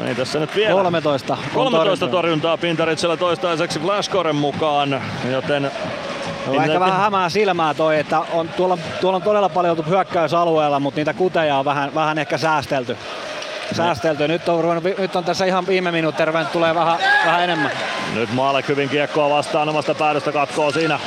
[0.04, 0.74] No ei tässä nyt vielä.
[0.74, 1.38] 13.
[1.54, 5.02] 13 torjuntaa Pintaritsella toistaiseksi Flashcoren mukaan,
[5.32, 5.72] joten
[6.48, 10.80] No, ehkä vähän hämää silmää toi, että on, tuolla, tuolla on todella paljon oltu hyökkäysalueella,
[10.80, 12.98] mutta niitä kuteja on vähän, vähän ehkä säästelty.
[13.72, 14.28] säästelty.
[14.28, 17.72] Nyt on, ruvennut, nyt on tässä ihan viime minuutti ruvennut tulee vähän, vähän enemmän.
[18.16, 21.00] Nyt Maalek hyvin kiekkoa vastaan omasta päädystä katkoo siinä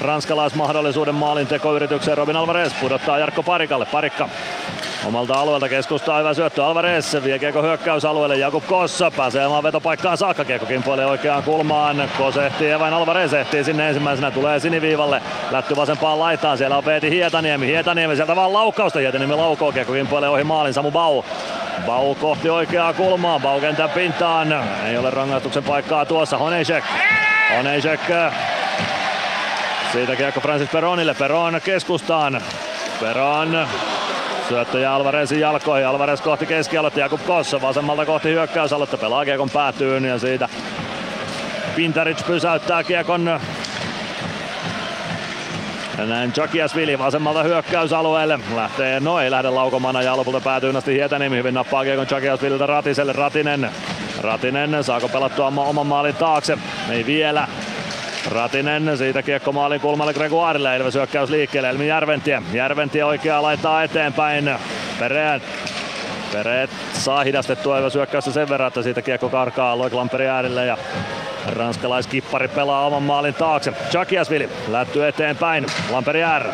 [0.00, 2.18] ranskalaismahdollisuuden maalintekoyritykseen.
[2.18, 3.86] Robin Alvarez pudottaa Jarkko Parikalle.
[3.86, 4.28] Parikka
[5.06, 7.16] Omalta alueelta keskustaa hyvä syöttö Alvarez.
[7.24, 8.36] Vie kiekko hyökkäysalueelle.
[8.36, 10.44] Jakub Kossa pääsee omaan vetopaikkaan saakka.
[10.44, 12.10] Kiekko kimpoilee oikeaan kulmaan.
[12.18, 14.30] Kos ehtii ja vain Alvarez ehtii sinne ensimmäisenä.
[14.30, 15.22] Tulee siniviivalle.
[15.50, 16.58] Lätty vasempaan laitaan.
[16.58, 17.66] Siellä on Peeti Hietaniemi.
[17.66, 18.98] Hietaniemi sieltä vaan laukkausta.
[18.98, 19.72] Hietaniemi laukoo.
[19.72, 20.74] Kiekko kimpoilee ohi maalin.
[20.74, 21.22] Samu Bau.
[21.86, 23.38] Bau kohti oikeaa kulmaa.
[23.38, 24.64] Bau kentän pintaan.
[24.86, 26.38] Ei ole rangaistuksen paikkaa tuossa.
[26.38, 26.84] Honejek.
[27.56, 28.00] Honejek
[29.92, 31.14] siitä kiekko Francis Peronille.
[31.14, 32.40] Peron keskustaan.
[33.00, 33.66] Peron
[34.48, 35.86] Syöttö ja Alvarezin jalkoihin.
[35.86, 37.00] Alvarez kohti keskialuetta.
[37.00, 38.96] Jakub Kossa vasemmalta kohti hyökkäysaluetta.
[38.96, 40.48] Pelaa kiekon päätyyn ja siitä
[41.76, 43.26] Pintaric pysäyttää kiekon
[45.98, 46.32] ja näin
[46.76, 48.38] Vili vasemmalta hyökkäysalueelle.
[48.54, 51.36] Lähtee, no ei lähde laukomana ja lopulta päätyy asti Hietanimi.
[51.36, 52.06] Hyvin nappaa kiekon
[52.42, 53.12] Vililtä Ratiselle.
[53.12, 53.70] Ratinen.
[54.20, 56.58] Ratinen saako pelattua oman maalin taakse?
[56.90, 57.48] Ei vielä.
[58.30, 60.76] Ratinen siitä kiekko maalin kulmalle Gregoirille.
[60.76, 61.68] Ilves hyökkäys liikkeelle.
[61.68, 62.42] Elmi Järventie.
[62.52, 64.50] Järventie oikeaa laittaa eteenpäin.
[64.98, 65.42] Pereet
[66.32, 70.26] Pereet saa hidastettua Ilves hyökkäystä sen verran, että siitä kiekko karkaa Loik Lamperi
[70.66, 70.78] ja
[71.46, 73.72] ranskalaiskippari pelaa oman maalin taakse.
[73.90, 75.66] Chakiasvili lätty eteenpäin.
[75.90, 76.44] Lamperi R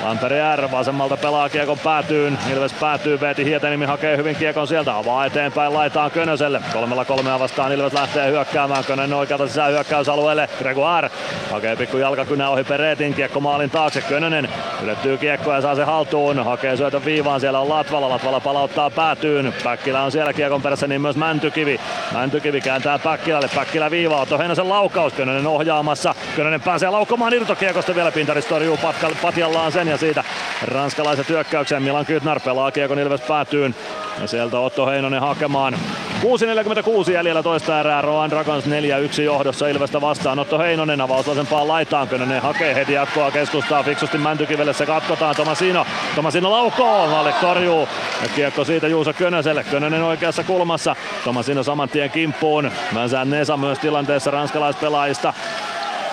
[0.00, 2.38] Lamperi R vasemmalta pelaa kiekon päätyyn.
[2.52, 4.96] Ilves päätyy, Veeti Hietanimi hakee hyvin kiekon sieltä.
[4.96, 6.60] Avaa eteenpäin, laitaan Könöselle.
[6.72, 8.84] Kolmella kolmea vastaan Ilves lähtee hyökkäämään.
[8.84, 10.48] Könönen oikealta sisään hyökkäysalueelle.
[10.58, 11.10] Gregoire
[11.50, 13.14] hakee pikku jalkakynä ohi Peretin.
[13.14, 14.00] Kiekko maalin taakse.
[14.00, 14.48] Könönen
[14.82, 16.44] ylettyy kiekko ja saa se haltuun.
[16.44, 17.40] Hakee syötön viivaan.
[17.40, 18.08] Siellä on Latvala.
[18.08, 19.54] Latvala palauttaa päätyyn.
[19.64, 21.80] Päkkilä on siellä kiekon perässä, niin myös Mäntykivi.
[22.12, 23.48] Mäntykivi kääntää Päkkilälle.
[23.54, 24.25] Päkkilä viivaa.
[24.26, 25.12] Otto Heinosen laukaus.
[25.12, 26.14] Könönen ohjaamassa.
[26.36, 28.12] Könönen pääsee laukomaan irtokiekosta vielä.
[28.12, 28.78] Pintaris torjuu
[29.22, 30.24] patjallaan sen ja siitä
[30.64, 31.82] ranskalaiset hyökkäykseen.
[31.82, 33.74] Milan Kytnar pelaa Kiekon Ilves päätyyn.
[34.20, 35.74] Ja sieltä Otto Heinonen hakemaan.
[36.22, 40.38] 6.46 jäljellä toista erää, Roan Dragons 4-1 johdossa Ilvestä vastaan.
[40.38, 45.86] Otto Heinonen avaus vasempaan laitaan, Könönen hakee heti jatkoa keskustaa fiksusti Mäntykivelle, se katkotaan Tomasino.
[46.14, 47.88] Tomasino laukoo, Maalle torjuu.
[48.22, 50.96] Ja kiekko siitä Juuso Könöselle, Könönen oikeassa kulmassa.
[51.24, 52.70] Tomasino saman tien kimppuun.
[52.92, 53.78] Mänsään Nesa myös
[54.16, 55.32] tilanteessa ranskalaispelaajista.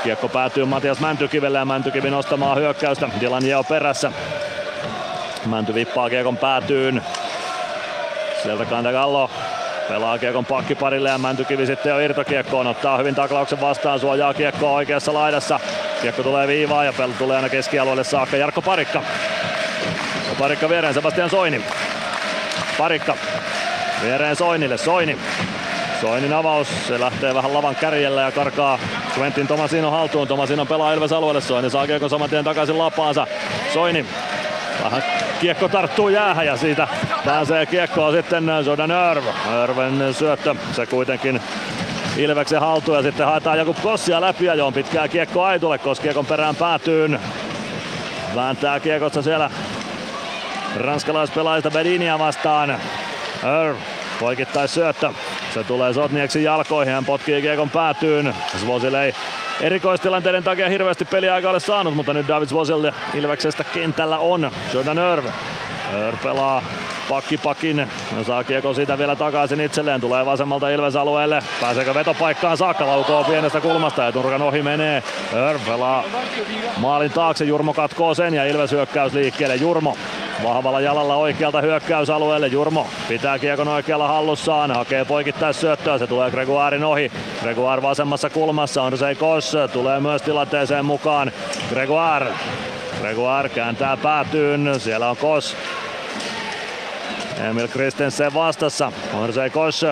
[0.04, 3.10] Kiekko päätyy Matias Mäntykivelle ja Mäntykivi nostamaan hyökkäystä.
[3.22, 4.12] Dylan Jeo perässä.
[5.46, 7.02] Mänty vippaa kiekon päätyyn.
[8.44, 9.30] Sieltä Kantagallo
[9.90, 12.68] pelaa kiekon pakkiparille ja Mäntykivi sitten jo irtokiekkoon.
[12.68, 15.60] Ottaa hyvin taklauksen vastaan, suojaa kiekkoa oikeassa laidassa.
[16.02, 18.38] Kiekko tulee viivaan ja pelu tulee aina keskialueelle saakka.
[18.38, 19.02] Jarkko Parikka.
[20.40, 21.66] Parikka viereen Sebastian Soini.
[22.78, 23.16] Parikka
[24.04, 24.78] viereen Soinille.
[24.78, 25.18] Soini
[26.04, 28.80] Soinin avaus, se lähtee vähän lavan kärjellä ja karkaa
[29.18, 30.28] Quentin Tomasino haltuun.
[30.28, 33.28] Tomasino pelaa Ilves alueelle, Soini saa kiekon saman tien takaisin lapaansa.
[33.74, 34.06] Soini
[34.84, 35.04] vähän
[35.42, 36.88] kiekko tarttuu jäähän ja siitä
[37.26, 39.24] pääsee kiekkoa sitten Jordan Irv.
[39.64, 41.42] Irven syöttö, se kuitenkin
[42.18, 46.56] Ilveksen haltuun ja sitten haetaan Jakub Kossia läpi ja on pitkää kiekko Aitulle, Koskiekon perään
[46.56, 47.20] päätyyn.
[48.36, 49.50] Vääntää kiekossa siellä
[50.76, 52.70] ranskalaispelaajista Bedinia vastaan.
[53.64, 53.78] Irv
[54.20, 55.10] poikittais syöttö.
[55.54, 58.34] Se tulee Sotnieksin jalkoihin, hän potkii kiekon päätyyn.
[58.58, 59.14] Svosil ei
[59.64, 64.52] erikoistilanteiden takia hirveästi peliaikaa ole saanut, mutta nyt David Svosil Ilveksestä kentällä on.
[64.74, 65.26] Jordan Irv.
[66.08, 66.64] Irv pelaa
[67.10, 67.78] pakkipakin.
[68.18, 70.02] Ja saa kiekko siitä vielä takaisin itselleen.
[70.02, 71.40] Tulee vasemmalta Ilves alueelle.
[71.62, 72.88] Pääseekö vetopaikkaan saakka?
[72.88, 75.04] Laukoo pienestä kulmasta ja Turkan ohi menee.
[75.50, 76.04] Irv pelaa
[76.78, 77.46] maalin taakse.
[77.46, 79.56] Jurmo katkoo sen ja Ilves hyökkäys liikkeelle.
[79.56, 79.98] Jurmo
[80.44, 82.48] Vahvalla jalalla oikealta hyökkäysalueelle.
[82.48, 84.72] Jurmo pitää kiekon oikealla hallussaan.
[84.72, 85.98] Hakee poikittais syöttöä.
[85.98, 87.12] Se tulee Gregoirin ohi.
[87.42, 88.82] Gregoire vasemmassa kulmassa.
[88.82, 89.16] On se
[89.74, 91.32] Tulee myös tilanteeseen mukaan.
[91.70, 92.28] Gregoire.
[93.02, 94.80] Gregoire kääntää päätyyn.
[94.80, 95.56] Siellä on Kos.
[97.50, 98.92] Emil Kristensen vastassa.
[99.14, 99.86] On se Kos.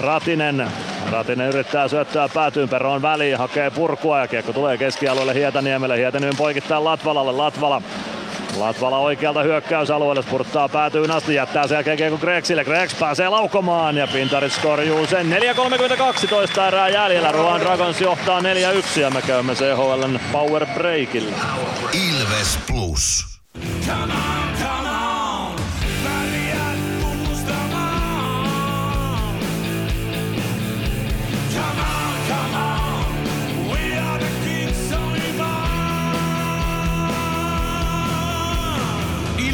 [0.00, 0.70] Ratinen.
[1.10, 5.96] Ratinen yrittää syöttää päätyyn Peron väliin, hakee purkua ja kiekko tulee keskialueelle Hietaniemelle.
[5.96, 7.32] Hietaniemen poikittaa Latvalalle.
[7.32, 7.82] Latvala
[8.60, 12.64] Latvala oikealta hyökkäysalueelle, spurttaa päätyyn asti, jättää sen jälkeen Kiekko Gregsille.
[12.64, 15.36] Gregs pääsee laukomaan ja Pintarit korjuu sen.
[16.22, 17.32] 4.32 toista erää jäljellä.
[17.32, 21.36] Ruan Dragons johtaa 4-1 ja me käymme CHLn Power Breakilla.
[21.92, 23.26] Ilves Plus.
[23.86, 25.19] Come on, come on.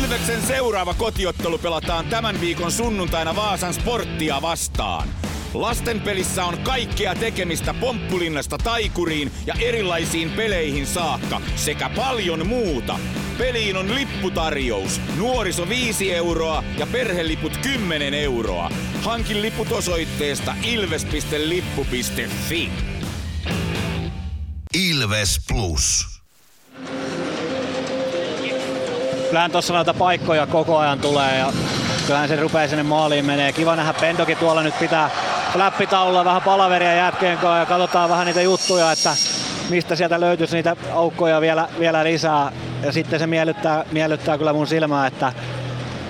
[0.07, 5.09] Ilveksen seuraava kotiottelu pelataan tämän viikon sunnuntaina Vaasan sporttia vastaan.
[5.55, 12.99] Lasten pelissä on kaikkea tekemistä pomppulinnasta taikuriin ja erilaisiin peleihin saakka sekä paljon muuta.
[13.39, 15.01] Peliin on lipputarjous.
[15.17, 18.71] Nuoriso 5 euroa ja perheliput 10 euroa.
[19.03, 22.71] Hankin liput osoitteesta ilves.lippu.fi.
[24.75, 26.07] Ilves Plus.
[29.27, 31.53] Kyllähän tuossa noita paikkoja koko ajan tulee ja
[32.07, 33.53] kyllähän se rupeaa sinne maaliin menee.
[33.53, 35.11] Kiva nähdä Pendokin tuolla nyt pitää
[35.55, 39.11] läppitaululla vähän palaveria jätkeen kanssa ja katsotaan vähän niitä juttuja, että
[39.69, 42.53] mistä sieltä löytyisi niitä aukkoja vielä, vielä lisää.
[42.83, 45.33] Ja sitten se miellyttää, miellyttää kyllä mun silmää, että,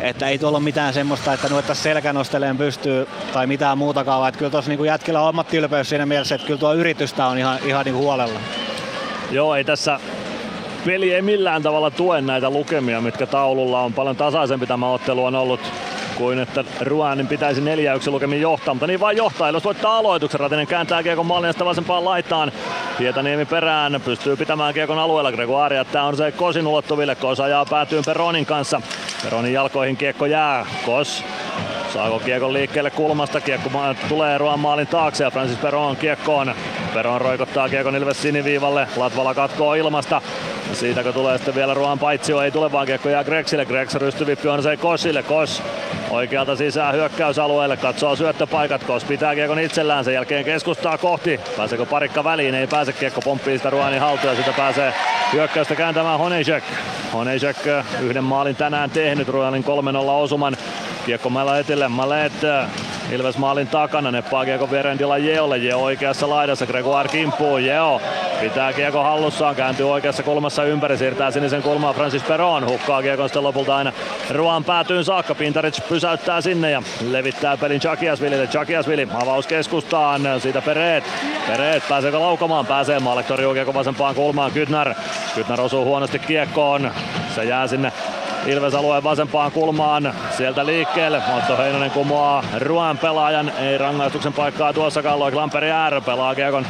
[0.00, 4.32] että ei tuolla ole mitään semmoista, että nuettaisiin selkä nosteleen pystyy tai mitään muutakaan, vaan
[4.32, 7.84] kyllä tuossa niin jätkillä on ammattiylpeys siinä mielessä, että kyllä tuo yritystä on ihan, ihan
[7.84, 8.40] niin kuin huolella.
[9.30, 10.00] Joo, ei tässä
[10.86, 13.92] peli ei millään tavalla tue näitä lukemia, mitkä taululla on.
[13.92, 15.60] Paljon tasaisempi tämä ottelu on ollut
[16.16, 17.64] kuin että Ruanin pitäisi 4-1
[18.10, 19.50] lukemin johtaa, mutta niin vain johtaa.
[19.50, 22.52] Jos voittaa aloituksen, Ratinen kääntää Kiekon mallista vasempaan laitaan.
[22.98, 25.84] Hietaniemi perään, pystyy pitämään Kiekon alueella Gregoria.
[25.84, 28.80] Tämä on se Kosin ulottuville, Kos ajaa päätyyn Peronin kanssa.
[29.24, 31.24] Peronin jalkoihin Kiekko jää, Kos
[31.92, 33.40] Saako Kiekon liikkeelle kulmasta?
[33.40, 33.70] Kiekko
[34.08, 36.54] tulee Ruan maalin taakse ja Francis Peron kiekkoon.
[36.94, 38.88] Peron roikottaa Kiekon Ilves siniviivalle.
[38.96, 40.22] Latvala katkoo ilmasta.
[40.72, 43.66] Siitä kun tulee sitten vielä Ruan paitsio, ei tule vaan kiekko jää Grexille.
[43.66, 45.22] Grex rystyvippi on se Kosille.
[45.22, 45.62] Kos
[46.10, 51.40] oikealta sisään hyökkäysalueelle, katsoo syöttöpaikat, Kos pitää kiekon itsellään, sen jälkeen keskustaa kohti.
[51.56, 52.54] Pääseekö parikka väliin?
[52.54, 54.94] Ei pääse, kiekko pomppii sitä Ruanin haltuun ja sitä pääsee
[55.32, 56.64] hyökkäystä kääntämään Honejek.
[57.12, 57.56] Honejek
[58.00, 59.66] yhden maalin tänään tehnyt, Ruanin 3-0
[60.10, 60.56] osuman.
[61.06, 62.32] Kiekko Mällä etelle, Malet
[63.12, 68.00] Ilves maalin takana, neppaa kiekko viereen Jeolle, Jeo oikeassa laidassa, Gregoire kimppuu, Jeo.
[68.40, 73.42] Pitää kiekko hallussaan, kääntyy oikeassa kulmassa ympäri, siirtää sinisen kulmaa Francis Peron, hukkaa kiekon sitten
[73.42, 73.92] lopulta aina
[74.30, 81.04] Ruan päätyyn saakka, Pintaric pysäyttää sinne ja levittää pelin Chakiasvillille, Chakiasvili avaus keskustaan, siitä Pereet,
[81.46, 84.94] Pereet pääseekö laukamaan, pääsee Maalek torjuu kiekko vasempaan kulmaan, Kytnar,
[85.34, 86.90] Kytnar osuu huonosti kiekkoon,
[87.34, 87.92] se jää sinne
[88.46, 90.14] Ilves alueen vasempaan kulmaan.
[90.30, 91.22] Sieltä liikkeelle.
[91.36, 93.52] Otto Heinonen kumoaa Ruan pelaajan.
[93.58, 96.66] Ei rangaistuksen paikkaa tuossa Loik Lamperi R pelaa kiekon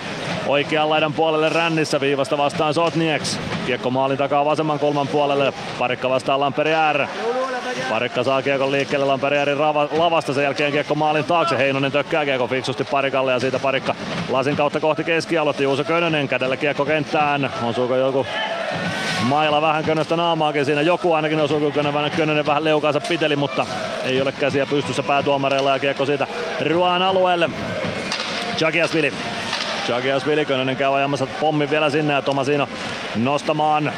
[0.47, 3.39] oikean laidan puolelle rännissä viivasta vastaan Sotnieks.
[3.67, 5.53] Kiekko maalin takaa vasemman kulman puolelle.
[5.79, 7.07] Parikka vastaan Lamperi R.
[7.91, 9.61] Parikka saa kiekon liikkeelle Lamperiärin
[9.99, 11.59] lavasta, sen jälkeen kiekko maalin taakse.
[11.59, 13.95] Heinonen tökkää kiekko fiksusti Parikalle ja siitä Parikka
[14.29, 15.65] lasin kautta kohti keskialoitti.
[15.65, 17.51] Juuso Könönen kädellä kiekko kenttään.
[17.63, 18.27] Osuuko joku
[19.23, 20.83] Maila vähän könöstä naamaakin siinä.
[20.83, 23.67] Joku ainakin osuu, kun Könönen, Könönen vähän leukaansa piteli, mutta
[24.05, 26.27] ei ole käsiä pystyssä päätuomareilla ja kiekko siitä
[26.67, 27.51] Ruan alueelle.
[28.61, 29.13] Jagiasvili.
[29.89, 32.69] Jagiasvili, Könönen käy ajamassa pommin vielä sinne ja Tomasino
[33.17, 33.93] nostamaan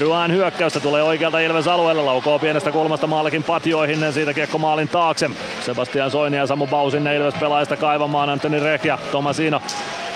[0.00, 5.30] Ruan hyökkäystä tulee oikealta Ilves alueelle, laukoo pienestä kulmasta maalikin patjoihin, siitä kiekko maalin taakse.
[5.60, 9.62] Sebastian Soini ja Samu Bau sinne Ilves pelaajista kaivamaan, Antoni Rek ja Tomasino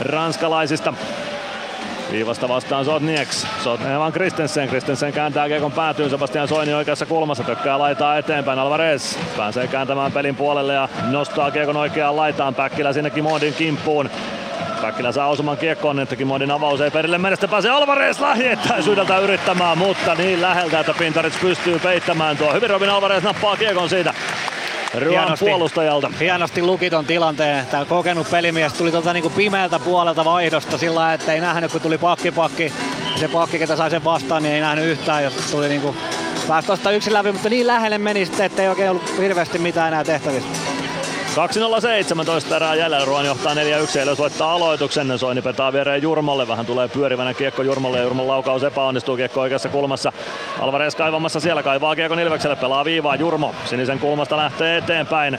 [0.01, 0.95] ranskalaisista.
[2.13, 3.47] Viivasta vastaan Sotnieks.
[3.65, 4.69] Sotnevan Kristensen.
[4.69, 6.11] Kristensen kääntää Kiekon päätyyn.
[6.11, 7.45] Sebastian Soini oikeassa kulmassa.
[7.45, 8.59] Tökkää laitaa eteenpäin.
[8.59, 12.55] Alvarez pääsee kääntämään pelin puolelle ja nostaa Kiekon oikeaan laitaan.
[12.55, 14.11] Päkkilä sinne Kimondin kimppuun.
[14.83, 17.49] Päkkilä saa osuman kiekkoon, että Kimondin avaus ei perille mennä.
[17.51, 22.53] Pääsee Alvarez lähiettäisyydeltä yrittämään, mutta niin läheltä, että Pintaric pystyy peittämään tuo.
[22.53, 24.15] Hyvin Robin Alvarez nappaa kiekon siitä
[25.01, 26.11] Ruan puolustajalta.
[26.21, 27.67] Hienosti lukiton tilanteen.
[27.67, 31.99] Tämä kokenut pelimies tuli tuolta niinku pimeältä puolelta vaihdosta sillä että ei nähnyt kun tuli
[31.99, 32.73] pakki pakki.
[33.17, 35.97] Se pakki, ketä sai sen vastaan, niin ei nähnyt yhtään, jos tuli niinku
[36.49, 40.05] pääsi tuosta yksin läpi, mutta niin lähelle meni sitten, ettei oikein ollut hirveästi mitään enää
[40.05, 40.49] tehtävissä.
[41.33, 43.57] 2.017 erää jäljellä, Ruan johtaa 4-1,
[43.99, 48.65] eli soittaa aloituksen, Soini petaa viereen Jurmolle, vähän tulee pyörivänä kiekko Jurmolle ja Jurmon laukaus
[48.65, 50.13] epäonnistuu kiekko oikeassa kulmassa.
[50.61, 55.39] Alvarez kaivamassa siellä, kaivaa kiekon Ilvekselle, pelaa viivaa Jurmo, sinisen kulmasta lähtee eteenpäin.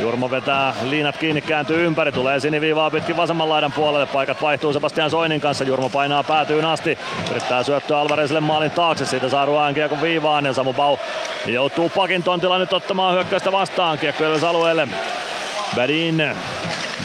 [0.00, 5.10] Jurmo vetää liinat kiinni, kääntyy ympäri, tulee siniviivaa pitkin vasemman laidan puolelle, paikat vaihtuu Sebastian
[5.10, 6.98] Soinin kanssa, Jurmo painaa päätyyn asti,
[7.30, 10.96] yrittää syöttöä Alvarezille maalin taakse, siitä saa Ruan kiekon viivaan ja Samu Pau
[11.46, 14.88] joutuu pakin tontilla nyt ottamaan hyökkäystä vastaan, kiekko alueelle.
[15.76, 16.36] Badin.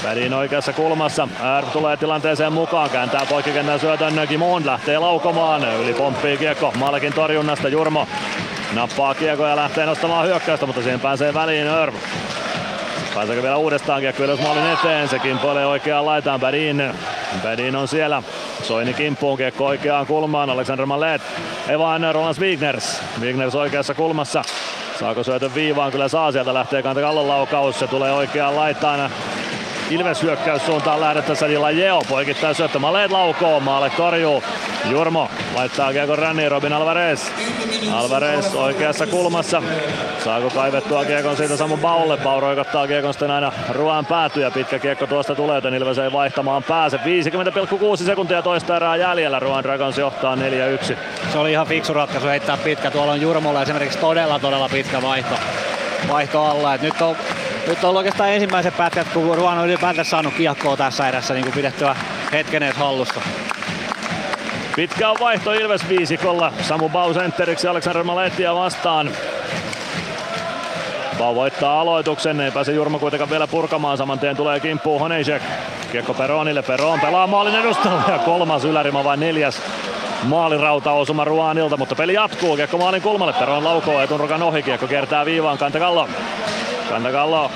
[0.04, 1.28] Badin oikeassa kulmassa.
[1.62, 4.14] R tulee tilanteeseen mukaan, kääntää poikkikentän syötön.
[4.28, 5.82] Gimon lähtee laukomaan.
[5.84, 7.68] Yli pomppii kiekko Malkin torjunnasta.
[7.68, 8.08] Jurmo
[8.74, 11.94] nappaa kiekko ja lähtee nostamaan hyökkäystä, mutta siihen pääsee väliin Örv.
[13.16, 16.94] Pääseekö vielä uudestaan kiekko ylös maalin eteen, se kimpoilee oikeaan laitaan Badin.
[17.44, 18.24] Badin on siellä,
[18.64, 21.22] Soini kimppuun kiekko oikeaan kulmaan, Alexander Mallet.
[21.68, 23.02] Evan Roland Wigners.
[23.22, 24.44] Wigners oikeassa kulmassa.
[25.00, 25.92] Saako syötön viivaan?
[25.92, 27.80] Kyllä saa sieltä lähtee kanta kallon laukaus.
[27.80, 29.12] Se tulee oikeaan laitaan.
[29.90, 32.80] Ilves hyökkäyssuuntaan lähdettäessä niin Jeo poikittaa syöttö.
[32.80, 34.44] Maleet laukoo, maalle torjuu.
[34.90, 37.22] Jurmo laittaa kiekon ränniin Robin Alvarez.
[37.92, 39.64] Alvarez oikeassa kulmassa.
[40.24, 42.18] Saako kaivettua kiekon siitä Samu Baulle?
[42.18, 46.12] Bau roikottaa kiekon sitten aina ruoan päätyy ja pitkä kiekko tuosta tulee, joten Ilves ei
[46.12, 46.98] vaihtamaan pääse.
[46.98, 49.40] 50,6 sekuntia toista erää jäljellä.
[49.40, 50.40] Ruoan Dragons johtaa 4-1.
[51.32, 52.92] Se oli ihan fiksu ratkaisu heittää pitkä.
[52.92, 55.36] Tuolla on Jurmolla esimerkiksi todella todella pitkä vaihto,
[56.10, 56.74] vaihto alla.
[56.74, 57.16] Et nyt on
[57.68, 61.54] nyt on oikeastaan ensimmäiset pätkät, kun Ruan on ylipäätään saanut kiekkoa tässä erässä niin kuin
[61.54, 61.96] pidettyä
[62.32, 63.22] hetken edes hallussa.
[64.76, 66.54] Pitkä on vaihto Ilves viisikolla.
[66.62, 69.10] Samu Bau sentteriksi Aleksander Malettia vastaan.
[71.18, 73.98] Bau voittaa aloituksen, ei pääse Jurmo kuitenkaan vielä purkamaan.
[73.98, 75.44] Saman tien tulee kimppuun Honeisek.
[75.92, 79.62] Kiekko Peronille, Peron pelaa maalin edustalla ja kolmas ylärima vai neljäs
[80.24, 82.56] maalirauta osuma Ruanilta, mutta peli jatkuu.
[82.56, 86.10] Kiekko maalin kulmalle, Peron laukoo etunrukan ohi, kiekko kiertää viivaan, Kantakallo.
[86.90, 87.52] Kantakallo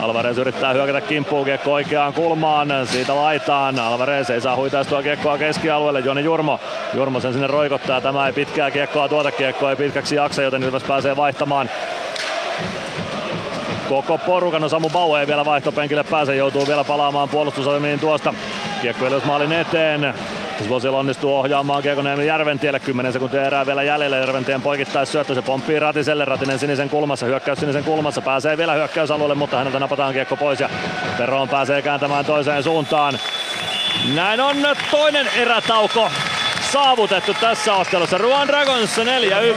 [0.00, 3.78] Alvarez yrittää hyökätä kimppuun kiekko oikeaan kulmaan, siitä laitaan.
[3.78, 6.60] Alvarez ei saa huitaistua kiekkoa keskialueelle, Joni Jurmo.
[6.94, 10.82] Jurmo sen sinne roikottaa, tämä ei pitkää kiekkoa, tuota kiekkoa ei pitkäksi jaksa, joten Ilves
[10.82, 11.70] pääsee vaihtamaan
[13.88, 14.62] koko porukan.
[14.62, 18.34] No Samu Bau ei vielä vaihtopenkille pääse, joutuu vielä palaamaan puolustusalmiin tuosta.
[18.82, 20.14] Kiekko maalin eteen.
[20.64, 22.80] Svosel onnistuu ohjaamaan Kiekon Järventielle.
[22.80, 24.16] 10 sekuntia erää vielä jäljellä.
[24.16, 25.34] Järventien poikittais syöttö.
[25.34, 26.24] Se pomppii Ratiselle.
[26.24, 27.26] Ratinen sinisen kulmassa.
[27.26, 28.22] Hyökkäys sinisen kulmassa.
[28.22, 30.60] Pääsee vielä hyökkäysalueelle, mutta häneltä napataan kiekko pois.
[30.60, 30.70] Ja
[31.18, 33.18] Perroon pääsee kääntämään toiseen suuntaan.
[34.14, 34.56] Näin on
[34.90, 36.10] toinen erätauko
[36.72, 38.18] saavutettu tässä ottelussa.
[38.18, 38.98] Ruan Dragons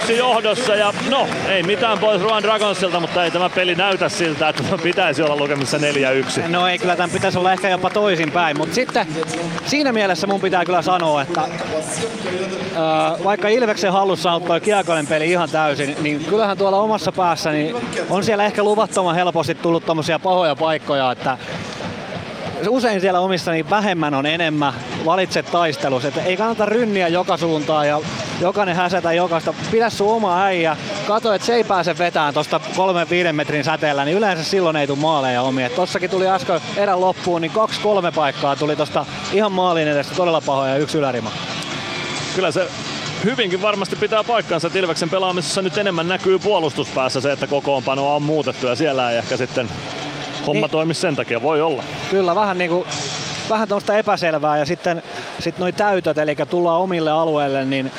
[0.07, 4.49] 4-1 johdossa ja no ei mitään pois Ruan Dragonsilta, mutta ei tämä peli näytä siltä,
[4.49, 6.47] että pitäisi olla lukemissa 4-1.
[6.47, 9.07] No ei kyllä tämän pitäisi olla ehkä jopa toisinpäin, mutta sitten
[9.65, 15.49] siinä mielessä mun pitää kyllä sanoa, että äh, vaikka Ilveksen hallussa tuo kiekoinen peli ihan
[15.49, 17.75] täysin, niin kyllähän tuolla omassa päässä niin
[18.09, 21.37] on siellä ehkä luvattoman helposti tullut tommosia pahoja paikkoja, että
[22.67, 24.73] usein siellä omissa niin vähemmän on enemmän,
[25.05, 26.05] valitse taistelus.
[26.05, 28.01] Että ei kannata rynniä joka suuntaan ja
[28.41, 29.53] jokainen häsätä jokaista.
[29.71, 34.05] Pidä sun oma äijä, kato, että se ei pääse vetään tuosta kolmen viiden metrin säteellä,
[34.05, 35.69] niin yleensä silloin ei tule maaleja omia.
[35.69, 40.41] Tossakin tuli äsken erän loppuun, niin kaksi kolme paikkaa tuli tuosta ihan maalin edestä todella
[40.41, 41.31] pahoja ja yksi ylärima.
[42.35, 42.67] Kyllä se
[43.23, 48.21] hyvinkin varmasti pitää paikkansa, että Ilveksen pelaamisessa nyt enemmän näkyy puolustuspäässä se, että kokoonpano on
[48.21, 49.69] muutettu ja siellä ei ehkä sitten
[50.49, 51.83] homma niin, toimi sen takia, voi olla.
[52.11, 52.87] Kyllä, vähän niinku
[53.49, 55.03] vähän tuosta epäselvää ja sitten
[55.39, 57.91] sit noi täytöt, eli tullaan omille alueille, niin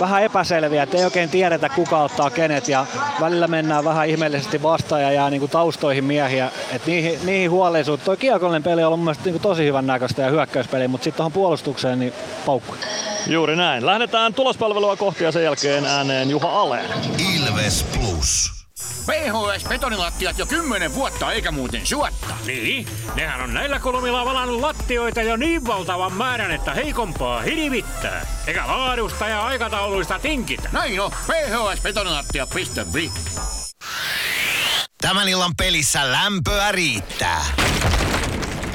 [0.00, 2.86] vähän epäselviä, että ei oikein tiedetä kuka ottaa kenet ja
[3.20, 6.50] välillä mennään vähän ihmeellisesti vastaan ja jää niinku taustoihin miehiä.
[6.72, 8.00] Et niihin, niihin huolellisuus.
[8.00, 11.32] Toi kiekollinen peli on mun mielestä niinku tosi hyvän näköistä ja hyökkäyspeli, mutta sitten tuohon
[11.32, 12.12] puolustukseen niin
[12.46, 12.74] paukku.
[13.26, 13.86] Juuri näin.
[13.86, 16.90] Lähdetään tulospalvelua kohti ja sen jälkeen ääneen Juha Aleen.
[17.34, 18.55] Ilves Plus.
[19.06, 22.34] PHS-betonilattiat jo kymmenen vuotta eikä muuten suotta.
[22.46, 28.26] Niin, nehän on näillä kolmilla valannut lattioita jo niin valtavan määrän, että heikompaa hirvittää.
[28.46, 30.68] Eikä laadusta ja aikatauluista tinkitä.
[30.72, 33.12] Näin on, phsbetonilattia.fi
[35.00, 37.44] Tämän illan pelissä lämpöä riittää.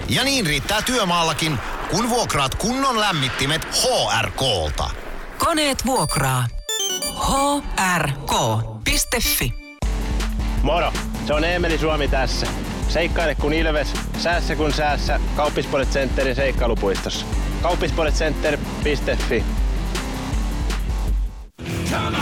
[0.10, 1.60] Ja niin riittää työmaallakin,
[1.92, 4.90] kun vuokraat kunnon lämmittimet HRK-lta.
[5.38, 6.48] Koneet vuokraa.
[7.98, 9.61] hrk.fi
[10.64, 10.94] Moro,
[11.28, 12.48] se on Eemeli Suomi tässä.
[12.90, 15.20] Seikkaile kun ilves, säässä kun säässä.
[15.36, 17.26] Kauppispoilet Centerin seikkailupuistossa.
[17.62, 19.44] Kauppispoiletcenter.fi
[21.92, 22.21] Come on,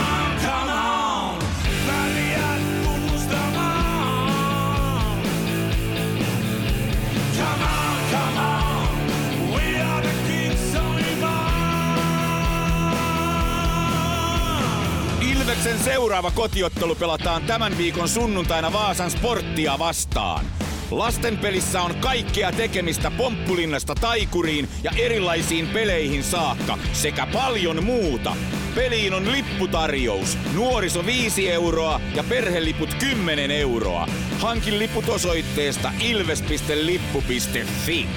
[15.60, 20.46] Ilveksen seuraava kotiottelu pelataan tämän viikon sunnuntaina Vaasan sporttia vastaan.
[20.90, 28.36] Lasten pelissä on kaikkea tekemistä pomppulinnasta taikuriin ja erilaisiin peleihin saakka sekä paljon muuta.
[28.74, 30.38] Peliin on lipputarjous.
[30.54, 34.08] Nuoriso 5 euroa ja perheliput 10 euroa.
[34.38, 38.08] Hankin liput osoitteesta ilves.lippu.fi.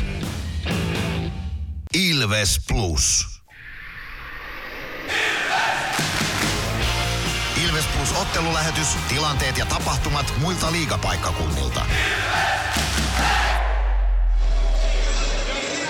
[1.94, 3.33] Ilves Plus.
[8.04, 11.82] Plus ottelulähetys, tilanteet ja tapahtumat muilta liigapaikkakunnilta.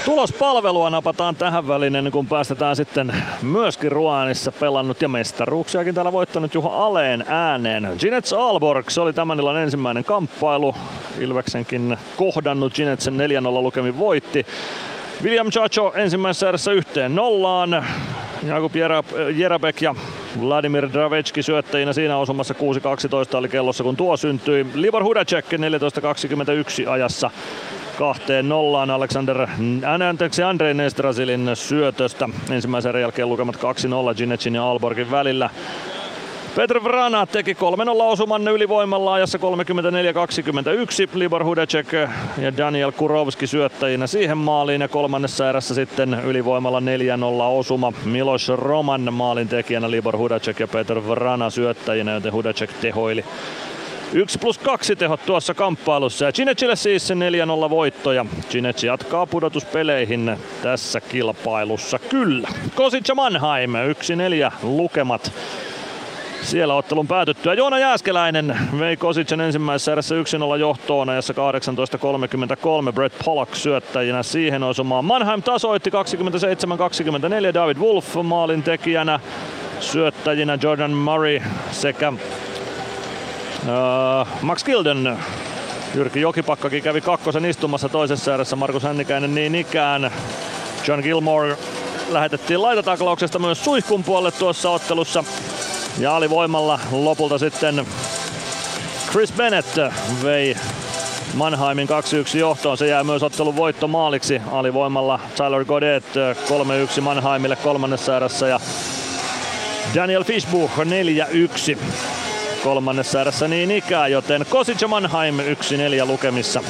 [0.06, 6.54] Tulospalvelua napataan tähän väliin ennen kuin päästetään sitten myöskin Ruanissa pelannut ja mestaruuksiakin täällä voittanut
[6.54, 7.96] Juha Aleen ääneen.
[8.00, 10.76] Ginets Alborg, se oli tämän illan ensimmäinen kamppailu.
[11.20, 13.18] Ilveksenkin kohdannut Ginetsen 4-0
[13.64, 14.46] lukemin voitti.
[15.24, 17.86] William Chacho ensimmäisessä erässä yhteen nollaan.
[18.48, 18.72] Jakub
[19.36, 19.96] Jerabek ja
[20.42, 24.66] Vladimir Dravecki syöttäjinä siinä osumassa 6.12 oli kellossa kun tuo syntyi.
[24.74, 27.32] Libor Hudacek 14.21 ajassa
[27.98, 29.48] kahteen nollaan Alexander,
[30.10, 32.30] anteeksi Andrei Nestrasilin syötöstä.
[32.52, 33.60] Ensimmäisen jälkeen lukemat 2-0
[34.18, 35.50] Ginecin ja Alborgin välillä.
[36.56, 37.58] Petr Vrana teki 3-0
[38.02, 39.42] osuman ylivoimalla ajassa 34-21.
[41.14, 41.94] Libor Hudacek
[42.38, 46.84] ja Daniel Kurovski syöttäjinä siihen maaliin ja kolmannessa erässä sitten ylivoimalla 4-0
[47.44, 47.94] osuma.
[48.06, 53.26] Milos Roman maalin tekijänä Libor Hudacek ja Petr Vrana syöttäjinä, joten Hudacek tehoili
[54.14, 60.38] 1 plus 2 tehot tuossa kamppailussa ja Cinecille siis 4-0 voitto ja Cinec jatkaa pudotuspeleihin
[60.64, 62.48] tässä kilpailussa kyllä.
[62.76, 63.72] Kosic ja Mannheim
[64.50, 65.32] 1-4 lukemat
[66.44, 67.54] siellä ottelun päätyttyä.
[67.54, 71.34] Joona Jääskeläinen vei Kosicen ensimmäisessä erässä 1-0 johtoon ajassa
[72.88, 72.94] 18.33.
[72.94, 75.06] Brett Pollock syöttäjinä siihen osumaan.
[75.06, 75.94] Mannheim tasoitti 27-24.
[77.54, 79.20] David Wolf maalin tekijänä.
[79.80, 81.40] Syöttäjinä Jordan Murray
[81.72, 82.18] sekä uh,
[84.42, 85.18] Max Gilden
[85.96, 88.56] Jyrki Jokipakkakin kävi kakkosen istumassa toisessa erässä.
[88.56, 90.12] Markus Hännikäinen niin ikään.
[90.88, 91.58] John Gilmore
[92.10, 95.24] lähetettiin laitataklauksesta myös suihkun puolelle tuossa ottelussa.
[95.98, 97.86] Ja alivoimalla lopulta sitten
[99.12, 99.78] Chris Bennett
[100.24, 100.56] vei
[101.34, 101.88] Mannheimin
[102.34, 102.78] 2-1 johtoon.
[102.78, 106.04] Se jää myös ottelun voittomaaliksi alivoimalla Tyler Godet
[106.98, 108.60] 3-1 Mannheimille kolmannessa erässä ja
[109.96, 110.72] Daniel Fishbuch
[111.74, 111.78] 4-1
[112.64, 113.48] kolmannessa erässä.
[113.48, 116.64] Niin ikään, joten Kosic ja Mannheim 1-4 lukemissa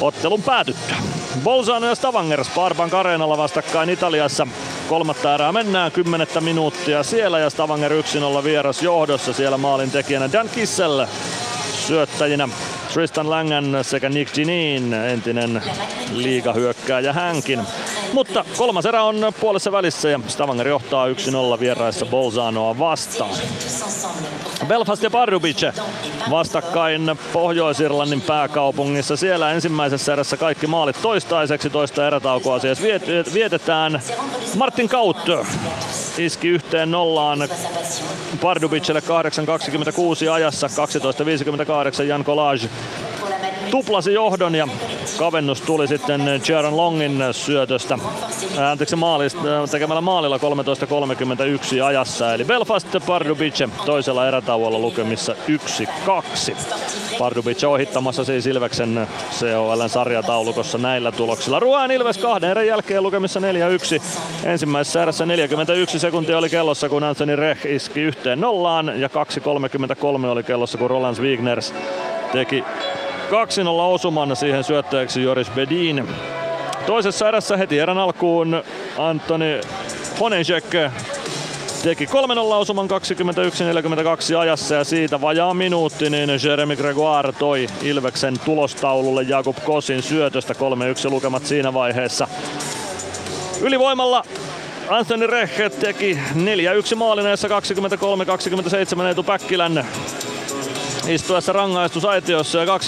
[0.00, 0.96] ottelun päätyttyä.
[1.44, 4.46] Bolzano ja Stavanger Sparbank Areenalla vastakkain Italiassa.
[4.88, 7.92] Kolmatta erää mennään, kymmenettä minuuttia siellä ja Stavanger
[8.40, 9.32] 1-0 vieras johdossa.
[9.32, 11.06] Siellä maalin tekijänä Dan Kissel
[11.86, 12.48] syöttäjinä
[12.92, 15.62] Tristan Langan sekä Nick Ginin, entinen
[16.12, 17.60] liigahyökkääjä hänkin.
[18.12, 23.34] Mutta kolmas erä on puolessa välissä ja Stavanger johtaa 1-0 vieraissa Bolzanoa vastaan.
[24.66, 25.72] Belfast ja Pardubice
[26.30, 29.16] vastakkain Pohjois-Irlannin pääkaupungissa.
[29.16, 31.70] Siellä ensimmäisessä erässä kaikki maalit toistaiseksi.
[31.70, 32.82] Toista erätaukoa siis
[33.34, 34.02] vietetään.
[34.56, 35.16] Martin Kaut
[36.18, 37.48] iski yhteen nollaan
[38.40, 39.02] Pardubicelle
[40.24, 40.66] 8.26 ajassa.
[40.66, 42.68] 12.58 Jan Collage
[43.70, 44.68] tuplasi johdon ja
[45.18, 47.98] kavennus tuli sitten Jaron Longin syötöstä,
[48.70, 49.40] anteeksi maalista,
[49.70, 52.34] tekemällä maalilla 13.31 ajassa.
[52.34, 55.34] Eli Belfast Pardubice toisella erätauolla lukemissa
[56.48, 56.56] 1-2.
[57.18, 59.08] Pardubice ohittamassa siis Ilveksen
[59.40, 61.60] COLn sarjataulukossa näillä tuloksilla.
[61.60, 64.02] Ruoan Ilves kahden erän jälkeen lukemissa 4-1.
[64.44, 70.42] Ensimmäisessä erässä 41 sekuntia oli kellossa, kun Anthony Reh iski yhteen nollaan ja 2.33 oli
[70.42, 71.74] kellossa, kun Roland Wigners
[72.32, 72.64] teki
[73.28, 73.30] 2-0
[73.68, 76.08] osuman siihen syöttäjäksi Joris Bedin.
[76.86, 78.62] Toisessa erässä heti erän alkuun
[78.98, 79.60] Antoni
[80.20, 80.64] Honejek
[81.82, 82.08] teki 3-0
[82.38, 82.88] osuman
[84.34, 90.54] 21-42 ajassa ja siitä vajaa minuutti, niin Jeremy Gregoire toi Ilveksen tulostaululle Jakub Kosin syötöstä
[90.54, 92.28] 3-1 lukemat siinä vaiheessa.
[93.60, 94.22] Ylivoimalla
[94.88, 95.50] Anthony Reh
[95.80, 96.18] teki
[96.92, 97.50] 4-1 maalineessa 23-27
[99.02, 99.86] Eetu Päkkilän
[101.06, 102.78] istuessa rangaistusaitiossa ja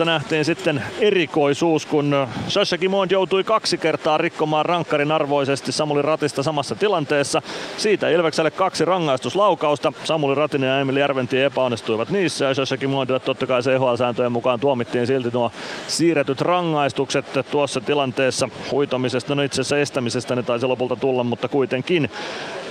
[0.00, 6.42] 24-16 nähtiin sitten erikoisuus, kun Sasha Kimond joutui kaksi kertaa rikkomaan rankkarin arvoisesti Samuli Ratista
[6.42, 7.42] samassa tilanteessa.
[7.76, 9.92] Siitä Ilvekselle kaksi rangaistuslaukausta.
[10.04, 15.06] Samuli Ratinen ja Emil Järventi epäonnistuivat niissä ja Sasha Kimondille totta kai CHL-sääntöjen mukaan tuomittiin
[15.06, 15.52] silti nuo
[15.86, 22.10] siirretyt rangaistukset tuossa tilanteessa huitomisesta, no itse asiassa estämisestä ne taisi lopulta tulla, mutta kuitenkin.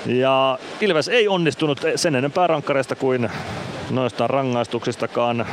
[0.05, 3.29] Ja Ilves ei onnistunut sen enempää rankkareista kuin
[3.89, 5.45] noista rangaistuksistakaan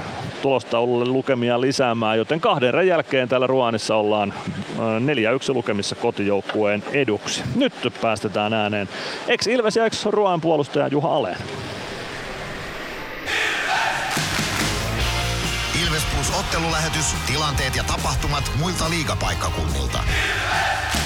[0.43, 4.35] tulostaululle lukemia lisäämään, joten kahden jälkeen täällä Ruanissa ollaan
[5.51, 7.43] 4-1 lukemissa kotijoukkueen eduksi.
[7.55, 8.89] Nyt päästetään ääneen
[9.29, 11.39] ex-Ilves ja ex-Ruan puolustaja Juha Aleen.
[15.87, 19.99] Ilves Plus ottelulähetys, tilanteet ja tapahtumat muilta liigapaikkakunnilta.
[19.99, 21.06] Ilves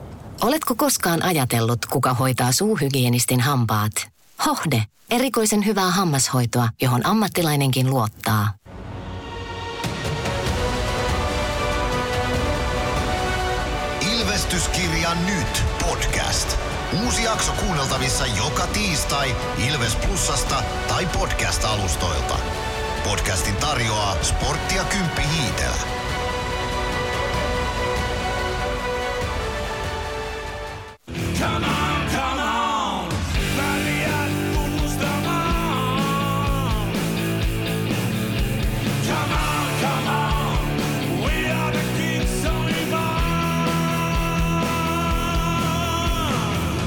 [0.41, 3.91] Oletko koskaan ajatellut, kuka hoitaa suuhygienistin hampaat?
[4.45, 4.83] Hohde.
[5.09, 8.53] Erikoisen hyvää hammashoitoa, johon ammattilainenkin luottaa.
[14.13, 16.57] Ilvestyskirja nyt podcast.
[17.03, 19.35] Uusi jakso kuunneltavissa joka tiistai
[19.69, 22.35] Ilves Plusasta tai podcast-alustoilta.
[23.03, 26.10] Podcastin tarjoaa sporttia Kymppi Hiitelä.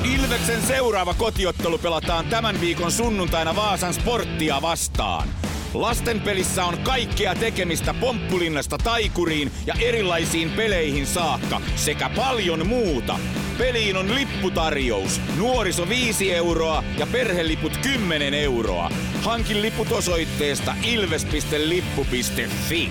[0.04, 5.28] Ilveksen seuraava kotiottelu pelataan tämän viikon sunnuntaina Vaasan sporttia vastaan.
[5.74, 13.18] Lastenpelissä on kaikkea tekemistä pomppulinnasta taikuriin ja erilaisiin peleihin saakka sekä paljon muuta.
[13.58, 15.20] Peliin on lipputarjous.
[15.38, 18.90] Nuoriso 5 euroa ja perheliput 10 euroa.
[19.22, 22.90] Hankin liput osoitteesta ilves.lippu.fi.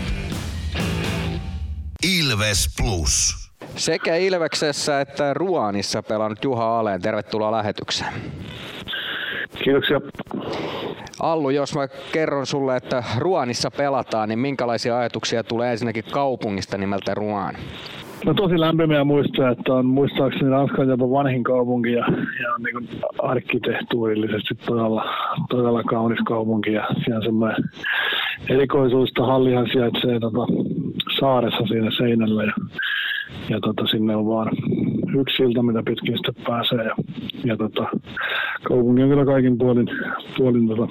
[2.17, 3.43] Ilves Plus.
[3.75, 7.01] Sekä Ilveksessä että Ruanissa pelannut Juha Aleen.
[7.01, 8.13] Tervetuloa lähetykseen.
[9.63, 10.01] Kiitoksia.
[11.19, 17.13] Allu, jos mä kerron sulle, että Ruanissa pelataan, niin minkälaisia ajatuksia tulee ensinnäkin kaupungista nimeltä
[17.13, 17.55] Ruan?
[18.25, 22.05] No tosi lämpimiä muistoja, että on muistaakseni Ranskan jopa vanhin kaupunki ja,
[22.43, 25.05] ja niin arkkitehtuurillisesti todella,
[25.49, 27.63] todella kaunis kaupunki ja siellä on semmoinen
[28.49, 30.45] erikoisuus, että hallihan sijaitsee tota,
[31.19, 32.53] saaressa siinä seinällä ja,
[33.49, 34.49] ja tota, sinne on vaan
[35.19, 36.95] yksi silta, mitä pitkin sitten pääsee ja,
[37.43, 37.87] ja tota,
[38.63, 39.87] kaupunki on kyllä kaikin puolin,
[40.37, 40.87] puolin tota,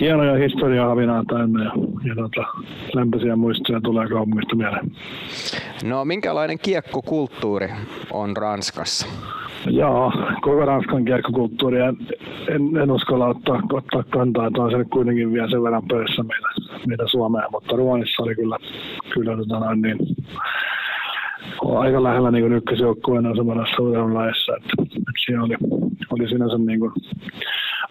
[0.00, 1.72] hienoja historiaa havinaa täynnä ja,
[2.04, 2.46] ja tota,
[2.94, 4.90] lämpöisiä muistoja tulee kaupungista mieleen.
[5.84, 7.68] No minkälainen kiekkokulttuuri
[8.10, 9.06] on Ranskassa?
[9.66, 11.80] Joo, koko Ranskan kiekkokulttuuri.
[11.80, 11.96] En,
[12.48, 16.48] en, en uskalla ottaa, ottaa kantaa, että on se kuitenkin vielä sen verran pöydässä meitä,
[16.86, 18.58] meitä Suomea, mutta Ruonissa oli kyllä,
[19.14, 19.98] kyllä tota noin, niin,
[21.78, 24.72] aika lähellä niin ykkösjoukkueen asemassa urheilulajissa, että,
[25.26, 25.54] siellä oli,
[26.10, 26.92] oli sinänsä niin kuin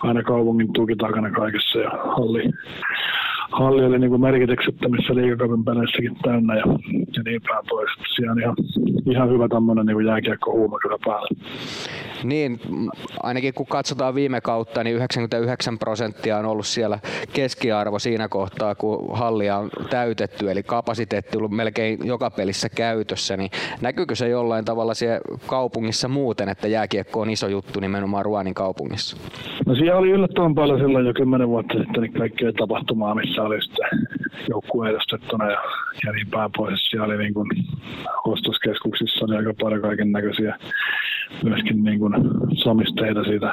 [0.03, 2.49] aina kaupungin tuki takana kaikessa ja halli,
[3.51, 6.63] halli oli niin merkityksettömissä liikakauden peleissäkin täynnä ja,
[7.15, 7.89] ja niin päin pois.
[8.15, 8.55] Siellä on ihan,
[9.11, 11.27] ihan hyvä tämmöinen niin jääkiekko-huuma kyllä päällä.
[12.23, 12.59] Niin,
[13.23, 16.99] ainakin kun katsotaan viime kautta, niin 99 prosenttia on ollut siellä
[17.33, 23.37] keskiarvo siinä kohtaa, kun hallia on täytetty, eli kapasiteetti on ollut melkein joka pelissä käytössä,
[23.37, 28.53] niin näkyykö se jollain tavalla siellä kaupungissa muuten, että jääkiekko on iso juttu nimenomaan Ruanin
[28.53, 29.17] kaupungissa?
[29.65, 33.61] No siellä oli yllättävän paljon silloin jo kymmenen vuotta sitten niin kaikkea tapahtumaa, missä oli
[33.61, 33.89] sitten
[34.49, 35.61] joukkue edustettuna ja,
[36.05, 36.85] ja niin päin pois.
[36.89, 37.47] Siellä oli niin kuin
[38.23, 40.57] ostoskeskuksissa oli aika paljon kaiken näköisiä
[41.43, 42.13] myöskin niin kuin
[42.53, 43.51] somisteita siitä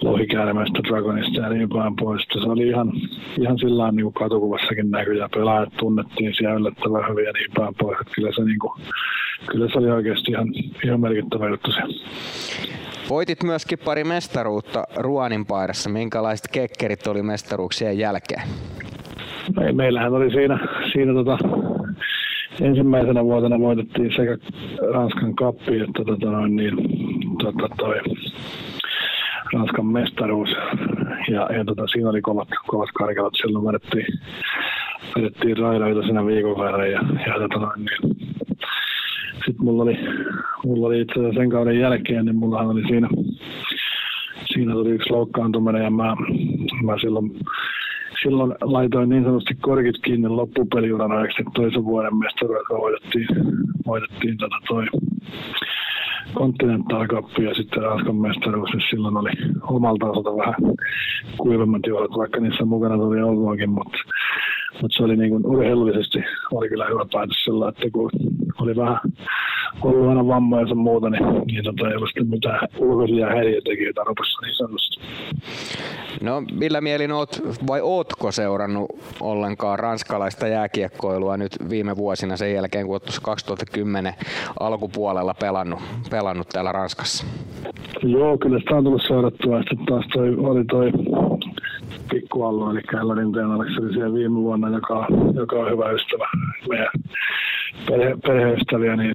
[0.00, 2.22] lohikäärmeestä, Dragonista ja niin päin pois.
[2.32, 2.92] Se oli ihan,
[3.40, 7.74] ihan sillä niin kuin katukuvassakin näkyy ja pelaajat tunnettiin siellä yllättävän hyvin ja niin päin
[7.80, 8.00] pois.
[8.00, 8.82] Että kyllä se, niin kuin,
[9.50, 10.48] kyllä se oli oikeasti ihan,
[10.84, 11.94] ihan merkittävä juttu siellä.
[13.10, 15.90] Voitit myöskin pari mestaruutta Ruanin paidassa.
[15.90, 18.42] Minkälaiset kekkerit oli mestaruuksien jälkeen?
[19.56, 21.38] Me, meillähän oli siinä, siinä tota,
[22.60, 24.38] ensimmäisenä vuotena voitettiin sekä
[24.92, 26.74] Ranskan kappi että tota noin, niin,
[27.42, 28.00] tota, toi,
[29.52, 30.50] Ranskan mestaruus.
[31.28, 33.34] Ja, ja tota, siinä oli kovat, kovat karkelat.
[33.36, 34.06] Silloin vedettiin,
[35.16, 36.90] vedettiin raidoita siinä viikon verran.
[36.90, 38.16] Ja, ja tota noin, niin,
[39.46, 39.98] sitten mulla oli,
[40.64, 43.08] mulla oli itse asiassa sen kauden jälkeen, niin mulla oli siinä,
[44.52, 46.16] siinä tuli yksi loukkaantuminen ja mä,
[46.82, 47.30] mä silloin
[48.22, 53.26] silloin laitoin niin sanotusti korkit kiinni loppupeliuran ajaksi toisen vuoden mestaruutta voitettiin,
[53.86, 54.86] voitettiin tota toi
[56.34, 59.30] Continental Cup ja sitten Ranskan mestaruus, niin silloin oli
[59.62, 60.54] omalta osalta vähän
[61.36, 63.98] kuivemmat juhlat, vaikka niissä mukana tuli oltuakin, mutta,
[64.72, 66.18] mutta se oli niin kuin urheilullisesti
[66.52, 68.10] oli kyllä hyvä päätös sillä, että kun
[68.60, 68.98] oli vähän
[69.82, 74.40] ollut aina vammoja ja muuta, niin, niin tota, ei ollut sitten mitään ulkoisia häiriötekijöitä rupessa
[74.42, 75.00] niin sanotusti.
[76.22, 78.90] No millä mielin oot, vai ootko seurannut
[79.20, 84.14] ollenkaan ranskalaista jääkiekkoilua nyt viime vuosina sen jälkeen, kun oot 2010
[84.60, 87.26] alkupuolella pelannut, pelannut täällä Ranskassa?
[88.02, 89.58] Joo, kyllä sitä on tullut seurattua.
[89.58, 90.92] Sitten taas toi, oli toi
[92.10, 96.28] pikkuallu, eli Ellarinteen Aleksi oli siellä viime vuonna, joka, joka on hyvä ystävä
[96.68, 96.88] meidän
[97.86, 99.12] perhe, perheystäviä, niin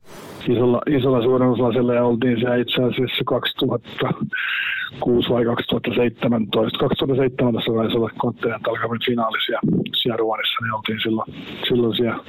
[0.49, 6.80] isolla, isolla suurennuslasilla ja oltiin siellä itse asiassa 2006 vai 2017.
[6.80, 9.59] 2017 taisi olla Continental Cupin finaalisia
[9.95, 11.33] siellä Ruonissa, niin oltiin silloin,
[11.67, 12.24] silloin siellä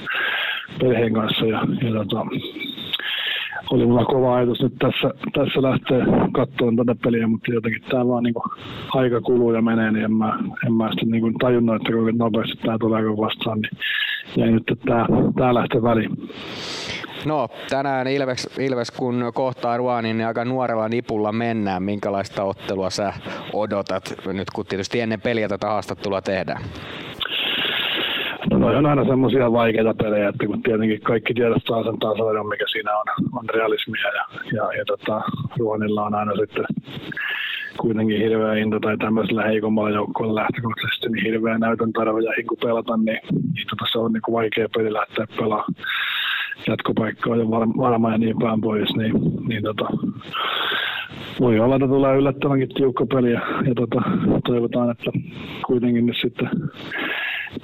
[0.81, 2.27] perheen kanssa ja, ja tota,
[3.71, 8.23] oli mulla kova ajatus nyt tässä, tässä lähtee katsomaan tätä peliä, mutta jotenkin tämä vaan
[8.23, 8.43] niinku
[8.95, 12.57] aika kuluu ja menee, niin en mä, en mä sitten niinku tajunnut, että kuinka nopeasti
[12.57, 13.71] tämä tulee vastaan, niin
[14.37, 16.11] jäi nyt, tämä, tämä lähtee väliin.
[17.25, 21.83] No, tänään Ilves, Ilves kun kohtaa Ruanin, niin aika nuorella nipulla mennään.
[21.83, 23.13] Minkälaista ottelua sä
[23.53, 26.63] odotat nyt, kun tietysti ennen peliä tätä haastattelua tehdään?
[28.51, 32.65] No noi on aina semmoisia vaikeita pelejä, että kun tietenkin kaikki tiedostaa sen tasoidon, mikä
[32.73, 35.23] siinä on, on realismia ja, ja, ja tota,
[35.59, 36.65] Ruonilla on aina sitten
[37.79, 42.97] kuitenkin hirveä into tai tämmöisellä heikommalla joukkueella lähtökohtaisesti niin hirveä näytön tarve ja hinku pelata,
[42.97, 43.21] niin,
[43.55, 45.75] niin tota, se on niin kuin vaikea peli lähteä pelaamaan.
[46.69, 47.45] Jatkopaikkaa ja
[47.79, 49.13] varma ja niin päin pois, niin,
[49.49, 49.89] niin tota,
[51.41, 54.03] voi olla, että tulee yllättävänkin tiukka peli ja, ja tota,
[54.47, 55.11] toivotaan, että
[55.67, 56.51] kuitenkin nyt sitten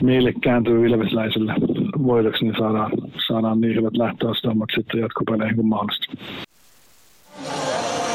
[0.02, 1.55] meille kääntyy ilvesläisille
[2.07, 2.91] voitoksi, niin saadaan,
[3.27, 6.12] saadaan niin hyvät lähtöasetelmat sitten jatkopeleihin kuin mahdollista.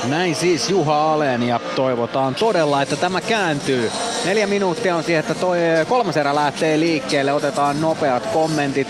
[0.10, 3.90] Näin siis Juha Alen ja toivotaan todella, että tämä kääntyy.
[4.26, 5.58] Neljä minuuttia on siihen, että toi
[5.90, 7.34] kolmas erä lähtee liikkeelle.
[7.34, 8.88] Otetaan nopeat kommentit.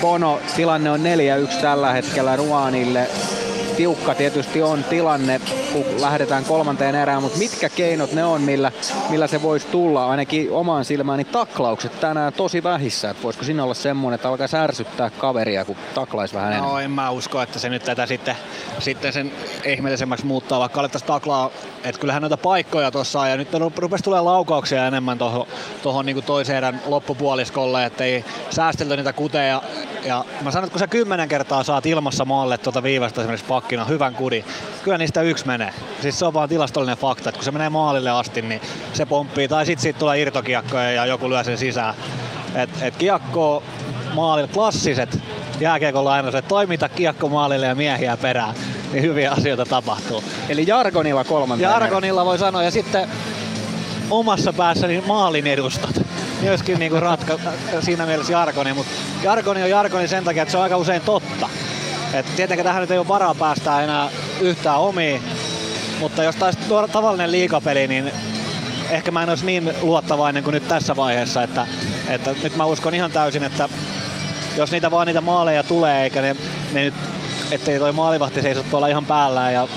[0.00, 3.06] Bono, tilanne on 4-1 tällä hetkellä Ruanille
[3.76, 5.40] tiukka tietysti on tilanne,
[5.72, 8.72] kun lähdetään kolmanteen erään, mutta mitkä keinot ne on, millä,
[9.08, 10.06] millä se voisi tulla?
[10.06, 13.10] Ainakin omaan silmääni taklaukset tänään tosi vähissä.
[13.10, 16.70] Että voisiko siinä olla semmoinen, että alkaa särsyttää kaveria, kun taklaisi vähän enemmän?
[16.70, 18.36] No en mä usko, että se nyt tätä sitten,
[18.78, 19.32] sitten sen
[19.64, 21.50] ihmeellisemmäksi muuttaa, vaikka alettaisiin taklaa.
[21.84, 25.18] Että kyllähän noita paikkoja tuossa ja nyt rupesi tulee laukauksia enemmän
[25.82, 29.62] tuohon niin toiseen erän loppupuoliskolle, ettei säästelty niitä kuteja.
[30.04, 33.84] Ja mä sanon, että kun sä kymmenen kertaa saat ilmassa maalle tuota viivasta esimerkiksi pakkina
[33.84, 34.44] hyvän kudi.
[34.82, 35.74] Kyllä niistä yksi menee.
[36.00, 38.60] Siis se on vaan tilastollinen fakta, että kun se menee maalille asti, niin
[38.92, 39.48] se pomppii.
[39.48, 41.94] Tai sitten siitä tulee irtokiekkoja ja joku lyö sen sisään.
[42.54, 43.62] Et, et kiekko
[44.14, 45.18] maalille, klassiset
[45.60, 48.54] jääkiekon lainaset, toimita kiekko maalille ja miehiä perään,
[48.92, 50.24] niin hyviä asioita tapahtuu.
[50.48, 51.70] Eli Jargonilla kolmanteen.
[51.70, 53.08] Jargonilla voi sanoa, ja sitten
[54.10, 56.02] omassa päässäni maalin edustat.
[56.40, 57.38] Myöskin niinku ratka,
[57.80, 58.92] siinä mielessä Jargoni, mutta
[59.22, 61.48] Jargoni on Jargoni sen takia, että se on aika usein totta.
[62.14, 64.08] Et tietenkään tähän nyt ei ole varaa päästä enää
[64.40, 65.22] yhtään omiin,
[66.00, 66.58] mutta jos taisi
[66.92, 68.12] tavallinen liikapeli, niin
[68.90, 71.66] ehkä mä en olisi niin luottavainen kuin nyt tässä vaiheessa, että,
[72.08, 73.68] että nyt mä uskon ihan täysin, että
[74.56, 76.36] jos niitä vaan niitä maaleja tulee, eikä ne,
[76.72, 76.94] ne nyt,
[77.50, 79.68] ettei toi maalivahti seiso tuolla ihan päällään ja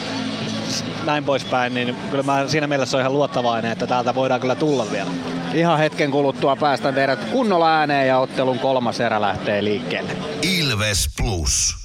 [1.05, 4.91] näin poispäin, niin kyllä mä siinä mielessä on ihan luottavainen, että täältä voidaan kyllä tulla
[4.91, 5.11] vielä.
[5.53, 10.11] Ihan hetken kuluttua päästään teidät kunnolla ääneen ja ottelun kolmas erä lähtee liikkeelle.
[10.41, 11.84] Ilves Plus.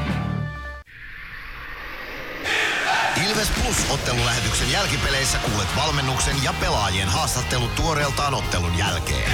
[3.31, 9.31] Ilves Plus-ottelulähetyksen jälkipeleissä kuulet valmennuksen ja pelaajien haastattelut tuoreeltaan ottelun jälkeen.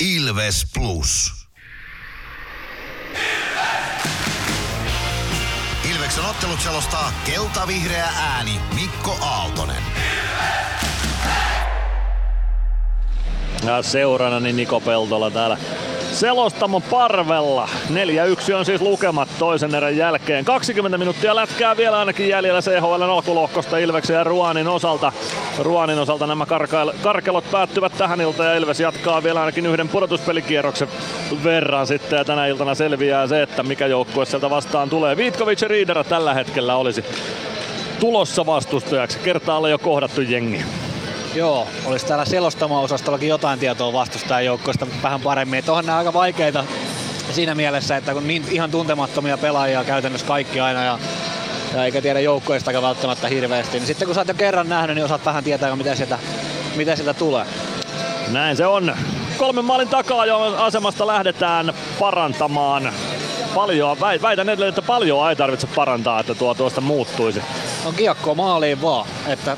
[0.00, 1.32] Ilves Plus.
[5.90, 9.82] Ilveksen ottelut selostaa kelta-vihreä ääni Mikko Aaltonen.
[13.62, 15.56] Ja seurana niin Niko Peltola täällä
[16.12, 17.68] Selostamo parvella.
[18.50, 20.44] 4-1 on siis lukemat toisen erän jälkeen.
[20.44, 25.12] 20 minuuttia lätkää vielä ainakin jäljellä CHL alkulohkosta Ilveksen ja Ruanin osalta.
[25.58, 26.46] Ruanin osalta nämä
[27.02, 30.88] karkelot päättyvät tähän iltaan ja Ilves jatkaa vielä ainakin yhden pudotuspelikierroksen
[31.44, 32.16] verran sitten.
[32.16, 35.16] Ja tänä iltana selviää se, että mikä joukkue sieltä vastaan tulee.
[35.16, 37.04] Viitkovic ja Riidera tällä hetkellä olisi
[38.00, 39.18] tulossa vastustajaksi.
[39.18, 40.64] Kertaalle jo kohdattu jengi.
[41.34, 45.58] Joo, olisi täällä selostamo-osastollakin jotain tietoa vastustajan joukkoista vähän paremmin.
[45.58, 46.64] Että onhan nämä aika vaikeita
[47.32, 50.98] siinä mielessä, että kun niin ihan tuntemattomia pelaajia käytännössä kaikki aina ja,
[51.74, 55.04] ja eikä tiedä joukkoistakaan välttämättä hirveästi, niin sitten kun sä oot jo kerran nähnyt, niin
[55.04, 56.18] osaat vähän tietää, mitä sieltä,
[56.76, 57.46] mitä sieltä tulee.
[58.28, 58.96] Näin se on.
[59.38, 62.92] Kolmen maalin takaa jo asemasta lähdetään parantamaan.
[63.54, 67.42] Paljon, väitän edelleen, että paljon ei tarvitse parantaa, että tuo tuosta muuttuisi.
[67.84, 69.56] On kiekko maaliin vaan, että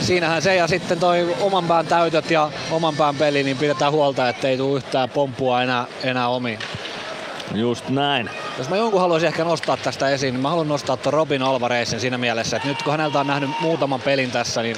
[0.00, 4.28] siinähän se ja sitten toi oman pään täytöt ja oman pään peli, niin pidetään huolta,
[4.28, 6.58] ettei tule yhtään pomppua enää, enää omiin.
[7.54, 8.30] Just näin.
[8.58, 12.00] Jos mä jonkun haluaisin ehkä nostaa tästä esiin, niin mä haluan nostaa tuon Robin Alvarezin
[12.00, 14.76] siinä mielessä, että nyt kun häneltä on nähnyt muutaman pelin tässä, niin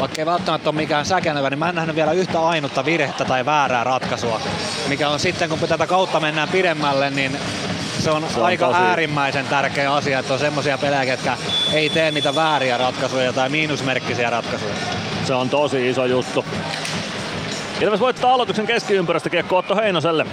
[0.00, 3.44] vaikka ei välttämättä ole mikään säkenevä, niin mä en nähnyt vielä yhtä ainutta virhettä tai
[3.44, 4.40] väärää ratkaisua.
[4.88, 7.38] Mikä on sitten, kun tätä kautta mennään pidemmälle, niin
[8.04, 8.78] se on, se on aika tosi...
[8.78, 11.36] äärimmäisen tärkeä asia, että on semmoisia pelejä, jotka
[11.72, 14.74] ei tee niitä vääriä ratkaisuja tai miinusmerkkisiä ratkaisuja.
[15.24, 16.44] Se on tosi iso juttu.
[17.80, 20.26] Ilves voittaa aloituksen keskiympyrästä kiekko Otto Heinoselle.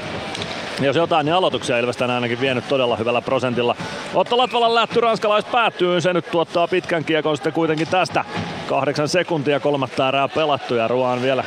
[0.82, 3.76] Jos jotain, niin aloituksia Ilves tänään ainakin vienyt todella hyvällä prosentilla.
[4.14, 8.26] Otto Latvalan lähty ranskalais päättyy, se nyt tuottaa pitkän kiekon sitten kuitenkin tästä.
[8.68, 11.44] Kahdeksan sekuntia kolmatta erää pelattu ja Ruan vielä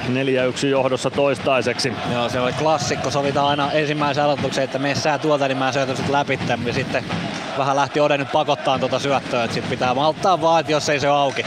[0.65, 1.93] 4-1 johdossa toistaiseksi.
[2.13, 3.11] Joo, se oli klassikko.
[3.11, 6.39] Sovitaan aina ensimmäisen aloituksen, että mene sää tuolta, niin mä syötän sut läpi.
[6.67, 7.05] Ja sitten
[7.59, 11.01] vähän lähti Oden nyt pakottaa tuota syöttöä, että sit pitää malttaa vaan, että jos ei
[11.01, 11.45] se auki.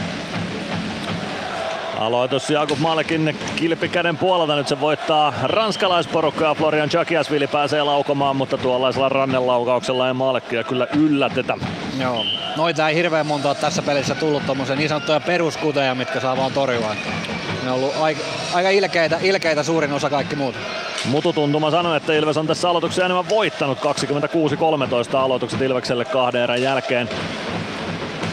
[2.00, 4.56] Aloitus Jakub Malkin kilpikäden puolelta.
[4.56, 10.88] Nyt se voittaa ranskalaisporukka ja Florian Chakiasvili pääsee laukomaan, mutta tuollaisella rannelaukauksella ei Malkia kyllä
[10.98, 11.58] yllätetä.
[12.00, 12.26] Joo,
[12.58, 16.52] noita ei hirveän monta ole tässä pelissä tullut tuommoisia niin sanottuja peruskuteja, mitkä saa vaan
[16.52, 16.96] torjua.
[17.64, 18.22] Ne on ollut aika,
[18.54, 20.56] aika ilkeitä, ilkeitä suurin osa kaikki muut.
[21.06, 23.82] Mututuntuma sanoi, että Ilves on tässä aloituksessa enemmän voittanut 26-13
[25.18, 27.10] aloitukset Ilvekselle kahden erän jälkeen.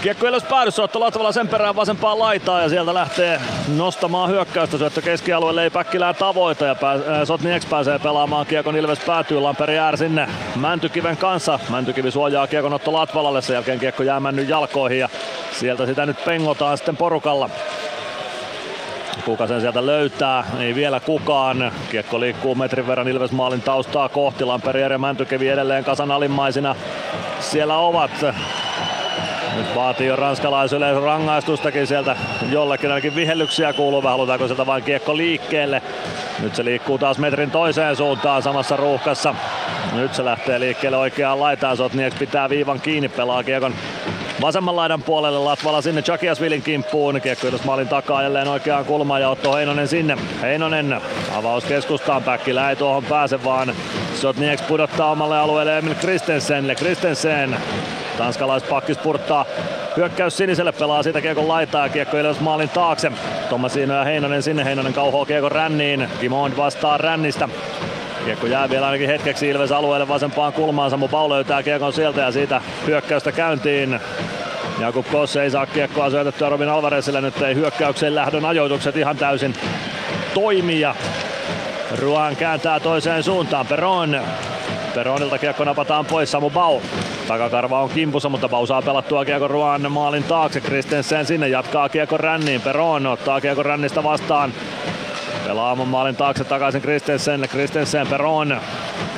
[0.04, 3.40] Kiekko Ilves päädyssä, Otto Latvala sen perään vasempaan laitaan ja sieltä lähtee
[3.76, 4.78] nostamaan hyökkäystä.
[4.78, 8.46] Syöttö keskialueelle ei Päkkilää tavoita ja pää, Sotnieks pääsee pelaamaan.
[8.46, 11.58] Kiekon Ilves päätyy, Lamperi jää sinne Mäntykiven kanssa.
[11.68, 15.08] Mäntykivi suojaa Kiekon Otto Latvalalle, sen jälkeen Kiekko jää Männyn jalkoihin ja
[15.52, 17.50] sieltä sitä nyt pengotaan sitten porukalla.
[19.24, 20.44] Kuka sen sieltä löytää?
[20.60, 21.72] Ei vielä kukaan.
[21.90, 24.44] Kiekko liikkuu metrin verran Ilves maalin taustaa kohti.
[24.44, 26.76] Lamperi ja Mäntykivi edelleen kasan alimmaisina.
[27.40, 28.10] Siellä ovat
[29.56, 32.16] nyt vaatii jo ranskalaisyleisö rangaistustakin sieltä
[32.50, 35.82] jollekin ainakin vihellyksiä kuuluu vai halutaanko sieltä vain kiekko liikkeelle.
[36.42, 39.34] Nyt se liikkuu taas metrin toiseen suuntaan samassa ruuhkassa.
[39.92, 41.76] Nyt se lähtee liikkeelle oikeaan laitaan.
[41.76, 43.74] Sotnieks pitää viivan kiinni, pelaa kiekon
[44.40, 47.20] vasemman laidan puolelle Latvala sinne Chakiasvilin kimppuun.
[47.20, 50.18] Kiekko maalin takaa jälleen oikeaan kulmaan ja Otto Heinonen sinne.
[50.42, 51.00] Heinonen
[51.34, 53.74] avaus keskustaan, Päkkilä ei tuohon pääse vaan
[54.14, 56.74] Sotnieks pudottaa omalle alueelle Emil Kristensenille.
[56.74, 57.56] Kristensen
[58.18, 59.46] Tanskalaispakki spurttaa
[59.96, 63.12] hyökkäys siniselle, pelaa siitä kiekon laitaa ja kiekko Ilves maalin taakse.
[63.50, 66.08] Tomasino ja Heinonen sinne, Heinonen kauhoo kiekon ränniin.
[66.20, 67.48] Kimond vastaa rännistä.
[68.24, 70.90] Kiekko jää vielä ainakin hetkeksi Ilves alueelle vasempaan kulmaan.
[70.90, 74.00] Samu Pau löytää kiekon sieltä ja siitä hyökkäystä käyntiin.
[74.80, 77.20] Jakub Kosse ei saa kiekkoa syötettyä Robin Alvarezille.
[77.20, 79.54] Nyt ei hyökkäyksen lähdön ajoitukset ihan täysin
[80.34, 80.94] toimia.
[81.98, 83.66] Ruan kääntää toiseen suuntaan.
[83.66, 84.20] Peron
[84.94, 86.80] Peronilta kiekko napataan pois Samu Bau.
[87.28, 90.60] Takakarva on kimpussa, mutta Bau saa pelattua kiekko Ruan maalin taakse.
[90.60, 92.60] Kristensen sinne jatkaa kiekko ränniin.
[92.60, 94.52] Peron ottaa kiekko rännistä vastaan.
[95.46, 97.48] Pelaa maalin taakse takaisin Kristensenille.
[97.48, 98.60] Kristensen Peron.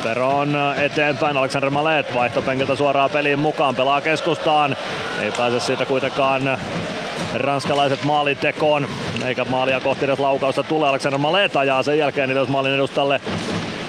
[0.03, 1.37] Peron eteenpäin.
[1.37, 3.77] Alexander Malet vaihtopenkiltä suoraan peliin mukaan.
[3.77, 4.77] Pelaa keskustaan.
[5.21, 6.59] Ei pääse siitä kuitenkaan
[7.35, 8.87] ranskalaiset maalitekoon.
[9.27, 10.89] Eikä maalia kohti edes laukausta tule.
[10.89, 13.21] Alexander Malet ajaa sen jälkeen maalin edustalle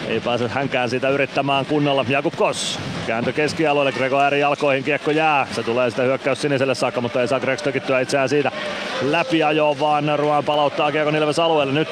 [0.07, 2.05] ei pääse hänkään siitä yrittämään kunnolla.
[2.09, 5.47] Jakub Kos kääntö keskialueelle, Grego ääri jalkoihin, kiekko jää.
[5.51, 8.51] Se tulee sitten hyökkäys siniselle saakka, mutta ei saa Greg tökittyä itseään siitä
[9.01, 11.73] läpi ajoon, vaan Ruan palauttaa kiekon Ilves alueelle.
[11.73, 11.89] Nyt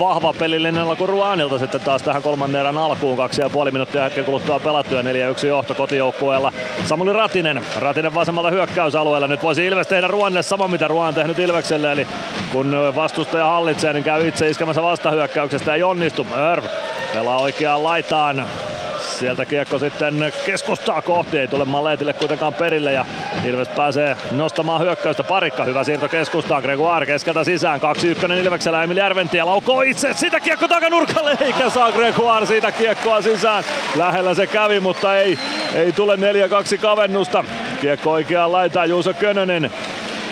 [0.00, 3.16] vahva pelillinen alku Ruanilta sitten taas tähän kolmannen erän alkuun.
[3.16, 6.52] Kaksi ja puoli minuuttia hetken kuluttua pelattu ja 4-1 johto kotijoukkueella.
[6.86, 9.28] Samuli Ratinen, Ratinen vasemmalta hyökkäysalueella.
[9.28, 12.06] Nyt voisi Ilves tehdä Ruanille sama mitä Ruan tehnyt Ilvekselle, eli
[12.52, 16.26] kun vastustaja hallitsee, niin käy itse iskemässä vastahyökkäyksestä, ei onnistu.
[16.36, 16.64] Örv
[17.14, 18.46] pelaa oikeaan laitaan.
[19.00, 23.04] Sieltä kiekko sitten keskustaa kohti, ei tule Maletille kuitenkaan perille ja
[23.44, 25.24] Ilves pääsee nostamaan hyökkäystä.
[25.24, 30.68] Parikka, hyvä siirto keskustaan, Gregoire keskeltä sisään, 2-1 Ilveksellä Emil Järventie laukoo itse, sitä kiekko
[30.68, 33.64] takanurkalle, eikä saa Gregoire siitä kiekkoa sisään.
[33.96, 35.38] Lähellä se kävi, mutta ei,
[35.74, 37.44] ei tule 4-2 kavennusta.
[37.80, 39.70] Kiekko oikeaan laitaan Juuso Könönen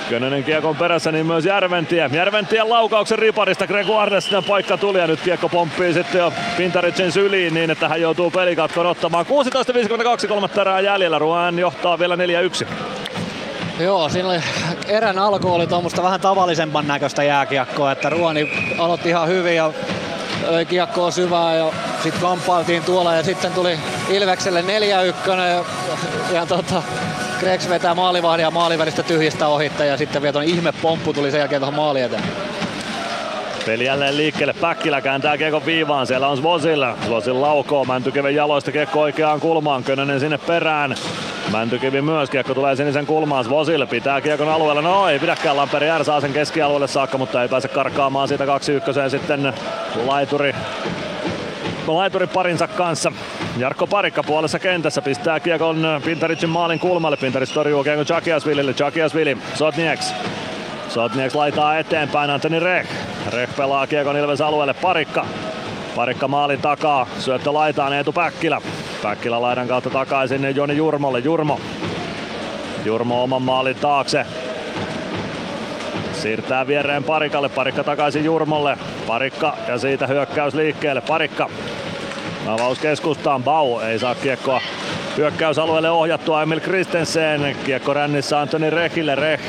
[0.09, 2.11] Könönen kiekon perässä, niin myös Järventie.
[2.13, 7.55] Järventien laukauksen riparista Greg Arnestinen paikka tuli ja nyt kiekko pomppii sitten jo Pintaricin syliin
[7.55, 9.27] niin, että hän joutuu pelikatkon ottamaan.
[10.25, 12.67] 16.52 kolmatta erää jäljellä, Ruan johtaa vielä 4-1.
[13.81, 14.41] Joo, siinä oli
[14.87, 19.73] erän alku oli tuommoista vähän tavallisemman näköistä jääkiekkoa, että Ruoni aloitti ihan hyvin ja
[20.51, 21.73] löi kiekkoa syvää ja
[22.03, 23.79] sitten kamppailtiin tuolla ja sitten tuli
[24.11, 24.65] Ilvekselle 4-1
[25.31, 25.65] ja,
[26.33, 26.83] ja tota,
[27.41, 31.61] Gregs vetää maalivahdin ja maalivälistä tyhjistä ohitta ja sitten vielä ihme pomppu tuli sen jälkeen
[31.61, 32.23] tuohon maali eteen.
[33.67, 34.53] Peli jälleen liikkeelle.
[34.53, 36.07] Päkkilä kääntää kiekon viivaan.
[36.07, 36.85] Siellä on Svosil.
[37.07, 37.85] Svosil laukoo.
[37.85, 39.85] Mäntykiven jaloista kiekko oikeaan kulmaan.
[39.85, 40.95] Könönen sinne perään.
[41.53, 42.31] Mäntykivi myös.
[42.31, 43.45] Kiekko tulee sinisen kulmaan.
[43.45, 44.83] Svosil pitää kiekon alueella.
[44.83, 45.57] No ei pidäkään.
[45.57, 49.11] Lamperi Jär saa sen keskialueelle saakka, mutta ei pääse karkaamaan siitä 2-1.
[49.11, 49.53] Sitten
[51.87, 53.13] laituri parinsa kanssa.
[53.59, 57.17] Jarkko Parikka puolessa kentässä pistää kiekon Pintaricin maalin kulmalle.
[57.17, 58.75] Pintarits torjuu kiekon Chakiasvilille.
[58.75, 60.15] Chakiasvili, Sotnieks.
[60.89, 62.89] Sotnieks laitaa eteenpäin Antoni Reh.
[63.33, 64.75] Reh pelaa kiekon Ilves alueelle.
[64.75, 65.27] Parikka.
[65.97, 67.07] Parikka maalin takaa.
[67.19, 68.61] Syöttö laitaan Eetu Päkkilä.
[69.03, 71.19] Päkkilä laidan kautta takaisin Joni Jurmolle.
[71.19, 71.61] Jurmo.
[72.85, 74.27] Jurmo oman maalin taakse.
[76.13, 78.79] Siirtää viereen Parikalle, Parikka takaisin Jurmolle.
[79.07, 81.01] Parikka ja siitä hyökkäys liikkeelle.
[81.01, 81.51] Parikka
[82.49, 84.61] Avaus keskustaan, Bau ei saa kiekkoa
[85.17, 87.57] hyökkäysalueelle ohjattua Emil Kristensen.
[87.65, 89.41] Kiekko rännissä Antoni Rehille, Reh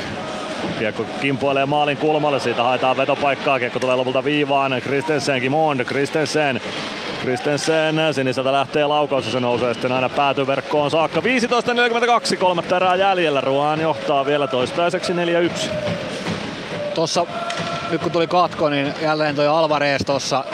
[0.78, 6.60] Kiekko kimpoilee maalin kulmalle, siitä haetaan vetopaikkaa, kiekko tulee lopulta viivaan, Kristensen, Kimond, Kristensen,
[7.22, 11.20] Kristensen siniseltä lähtee laukaus ja se nousee sitten aina päätyverkkoon saakka.
[11.20, 15.16] 15.42, kolmatta erää jäljellä, Ruan johtaa vielä toistaiseksi 4-1.
[16.94, 17.26] Tuossa
[17.90, 20.44] nyt kun tuli katko, niin jälleen toi Alvarez tossa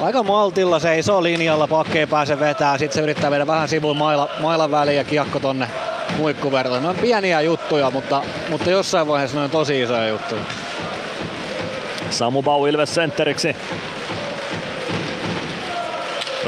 [0.00, 4.28] aika maltilla seisoo linjalla, pakki ei pääse vetää, sitten se yrittää viedä vähän sivuun maila,
[4.40, 5.68] mailan väliin ja kiekko tonne
[6.16, 6.82] muikkuvertoon.
[6.82, 10.42] Ne on pieniä juttuja, mutta, mutta jossain vaiheessa ne on tosi isoja juttuja.
[12.10, 13.56] Samu Bau Ilves sentteriksi.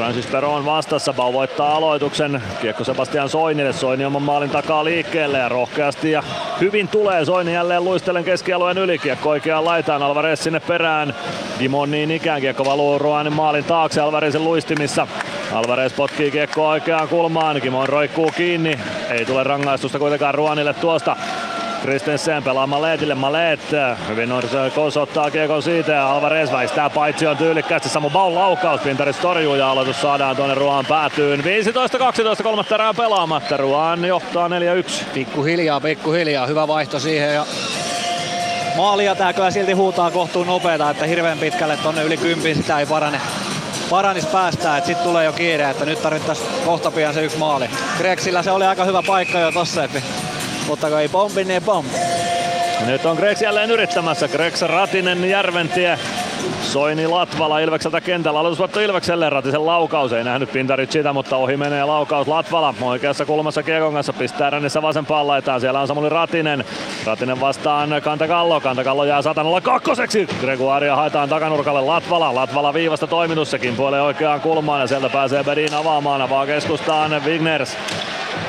[0.01, 2.43] Francis Peron vastassa, Bau voittaa aloituksen.
[2.61, 6.23] Kiekko Sebastian Soinille, Soini oman maalin takaa liikkeelle ja rohkeasti ja
[6.61, 8.97] hyvin tulee Soini jälleen luistellen keskialueen yli.
[8.97, 11.13] Kiekko oikeaan laitaan, Alvarez sinne perään.
[11.59, 15.07] Dimon niin ikään, kiekko valuu Ruanin maalin taakse Alvarezin luistimissa.
[15.53, 18.79] Alvarez potkii kiekko oikeaan kulmaan, Kimon roikkuu kiinni.
[19.09, 21.15] Ei tule rangaistusta kuitenkaan Ruanille tuosta.
[21.81, 23.59] Kristensen pelaa Maletille, Malet
[24.07, 24.29] hyvin
[24.75, 29.55] Kos ottaa kiekon siitä ja Alvarez väistää paitsi on tyylikkäästi Samu Baun laukaus, Pintaris torjuu
[29.55, 31.39] ja aloitus saadaan tuonne Ruoan päätyyn.
[32.39, 34.51] 15-12 kolmatta erää pelaamatta, Ruoan johtaa 4-1.
[35.13, 37.45] Pikkuhiljaa, pikkuhiljaa, hyvä vaihto siihen ja
[38.77, 42.85] maalia tää kyllä silti huutaa kohtuun nopeeta, että hirveän pitkälle tonne yli kympin sitä ei
[42.85, 43.21] parane
[43.89, 47.69] paranis päästää, että sitten tulee jo kiire, että nyt tarvittaisiin kohta pian se yksi maali.
[47.97, 50.01] Greksillä se oli aika hyvä paikka jo tossa, että
[50.67, 51.97] mutta ei pompi, niin ei pompi.
[52.85, 54.27] Nyt on Greks jälleen yrittämässä.
[54.27, 55.99] Greks Ratinen Järventie.
[56.61, 58.39] Soini Latvala Ilvekseltä kentällä.
[58.39, 59.29] Aloitusvoitto Ilvekselle.
[59.29, 60.13] Ratisen laukaus.
[60.13, 62.27] Ei nähnyt Pintarit sitä, mutta ohi menee laukaus.
[62.27, 65.61] Latvala oikeassa kulmassa Kiekon kanssa pistää rännissä vasempaan laitaan.
[65.61, 66.65] Siellä on Samuli Ratinen.
[67.05, 68.61] Ratinen vastaan Kantakallo.
[68.61, 70.27] Kantakallo jää satanalla kakkoseksi.
[70.41, 72.35] Gregoaria haetaan takanurkalle Latvala.
[72.35, 73.51] Latvala viivasta toimitus.
[73.51, 76.21] Sekin puolee oikeaan kulmaan ja sieltä pääsee Bedin avaamaan.
[76.21, 77.77] Avaa keskustaan Wigners.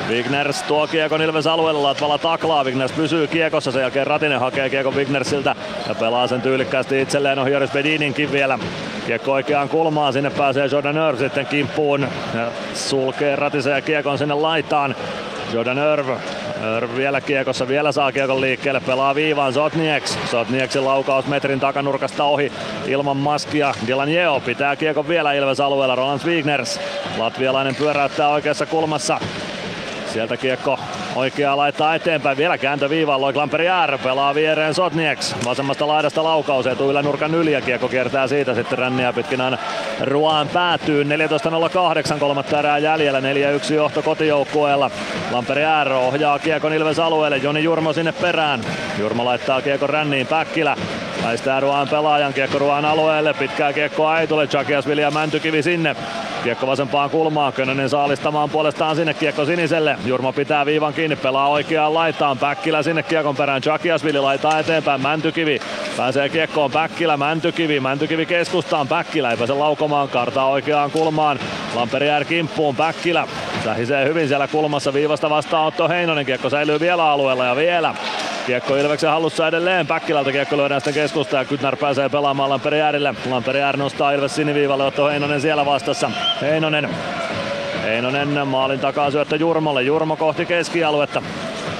[0.09, 4.95] Wigners tuo kiekon Ilves alueelle, Latvala taklaa, Wigners pysyy kiekossa, sen jälkeen Ratinen hakee kiekon
[4.95, 5.55] Wignersiltä
[5.87, 8.59] ja pelaa sen tyylikkäästi itselleen ohi Joris Bedininkin vielä.
[9.05, 14.33] Kiekko oikeaan kulmaan, sinne pääsee Jordan Earth sitten kimppuun ja sulkee Ratisen ja kiekon sinne
[14.33, 14.95] laitaan.
[15.53, 16.07] Jordan Irv,
[16.77, 20.17] Irv vielä kiekossa, vielä saa kiekon liikkeelle, pelaa viivaan Zotnieks.
[20.31, 22.51] Zotnieksin laukaus metrin takanurkasta ohi
[22.87, 23.73] ilman maskia.
[23.87, 26.79] Dylan Jeo pitää kiekon vielä Ilves alueella, Roland Wigners.
[27.17, 29.19] Latvialainen pyöräyttää oikeassa kulmassa.
[30.13, 30.79] Sieltä kiekko
[31.15, 32.37] oikeaa laittaa eteenpäin.
[32.37, 33.21] Vielä kääntö viivaan.
[33.21, 35.35] Loi Klamperi Jär pelaa viereen Sotnieks.
[35.45, 39.57] Vasemmasta laidasta laukaus etu nurkan yli ja kiekko kiertää siitä sitten ränniä pitkin aina
[40.01, 41.03] Ruaan päätyy.
[41.03, 43.19] 14.08 kolmatta erää jäljellä.
[43.19, 44.91] 4-1 johto kotijoukkueella.
[45.31, 47.37] Lamperi Jär ohjaa kiekon Ilves alueelle.
[47.37, 48.61] Joni Jurmo sinne perään.
[48.99, 50.27] Jurmo laittaa kiekon ränniin.
[50.27, 50.75] Päkkilä
[51.23, 53.33] Väistää Ruan pelaajan kiekko Ruan alueelle.
[53.33, 54.47] Pitkää kiekkoa ei tule.
[54.47, 55.95] Chakias Vilja Mäntykivi sinne.
[56.43, 57.53] Kiekko vasempaan kulmaan.
[57.53, 59.97] Könönen saalistamaan puolestaan sinne kiekko siniselle.
[60.05, 61.15] Jurmo pitää viivan kiinni.
[61.15, 62.37] Pelaa oikeaan laitaan.
[62.37, 63.61] Päkkilä sinne kiekon perään.
[63.61, 65.01] Chakiasvili laittaa eteenpäin.
[65.01, 65.59] Mäntykivi
[65.97, 66.71] pääsee kiekkoon.
[66.71, 67.79] Päkkilä, Mäntykivi.
[67.79, 68.87] Mäntykivi keskustaan.
[68.87, 70.09] Päkkilä ei pääse laukomaan.
[70.09, 71.39] Kartaa oikeaan kulmaan.
[71.75, 72.75] Lamperi jää kimppuun.
[72.75, 73.27] Päkkilä
[73.63, 74.93] sähisee hyvin siellä kulmassa.
[74.93, 76.25] Viivasta vastaan Otto Heinonen.
[76.25, 77.95] Kiekko säilyy vielä alueella ja vielä.
[78.45, 79.87] Kiekko Ilveksen hallussa edelleen.
[79.87, 83.15] Päkkilältä kiekko lyödään sitten keskustaan ja Kytnär pääsee pelaamaan Lamperi äärille.
[83.29, 84.83] Lamperi äär nostaa Ilves siniviivalle.
[84.83, 86.11] Otto Heinonen siellä vastassa.
[86.41, 86.89] Heinonen
[87.83, 89.83] Heinonen maalin takaa syöttö Jurmolle.
[89.83, 91.21] Jurmo kohti keskialuetta.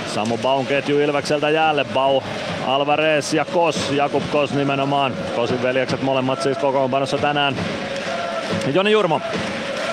[0.08, 1.86] Samu Baun ketju Ilvekseltä jäälle.
[1.94, 2.22] Bau,
[2.68, 3.92] Alvarez ja Kos.
[3.92, 5.14] Jakub Kos nimenomaan.
[5.36, 7.56] Kosin veljekset molemmat siis kokoonpanossa tänään.
[8.74, 9.22] Joni Jurmo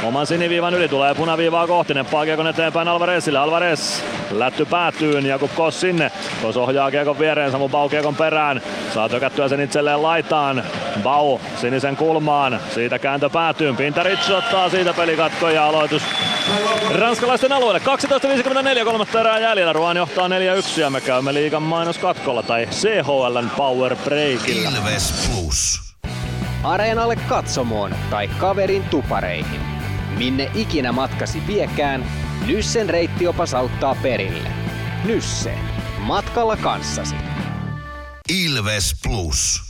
[0.03, 3.39] Oman siniviivan yli tulee punaviivaa kohti, neppaa kiekon eteenpäin Alvarezille.
[3.39, 6.13] Alvarez lätty päätyyn, Jakub Kos sinne.
[6.43, 8.63] Kos ohjaa kiekon viereen, Samu Bau kiekon perään.
[8.95, 10.65] Saa tökättyä sen itselleen laitaan.
[11.03, 13.77] Bau sinisen kulmaan, siitä kääntö päätyyn.
[13.77, 16.03] Pintaric ottaa siitä pelikatko ja aloitus
[16.99, 17.81] ranskalaisten alueelle.
[18.79, 19.73] 12.54 kolmatta erää jäljellä.
[19.73, 24.71] Ruan johtaa 4-1 ja me käymme liigan mainoskatkolla tai CHLn Power Breakilla.
[24.71, 25.81] Ilves Plus.
[26.63, 29.70] Areenalle katsomoon tai kaverin tupareihin.
[30.21, 32.11] Minne ikinä matkasi viekään,
[32.47, 34.49] Nyssen reittiopas auttaa perille.
[35.05, 35.55] Nysse.
[35.99, 37.15] Matkalla kanssasi.
[38.29, 39.63] Ilves Plus.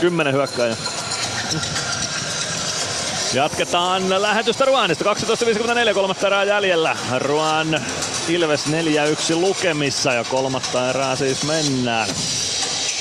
[0.00, 0.76] 10 hyökkäjä.
[3.34, 5.14] Jatketaan lähetystä Ruanista.
[5.14, 6.96] 12.54 kolmatta erää jäljellä.
[7.18, 7.80] Ruan
[8.28, 8.70] Ilves 4-1
[9.34, 12.08] lukemissa ja kolmatta erää siis mennään.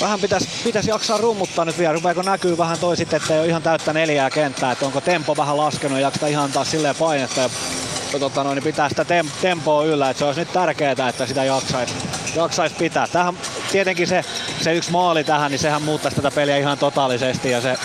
[0.01, 1.93] Vähän pitäisi pitäis jaksaa rummuttaa nyt vielä.
[1.93, 4.71] Rupeeko näkyy vähän toi sitten, että ei ole ihan täyttä neljää kenttää.
[4.71, 7.41] Että onko tempo vähän laskenut ja ihan antaa silleen painetta.
[7.41, 10.09] Ja tota noin, niin pitää sitä tem- tempoa yllä.
[10.09, 11.93] Että se olisi nyt tärkeää, että sitä jaksaisi
[12.35, 13.07] jaksais pitää.
[13.07, 13.37] Tähän
[13.71, 14.25] tietenkin se,
[14.61, 17.51] se yksi maali tähän, niin sehän muuttaisi tätä peliä ihan totaalisesti.
[17.51, 17.75] Ja se,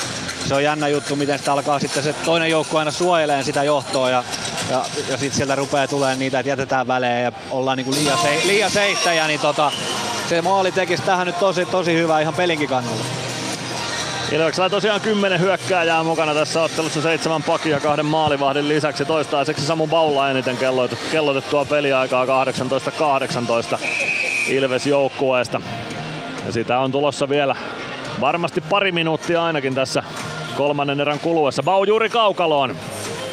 [0.48, 4.10] se on jännä juttu, miten sitä alkaa sitten se toinen joukko aina suojeleen sitä johtoa
[4.10, 4.24] ja,
[4.70, 8.40] ja, ja sitten sieltä rupeaa tulemaan niitä, että jätetään välejä ja ollaan niinku liian, se,
[8.44, 9.72] liian seittäjä, niin tota,
[10.28, 13.04] se maali tekisi tähän nyt tosi, tosi hyvää ihan pelinkin kannalta.
[14.32, 19.04] Ilveksellä tosiaan kymmenen hyökkääjää mukana tässä ottelussa, seitsemän pakia kahden maalivahdin lisäksi.
[19.04, 20.58] Toistaiseksi Samu Baulla eniten
[21.10, 22.28] kellotettua peliaikaa 18-18
[24.48, 25.60] Ilves joukkueesta.
[26.46, 27.56] Ja sitä on tulossa vielä
[28.20, 30.02] varmasti pari minuuttia ainakin tässä
[30.56, 31.62] kolmannen erän kuluessa.
[31.62, 32.76] Bau juuri kaukaloon.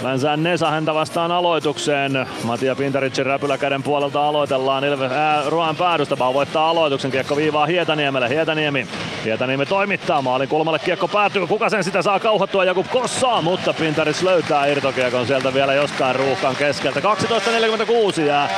[0.03, 2.27] Vänsää Nesa häntä vastaan aloitukseen.
[2.43, 4.83] Matia Pintaricin räpyläkäden puolelta aloitellaan.
[4.83, 7.11] Ilve, ää, Ruoan päädystä Bau voittaa aloituksen.
[7.11, 8.29] Kiekko viivaa Hietaniemelle.
[8.29, 8.87] Hietaniemi.
[9.25, 10.21] Hietaniemi toimittaa.
[10.21, 11.47] Maalin kulmalle kiekko päätyy.
[11.47, 12.65] Kuka sen sitä saa kauhottua?
[12.65, 16.99] Jakub Kossaa, mutta Pintaris löytää irtokiekon sieltä vielä jostain ruuhkan keskeltä.
[16.99, 18.49] 12.46 jää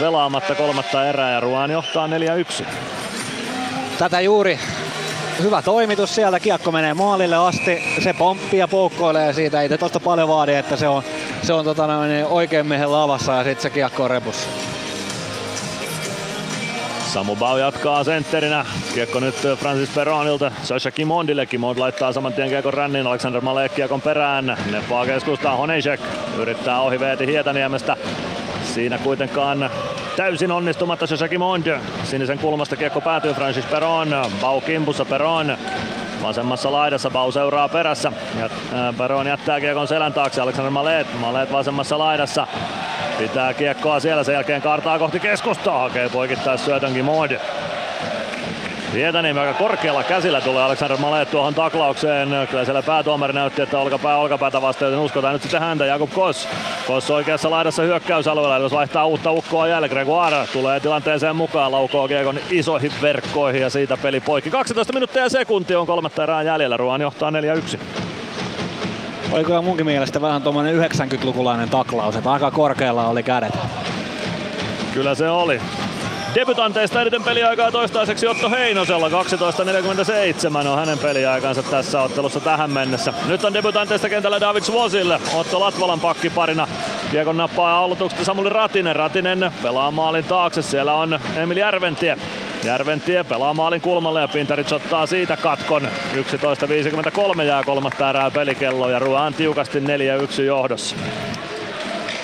[0.00, 2.08] pelaamatta kolmatta erää ja Ruoan johtaa
[2.62, 2.64] 4-1.
[3.98, 4.58] Tätä juuri
[5.42, 10.28] hyvä toimitus sieltä, kiekko menee maalille asti, se pomppii ja poukkoilee siitä, ei tosta paljon
[10.28, 11.02] vaadi, että se on,
[11.42, 14.48] se on tota noin, oikein miehen lavassa ja sitten se kiekko on repussa.
[17.16, 18.64] Samu Bau jatkaa sentterinä.
[18.94, 21.46] Kiekko nyt Francis Peronilta Sasha Kimondille.
[21.46, 23.06] Kimond laittaa saman tien kiekon rännin.
[23.06, 24.58] Alexander Malek kiekon perään.
[24.70, 26.00] Nepaa keskustaa Honejek.
[26.38, 27.96] Yrittää ohi Veeti Hietaniemestä.
[28.74, 29.70] Siinä kuitenkaan
[30.16, 31.78] täysin onnistumatta Sasha Kimond.
[32.04, 34.08] Sinisen kulmasta kiekko päätyy Francis Peron.
[34.40, 35.56] Bau kimpussa Peron.
[36.22, 38.12] Vasemmassa laidassa Bau seuraa perässä.
[38.38, 40.40] Ja, ää, Peron jättää kiekon selän taakse.
[40.40, 41.06] Alexander Malet.
[41.20, 42.46] Malet vasemmassa laidassa.
[43.18, 47.30] Pitää kiekkoa siellä, sen jälkeen kartaa kohti keskustaa, hakee poikittais syötönkin Mod.
[48.92, 52.28] Hietaniemi aika korkealla käsillä tulee Alexander Malet tuohon taklaukseen.
[52.50, 55.86] Kyllä siellä päätuomari näytti, että olkapää olkapäätä vasta, joten uskotaan nyt sitten häntä.
[55.86, 56.48] Jakub Kos.
[56.86, 59.90] Kos oikeassa laidassa hyökkäysalueella, jos vaihtaa uutta ukkoa jälleen.
[59.90, 64.50] Gregoire tulee tilanteeseen mukaan, laukoo kiekon isoihin verkkoihin ja siitä peli poikki.
[64.50, 66.76] 12 minuuttia ja sekunti on kolmatta erää jäljellä.
[66.76, 67.78] Ruoan johtaa 4-1.
[69.32, 73.58] Oli kyllä munkin mielestä vähän tuommoinen 90-lukulainen taklaus, että aika korkealla oli kädet.
[74.94, 75.60] Kyllä se oli.
[76.36, 79.08] Debutanteista eniten peliaikaa toistaiseksi Otto Heinosella.
[79.08, 83.14] 12.47 on hänen peliaikansa tässä ottelussa tähän mennessä.
[83.26, 85.20] Nyt on debutanteista kentällä David Svosille.
[85.34, 86.68] Otto Latvalan pakkiparina.
[87.10, 88.96] Kiekon nappaa aloituksesta Samuli Ratinen.
[88.96, 90.62] Ratinen pelaa maalin taakse.
[90.62, 92.16] Siellä on Emil Järventie.
[92.64, 95.88] Järventie pelaa maalin kulmalle ja Pintaric ottaa siitä katkon.
[96.14, 100.96] 11.53 jää kolmatta erää pelikello ja Ruan tiukasti 4-1 johdossa.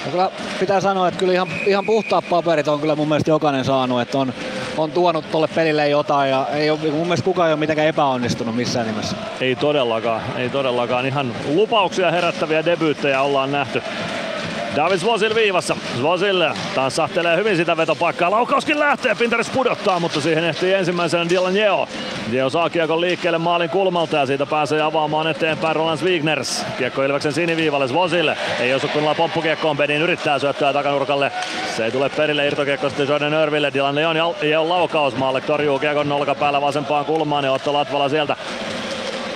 [0.04, 3.64] No kyllä pitää sanoa, että kyllä ihan, ihan puhtaat paperit on kyllä mun mielestä jokainen
[3.64, 4.32] saanut, että on,
[4.76, 8.56] on tuonut tolle pelille jotain ja ei ole, mun mielestä kukaan ei ole mitenkään epäonnistunut
[8.56, 9.16] missään nimessä.
[9.40, 11.06] Ei todellakaan, ei todellakaan.
[11.06, 13.82] Ihan lupauksia herättäviä debyyttejä ollaan nähty.
[14.76, 15.76] David Svosil viivassa.
[15.96, 16.44] Svosil
[16.74, 18.30] tanssahtelee hyvin sitä vetopaikkaa.
[18.30, 19.14] Laukauskin lähtee.
[19.14, 21.88] Pinteris pudottaa, mutta siihen ehtii ensimmäisenä Dylan Jeo.
[22.30, 26.64] Jeo saa kiekon liikkeelle maalin kulmalta ja siitä pääsee avaamaan eteenpäin Roland Wigners.
[26.78, 28.36] Kiekko Ilveksen siniviivalle Svosille.
[28.60, 29.76] Ei osu kunnolla pomppukiekkoon.
[29.76, 31.32] Bedin yrittää syöttää takanurkalle.
[31.76, 32.46] Se ei tule perille.
[32.46, 33.72] Irtokiekko sitten Jordan Irville.
[33.74, 35.16] Dylan Leon Jeon laukaus.
[35.16, 38.36] Maalle torjuu kiekon nolkapäällä vasempaan kulmaan ja Otto Latvala sieltä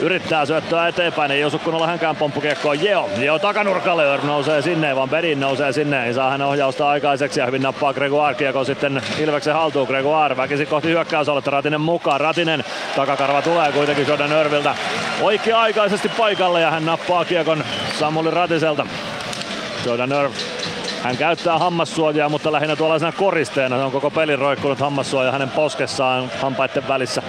[0.00, 2.84] Yrittää syöttöä eteenpäin, ei osu kunnolla hänkään pomppukiekkoon.
[2.84, 7.40] Jeo, Jeo takanurkalle, Örv nousee sinne, vaan Bedin nousee sinne, ei saa hänen ohjausta aikaiseksi
[7.40, 9.86] ja hyvin nappaa Gregoire kiekko sitten Ilveksen haltuun.
[9.86, 12.64] Gregoire väkisi kohti hyökkäysaluetta, Ratinen mukaan, Ratinen
[12.96, 14.74] takakarva tulee kuitenkin Jordan Örviltä
[15.22, 17.64] oikea-aikaisesti paikalle ja hän nappaa kiekon
[17.98, 18.86] Samuli Ratiselta.
[19.86, 20.32] Jordan Irv
[21.02, 23.76] hän käyttää hammassuojaa, mutta lähinnä tuollaisena koristeena.
[23.76, 27.22] Se on koko pelin roikkunut hammassuoja hänen poskessaan hampaiden välissä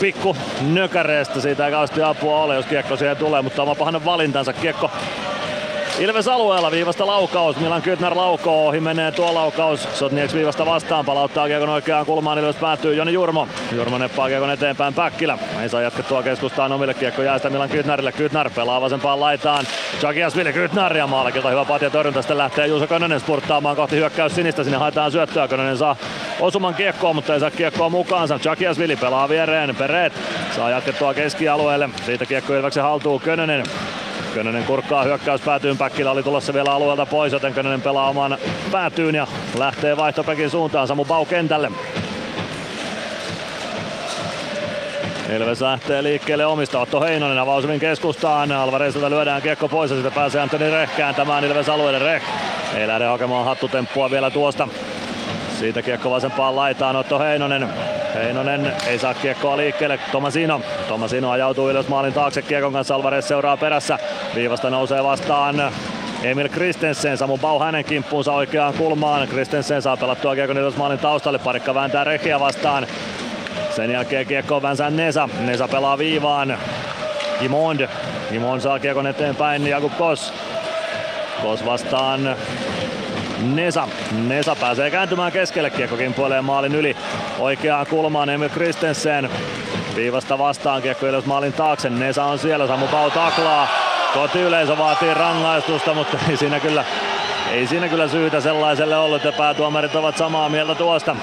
[0.00, 1.40] pikku nökäreestä.
[1.40, 4.52] Siitä ei kauheasti apua ole, jos kiekko siihen tulee, mutta oma pahanen valintansa.
[4.52, 4.90] Kiekko
[5.98, 7.56] Ilves alueella viivasta laukaus.
[7.56, 9.88] Milan Kytner laukoo ohi menee tuo laukaus.
[9.94, 12.38] Sotnieks viivasta vastaan palauttaa kiekon oikeaan kulmaan.
[12.38, 13.48] Ilves päättyy Joni Jurmo.
[13.72, 15.38] Jurmo neppaa kiekon eteenpäin Päkkilä.
[15.62, 18.12] Ei saa jatkettua keskustaan omille kiekko jää sitä Milan Kytnerille.
[18.12, 19.64] Kytner pelaa vasempaan laitaan.
[20.02, 22.22] Jakiasvili Kytner ja maalakilta hyvä patja torjunta.
[22.22, 24.64] Sitten lähtee Juuso Könönen spurttaamaan kohti hyökkäys sinistä.
[24.64, 25.48] Sinne haetaan syöttöä.
[25.48, 25.96] Könönen saa
[26.40, 28.38] osuman kiekkoon, mutta ei saa kiekkoa mukaansa.
[28.44, 29.76] Jakiasvili pelaa viereen.
[29.76, 30.12] Peret
[30.56, 31.88] saa jatkettua keskialueelle.
[32.06, 33.64] Siitä kiekko Ilveksen haltuu Könönen.
[34.36, 35.78] Könönen kurkkaa hyökkäys päätyyn.
[35.78, 38.38] Päkkilä oli tulossa vielä alueelta pois, joten Könönen pelaa oman
[38.72, 39.26] päätyyn ja
[39.58, 41.70] lähtee vaihtopekin suuntaan Samu Bau kentälle.
[45.36, 46.80] Ilves lähtee liikkeelle omista.
[46.80, 48.52] Otto Heinonen avaus hyvin keskustaan.
[48.52, 51.98] Alvarezilta lyödään kiekko pois ja sitä pääsee Antoni Rehkään tämän Ilves alueelle.
[51.98, 52.22] Reh
[52.74, 54.68] ei lähde hakemaan hattutemppua vielä tuosta.
[55.58, 57.68] Siitä kiekko vasempaan laitaan Otto Heinonen.
[58.14, 59.98] Heinonen ei saa kiekkoa liikkeelle.
[60.12, 60.60] Tomasino.
[60.88, 62.94] Tomasino ajautuu ylös maalin taakse kiekon kanssa.
[62.94, 63.98] Alvarez seuraa perässä.
[64.34, 65.72] Viivasta nousee vastaan
[66.22, 69.28] Emil Kristensen, Samu Bau hänen kimppuunsa oikeaan kulmaan.
[69.28, 71.38] Kristensen saa pelattua kiekon maalin taustalle.
[71.38, 72.86] Parikka vääntää Rekiä vastaan.
[73.76, 75.28] Sen jälkeen kiekko vänsää Nesa.
[75.40, 76.58] Nesa pelaa viivaan.
[77.40, 77.88] Gimond.
[78.30, 79.66] Gimond saa kiekon eteenpäin.
[79.66, 80.32] Jakub Kos.
[81.42, 82.36] Kos vastaan
[83.42, 83.88] Nesa.
[84.12, 86.96] Nesa pääsee kääntymään keskelle, kiekko kimpoilee maalin yli.
[87.38, 89.30] Oikeaan kulmaan Emil Kristensen.
[89.96, 91.90] Viivasta vastaan kiekko ylös maalin taakse.
[91.90, 93.68] Nesa on siellä, Samu Pau taklaa.
[94.14, 96.84] Kotiyleisö vaatii rangaistusta, mutta ei siinä kyllä,
[97.50, 101.16] ei siinä kyllä syytä sellaiselle ollut, että päätuomarit ovat samaa mieltä tuosta.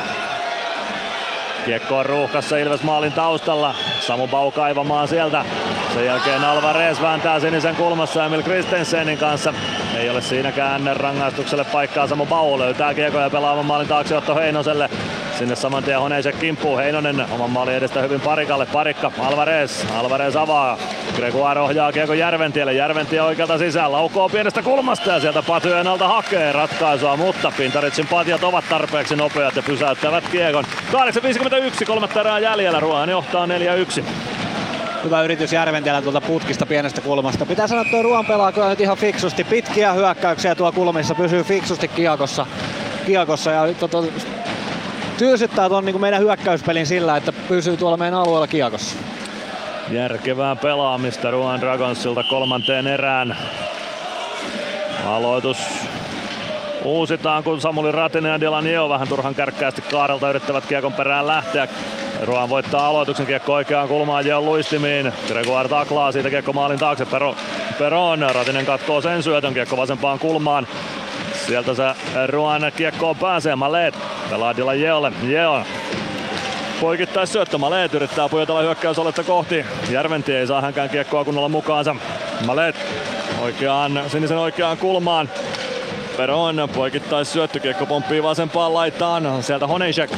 [1.65, 3.75] Kiekko on ruuhkassa Ilves maalin taustalla.
[3.99, 5.45] Samu Bau kaivamaan sieltä.
[5.93, 9.53] Sen jälkeen Alvarez vääntää sinisen kulmassa Emil Kristensenin kanssa.
[9.97, 12.07] Ei ole siinäkään rangaistukselle paikkaa.
[12.07, 14.89] Samu Bau löytää kiekko ja pelaavan maalin taakse Otto Heinoselle.
[15.39, 16.77] Sinne saman tien Honeisek kimppuu.
[16.77, 18.65] Heinonen oman maalin edestä hyvin parikalle.
[18.65, 19.85] Parikka Alvarez.
[19.95, 20.77] Alvarez avaa.
[21.15, 22.73] Gregoire ohjaa kiekko Järventielle.
[22.73, 23.91] Järventie oikealta sisään.
[23.91, 27.17] Laukoo pienestä kulmasta ja sieltä Patyen alta hakee ratkaisua.
[27.17, 30.63] Mutta Pintaritsin patjat ovat tarpeeksi nopeat ja pysäyttävät kiekon.
[30.91, 32.79] 8.51, kolmatta erää jäljellä.
[32.79, 34.03] Ruohan johtaa 4-1.
[35.03, 37.45] Hyvä yritys Järventiellä tuolta putkista pienestä kulmasta.
[37.45, 39.43] Pitää sanoa, että tuo pelaa kyllä nyt ihan fiksusti.
[39.43, 42.45] Pitkiä hyökkäyksiä tuo kulmissa, pysyy fiksusti kiekossa.
[43.05, 44.05] kiekossa ja to, to,
[45.17, 48.95] tylsyttää tuon niin meidän hyökkäyspelin sillä, että pysyy tuolla meidän alueella kiekossa.
[49.91, 53.37] Järkevää pelaamista Ruan Dragonsilta kolmanteen erään.
[55.05, 55.57] Aloitus
[56.83, 61.67] uusitaan, kun Samuli Ratinen ja Delanieo vähän turhan kärkkäästi kaarelta yrittävät kiekon perään lähteä.
[62.23, 65.13] Ruan voittaa aloituksen kiekko oikeaan kulmaan Jeon luistimiin.
[65.27, 67.05] Gregoire taklaa siitä kiekko maalin taakse.
[67.05, 67.35] Pero,
[67.79, 68.19] Peron.
[68.33, 70.67] Ratinen katkoo sen syötön kiekko vasempaan kulmaan.
[71.47, 71.83] Sieltä se
[72.27, 73.55] Ruan kiekkoon pääsee.
[73.55, 73.95] Malet
[74.29, 75.11] pelaa Delanieolle.
[75.23, 75.63] Jeo
[76.81, 77.57] poikittais syöttö.
[77.57, 79.65] Malet yrittää pujotella hyökkäysoletta kohti.
[79.89, 81.95] Järventie ei saa hänkään kiekkoa kunnolla mukaansa.
[82.45, 82.75] Malet
[83.41, 85.29] oikeaan, sinisen oikeaan kulmaan.
[86.17, 89.43] Peron poikittais syöttökiekko pomppii vasempaan laitaan.
[89.43, 90.11] Sieltä Honeisek.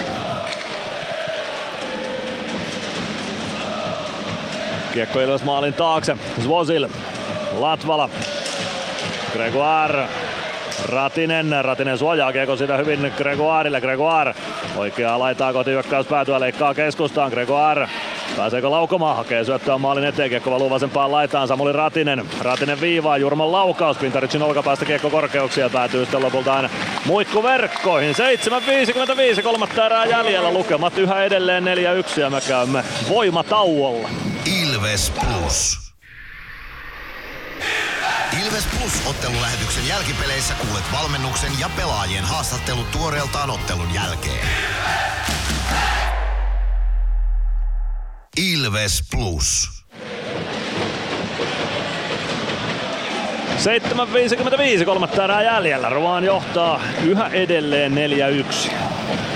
[4.94, 6.18] Kiekko Ilves maalin taakse.
[6.42, 6.88] Zvozil.
[7.60, 8.10] Latvala.
[9.34, 10.08] Gregoire.
[10.86, 14.36] Ratinen, Ratinen suojaa kiekko siitä hyvin Gregoirille, Gregoire
[14.76, 17.90] oikeaa laitaa kohti hyökkäys päätyä, leikkaa keskustaan, Gregoire
[18.38, 19.16] Pääseekö laukomaan?
[19.16, 20.30] Hakee syöttöä maalin eteen.
[20.30, 21.48] Kiekko valuu vasempaan laitaan.
[21.48, 22.26] Samuli Ratinen.
[22.40, 23.18] Ratinen viivaa.
[23.18, 23.98] Jurman laukaus.
[23.98, 25.70] Pintaritsin olkapäästä kiekko korkeuksia.
[25.70, 26.70] Päätyy sitten lopulta aina
[27.06, 28.16] muikkuverkkoihin.
[29.36, 29.44] 7.55.
[29.44, 30.54] Kolmatta erää jäljellä.
[30.54, 34.10] Lukemat yhä edelleen 4-1 ja me käymme voimatauolla.
[34.64, 35.86] Ilves Plus.
[38.46, 44.48] Ilves Plus ottelulähetyksen jälkipeleissä kuulet valmennuksen ja pelaajien haastattelut tuoreeltaan ottelun jälkeen.
[44.48, 45.45] Ilves
[49.02, 49.75] Plus.
[53.56, 55.90] 7.55, kolmatta erää jäljellä.
[55.90, 57.94] Ruan johtaa yhä edelleen
[58.72, 58.72] 4-1.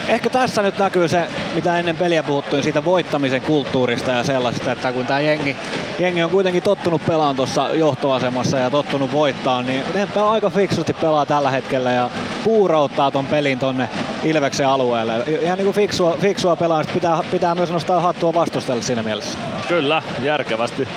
[0.08, 4.92] Ehkä tässä nyt näkyy se, mitä ennen peliä puhuttiin siitä voittamisen kulttuurista ja sellaista, että
[4.92, 5.58] kun tämä jengi,
[6.00, 11.26] jengi on kuitenkin tottunut pelaamaan tuossa johtoasemassa ja tottunut voittaa, niin ne aika fiksusti pelaa
[11.26, 12.10] tällä hetkellä ja
[12.44, 13.90] puurauttaa ton pelin tonne
[14.24, 15.14] Ilveksen alueelle.
[15.42, 19.38] Ihan niin kuin fiksua, fiksua pelaamista pitää, pitää myös nostaa hattua vastustajalle siinä mielessä.
[19.68, 20.88] Kyllä, järkevästi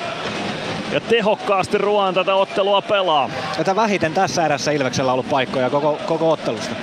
[0.93, 3.31] ja tehokkaasti Ruoan tätä ottelua pelaa.
[3.59, 6.75] Että vähiten tässä erässä Ilveksellä ollut paikkoja koko, koko ottelusta.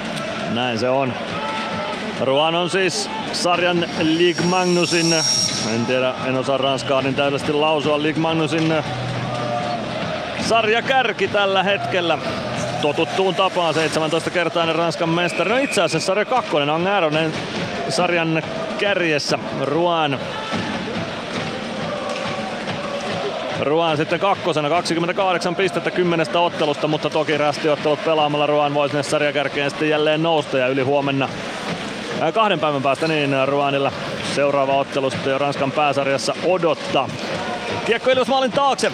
[0.54, 1.14] Näin se on.
[2.22, 5.14] Ruan on siis sarjan League Magnusin,
[5.76, 8.74] en tiedä, en osaa ranskaa niin täydellisesti lausua, League Magnusin
[10.42, 12.18] sarja kärki tällä hetkellä.
[12.82, 15.50] Totuttuun tapaan 17-kertainen Ranskan mestari.
[15.50, 17.34] No itse asiassa sarja kakkonen on Ääronen
[17.90, 18.44] sarjan
[18.80, 19.40] kärjessä.
[19.62, 20.20] Ruan
[23.60, 29.70] Ruan sitten kakkosena 28 pistettä kymmenestä ottelusta, mutta toki rästiottelut pelaamalla Ruan voisi sinne sarjakärkeen
[29.70, 31.30] sitten jälleen nousta ja yli huomenna
[32.34, 33.92] kahden päivän päästä niin Ruanilla
[34.36, 37.10] seuraava ottelu sitten jo Ranskan pääsarjassa odottaa.
[37.90, 38.92] Kiekko Ilves maalin taakse.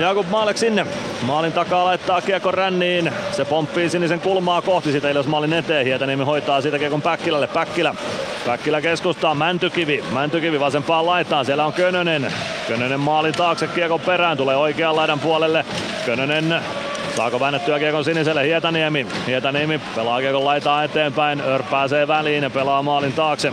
[0.00, 0.86] Jakub Maalek sinne.
[1.22, 3.12] Maalin takaa laittaa kiekko ränniin.
[3.32, 5.86] Se pomppii sinisen kulmaa kohti sitä Ilves maalin eteen.
[5.86, 7.46] Hietaniemi hoitaa siitä kiekon Päkkilälle.
[7.46, 7.94] Päkkilä.
[8.46, 9.34] Päkkilä keskustaa.
[9.34, 10.04] Mäntykivi.
[10.12, 11.44] Mäntykivi vasempaan laitaan.
[11.44, 12.32] Siellä on Könönen.
[12.68, 14.36] Könönen maalin taakse kiekon perään.
[14.36, 15.64] Tulee oikean laidan puolelle.
[16.06, 16.62] Könönen
[17.16, 19.06] Saako väännettyä kiekon siniselle Hietaniemi.
[19.26, 21.40] Hietaniemi pelaa kiekon laitaa eteenpäin.
[21.40, 23.52] Ör pääsee väliin ja pelaa maalin taakse.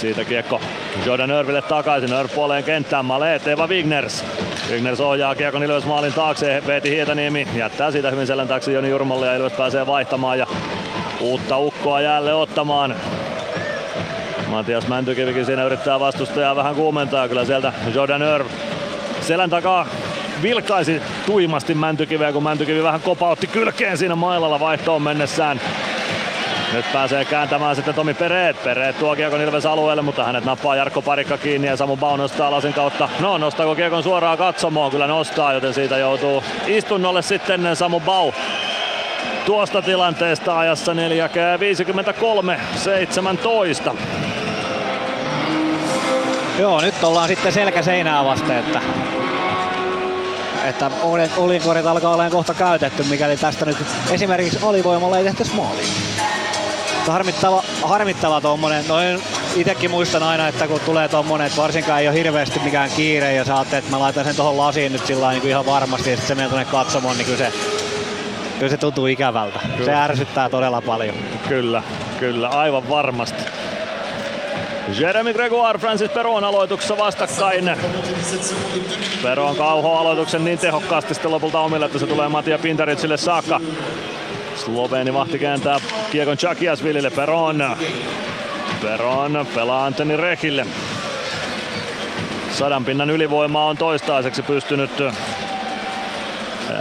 [0.00, 0.60] Siitä kiekko
[1.06, 2.12] Jordan Örville takaisin.
[2.12, 3.04] Ör puoleen kenttään.
[3.04, 4.24] Malet, Eva Wigners.
[4.70, 6.62] Wigners ohjaa kiekon Ilves maalin taakse.
[6.66, 10.46] Veeti Hietaniemi jättää siitä hyvin selän taakse Joni Jurmalle ja Ilves pääsee vaihtamaan ja
[11.20, 12.94] uutta ukkoa jälleen ottamaan.
[14.46, 17.28] Matias Mäntykivikin siinä yrittää vastustajaa vähän kuumentaa.
[17.28, 18.46] Kyllä sieltä Jordan Irv
[19.20, 19.86] selän takaa
[20.42, 25.60] vilkaisi tuimasti Mäntykiveä, kun Mäntykivi vähän kopautti kylkeen siinä mailalla vaihtoon mennessään.
[26.72, 28.64] Nyt pääsee kääntämään sitten Tomi Pereet.
[28.64, 32.50] Pereet tuo kiekon Ilves alueelle, mutta hänet nappaa Jarkko Parikka kiinni ja Samu Bau nostaa
[32.50, 33.08] lasin kautta.
[33.20, 34.90] No, nostaako kiekon suoraan katsomoon?
[34.90, 38.32] Kyllä nostaa, joten siitä joutuu istunnolle sitten Samu Bau
[39.46, 40.92] tuosta tilanteesta ajassa
[43.92, 43.96] 4.53.17.
[46.58, 48.80] Joo, nyt ollaan sitten selkä seinää vasten, että
[50.64, 50.90] että
[51.36, 53.76] olinkorit alkaa olemaan kohta käytetty, mikäli tästä nyt
[54.10, 55.54] esimerkiksi alivoimalla ei tehtäisi
[57.10, 57.24] maali.
[57.24, 58.84] harmittava, harmittava tommonen.
[58.88, 59.22] Noin
[59.56, 63.44] itekin muistan aina, että kun tulee tommonen, että varsinkaan ei ole hirveästi mikään kiire ja
[63.44, 66.34] saatte, että mä laitan sen tuohon lasiin nyt sillä niin ihan varmasti ja sitten se
[66.34, 67.52] menee tuonne katsomaan, niin kyllä se,
[68.58, 69.58] kyllä se tuntuu ikävältä.
[69.76, 69.84] Kyllä.
[69.84, 71.14] Se ärsyttää todella paljon.
[71.48, 71.82] Kyllä,
[72.18, 73.42] kyllä, aivan varmasti.
[74.98, 77.70] Jeremy Gregoire, Francis Peron aloituksessa vastakkain.
[79.22, 83.60] Peron kauho aloituksen niin tehokkaasti sitten lopulta omille, että se tulee Matia Pintaritsille saakka.
[84.64, 85.80] Sloveeni vahti kääntää
[86.10, 87.10] kiekon Chakiasvillille.
[87.10, 87.76] Peron.
[88.82, 90.66] Peron pelaa Antoni Rehille.
[92.50, 94.90] Sadan pinnan ylivoima on toistaiseksi pystynyt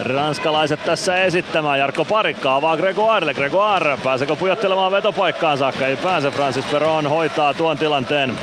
[0.01, 1.79] ranskalaiset tässä esittämään.
[1.79, 3.33] Jarkko Parikka avaa Gregoirelle.
[3.33, 5.87] Gregoire pääseekö pujottelemaan vetopaikkaan saakka?
[5.87, 6.31] Ei pääse.
[6.31, 8.37] Francis Peron hoitaa tuon tilanteen.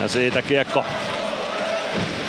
[0.00, 0.84] Ja siitä kiekko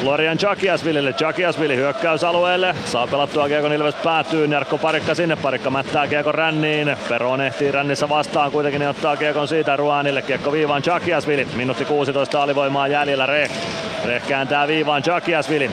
[0.02, 1.14] Florian Chakiasvillille.
[1.14, 2.76] Chakiasvilli hyökkäysalueelle.
[2.86, 4.46] Saa pelattua Kiekon Ilves päätyy.
[4.46, 5.36] Jarkko Parikka sinne.
[5.36, 6.98] Parikka mättää Kiekon ränniin.
[7.10, 8.52] Peron ehtii rännissä vastaan.
[8.52, 10.22] Kuitenkin ne ottaa Kiekon siitä Ruanille.
[10.22, 11.48] Kiekko viivaan Chakiasvili.
[11.56, 13.26] Minuutti 16 alivoimaa jäljellä.
[13.26, 13.52] Reh.
[14.06, 15.72] Reh kääntää viivaan Chakiasvili.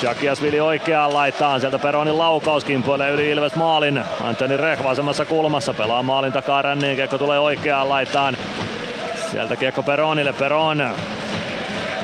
[0.00, 1.60] Chakiasvili oikeaan laitaan.
[1.60, 4.04] Sieltä Peronin laukaus kimpoilee yli Ilves maalin.
[4.24, 6.96] Antoni Reh vasemmassa kulmassa pelaa maalin takaa ränniin.
[6.96, 8.36] Kiekko tulee oikeaan laitaan.
[9.30, 10.32] Sieltä kiekko Peronille.
[10.32, 10.90] Peron.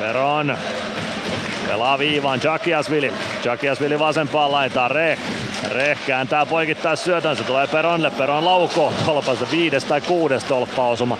[0.00, 0.56] Peron
[1.66, 3.12] Pelaa viivaan Jakiasvili.
[3.44, 4.90] Jakiasvili vasempaan laitaan.
[4.90, 5.18] Reh.
[5.70, 7.36] Reh kääntää poikittaa syötön.
[7.36, 8.10] Se tulee Peronille.
[8.10, 8.92] Peron lauko.
[9.06, 11.18] Tolpasta viides tai kuudes tolppaosuma.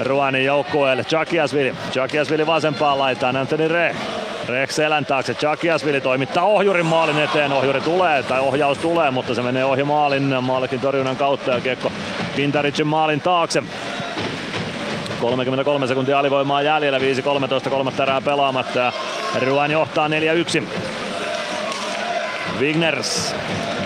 [0.00, 1.04] Ruanin joukkueelle.
[1.10, 1.74] Jakiasvili.
[1.94, 3.36] Jakiasvili vasempaan laitaan.
[3.36, 3.96] Anthony Reh.
[4.48, 5.36] Reh selän taakse.
[5.42, 7.52] Jakiasvili toimittaa ohjurin maalin eteen.
[7.52, 11.92] Ohjuri tulee, tai ohjaus tulee, mutta se menee ohi maalin, maalikin torjunnan kautta ja kiekko
[12.36, 13.62] Pintaricin maalin taakse.
[15.20, 18.92] 33 sekuntia alivoimaa jäljellä, 5-13 kolmatta erää pelaamatta ja
[19.46, 20.12] Ruan johtaa 4-1.
[22.58, 23.34] Wigners.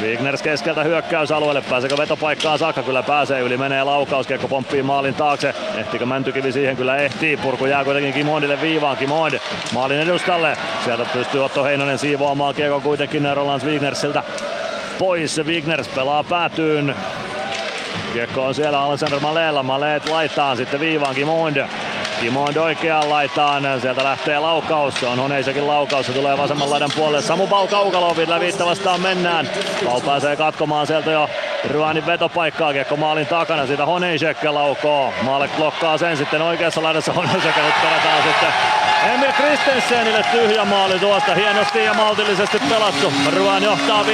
[0.03, 1.63] Wigners keskeltä hyökkäysalueelle.
[1.71, 2.83] Pääseekö vetopaikkaan saakka?
[2.83, 3.41] Kyllä pääsee.
[3.41, 4.27] Yli menee laukaus.
[4.27, 5.55] Kiekko pomppii maalin taakse.
[5.79, 6.77] Ehtikö Mäntykivi siihen?
[6.77, 7.37] Kyllä ehtii.
[7.37, 8.97] Purku jää kuitenkin Kimondille viivaan.
[8.97, 9.39] Kimond
[9.75, 10.57] maalin edustalle.
[10.85, 14.23] Sieltä pystyy Otto Heinonen siivoamaan kiekko kuitenkin Roland Wignersiltä
[14.99, 15.41] pois.
[15.45, 16.95] Wigners pelaa päätyyn.
[18.13, 19.63] Kiekko on siellä Alexander Malella.
[19.63, 21.57] Maleet laittaa sitten viivaan Kimond.
[22.21, 23.63] Kimond oikeaan laitaan.
[23.81, 25.03] Sieltä lähtee laukaus.
[25.03, 26.07] On Honeisekin laukaus.
[26.07, 27.23] Se tulee vasemman laidan puolelle.
[27.23, 29.49] Samu Pau Kaukalovilla viitta vastaan mennään.
[29.85, 31.31] Pau pääsee katkomaan sieltä jo
[31.71, 32.73] Ruanin vetopaikkaa.
[32.73, 33.67] Kiekko maalin takana.
[33.67, 35.13] Siitä Honeisek laukoo.
[35.23, 37.13] Maalek blokkaa sen sitten oikeassa laidassa.
[37.13, 38.53] Honeisek nyt perataan sitten
[39.15, 41.35] Emil Kristensenille tyhjä maali tuosta.
[41.35, 43.13] Hienosti ja maltillisesti pelattu.
[43.37, 44.05] Ruan johtaa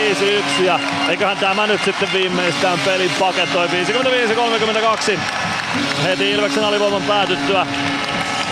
[0.58, 5.18] 5-1 ja eiköhän tämä nyt sitten viimeistään pelin paketoi 55-32.
[6.04, 7.66] Heti Ilveksen alivoiman päätyttyä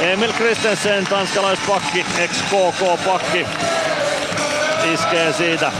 [0.01, 3.47] Emil Kristensen, tanskalaispakki, ex-KK-pakki,
[4.93, 5.73] iskee siitä.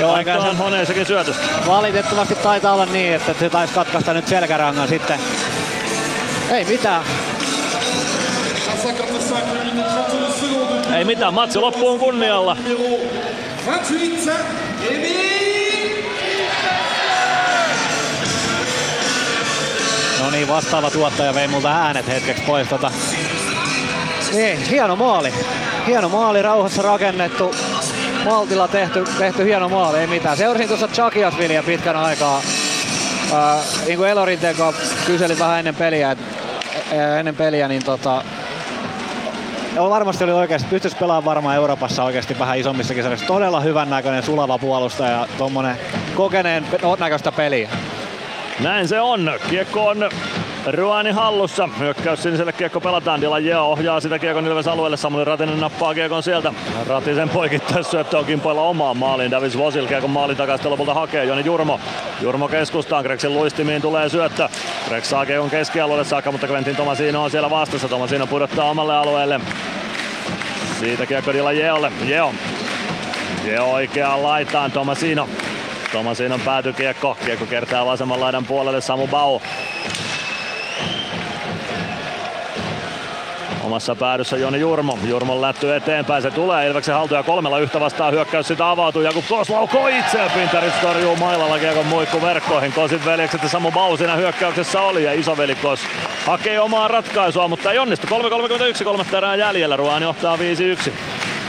[0.00, 1.42] Joo, eikä se Honeisekin syötöstä.
[1.66, 5.18] Valitettavasti taitaa olla niin, että se taisi katkaista nyt selkärangan sitten.
[6.50, 7.04] Ei mitään.
[10.96, 12.56] Ei mitään, matsi loppuun kunnialla.
[20.20, 22.90] No niin, vastaava tuottaja vei multa äänet hetkeksi pois tota.
[24.32, 25.32] Niin, hieno maali.
[25.86, 27.54] Hieno maali, rauhassa rakennettu.
[28.24, 30.36] Maltilla tehty, tehty hieno maali, ei mitään.
[30.36, 32.42] Seurasin tuossa Chakiasvilia pitkän aikaa.
[33.32, 34.56] Äh, niin kuin Elorinteen
[35.06, 36.18] kyselin vähän ennen peliä, et,
[37.18, 38.24] ennen peliä, niin tota,
[39.76, 43.26] Joo, varmasti oli oikeasti, pystyisi pelaamaan varmaan Euroopassa oikeasti vähän isommissa kisarissa.
[43.26, 45.76] Todella hyvän näköinen sulava puolustaja ja tuommoinen
[46.14, 46.66] kokeneen
[46.98, 47.68] näköistä peliä.
[48.60, 49.32] Näin se on.
[49.50, 50.10] Kiekko on
[50.66, 51.68] Ruani hallussa.
[51.78, 53.20] Hyökkäys siniselle kiekko pelataan.
[53.20, 54.96] Dilajeo ohjaa sitä kiekon Ilves alueelle.
[54.96, 56.52] Samuli Ratinen nappaa kiekon sieltä.
[56.86, 59.30] Ratisen poikittais syöttö on kimpoilla omaan maaliin.
[59.30, 61.24] Davis Vosil kiekon maalin takaisin lopulta hakee.
[61.24, 61.80] Joni Jurmo.
[62.20, 63.02] Jurmo keskustaan.
[63.04, 64.48] Greksin luistimiin tulee syöttö.
[64.88, 67.88] Greg saa kiekon keskialueelle saakka, mutta Quentin Tomasino on siellä vastassa.
[67.88, 69.40] Tomasino pudottaa omalle alueelle.
[70.80, 71.92] Siitä kiekko Dilajeolle.
[72.06, 72.34] Jeo.
[73.44, 74.72] Jeo oikeaan laitaan.
[74.72, 75.28] Tomasino.
[75.92, 77.16] Tomasinon päätykiekko.
[77.24, 79.40] Kiekko kertaa vasemman laidan puolelle Samu Bau.
[83.62, 84.98] Omassa päädyssä Joni Jurmo.
[85.04, 86.22] Jurmon lätty eteenpäin.
[86.22, 88.14] Se tulee Ilveksen haltuja kolmella yhtä vastaan.
[88.14, 89.02] Hyökkäys sitä avautuu.
[89.02, 90.18] Jakub Kos laukoo itse.
[90.34, 92.72] Pintaris torjuu mailalla kiekon muikku verkkoihin.
[92.72, 95.04] Kosin veljekset ja Samu Bau siinä hyökkäyksessä oli.
[95.04, 95.80] Ja isoveli Kos
[96.26, 98.06] hakee omaa ratkaisua, mutta ei onnistu.
[98.06, 99.76] 3.31 kolmatta erää jäljellä.
[99.76, 100.90] Ruan johtaa 5-1.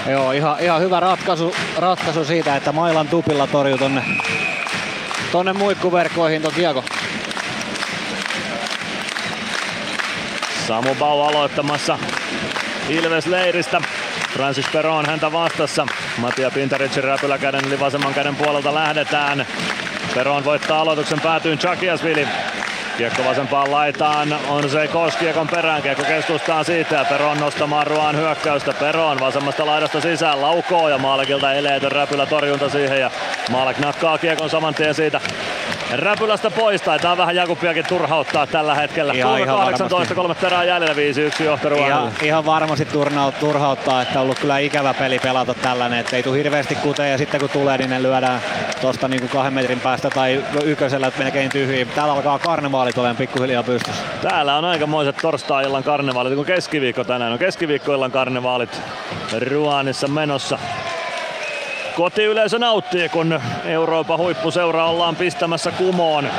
[0.09, 4.03] Joo, ihan, ihan hyvä ratkaisu, ratkaisu siitä, että Mailan tupilla torjuu tonne,
[5.31, 6.83] tonne muikkuverkkoihin ton kiekko.
[10.67, 11.99] Samu Bau aloittamassa
[12.89, 13.81] Ilves leiristä.
[14.33, 15.87] Francis Peron häntä vastassa.
[16.17, 19.45] Matia Pintaricin räpyläkäden eli vasemman käden puolelta lähdetään.
[20.15, 22.27] Peron voittaa aloituksen päätyyn Chakiasvili.
[22.97, 25.81] Kiekko vasempaan laitaan on se Koskiekon perään.
[25.81, 28.73] Kiekko keskustaan siitä Peron nostamaan Ruan hyökkäystä.
[28.73, 33.11] Peron vasemmasta laidasta sisään laukoo ja Maalekilta eleetön räpylä torjunta siihen ja
[33.51, 35.21] Maalek nakkaa Kiekon saman tien siitä
[35.95, 36.81] räpylästä pois.
[36.81, 39.13] Taitaa vähän Jakubiakin turhauttaa tällä hetkellä.
[39.13, 40.15] Ihan- ihan 18, varmasti.
[40.15, 44.93] kolme terää jäljellä, 5-1 johto Ihan, ihan varmasti turnaut, turhauttaa, että on ollut kyllä ikävä
[44.93, 48.41] peli pelata tällainen, että ei tule hirveästi kuteen ja sitten kun tulee, niin ne lyödään
[48.81, 51.87] tuosta niin kahden metrin päästä tai ykkösellä melkein tyhjiin.
[51.87, 54.03] Täällä alkaa karnevaalit olemaan pikkuhiljaa pystyssä.
[54.21, 58.81] Täällä on aikamoiset torstai-illan karnevaalit, kun keskiviikko tänään on keskiviikkoillan karnevaalit
[59.49, 60.59] Ruanissa menossa.
[61.95, 66.29] Kotiyleisö nauttii, kun Euroopan huippuseura ollaan pistämässä kumoon.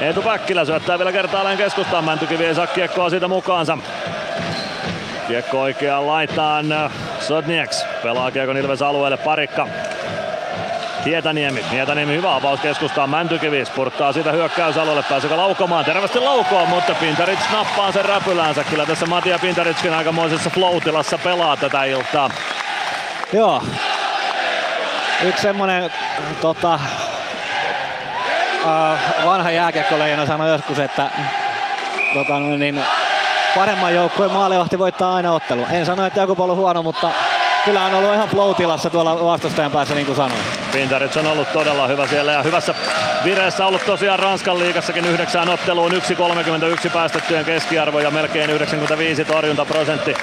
[0.00, 3.78] Eetu Päkkilä syöttää vielä kertaalleen keskustaan, Mäntykivi ei saa kiekkoa siitä mukaansa.
[5.28, 6.66] Kiekko oikeaan laitaan,
[7.20, 9.68] Sotnieks pelaa kiekon Ilves alueelle, parikka.
[11.04, 17.38] Hietaniemi, Hietaniemi hyvä avaus keskustaan, Mäntykivi spurttaa siitä hyökkäysalueelle, pääseekö laukomaan, terveesti laukoon, mutta Pintaric
[17.52, 18.64] nappaa sen räpylänsä.
[18.64, 22.30] Kyllä tässä Matia Pintarickin aikamoisessa floatilassa pelaa tätä iltaa.
[23.32, 23.62] Joo.
[25.22, 25.90] Yksi semmonen
[26.40, 26.74] tota,
[28.66, 31.10] äh, vanha jääkiekkoleijana sanoi joskus, että
[32.14, 32.80] tota, noin niin,
[33.54, 35.66] paremman joukkueen maalivahti voittaa aina ottelu.
[35.70, 37.10] En sano, että joku on huono, mutta
[37.64, 40.40] kyllä on ollut ihan flow-tilassa tuolla vastustajan päässä, niin kuin sanoin.
[40.72, 42.74] Pintaric on ollut todella hyvä siellä ja hyvässä
[43.24, 50.16] vireessä ollut tosiaan Ranskan liigassakin yhdeksään otteluun 1.31 päästettyjen keskiarvo ja melkein 95 torjuntaprosentti.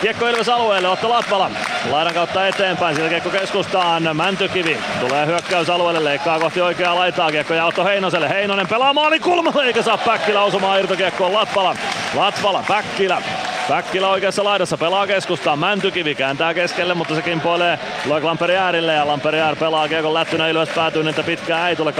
[0.00, 1.50] Kiekko Ilves alueelle, Otto Latvala.
[1.90, 7.64] Laidan kautta eteenpäin, sillä kiekko keskustaan, Mäntykivi tulee hyökkäysalueelle, leikkaa kohti oikeaa laitaa, kiekko ja
[7.64, 11.32] Otto Heinoselle, Heinonen pelaa maalin kulmalle eikä saa Päkkilä osumaan irtokiekkoon.
[11.32, 11.76] Latvala,
[12.14, 13.22] Latvala, Päkkilä,
[13.68, 15.58] Päkkilä oikeassa laidassa pelaa keskustaan.
[15.58, 20.48] Mäntykivi kääntää keskelle, mutta se kimpoilee Loik Lamperi äärille ja Lamperi äär pelaa kiekon lättynä
[20.48, 21.90] Ilves päätyy, niin että pitkään ei tule.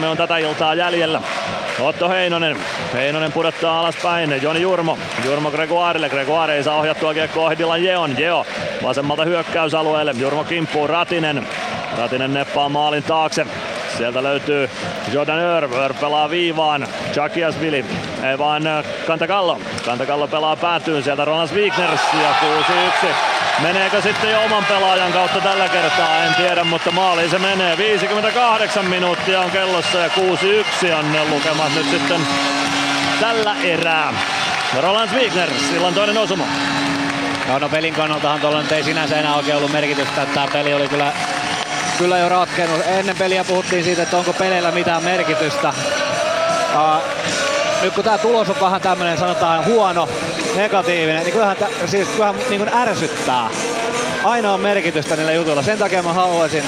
[0.00, 1.22] 2.23 on tätä iltaa jäljellä.
[1.80, 2.56] Otto Heinonen.
[2.92, 4.42] Heinonen pudottaa alaspäin.
[4.42, 4.98] Joni Jurmo.
[5.24, 6.08] Jurmo Gregoirelle.
[6.08, 8.18] Gregoire ei saa ohjattua kiekkoa ohi Dylan Jeon.
[8.18, 8.46] Jeo
[8.82, 10.14] vasemmalta hyökkäysalueelle.
[10.18, 11.48] Jurmo kimppuu Ratinen.
[11.98, 13.46] Ratinen neppaa maalin taakse.
[13.96, 14.70] Sieltä löytyy
[15.12, 17.84] Jordan Ör, Ör pelaa viivaan, Chakiasvili,
[18.30, 19.60] ei vaan äh, Kantakallo.
[19.84, 22.34] Kantakallo pelaa päätyyn sieltä Ronas Wigners ja
[23.04, 23.06] 6-1.
[23.62, 27.78] Meneekö sitten jo oman pelaajan kautta tällä kertaa, en tiedä, mutta maaliin se menee.
[27.78, 32.20] 58 minuuttia on kellossa ja 6-1 on ne lukemat nyt sitten
[33.20, 34.12] tällä erää.
[34.80, 36.44] Roland Wigners, silloin toinen osuma.
[37.48, 40.88] Joo, no pelin kannaltahan tuolla ei sinänsä enää oikein ollut merkitystä, että tämä peli oli
[40.88, 41.12] kyllä,
[41.98, 42.80] kyllä jo ratkennut.
[42.86, 45.68] Ennen peliä puhuttiin siitä, että onko peleillä mitään merkitystä.
[46.74, 47.02] Uh,
[47.82, 50.08] nyt kun tämä tulos on vähän tämmöinen sanotaan huono,
[50.56, 53.50] negatiivinen, niin kyllähän, tä, siis kyllähän niin kuin ärsyttää.
[54.24, 55.62] Aina on merkitystä niillä jutuilla.
[55.62, 56.64] Sen takia mä haluaisin,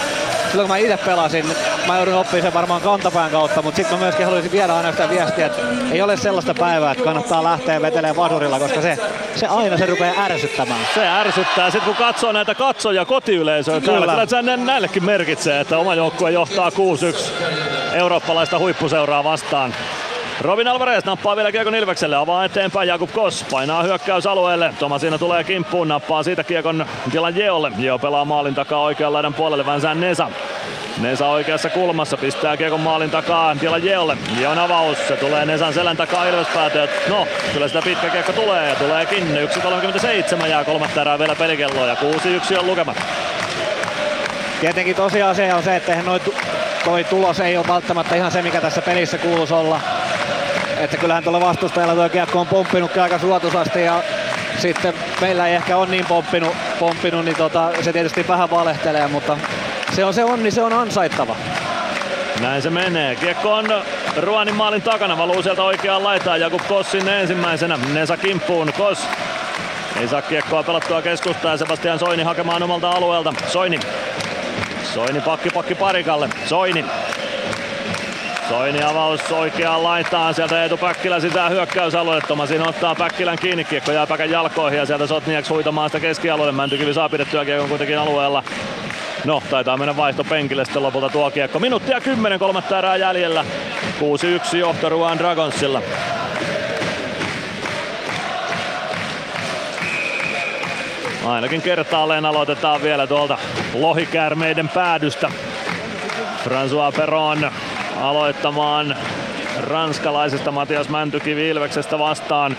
[0.49, 1.47] silloin kun mä itse pelasin,
[1.87, 5.11] mä joudun oppimaan sen varmaan kantapään kautta, mutta sitten mä myöskin haluaisin viedä aina sitä
[5.11, 5.63] viestiä, että
[5.93, 8.97] ei ole sellaista päivää, että kannattaa lähteä vetelemään vadurilla, koska se,
[9.35, 10.81] se aina se rupeaa ärsyttämään.
[10.95, 11.71] Se ärsyttää.
[11.71, 14.13] Sitten kun katsoo näitä katsoja kotiyleisöä täällä, Kyllä.
[14.13, 16.75] kyllä se nä- näillekin merkitsee, että oma joukkue johtaa 6-1
[17.95, 19.75] eurooppalaista huippuseuraa vastaan.
[20.41, 24.75] Robin Alvarez nappaa vielä kiekon Ilvekselle, avaa eteenpäin Jakub Kos, painaa hyökkäysalueelle.
[24.79, 27.73] Tomasina tulee kimppuun, nappaa siitä kiekon Dylan Jeolle.
[27.79, 30.31] Jeo pelaa maalin takaa oikean laidan puolelle, Vänsää Nesa.
[31.01, 34.19] Nesa oikeassa kulmassa pistää kiekon maalin takaa Dylan Jeolle.
[34.41, 36.89] Jeon avaus, se tulee Nesan selän takaa Ilves päätyy.
[37.09, 39.39] No, kyllä sitä pitkä kiekko tulee ja tuleekin.
[40.41, 41.97] 1.37 jää kolmatta erää vielä pelikelloa ja
[42.55, 42.97] 6-1 on lukemat.
[44.61, 46.35] Tietenkin tosiasia on se, että eihän noi, tu-
[46.85, 49.81] toi tulos ei ole välttämättä ihan se, mikä tässä pelissä kuuluisi olla.
[50.79, 54.03] Että kyllähän tuolla vastustajalla tuo kiekko on pomppinut aika suotuisasti ja
[54.59, 59.39] sitten meillä ei ehkä ole niin pomppinut, pomppinut niin tota, se tietysti vähän valehtelee, mutta
[59.93, 61.37] se on se onni, se on ansaittava.
[62.41, 63.17] Näin se menee.
[63.17, 63.67] Kiekko on
[64.17, 66.41] Ruanin maalin takana, valuu sieltä oikeaan laitaan.
[66.41, 67.79] Jakub Kos sinne ensimmäisenä.
[67.93, 68.73] Nesa kimppuun.
[68.79, 69.09] Kos
[70.01, 73.35] ei saa kiekkoa pelattua keskustaa Sebastian Soini hakemaan omalta alueelta.
[73.49, 73.81] Soini.
[74.95, 76.29] Soini pakki pakki parikalle.
[76.47, 76.85] Soini.
[78.49, 82.25] Soini avaus oikeaan laitaan, sieltä Eetu Päkkilä sisään hyökkäysalueelle.
[82.29, 86.53] Tomasin ottaa Päkkilän kiinni, kiekko jää Päkän jalkoihin ja sieltä Sotniaks huitamaan sitä keskialueelle.
[86.53, 88.45] Mäntykivi saa pidettyä kiekon kuitenkin alueella.
[89.25, 91.59] No, taitaa mennä vaihto penkille sitten lopulta tuo kiekko.
[91.59, 93.45] Minuuttia 10, kolmatta erää jäljellä.
[94.53, 95.83] 6-1 johto Ruan Dragonsilla.
[101.27, 103.39] Ainakin kertaalleen aloitetaan vielä tuolta
[103.75, 105.31] lohikäärmeiden päädystä.
[106.45, 107.51] François Peron
[108.01, 108.97] aloittamaan
[109.61, 112.57] ranskalaisesta Matias Mäntykivi Ilveksestä vastaan.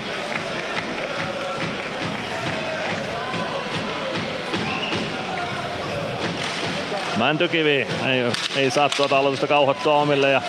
[7.17, 10.41] Mäntykivi ei, ei saa tuota aloitusta kauhottua omille ja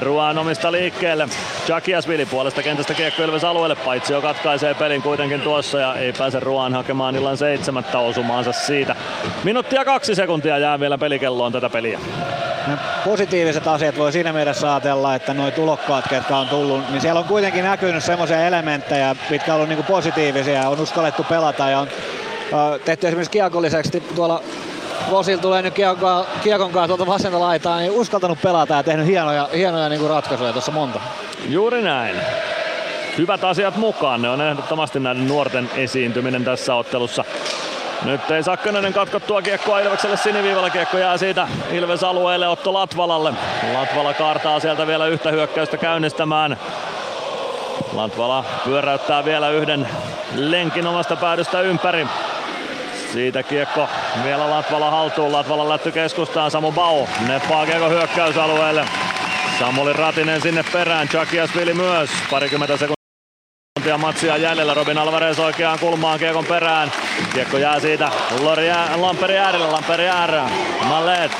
[0.00, 1.28] Ruan omista liikkeelle.
[1.68, 3.76] Jakiasvili puolesta kentästä kiekko Ilves alueelle.
[3.76, 8.96] Paitsi jo katkaisee pelin kuitenkin tuossa ja ei pääse Ruan hakemaan illan seitsemättä osumaansa siitä.
[9.44, 11.98] Minuuttia kaksi sekuntia jää vielä pelikelloon tätä peliä.
[12.66, 17.20] Ne positiiviset asiat voi siinä mielessä ajatella, että nuo tulokkaat, ketkä on tullut, niin siellä
[17.20, 21.78] on kuitenkin näkynyt semmoisia elementtejä, mitkä on ollut niinku positiivisia ja on uskallettu pelata ja
[21.78, 21.88] on
[22.84, 24.42] tehty esimerkiksi kiekolliseksi tuolla
[25.10, 29.88] Vosil tulee nyt kiekon, kanssa tuolta vasenta laitaa, niin uskaltanut pelata ja tehnyt hienoja, hienoja
[29.88, 31.00] niin kuin ratkaisuja tuossa monta.
[31.48, 32.16] Juuri näin.
[33.18, 37.24] Hyvät asiat mukaan, ne on ehdottomasti näiden nuorten esiintyminen tässä ottelussa.
[38.04, 40.70] Nyt ei saa Könönen katkottua kiekkoa Ilvekselle siniviivalla.
[40.70, 43.34] Kiekko jää siitä Ilves alueelle Otto Latvalalle.
[43.74, 46.56] Latvala kaartaa sieltä vielä yhtä hyökkäystä käynnistämään.
[47.92, 49.88] Latvala pyöräyttää vielä yhden
[50.34, 52.06] lenkin omasta päädystä ympäri.
[53.12, 53.88] Siitä kiekko
[54.24, 55.32] vielä Latvala haltuun.
[55.32, 56.50] Latvala lätty keskustaan.
[56.50, 58.84] Samu Bau neppaa kiekko hyökkäysalueelle.
[59.58, 61.08] Samuli Ratinen sinne perään.
[61.08, 62.10] Chakiasvili myös.
[62.30, 64.74] Parikymmentä sekuntia matsia jäljellä.
[64.74, 66.92] Robin Alvarez oikeaan kulmaan kiekon perään.
[67.34, 68.10] Kiekko jää siitä
[68.96, 69.66] Lamperi äärelle.
[69.66, 70.48] Lamperi äärä.
[70.84, 71.32] Mallet.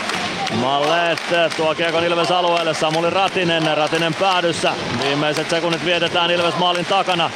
[0.54, 1.18] Mallet
[1.56, 2.74] tuo kiekon Ilves alueelle.
[2.74, 3.76] Samuli Ratinen.
[3.76, 4.72] Ratinen päädyssä.
[5.04, 7.30] Viimeiset sekunnit vietetään Ilves maalin takana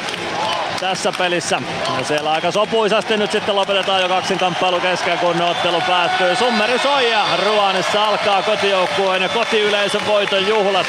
[0.81, 1.63] tässä pelissä.
[1.99, 6.37] Ja siellä aika sopuisasti nyt sitten lopetetaan jo kaksin kamppailu kesken, kun ottelu päättyy.
[6.37, 10.87] Summeri soi ja Ruanissa alkaa kotijoukkueen ja kotiyleisön voiton juhlat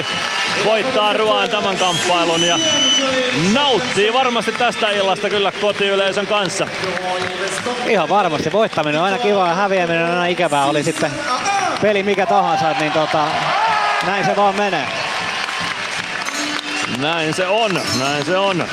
[0.00, 0.04] 6-1.
[0.64, 2.58] Voittaa Ruan tämän kamppailun ja
[3.52, 6.66] nauttii varmasti tästä illasta kyllä kotiyleisön kanssa.
[7.86, 8.52] Ihan varmasti.
[8.52, 10.64] Voittaminen on aina kiva ja häviäminen on aina ikävää.
[10.64, 11.10] Oli sitten
[11.82, 13.24] peli mikä tahansa, niin tota,
[14.06, 14.86] näin se vaan menee.
[16.98, 18.64] Näin se on, näin se on.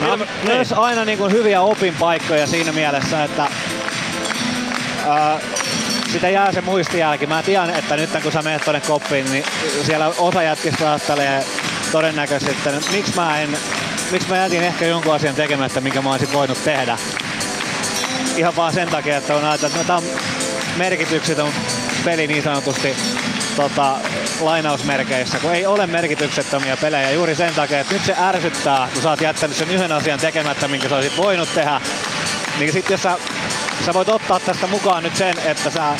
[0.00, 3.46] Nämä on myös aina niin kuin hyviä opinpaikkoja siinä mielessä, että
[5.08, 5.40] ää,
[6.12, 7.26] sitä jää se muistijälki.
[7.26, 9.44] Mä tiedän, että nyt kun sä menet tonne koppiin, niin
[9.82, 11.44] siellä osa jätkistä ajattelee
[11.92, 13.56] todennäköisesti, että miksi mä en
[14.10, 16.98] miksi mä jätin ehkä jonkun asian tekemättä, minkä mä olisin voinut tehdä.
[18.36, 20.20] Ihan vaan sen takia, että on ajatellut, että no, tämä on
[20.76, 21.52] merkityksetön
[22.04, 22.96] peli niin sanotusti
[23.56, 23.96] tota,
[24.40, 29.10] lainausmerkeissä, kun ei ole merkityksettömiä pelejä juuri sen takia, että nyt se ärsyttää, kun sä
[29.10, 31.80] oot jättänyt sen yhden asian tekemättä, minkä sä olisit voinut tehdä.
[32.58, 33.18] Niin sit jos sä,
[33.86, 35.94] sä voit ottaa tästä mukaan nyt sen, että sä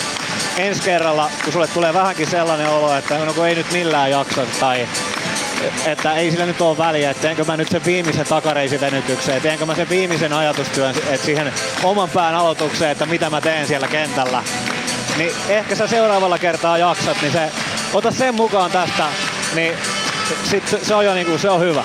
[0.57, 4.47] ensi kerralla, kun sulle tulee vähänkin sellainen olo, että no kun ei nyt millään jakso
[4.61, 4.89] tai
[5.87, 9.75] että ei sillä nyt ole väliä, että teenkö mä nyt sen viimeisen takareisivenytyksen, teenkö mä
[9.75, 11.53] sen viimeisen ajatustyön että siihen
[11.83, 14.43] oman pään aloitukseen, että mitä mä teen siellä kentällä.
[15.17, 17.53] Niin ehkä sä seuraavalla kertaa jaksat, niin se,
[17.95, 19.05] ota sen mukaan tästä,
[19.55, 19.75] niin
[20.45, 21.85] sit se, se on jo niinku, se on hyvä.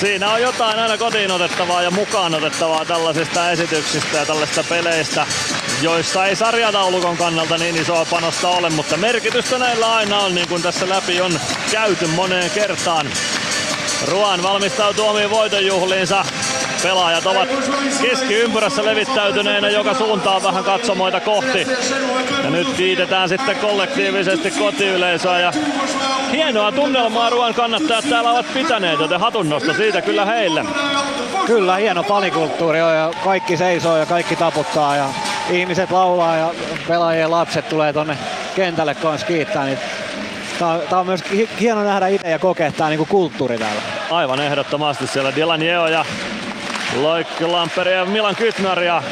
[0.00, 5.26] Siinä on jotain aina kotiin otettavaa ja mukaan otettavaa tällaisista esityksistä ja tällaista peleistä,
[5.82, 10.62] joissa ei sarjataulukon kannalta niin isoa panosta ole, mutta merkitystä näillä aina on, niin kuin
[10.62, 13.06] tässä läpi on käyty moneen kertaan.
[14.08, 16.24] Ruan valmistautuu omiin voitonjuhliinsa.
[16.82, 17.48] Pelaajat ovat
[18.02, 21.66] keskiympyrässä levittäytyneenä joka suuntaan vähän katsomoita kohti.
[22.44, 25.52] Ja nyt kiitetään sitten kollektiivisesti kotiyleisöä ja
[26.32, 30.64] hienoa tunnelmaa Ruan kannattajat täällä ovat pitäneet, joten hatunnosta siitä kyllä heille.
[31.46, 35.08] Kyllä, hieno fanikulttuuri on ja kaikki seisoo ja kaikki taputtaa ja
[35.50, 36.50] ihmiset laulaa ja
[36.88, 38.18] pelaajien lapset tulee tonne
[38.56, 39.64] kentälle kanssa kiittää.
[39.64, 39.78] Niin
[40.58, 41.24] Tää on, tää on myös
[41.60, 43.82] hieno nähdä itse ja kokea tää niinku kulttuuri täällä.
[44.10, 46.04] Aivan ehdottomasti siellä Dylan Jeo ja
[46.96, 49.02] Loikki Lamperi ja Milan Kytnar ja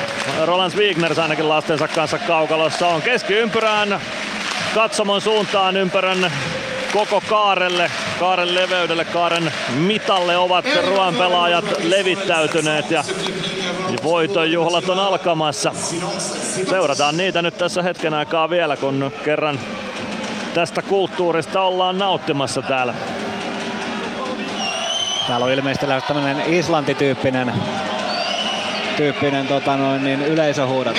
[0.44, 4.00] Roland Wigner ainakin lastensa kanssa kaukalossa on keskiympyrään
[4.74, 6.32] katsomon suuntaan ympärän
[6.92, 7.90] koko kaarelle,
[8.20, 13.04] kaaren leveydelle, kaaren mitalle ovat ruoan pelaajat levittäytyneet ja
[14.02, 15.72] voitonjuhlat on alkamassa.
[16.70, 19.60] Seurataan niitä nyt tässä hetken aikaa vielä, kun kerran
[20.54, 22.94] tästä kulttuurista ollaan nauttimassa täällä.
[25.28, 27.52] Täällä on ilmeisesti tämmöinen Islanti-tyyppinen
[28.98, 30.96] tyyppinen tota noin, niin yleisöhuudot.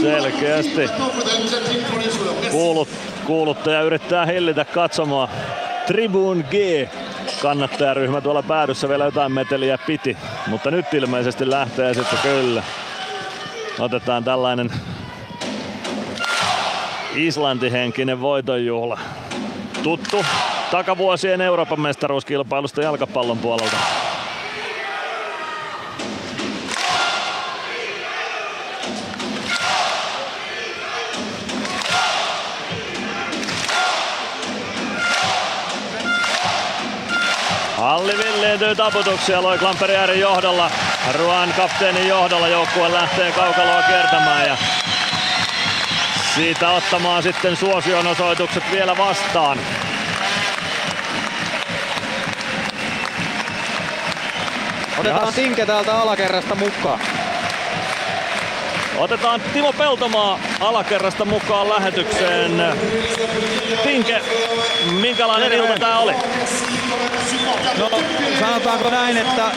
[0.00, 0.90] Selkeästi.
[2.50, 2.88] Kuulut,
[3.26, 5.28] kuuluttaja yrittää hillitä katsomaan.
[5.86, 6.54] Tribune G
[7.42, 12.62] kannattajaryhmä tuolla päädyssä vielä jotain meteliä piti, mutta nyt ilmeisesti lähtee sitten kyllä.
[13.78, 14.70] Otetaan tällainen
[17.14, 18.98] Islanti-henkinen voitonjuhla.
[19.82, 20.24] Tuttu
[20.74, 23.76] takavuosien Euroopan mestaruuskilpailusta jalkapallon puolelta.
[37.76, 40.70] Halli villiintyy taputuksia Loi Klamperiäärin johdolla.
[41.18, 44.56] Ruan kapteenin johdolla joukkue lähtee kaukaloa kiertämään ja
[46.34, 49.58] siitä ottamaan sitten suosionosoitukset vielä vastaan.
[54.98, 57.00] Otetaan Tinke täältä alakerrasta mukaan.
[58.98, 62.74] Otetaan Timo Peltomaa alakerrasta mukaan lähetykseen.
[63.82, 64.20] Tinke,
[65.00, 66.12] minkälainen ilta tää oli?
[67.78, 67.90] No
[68.40, 69.50] sanotaanko näin, että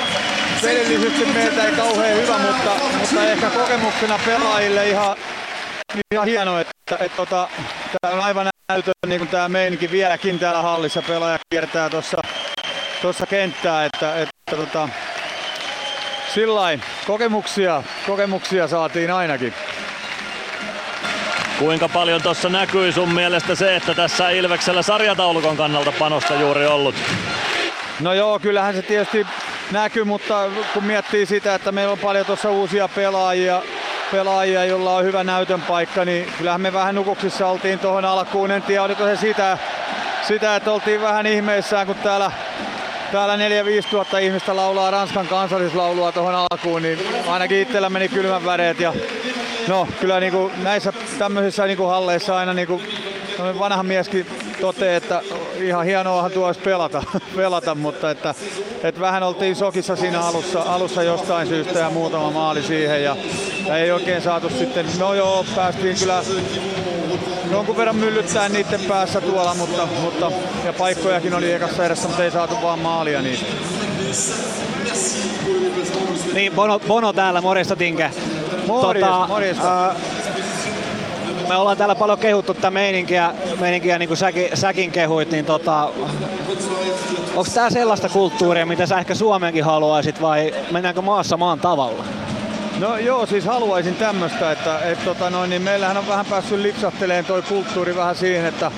[0.62, 5.18] pelillisesti meiltä ei kauhean hyvä, mutta, mutta ehkä kokemuksena pelaajille ihan,
[6.14, 7.48] ihan hieno, että, että, että tota,
[8.02, 11.02] tää on aivan näytön niin kuin tämä meininki vieläkin täällä hallissa.
[11.02, 12.18] Pelaaja kiertää tuossa
[13.02, 14.90] tuossa kenttää, että, että tota,
[16.38, 19.54] Sillain, kokemuksia, kokemuksia saatiin ainakin.
[21.60, 26.96] Kuinka paljon tuossa näkyy sun mielestä se, että tässä Ilveksellä sarjataulukon kannalta panosta juuri ollut?
[28.00, 29.28] No joo, kyllähän se tietysti
[29.72, 33.62] näkyy, mutta kun miettii sitä, että meillä on paljon tuossa uusia pelaajia,
[34.12, 38.52] pelaajia, joilla on hyvä näytön paikka, niin kyllähän me vähän nukuksissa oltiin tuohon alkuun.
[38.52, 39.58] En tiedä, oliko se sitä,
[40.28, 42.32] sitä, että oltiin vähän ihmeissään, kun täällä
[43.12, 43.40] täällä 4-5
[43.90, 48.80] tuhatta ihmistä laulaa Ranskan kansallislaulua tuohon alkuun, niin ainakin itsellä meni kylmän väreet.
[48.80, 48.94] Ja
[49.68, 52.82] no, kyllä niin kuin näissä tämmöisissä niin kuin halleissa aina niin kuin
[53.60, 54.28] vanha mieskin
[54.62, 55.22] toteaa, että
[55.62, 57.04] ihan hienoahan tuo olisi pelata,
[57.36, 58.36] pelata mutta että,
[58.84, 63.16] että, vähän oltiin sokissa siinä alussa, alussa jostain syystä ja muutama maali siihen ja,
[63.76, 66.24] ei oikein saatu sitten, no joo, päästiin kyllä
[67.52, 70.32] jonkun verran myllyttää niiden päässä tuolla, mutta, mutta
[70.66, 73.46] ja paikkojakin oli ekassa erässä, mutta ei saatu vaan maalia niistä.
[76.34, 78.12] Niin, Bono, Bono täällä, morjesta Tinke.
[78.68, 79.90] Morjes, tota, morjesta.
[79.90, 79.96] Äh,
[81.48, 85.90] me ollaan täällä paljon kehuttu tätä meininkiä, meininkiä niin kuin säkin, säkin kehuit, niin tota,
[87.36, 92.04] onko tämä sellaista kulttuuria, mitä sä ehkä Suomeenkin haluaisit vai mennäänkö maassa maan tavalla?
[92.80, 97.26] No joo, siis haluaisin tämmöistä, että et, tota noin, niin meillähän on vähän päässyt lipsahteleen
[97.26, 98.72] toi kulttuuri vähän siihen, että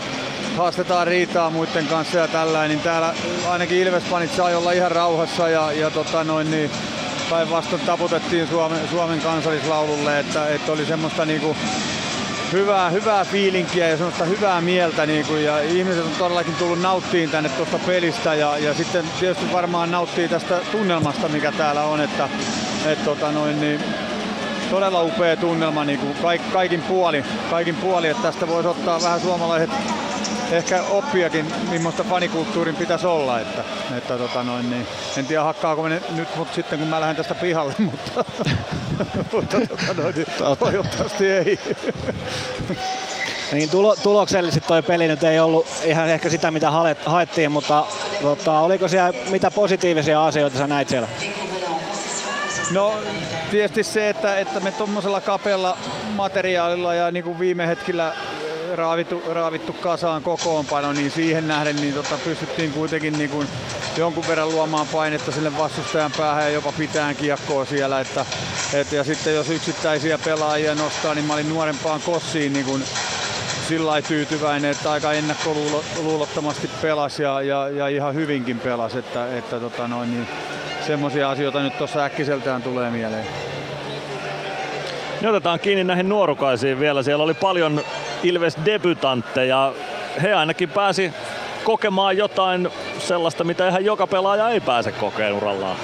[0.58, 3.14] haastetaan riitaa muiden kanssa ja tällä, niin täällä
[3.50, 6.72] ainakin Ilvespanit sai olla ihan rauhassa ja, ja tota noin, niin
[7.30, 11.56] päinvastoin taputettiin Suomen, Suomen kansallislaululle, että, että oli semmoista niinku
[12.52, 17.30] hyvää, hyvää fiilinkiä ja semmoista hyvää mieltä niin kuin, ja ihmiset on todellakin tullut nauttiin
[17.30, 22.30] tänne tuosta pelistä ja, ja sitten tietysti varmaan nauttii tästä tunnelmasta, mikä täällä on, että
[22.86, 23.82] et, tota noin, niin,
[24.70, 29.22] todella upea tunnelma niin kuin kaik, kaikin puoli, kaikin puoli, että tästä voisi ottaa vähän
[29.22, 29.70] suomalaiset
[30.52, 33.40] ehkä oppiakin, millaista fanikulttuurin pitäisi olla.
[33.40, 33.64] Että,
[33.98, 37.36] että tota noin, niin, en tiedä hakkaako me nyt, mutta sitten kun mä lähden tästä
[37.36, 38.26] pihalle, mutta,
[39.32, 40.28] mutta tota noin, niin,
[40.60, 41.60] toivottavasti ei.
[43.52, 46.72] Niin tulo, tuloksellisesti toi peli nyt ei ollut ihan ehkä sitä mitä
[47.06, 47.86] haettiin, mutta
[48.22, 51.08] tota, oliko siellä mitä positiivisia asioita sä näit siellä?
[52.72, 52.94] No
[53.52, 55.78] tietysti se, että, että me tuommoisella kapealla
[56.16, 58.16] materiaalilla ja niin kuin viime hetkellä
[58.76, 63.48] raavittu, raavittu kasaan kokoonpano, niin siihen nähden niin tota, pystyttiin kuitenkin niin kuin
[63.98, 68.00] jonkun verran luomaan painetta sille vastustajan päähän ja jopa pitään kiekkoa siellä.
[68.00, 68.26] Että,
[68.74, 72.84] et, ja sitten jos yksittäisiä pelaajia nostaa, niin mä olin nuorempaan kossiin niin kuin
[73.68, 78.98] sillä tyytyväinen, että aika ennakkoluulottomasti pelasi ja, ja, ja ihan hyvinkin pelasi.
[78.98, 80.28] Että, että tota noin, niin
[80.90, 83.26] semmoisia asioita nyt tuossa äkkiseltään tulee mieleen.
[85.22, 87.04] Ne otetaan kiinni näihin nuorukaisiin vielä.
[87.04, 87.82] Siellä oli paljon
[88.24, 89.74] Ilves debutantteja.
[90.22, 91.14] He ainakin pääsi
[91.64, 92.70] kokemaan jotain
[93.00, 95.76] sellaista, mitä ihan joka pelaaja ei pääse kokeen urallaan.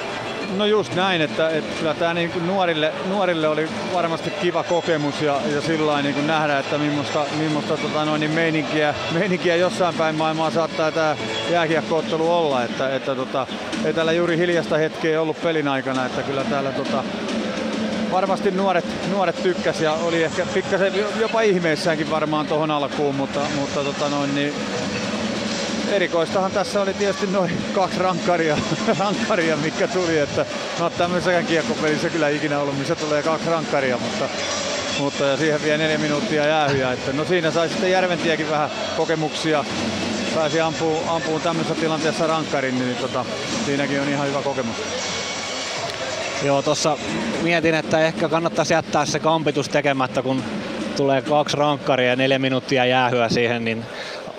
[0.57, 5.21] No just näin, että, että kyllä tämä niin kuin nuorille, nuorille oli varmasti kiva kokemus
[5.21, 9.95] ja, ja sillä niin kuin nähdä, että millaista, millaista tota noin, niin meininkiä, meininkiä, jossain
[9.95, 11.17] päin maailmaa saattaa tämä
[11.51, 12.63] jääkiekkoottelu olla.
[12.63, 13.47] Että, että tota,
[13.85, 17.03] ei täällä juuri hiljasta hetkeä ollut pelin aikana, että kyllä täällä tota,
[18.11, 23.83] varmasti nuoret, nuoret tykkäs ja oli ehkä pikkasen jopa ihmeissäänkin varmaan tuohon alkuun, mutta, mutta
[23.83, 24.53] tota noin, niin
[25.91, 28.57] erikoistahan tässä oli tietysti noin kaksi rankkaria,
[28.99, 30.45] rankkaria mikä tuli, että
[30.79, 34.25] no tämmöisessäkään kiekkopelissä kyllä ikinä ollut, missä tulee kaksi rankkaria, mutta,
[34.99, 39.65] mutta ja siihen vielä neljä minuuttia jäähyä, että no siinä sai sitten Järventiäkin vähän kokemuksia,
[40.35, 43.25] pääsi ampuun, ampuun tämmöisessä tilanteessa rankkarin, niin tota,
[43.65, 44.77] siinäkin on ihan hyvä kokemus.
[46.43, 46.97] Joo, tuossa
[47.41, 50.43] mietin, että ehkä kannattaisi jättää se kampitus tekemättä, kun
[50.97, 53.85] tulee kaksi rankkaria ja neljä minuuttia jäähyä siihen, niin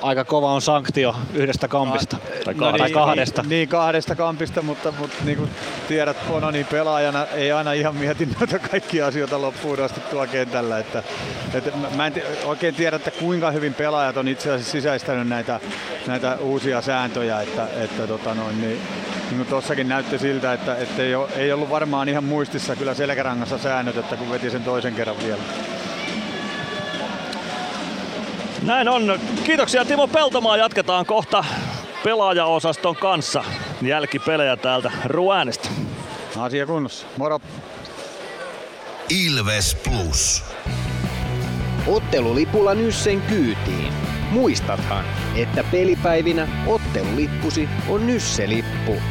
[0.06, 2.16] aika kova on sanktio yhdestä kampista.
[2.16, 3.42] No, tai, no niin, kahdesta.
[3.42, 5.50] Niin, niin, kahdesta kampista, mutta, mutta niin kuin
[5.88, 6.16] tiedät
[6.52, 10.78] niin pelaajana, ei aina ihan mieti noita kaikkia asioita loppuun asti tuolla kentällä.
[10.78, 11.02] Että,
[11.54, 15.60] että mä en oikein tiedä, että kuinka hyvin pelaajat on itse asiassa sisäistänyt näitä,
[16.06, 17.40] näitä uusia sääntöjä.
[17.40, 18.80] Että, että tota noin, niin,
[19.30, 22.94] niin kuin tuossakin näytti siltä, että, että ei, ole, ei ollut varmaan ihan muistissa kyllä
[22.94, 25.42] selkärangassa säännöt, että kun veti sen toisen kerran vielä.
[28.66, 29.20] Näin on.
[29.44, 30.56] Kiitoksia Timo Peltomaa.
[30.56, 31.44] Jatketaan kohta
[32.04, 33.44] pelaajaosaston kanssa
[33.82, 35.68] jälkipelejä täältä Ruänistä.
[36.38, 37.06] Asia kunnossa.
[37.16, 37.40] Moro.
[39.08, 40.44] Ilves Plus.
[41.86, 43.92] Ottelulipulla Nyssen kyytiin.
[44.30, 45.04] Muistathan,
[45.36, 49.02] että pelipäivinä ottelulippusi on Nysse-lippu.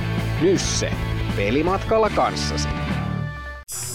[0.42, 0.92] Nysse.
[1.36, 2.85] Pelimatkalla kanssasi.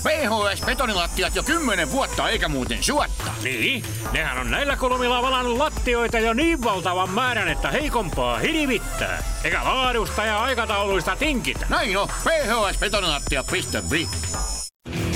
[0.03, 3.33] PHS betonilattiat jo kymmenen vuotta eikä muuten suotta.
[3.43, 9.23] Niin, nehän on näillä kolmilla valannut lattioita jo niin valtavan määrän, että heikompaa hirvittää.
[9.45, 11.67] Eikä laadusta ja aikatauluista tinkitä.
[11.69, 14.09] Näin on, phsbetonilattia.fi.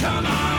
[0.00, 0.53] Come on,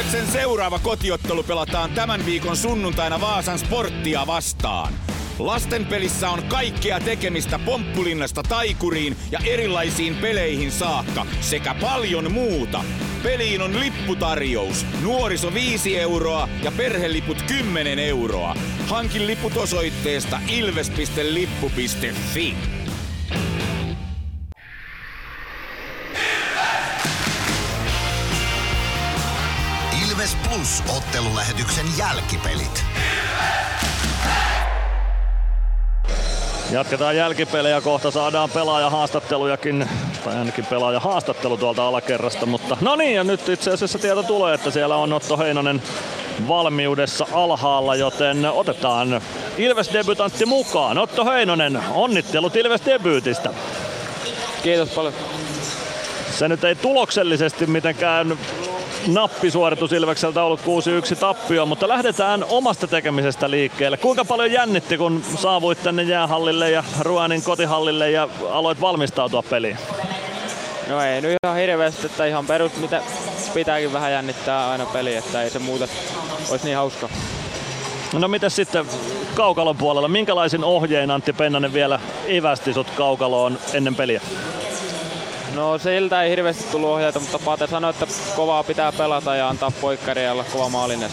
[0.00, 4.92] Ilveksen seuraava kotiottelu pelataan tämän viikon sunnuntaina Vaasan sporttia vastaan.
[5.38, 12.84] Lasten pelissä on kaikkea tekemistä pomppulinnasta taikuriin ja erilaisiin peleihin saakka sekä paljon muuta.
[13.22, 14.86] Peliin on lipputarjous.
[15.02, 18.54] Nuoriso 5 euroa ja perheliput 10 euroa.
[18.86, 22.56] Hankin liput osoitteesta ilves.lippu.fi.
[30.54, 32.84] Plus ottelulähetyksen jälkipelit.
[36.70, 39.88] Jatketaan jälkipelejä, kohta saadaan pelaajahaastattelujakin,
[40.24, 44.70] tai ainakin pelaajahaastattelu tuolta alakerrasta, mutta no niin, ja nyt itse asiassa tieto tulee, että
[44.70, 45.82] siellä on Otto Heinonen
[46.48, 49.20] valmiudessa alhaalla, joten otetaan
[49.58, 50.98] Ilves-debutantti mukaan.
[50.98, 53.50] Otto Heinonen, onnittelut Ilves-debyytistä.
[54.62, 55.14] Kiitos paljon.
[56.38, 58.38] Se nyt ei tuloksellisesti mitenkään
[59.06, 63.96] nappisuoritus Ilvekseltä ollut 6-1 tappio, mutta lähdetään omasta tekemisestä liikkeelle.
[63.96, 69.78] Kuinka paljon jännitti, kun saavuit tänne jäähallille ja Ruanin kotihallille ja aloit valmistautua peliin?
[70.88, 73.02] No ei nyt ihan hirveästi, että ihan perus, mitä
[73.54, 75.88] pitääkin vähän jännittää aina peli, että ei se muuta
[76.50, 77.08] olisi niin hauska.
[78.12, 78.86] No miten sitten
[79.34, 84.20] kaukalon puolella, minkälaisin ohjein Antti Pennanen vielä evästi sut kaukaloon ennen peliä?
[85.60, 88.06] No siltä ei hirveästi tullut ohjeita, mutta Pate sanoi, että
[88.36, 91.10] kovaa pitää pelata ja antaa poikkari ja olla kova maalinen.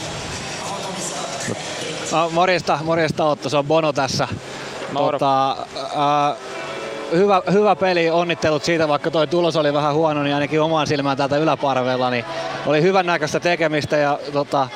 [2.12, 4.28] No, morjesta, morjesta Otto, se on Bono tässä.
[4.92, 5.20] Moro.
[5.20, 5.58] Tota,
[5.96, 6.36] ää,
[7.12, 11.18] hyvä, hyvä peli, onnittelut siitä, vaikka toi tulos oli vähän huono, niin ainakin omaan silmään
[11.18, 12.26] täältä yläparvella, niin
[12.66, 14.68] oli hyvän näköistä tekemistä ja tota,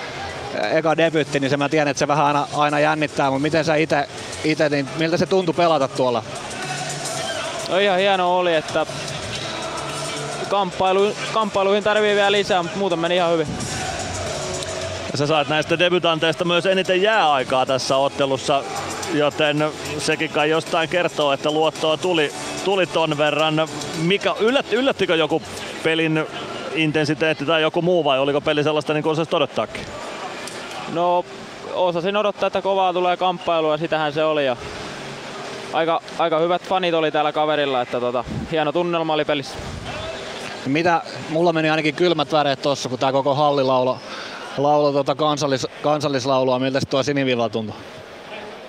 [0.71, 3.75] eka debytti, niin se mä tiedän, että se vähän aina, aina jännittää, mutta miten sä
[3.75, 4.07] ite,
[4.43, 6.23] ite niin miltä se tuntui pelata tuolla?
[7.69, 8.85] No ihan hieno oli, että
[10.51, 13.47] kamppailu, kamppailuihin tarvii vielä lisää, mutta muuten meni ihan hyvin.
[15.11, 18.63] Ja sä saat näistä debutanteista myös eniten jääaikaa tässä ottelussa,
[19.13, 22.31] joten sekin kai jostain kertoo, että luottoa tuli,
[22.65, 23.67] tuli ton verran.
[24.01, 25.41] Mikä, yllät, yllättikö joku
[25.83, 26.25] pelin
[26.75, 29.81] intensiteetti tai joku muu vai oliko peli sellaista niin kuin osasit odottaakin?
[30.93, 31.25] No
[31.73, 34.45] osasin odottaa, että kovaa tulee kamppailua ja sitähän se oli.
[34.45, 34.57] Ja
[35.73, 39.55] aika, aika hyvät fanit oli täällä kaverilla, että tota, hieno tunnelma oli pelissä.
[40.65, 43.97] Mitä, mulla meni ainakin kylmät väreet tossa, kun tää koko halli laulo,
[44.57, 47.75] laulo tota kansallis, kansallislaulua, miltä se tuo sinivilla tuntui?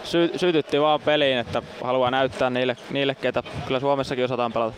[0.05, 4.77] Sy- sytytti vaan peliin, että haluaa näyttää niille, niille, ketä kyllä Suomessakin osataan pelata.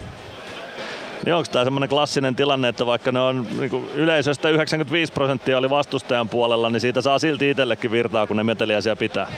[1.24, 5.70] Niin onko tämä semmoinen klassinen tilanne, että vaikka ne on niin yleisöstä 95 prosenttia oli
[5.70, 9.32] vastustajan puolella, niin siitä saa silti itsellekin virtaa, kun ne meteliäisiä pitää?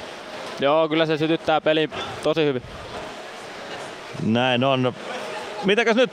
[0.61, 1.91] Joo, kyllä se sytyttää peli
[2.23, 2.63] tosi hyvin.
[4.23, 4.95] Näin on.
[5.67, 6.13] Mitäkäs nyt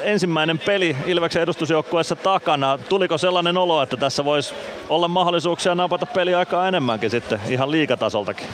[0.00, 2.78] ensimmäinen peli Ilveksen edustusjoukkueessa takana?
[2.88, 4.54] Tuliko sellainen olo, että tässä voisi
[4.88, 8.46] olla mahdollisuuksia napata peliaikaa enemmänkin sitten ihan liikatasoltakin?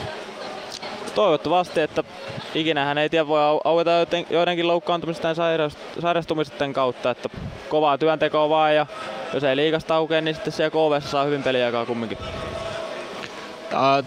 [1.14, 2.04] Toivottavasti, että
[2.54, 3.90] ikinä hän ei tiedä voi aueta
[4.30, 7.28] joidenkin loukkaantumisten ja sairastumisten kautta, että
[7.68, 8.86] kovaa työntekoa vaan ja
[9.34, 12.18] jos ei liikasta aukea, niin sitten siellä KV saa hyvin peliaikaa kumminkin.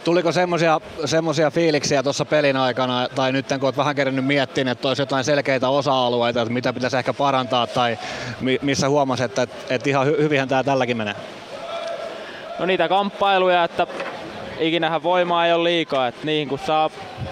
[0.03, 0.31] Tuliko
[1.05, 5.23] semmoisia, fiiliksiä tuossa pelin aikana, tai nyt kun olet vähän kerännyt miettimään, että olisi jotain
[5.23, 7.97] selkeitä osa-alueita, että mitä pitäisi ehkä parantaa, tai
[8.61, 11.15] missä huomasit, että, että ihan hy- hyvinhän tämä tälläkin menee?
[12.59, 13.87] No niitä kamppailuja, että
[14.59, 16.89] ikinähän voimaa ei ole liikaa, että niihin kun saa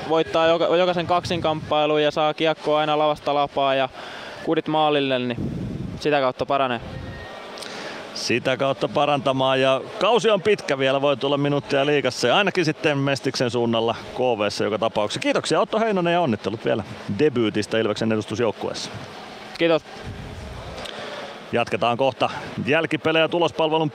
[0.10, 3.90] voittaa joka, jokaisen kaksinkamppailun ja saa kiekkoa aina lavasta lapaa ja
[4.44, 5.38] kudit maalille, niin
[6.00, 6.80] sitä kautta paranee
[8.14, 9.62] sitä kautta parantamaan.
[9.62, 14.64] Ja kausi on pitkä vielä, voi tulla minuuttia liikassa ja ainakin sitten Mestiksen suunnalla KV
[14.64, 15.20] joka tapauksessa.
[15.20, 16.84] Kiitoksia Otto Heinonen ja onnittelut vielä
[17.20, 18.90] debyytistä Ilveksen edustusjoukkueessa.
[19.58, 19.82] Kiitos.
[21.52, 22.30] Jatketaan kohta
[22.66, 23.92] jälkipelejä tulospalvelun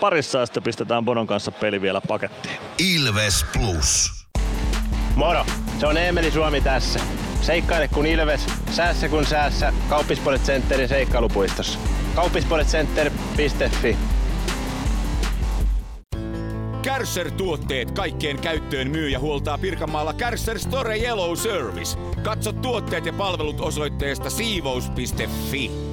[0.00, 2.56] parissa ja sitten pistetään Bonon kanssa peli vielä pakettiin.
[2.78, 4.21] Ilves Plus.
[5.16, 5.44] Moro!
[5.80, 7.00] Se on Eemeli Suomi tässä.
[7.40, 9.72] Seikkaile kun ilves, säässä kun säässä.
[9.88, 11.78] Kauppispoilet Centerin seikkailupuistossa.
[12.14, 13.96] Kauppispoiletcenter.fi
[16.82, 21.98] Kärsser-tuotteet kaikkeen käyttöön myy ja huoltaa Pirkanmaalla Kärsser Store Yellow Service.
[22.22, 25.91] Katso tuotteet ja palvelut osoitteesta siivous.fi.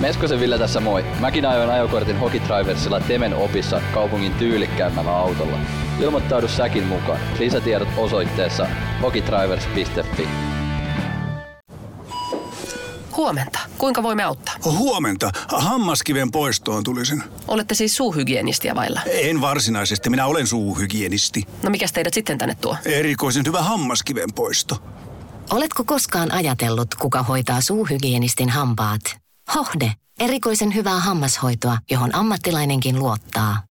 [0.00, 1.04] Meskosen Ville tässä moi.
[1.20, 5.58] Mäkin ajoin ajokortin Hokitriversilla Temen opissa kaupungin tyylikkäämmällä autolla.
[6.00, 7.20] Ilmoittaudu säkin mukaan.
[7.38, 8.66] Lisätiedot osoitteessa
[9.02, 10.28] hokitrivers.fi.
[13.16, 13.58] Huomenta.
[13.78, 14.54] Kuinka voimme auttaa?
[14.64, 15.30] Huomenta.
[15.48, 17.22] Hammaskiven poistoon tulisin.
[17.48, 19.00] Olette siis suuhygienistia vailla?
[19.06, 20.10] En varsinaisesti.
[20.10, 21.42] Minä olen suuhygienisti.
[21.62, 22.76] No mikä teidät sitten tänne tuo?
[22.84, 24.76] Erikoisen hyvä hammaskiven poisto.
[25.50, 29.00] Oletko koskaan ajatellut, kuka hoitaa suuhygienistin hampaat?
[29.54, 29.92] Hohde.
[30.20, 33.62] Erikoisen hyvää hammashoitoa, johon ammattilainenkin luottaa.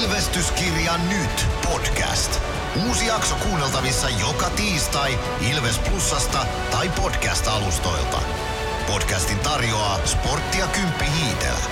[0.00, 2.40] Ilvestyskirja nyt podcast.
[2.88, 5.18] Uusi jakso kuunneltavissa joka tiistai
[5.52, 8.18] Ilves Plusasta tai podcast-alustoilta.
[8.86, 11.64] Podcastin tarjoaa sporttia Kymppi Hiitellä.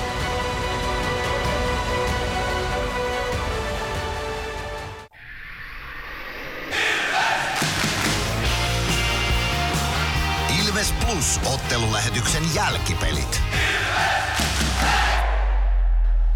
[10.80, 13.42] Ilves Plus ottelulähetyksen jälkipelit.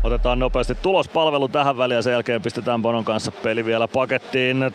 [0.02, 4.74] Otetaan nopeasti tulospalvelu tähän väliin ja sen jälkeen pistetään Bonon kanssa peli vielä pakettiin.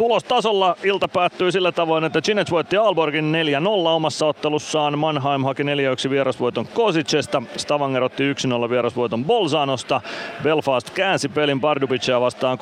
[0.00, 4.98] Tulostasolla ilta päättyy sillä tavoin, että Ginets voitti Aalborgin 4-0 omassa ottelussaan.
[4.98, 7.42] Mannheim haki 4-1 vierasvoiton Kosicesta.
[7.56, 10.00] Stavanger otti 1-0 vierasvoiton Bolzanosta.
[10.42, 12.58] Belfast käänsi pelin Pardubicia vastaan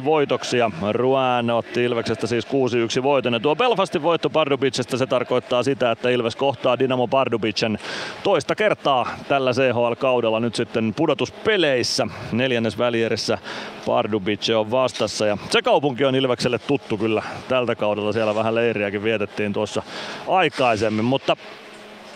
[0.00, 0.70] 3-2 voitoksia.
[0.92, 3.32] Rouen otti Ilveksestä siis 6-1 voiton.
[3.32, 7.78] Ja tuo Belfastin voitto Pardubicesta se tarkoittaa sitä, että Ilves kohtaa Dinamo Pardubicen
[8.22, 12.06] toista kertaa tällä CHL-kaudella nyt sitten pudotuspeleissä.
[12.32, 13.38] Neljännes välierissä
[13.86, 18.12] Pardubice on vastassa ja se kaupunki on Ilvekselle tuttu kyllä tältä kaudella.
[18.12, 19.82] Siellä vähän leiriäkin vietettiin tuossa
[20.28, 21.36] aikaisemmin, mutta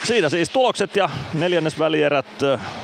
[0.05, 2.27] Siinä siis tulokset ja neljännes välierät,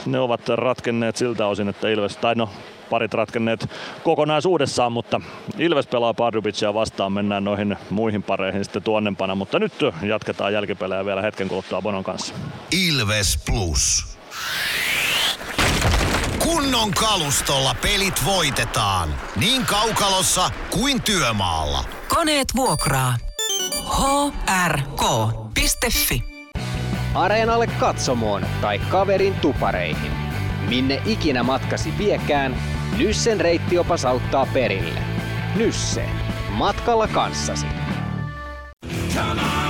[0.07, 2.51] ne ovat ratkenneet siltä osin, että Ilves, tai no
[2.91, 3.71] parit ratkenneet
[4.05, 5.21] kokonaisuudessaan, mutta
[5.59, 11.23] Ilves pelaa Pardubicia vastaan, mennään noihin muihin pareihin sitten tuonnempana, mutta nyt jatketaan jälkipelejä vielä
[11.23, 12.35] hetken kuluttua Bonon kanssa.
[12.89, 14.19] Ilves Plus.
[16.49, 19.09] Kunnon kalustolla pelit voitetaan.
[19.37, 21.85] Niin kaukalossa kuin työmaalla.
[22.09, 23.17] Koneet vuokraa.
[24.67, 26.25] hrk.fi
[27.15, 30.13] Areenalle katsomoon tai kaverin tupareihin.
[30.69, 32.57] Minne ikinä matkasi viekään,
[32.99, 35.01] Nyssen reittiopas auttaa perille.
[35.55, 36.09] Nysse.
[36.49, 37.67] Matkalla kanssasi.
[39.15, 39.68] Come on.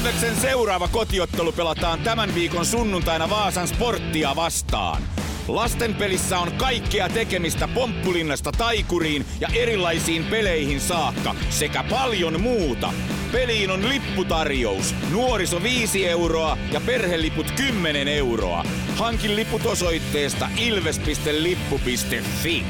[0.00, 5.02] Ilveksen seuraava kotiottelu pelataan tämän viikon sunnuntaina Vaasan sporttia vastaan.
[5.48, 12.92] Lasten pelissä on kaikkea tekemistä Pomppulinnasta taikuriin ja erilaisiin peleihin saakka sekä paljon muuta.
[13.32, 14.94] Peliin on lipputarjous.
[15.12, 18.64] Nuoriso 5 euroa ja perheliput 10 euroa.
[18.96, 22.64] Hankin liput osoitteesta ilves.lippu.fi.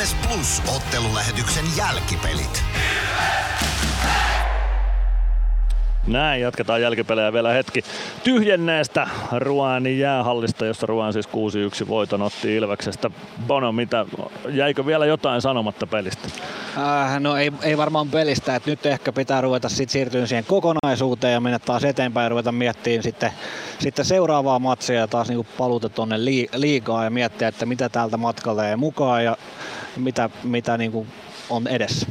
[0.00, 2.64] Ilves Plus ottelulähetyksen jälkipelit.
[6.06, 7.84] Näin, jatketaan jälkipelejä vielä hetki
[8.24, 11.28] tyhjenneestä Ruanin jäähallista, jossa Ruan siis
[11.84, 13.10] 6-1 voiton otti Ilveksestä.
[13.46, 14.06] Bono, mitä,
[14.48, 16.28] jäikö vielä jotain sanomatta pelistä?
[16.78, 21.32] Äh, no ei, ei varmaan pelistä, että nyt ehkä pitää ruveta sit siirtyä siihen kokonaisuuteen
[21.32, 23.32] ja mennä taas eteenpäin ja ruveta miettimään sitten,
[23.78, 28.64] sitten seuraavaa matsia ja taas niinku paluuta tuonne liigaa ja miettiä, että mitä täältä matkalta
[28.64, 29.36] jäi mukaan ja
[29.96, 31.06] mitä, mitä niinku
[31.50, 32.06] on edessä.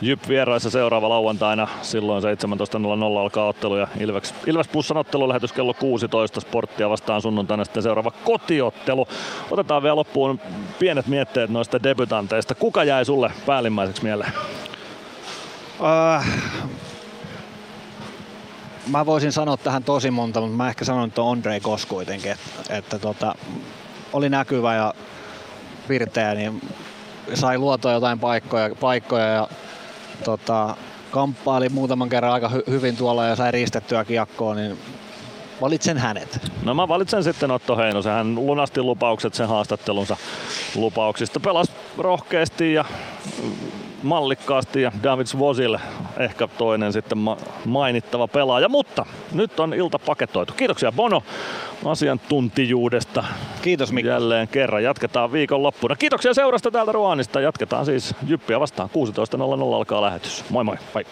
[0.00, 6.40] Jyp vieraissa seuraava lauantaina, silloin 17.00 alkaa ottelu ja Ilves, Ilves Plussan ottelulähetys kello 16
[6.40, 9.08] sporttia vastaan sunnuntaina sitten seuraava kotiottelu.
[9.50, 10.40] Otetaan vielä loppuun
[10.78, 12.54] pienet mietteet noista debutanteista.
[12.54, 14.32] Kuka jäi sulle päällimmäiseksi mieleen?
[16.16, 16.26] Äh,
[18.86, 22.32] mä voisin sanoa tähän tosi monta, mutta mä ehkä sanon, että on Andrei Kos kuitenkin,
[22.32, 23.34] että, että tota,
[24.12, 24.94] oli näkyvä ja
[25.88, 26.62] virteä, niin
[27.34, 29.48] sai luotua jotain paikkoja, paikkoja ja
[30.24, 30.76] tota,
[31.10, 34.78] kamppaili muutaman kerran aika hy- hyvin tuolla ja sai riistettyä kiekkoa, niin
[35.60, 36.38] valitsen hänet.
[36.62, 38.12] No mä valitsen sitten Otto Heinosen.
[38.12, 40.16] Hän lunasti lupaukset sen haastattelunsa
[40.74, 41.40] lupauksista.
[41.40, 42.84] Pelasi rohkeasti ja
[44.06, 45.78] mallikkaasti ja David Svozil
[46.18, 48.68] ehkä toinen sitten ma- mainittava pelaaja.
[48.68, 50.52] Mutta nyt on ilta paketoitu.
[50.56, 51.22] Kiitoksia Bono
[51.84, 53.24] asiantuntijuudesta.
[53.62, 54.08] Kiitos Mikko.
[54.08, 54.82] Jälleen kerran.
[54.82, 55.96] Jatketaan viikonloppuna.
[55.96, 57.40] Kiitoksia seurasta täältä Ruanista.
[57.40, 58.90] Jatketaan siis Jyppiä vastaan.
[58.90, 60.44] 16.00 alkaa lähetys.
[60.50, 60.76] Moi moi.
[60.94, 61.06] Bye.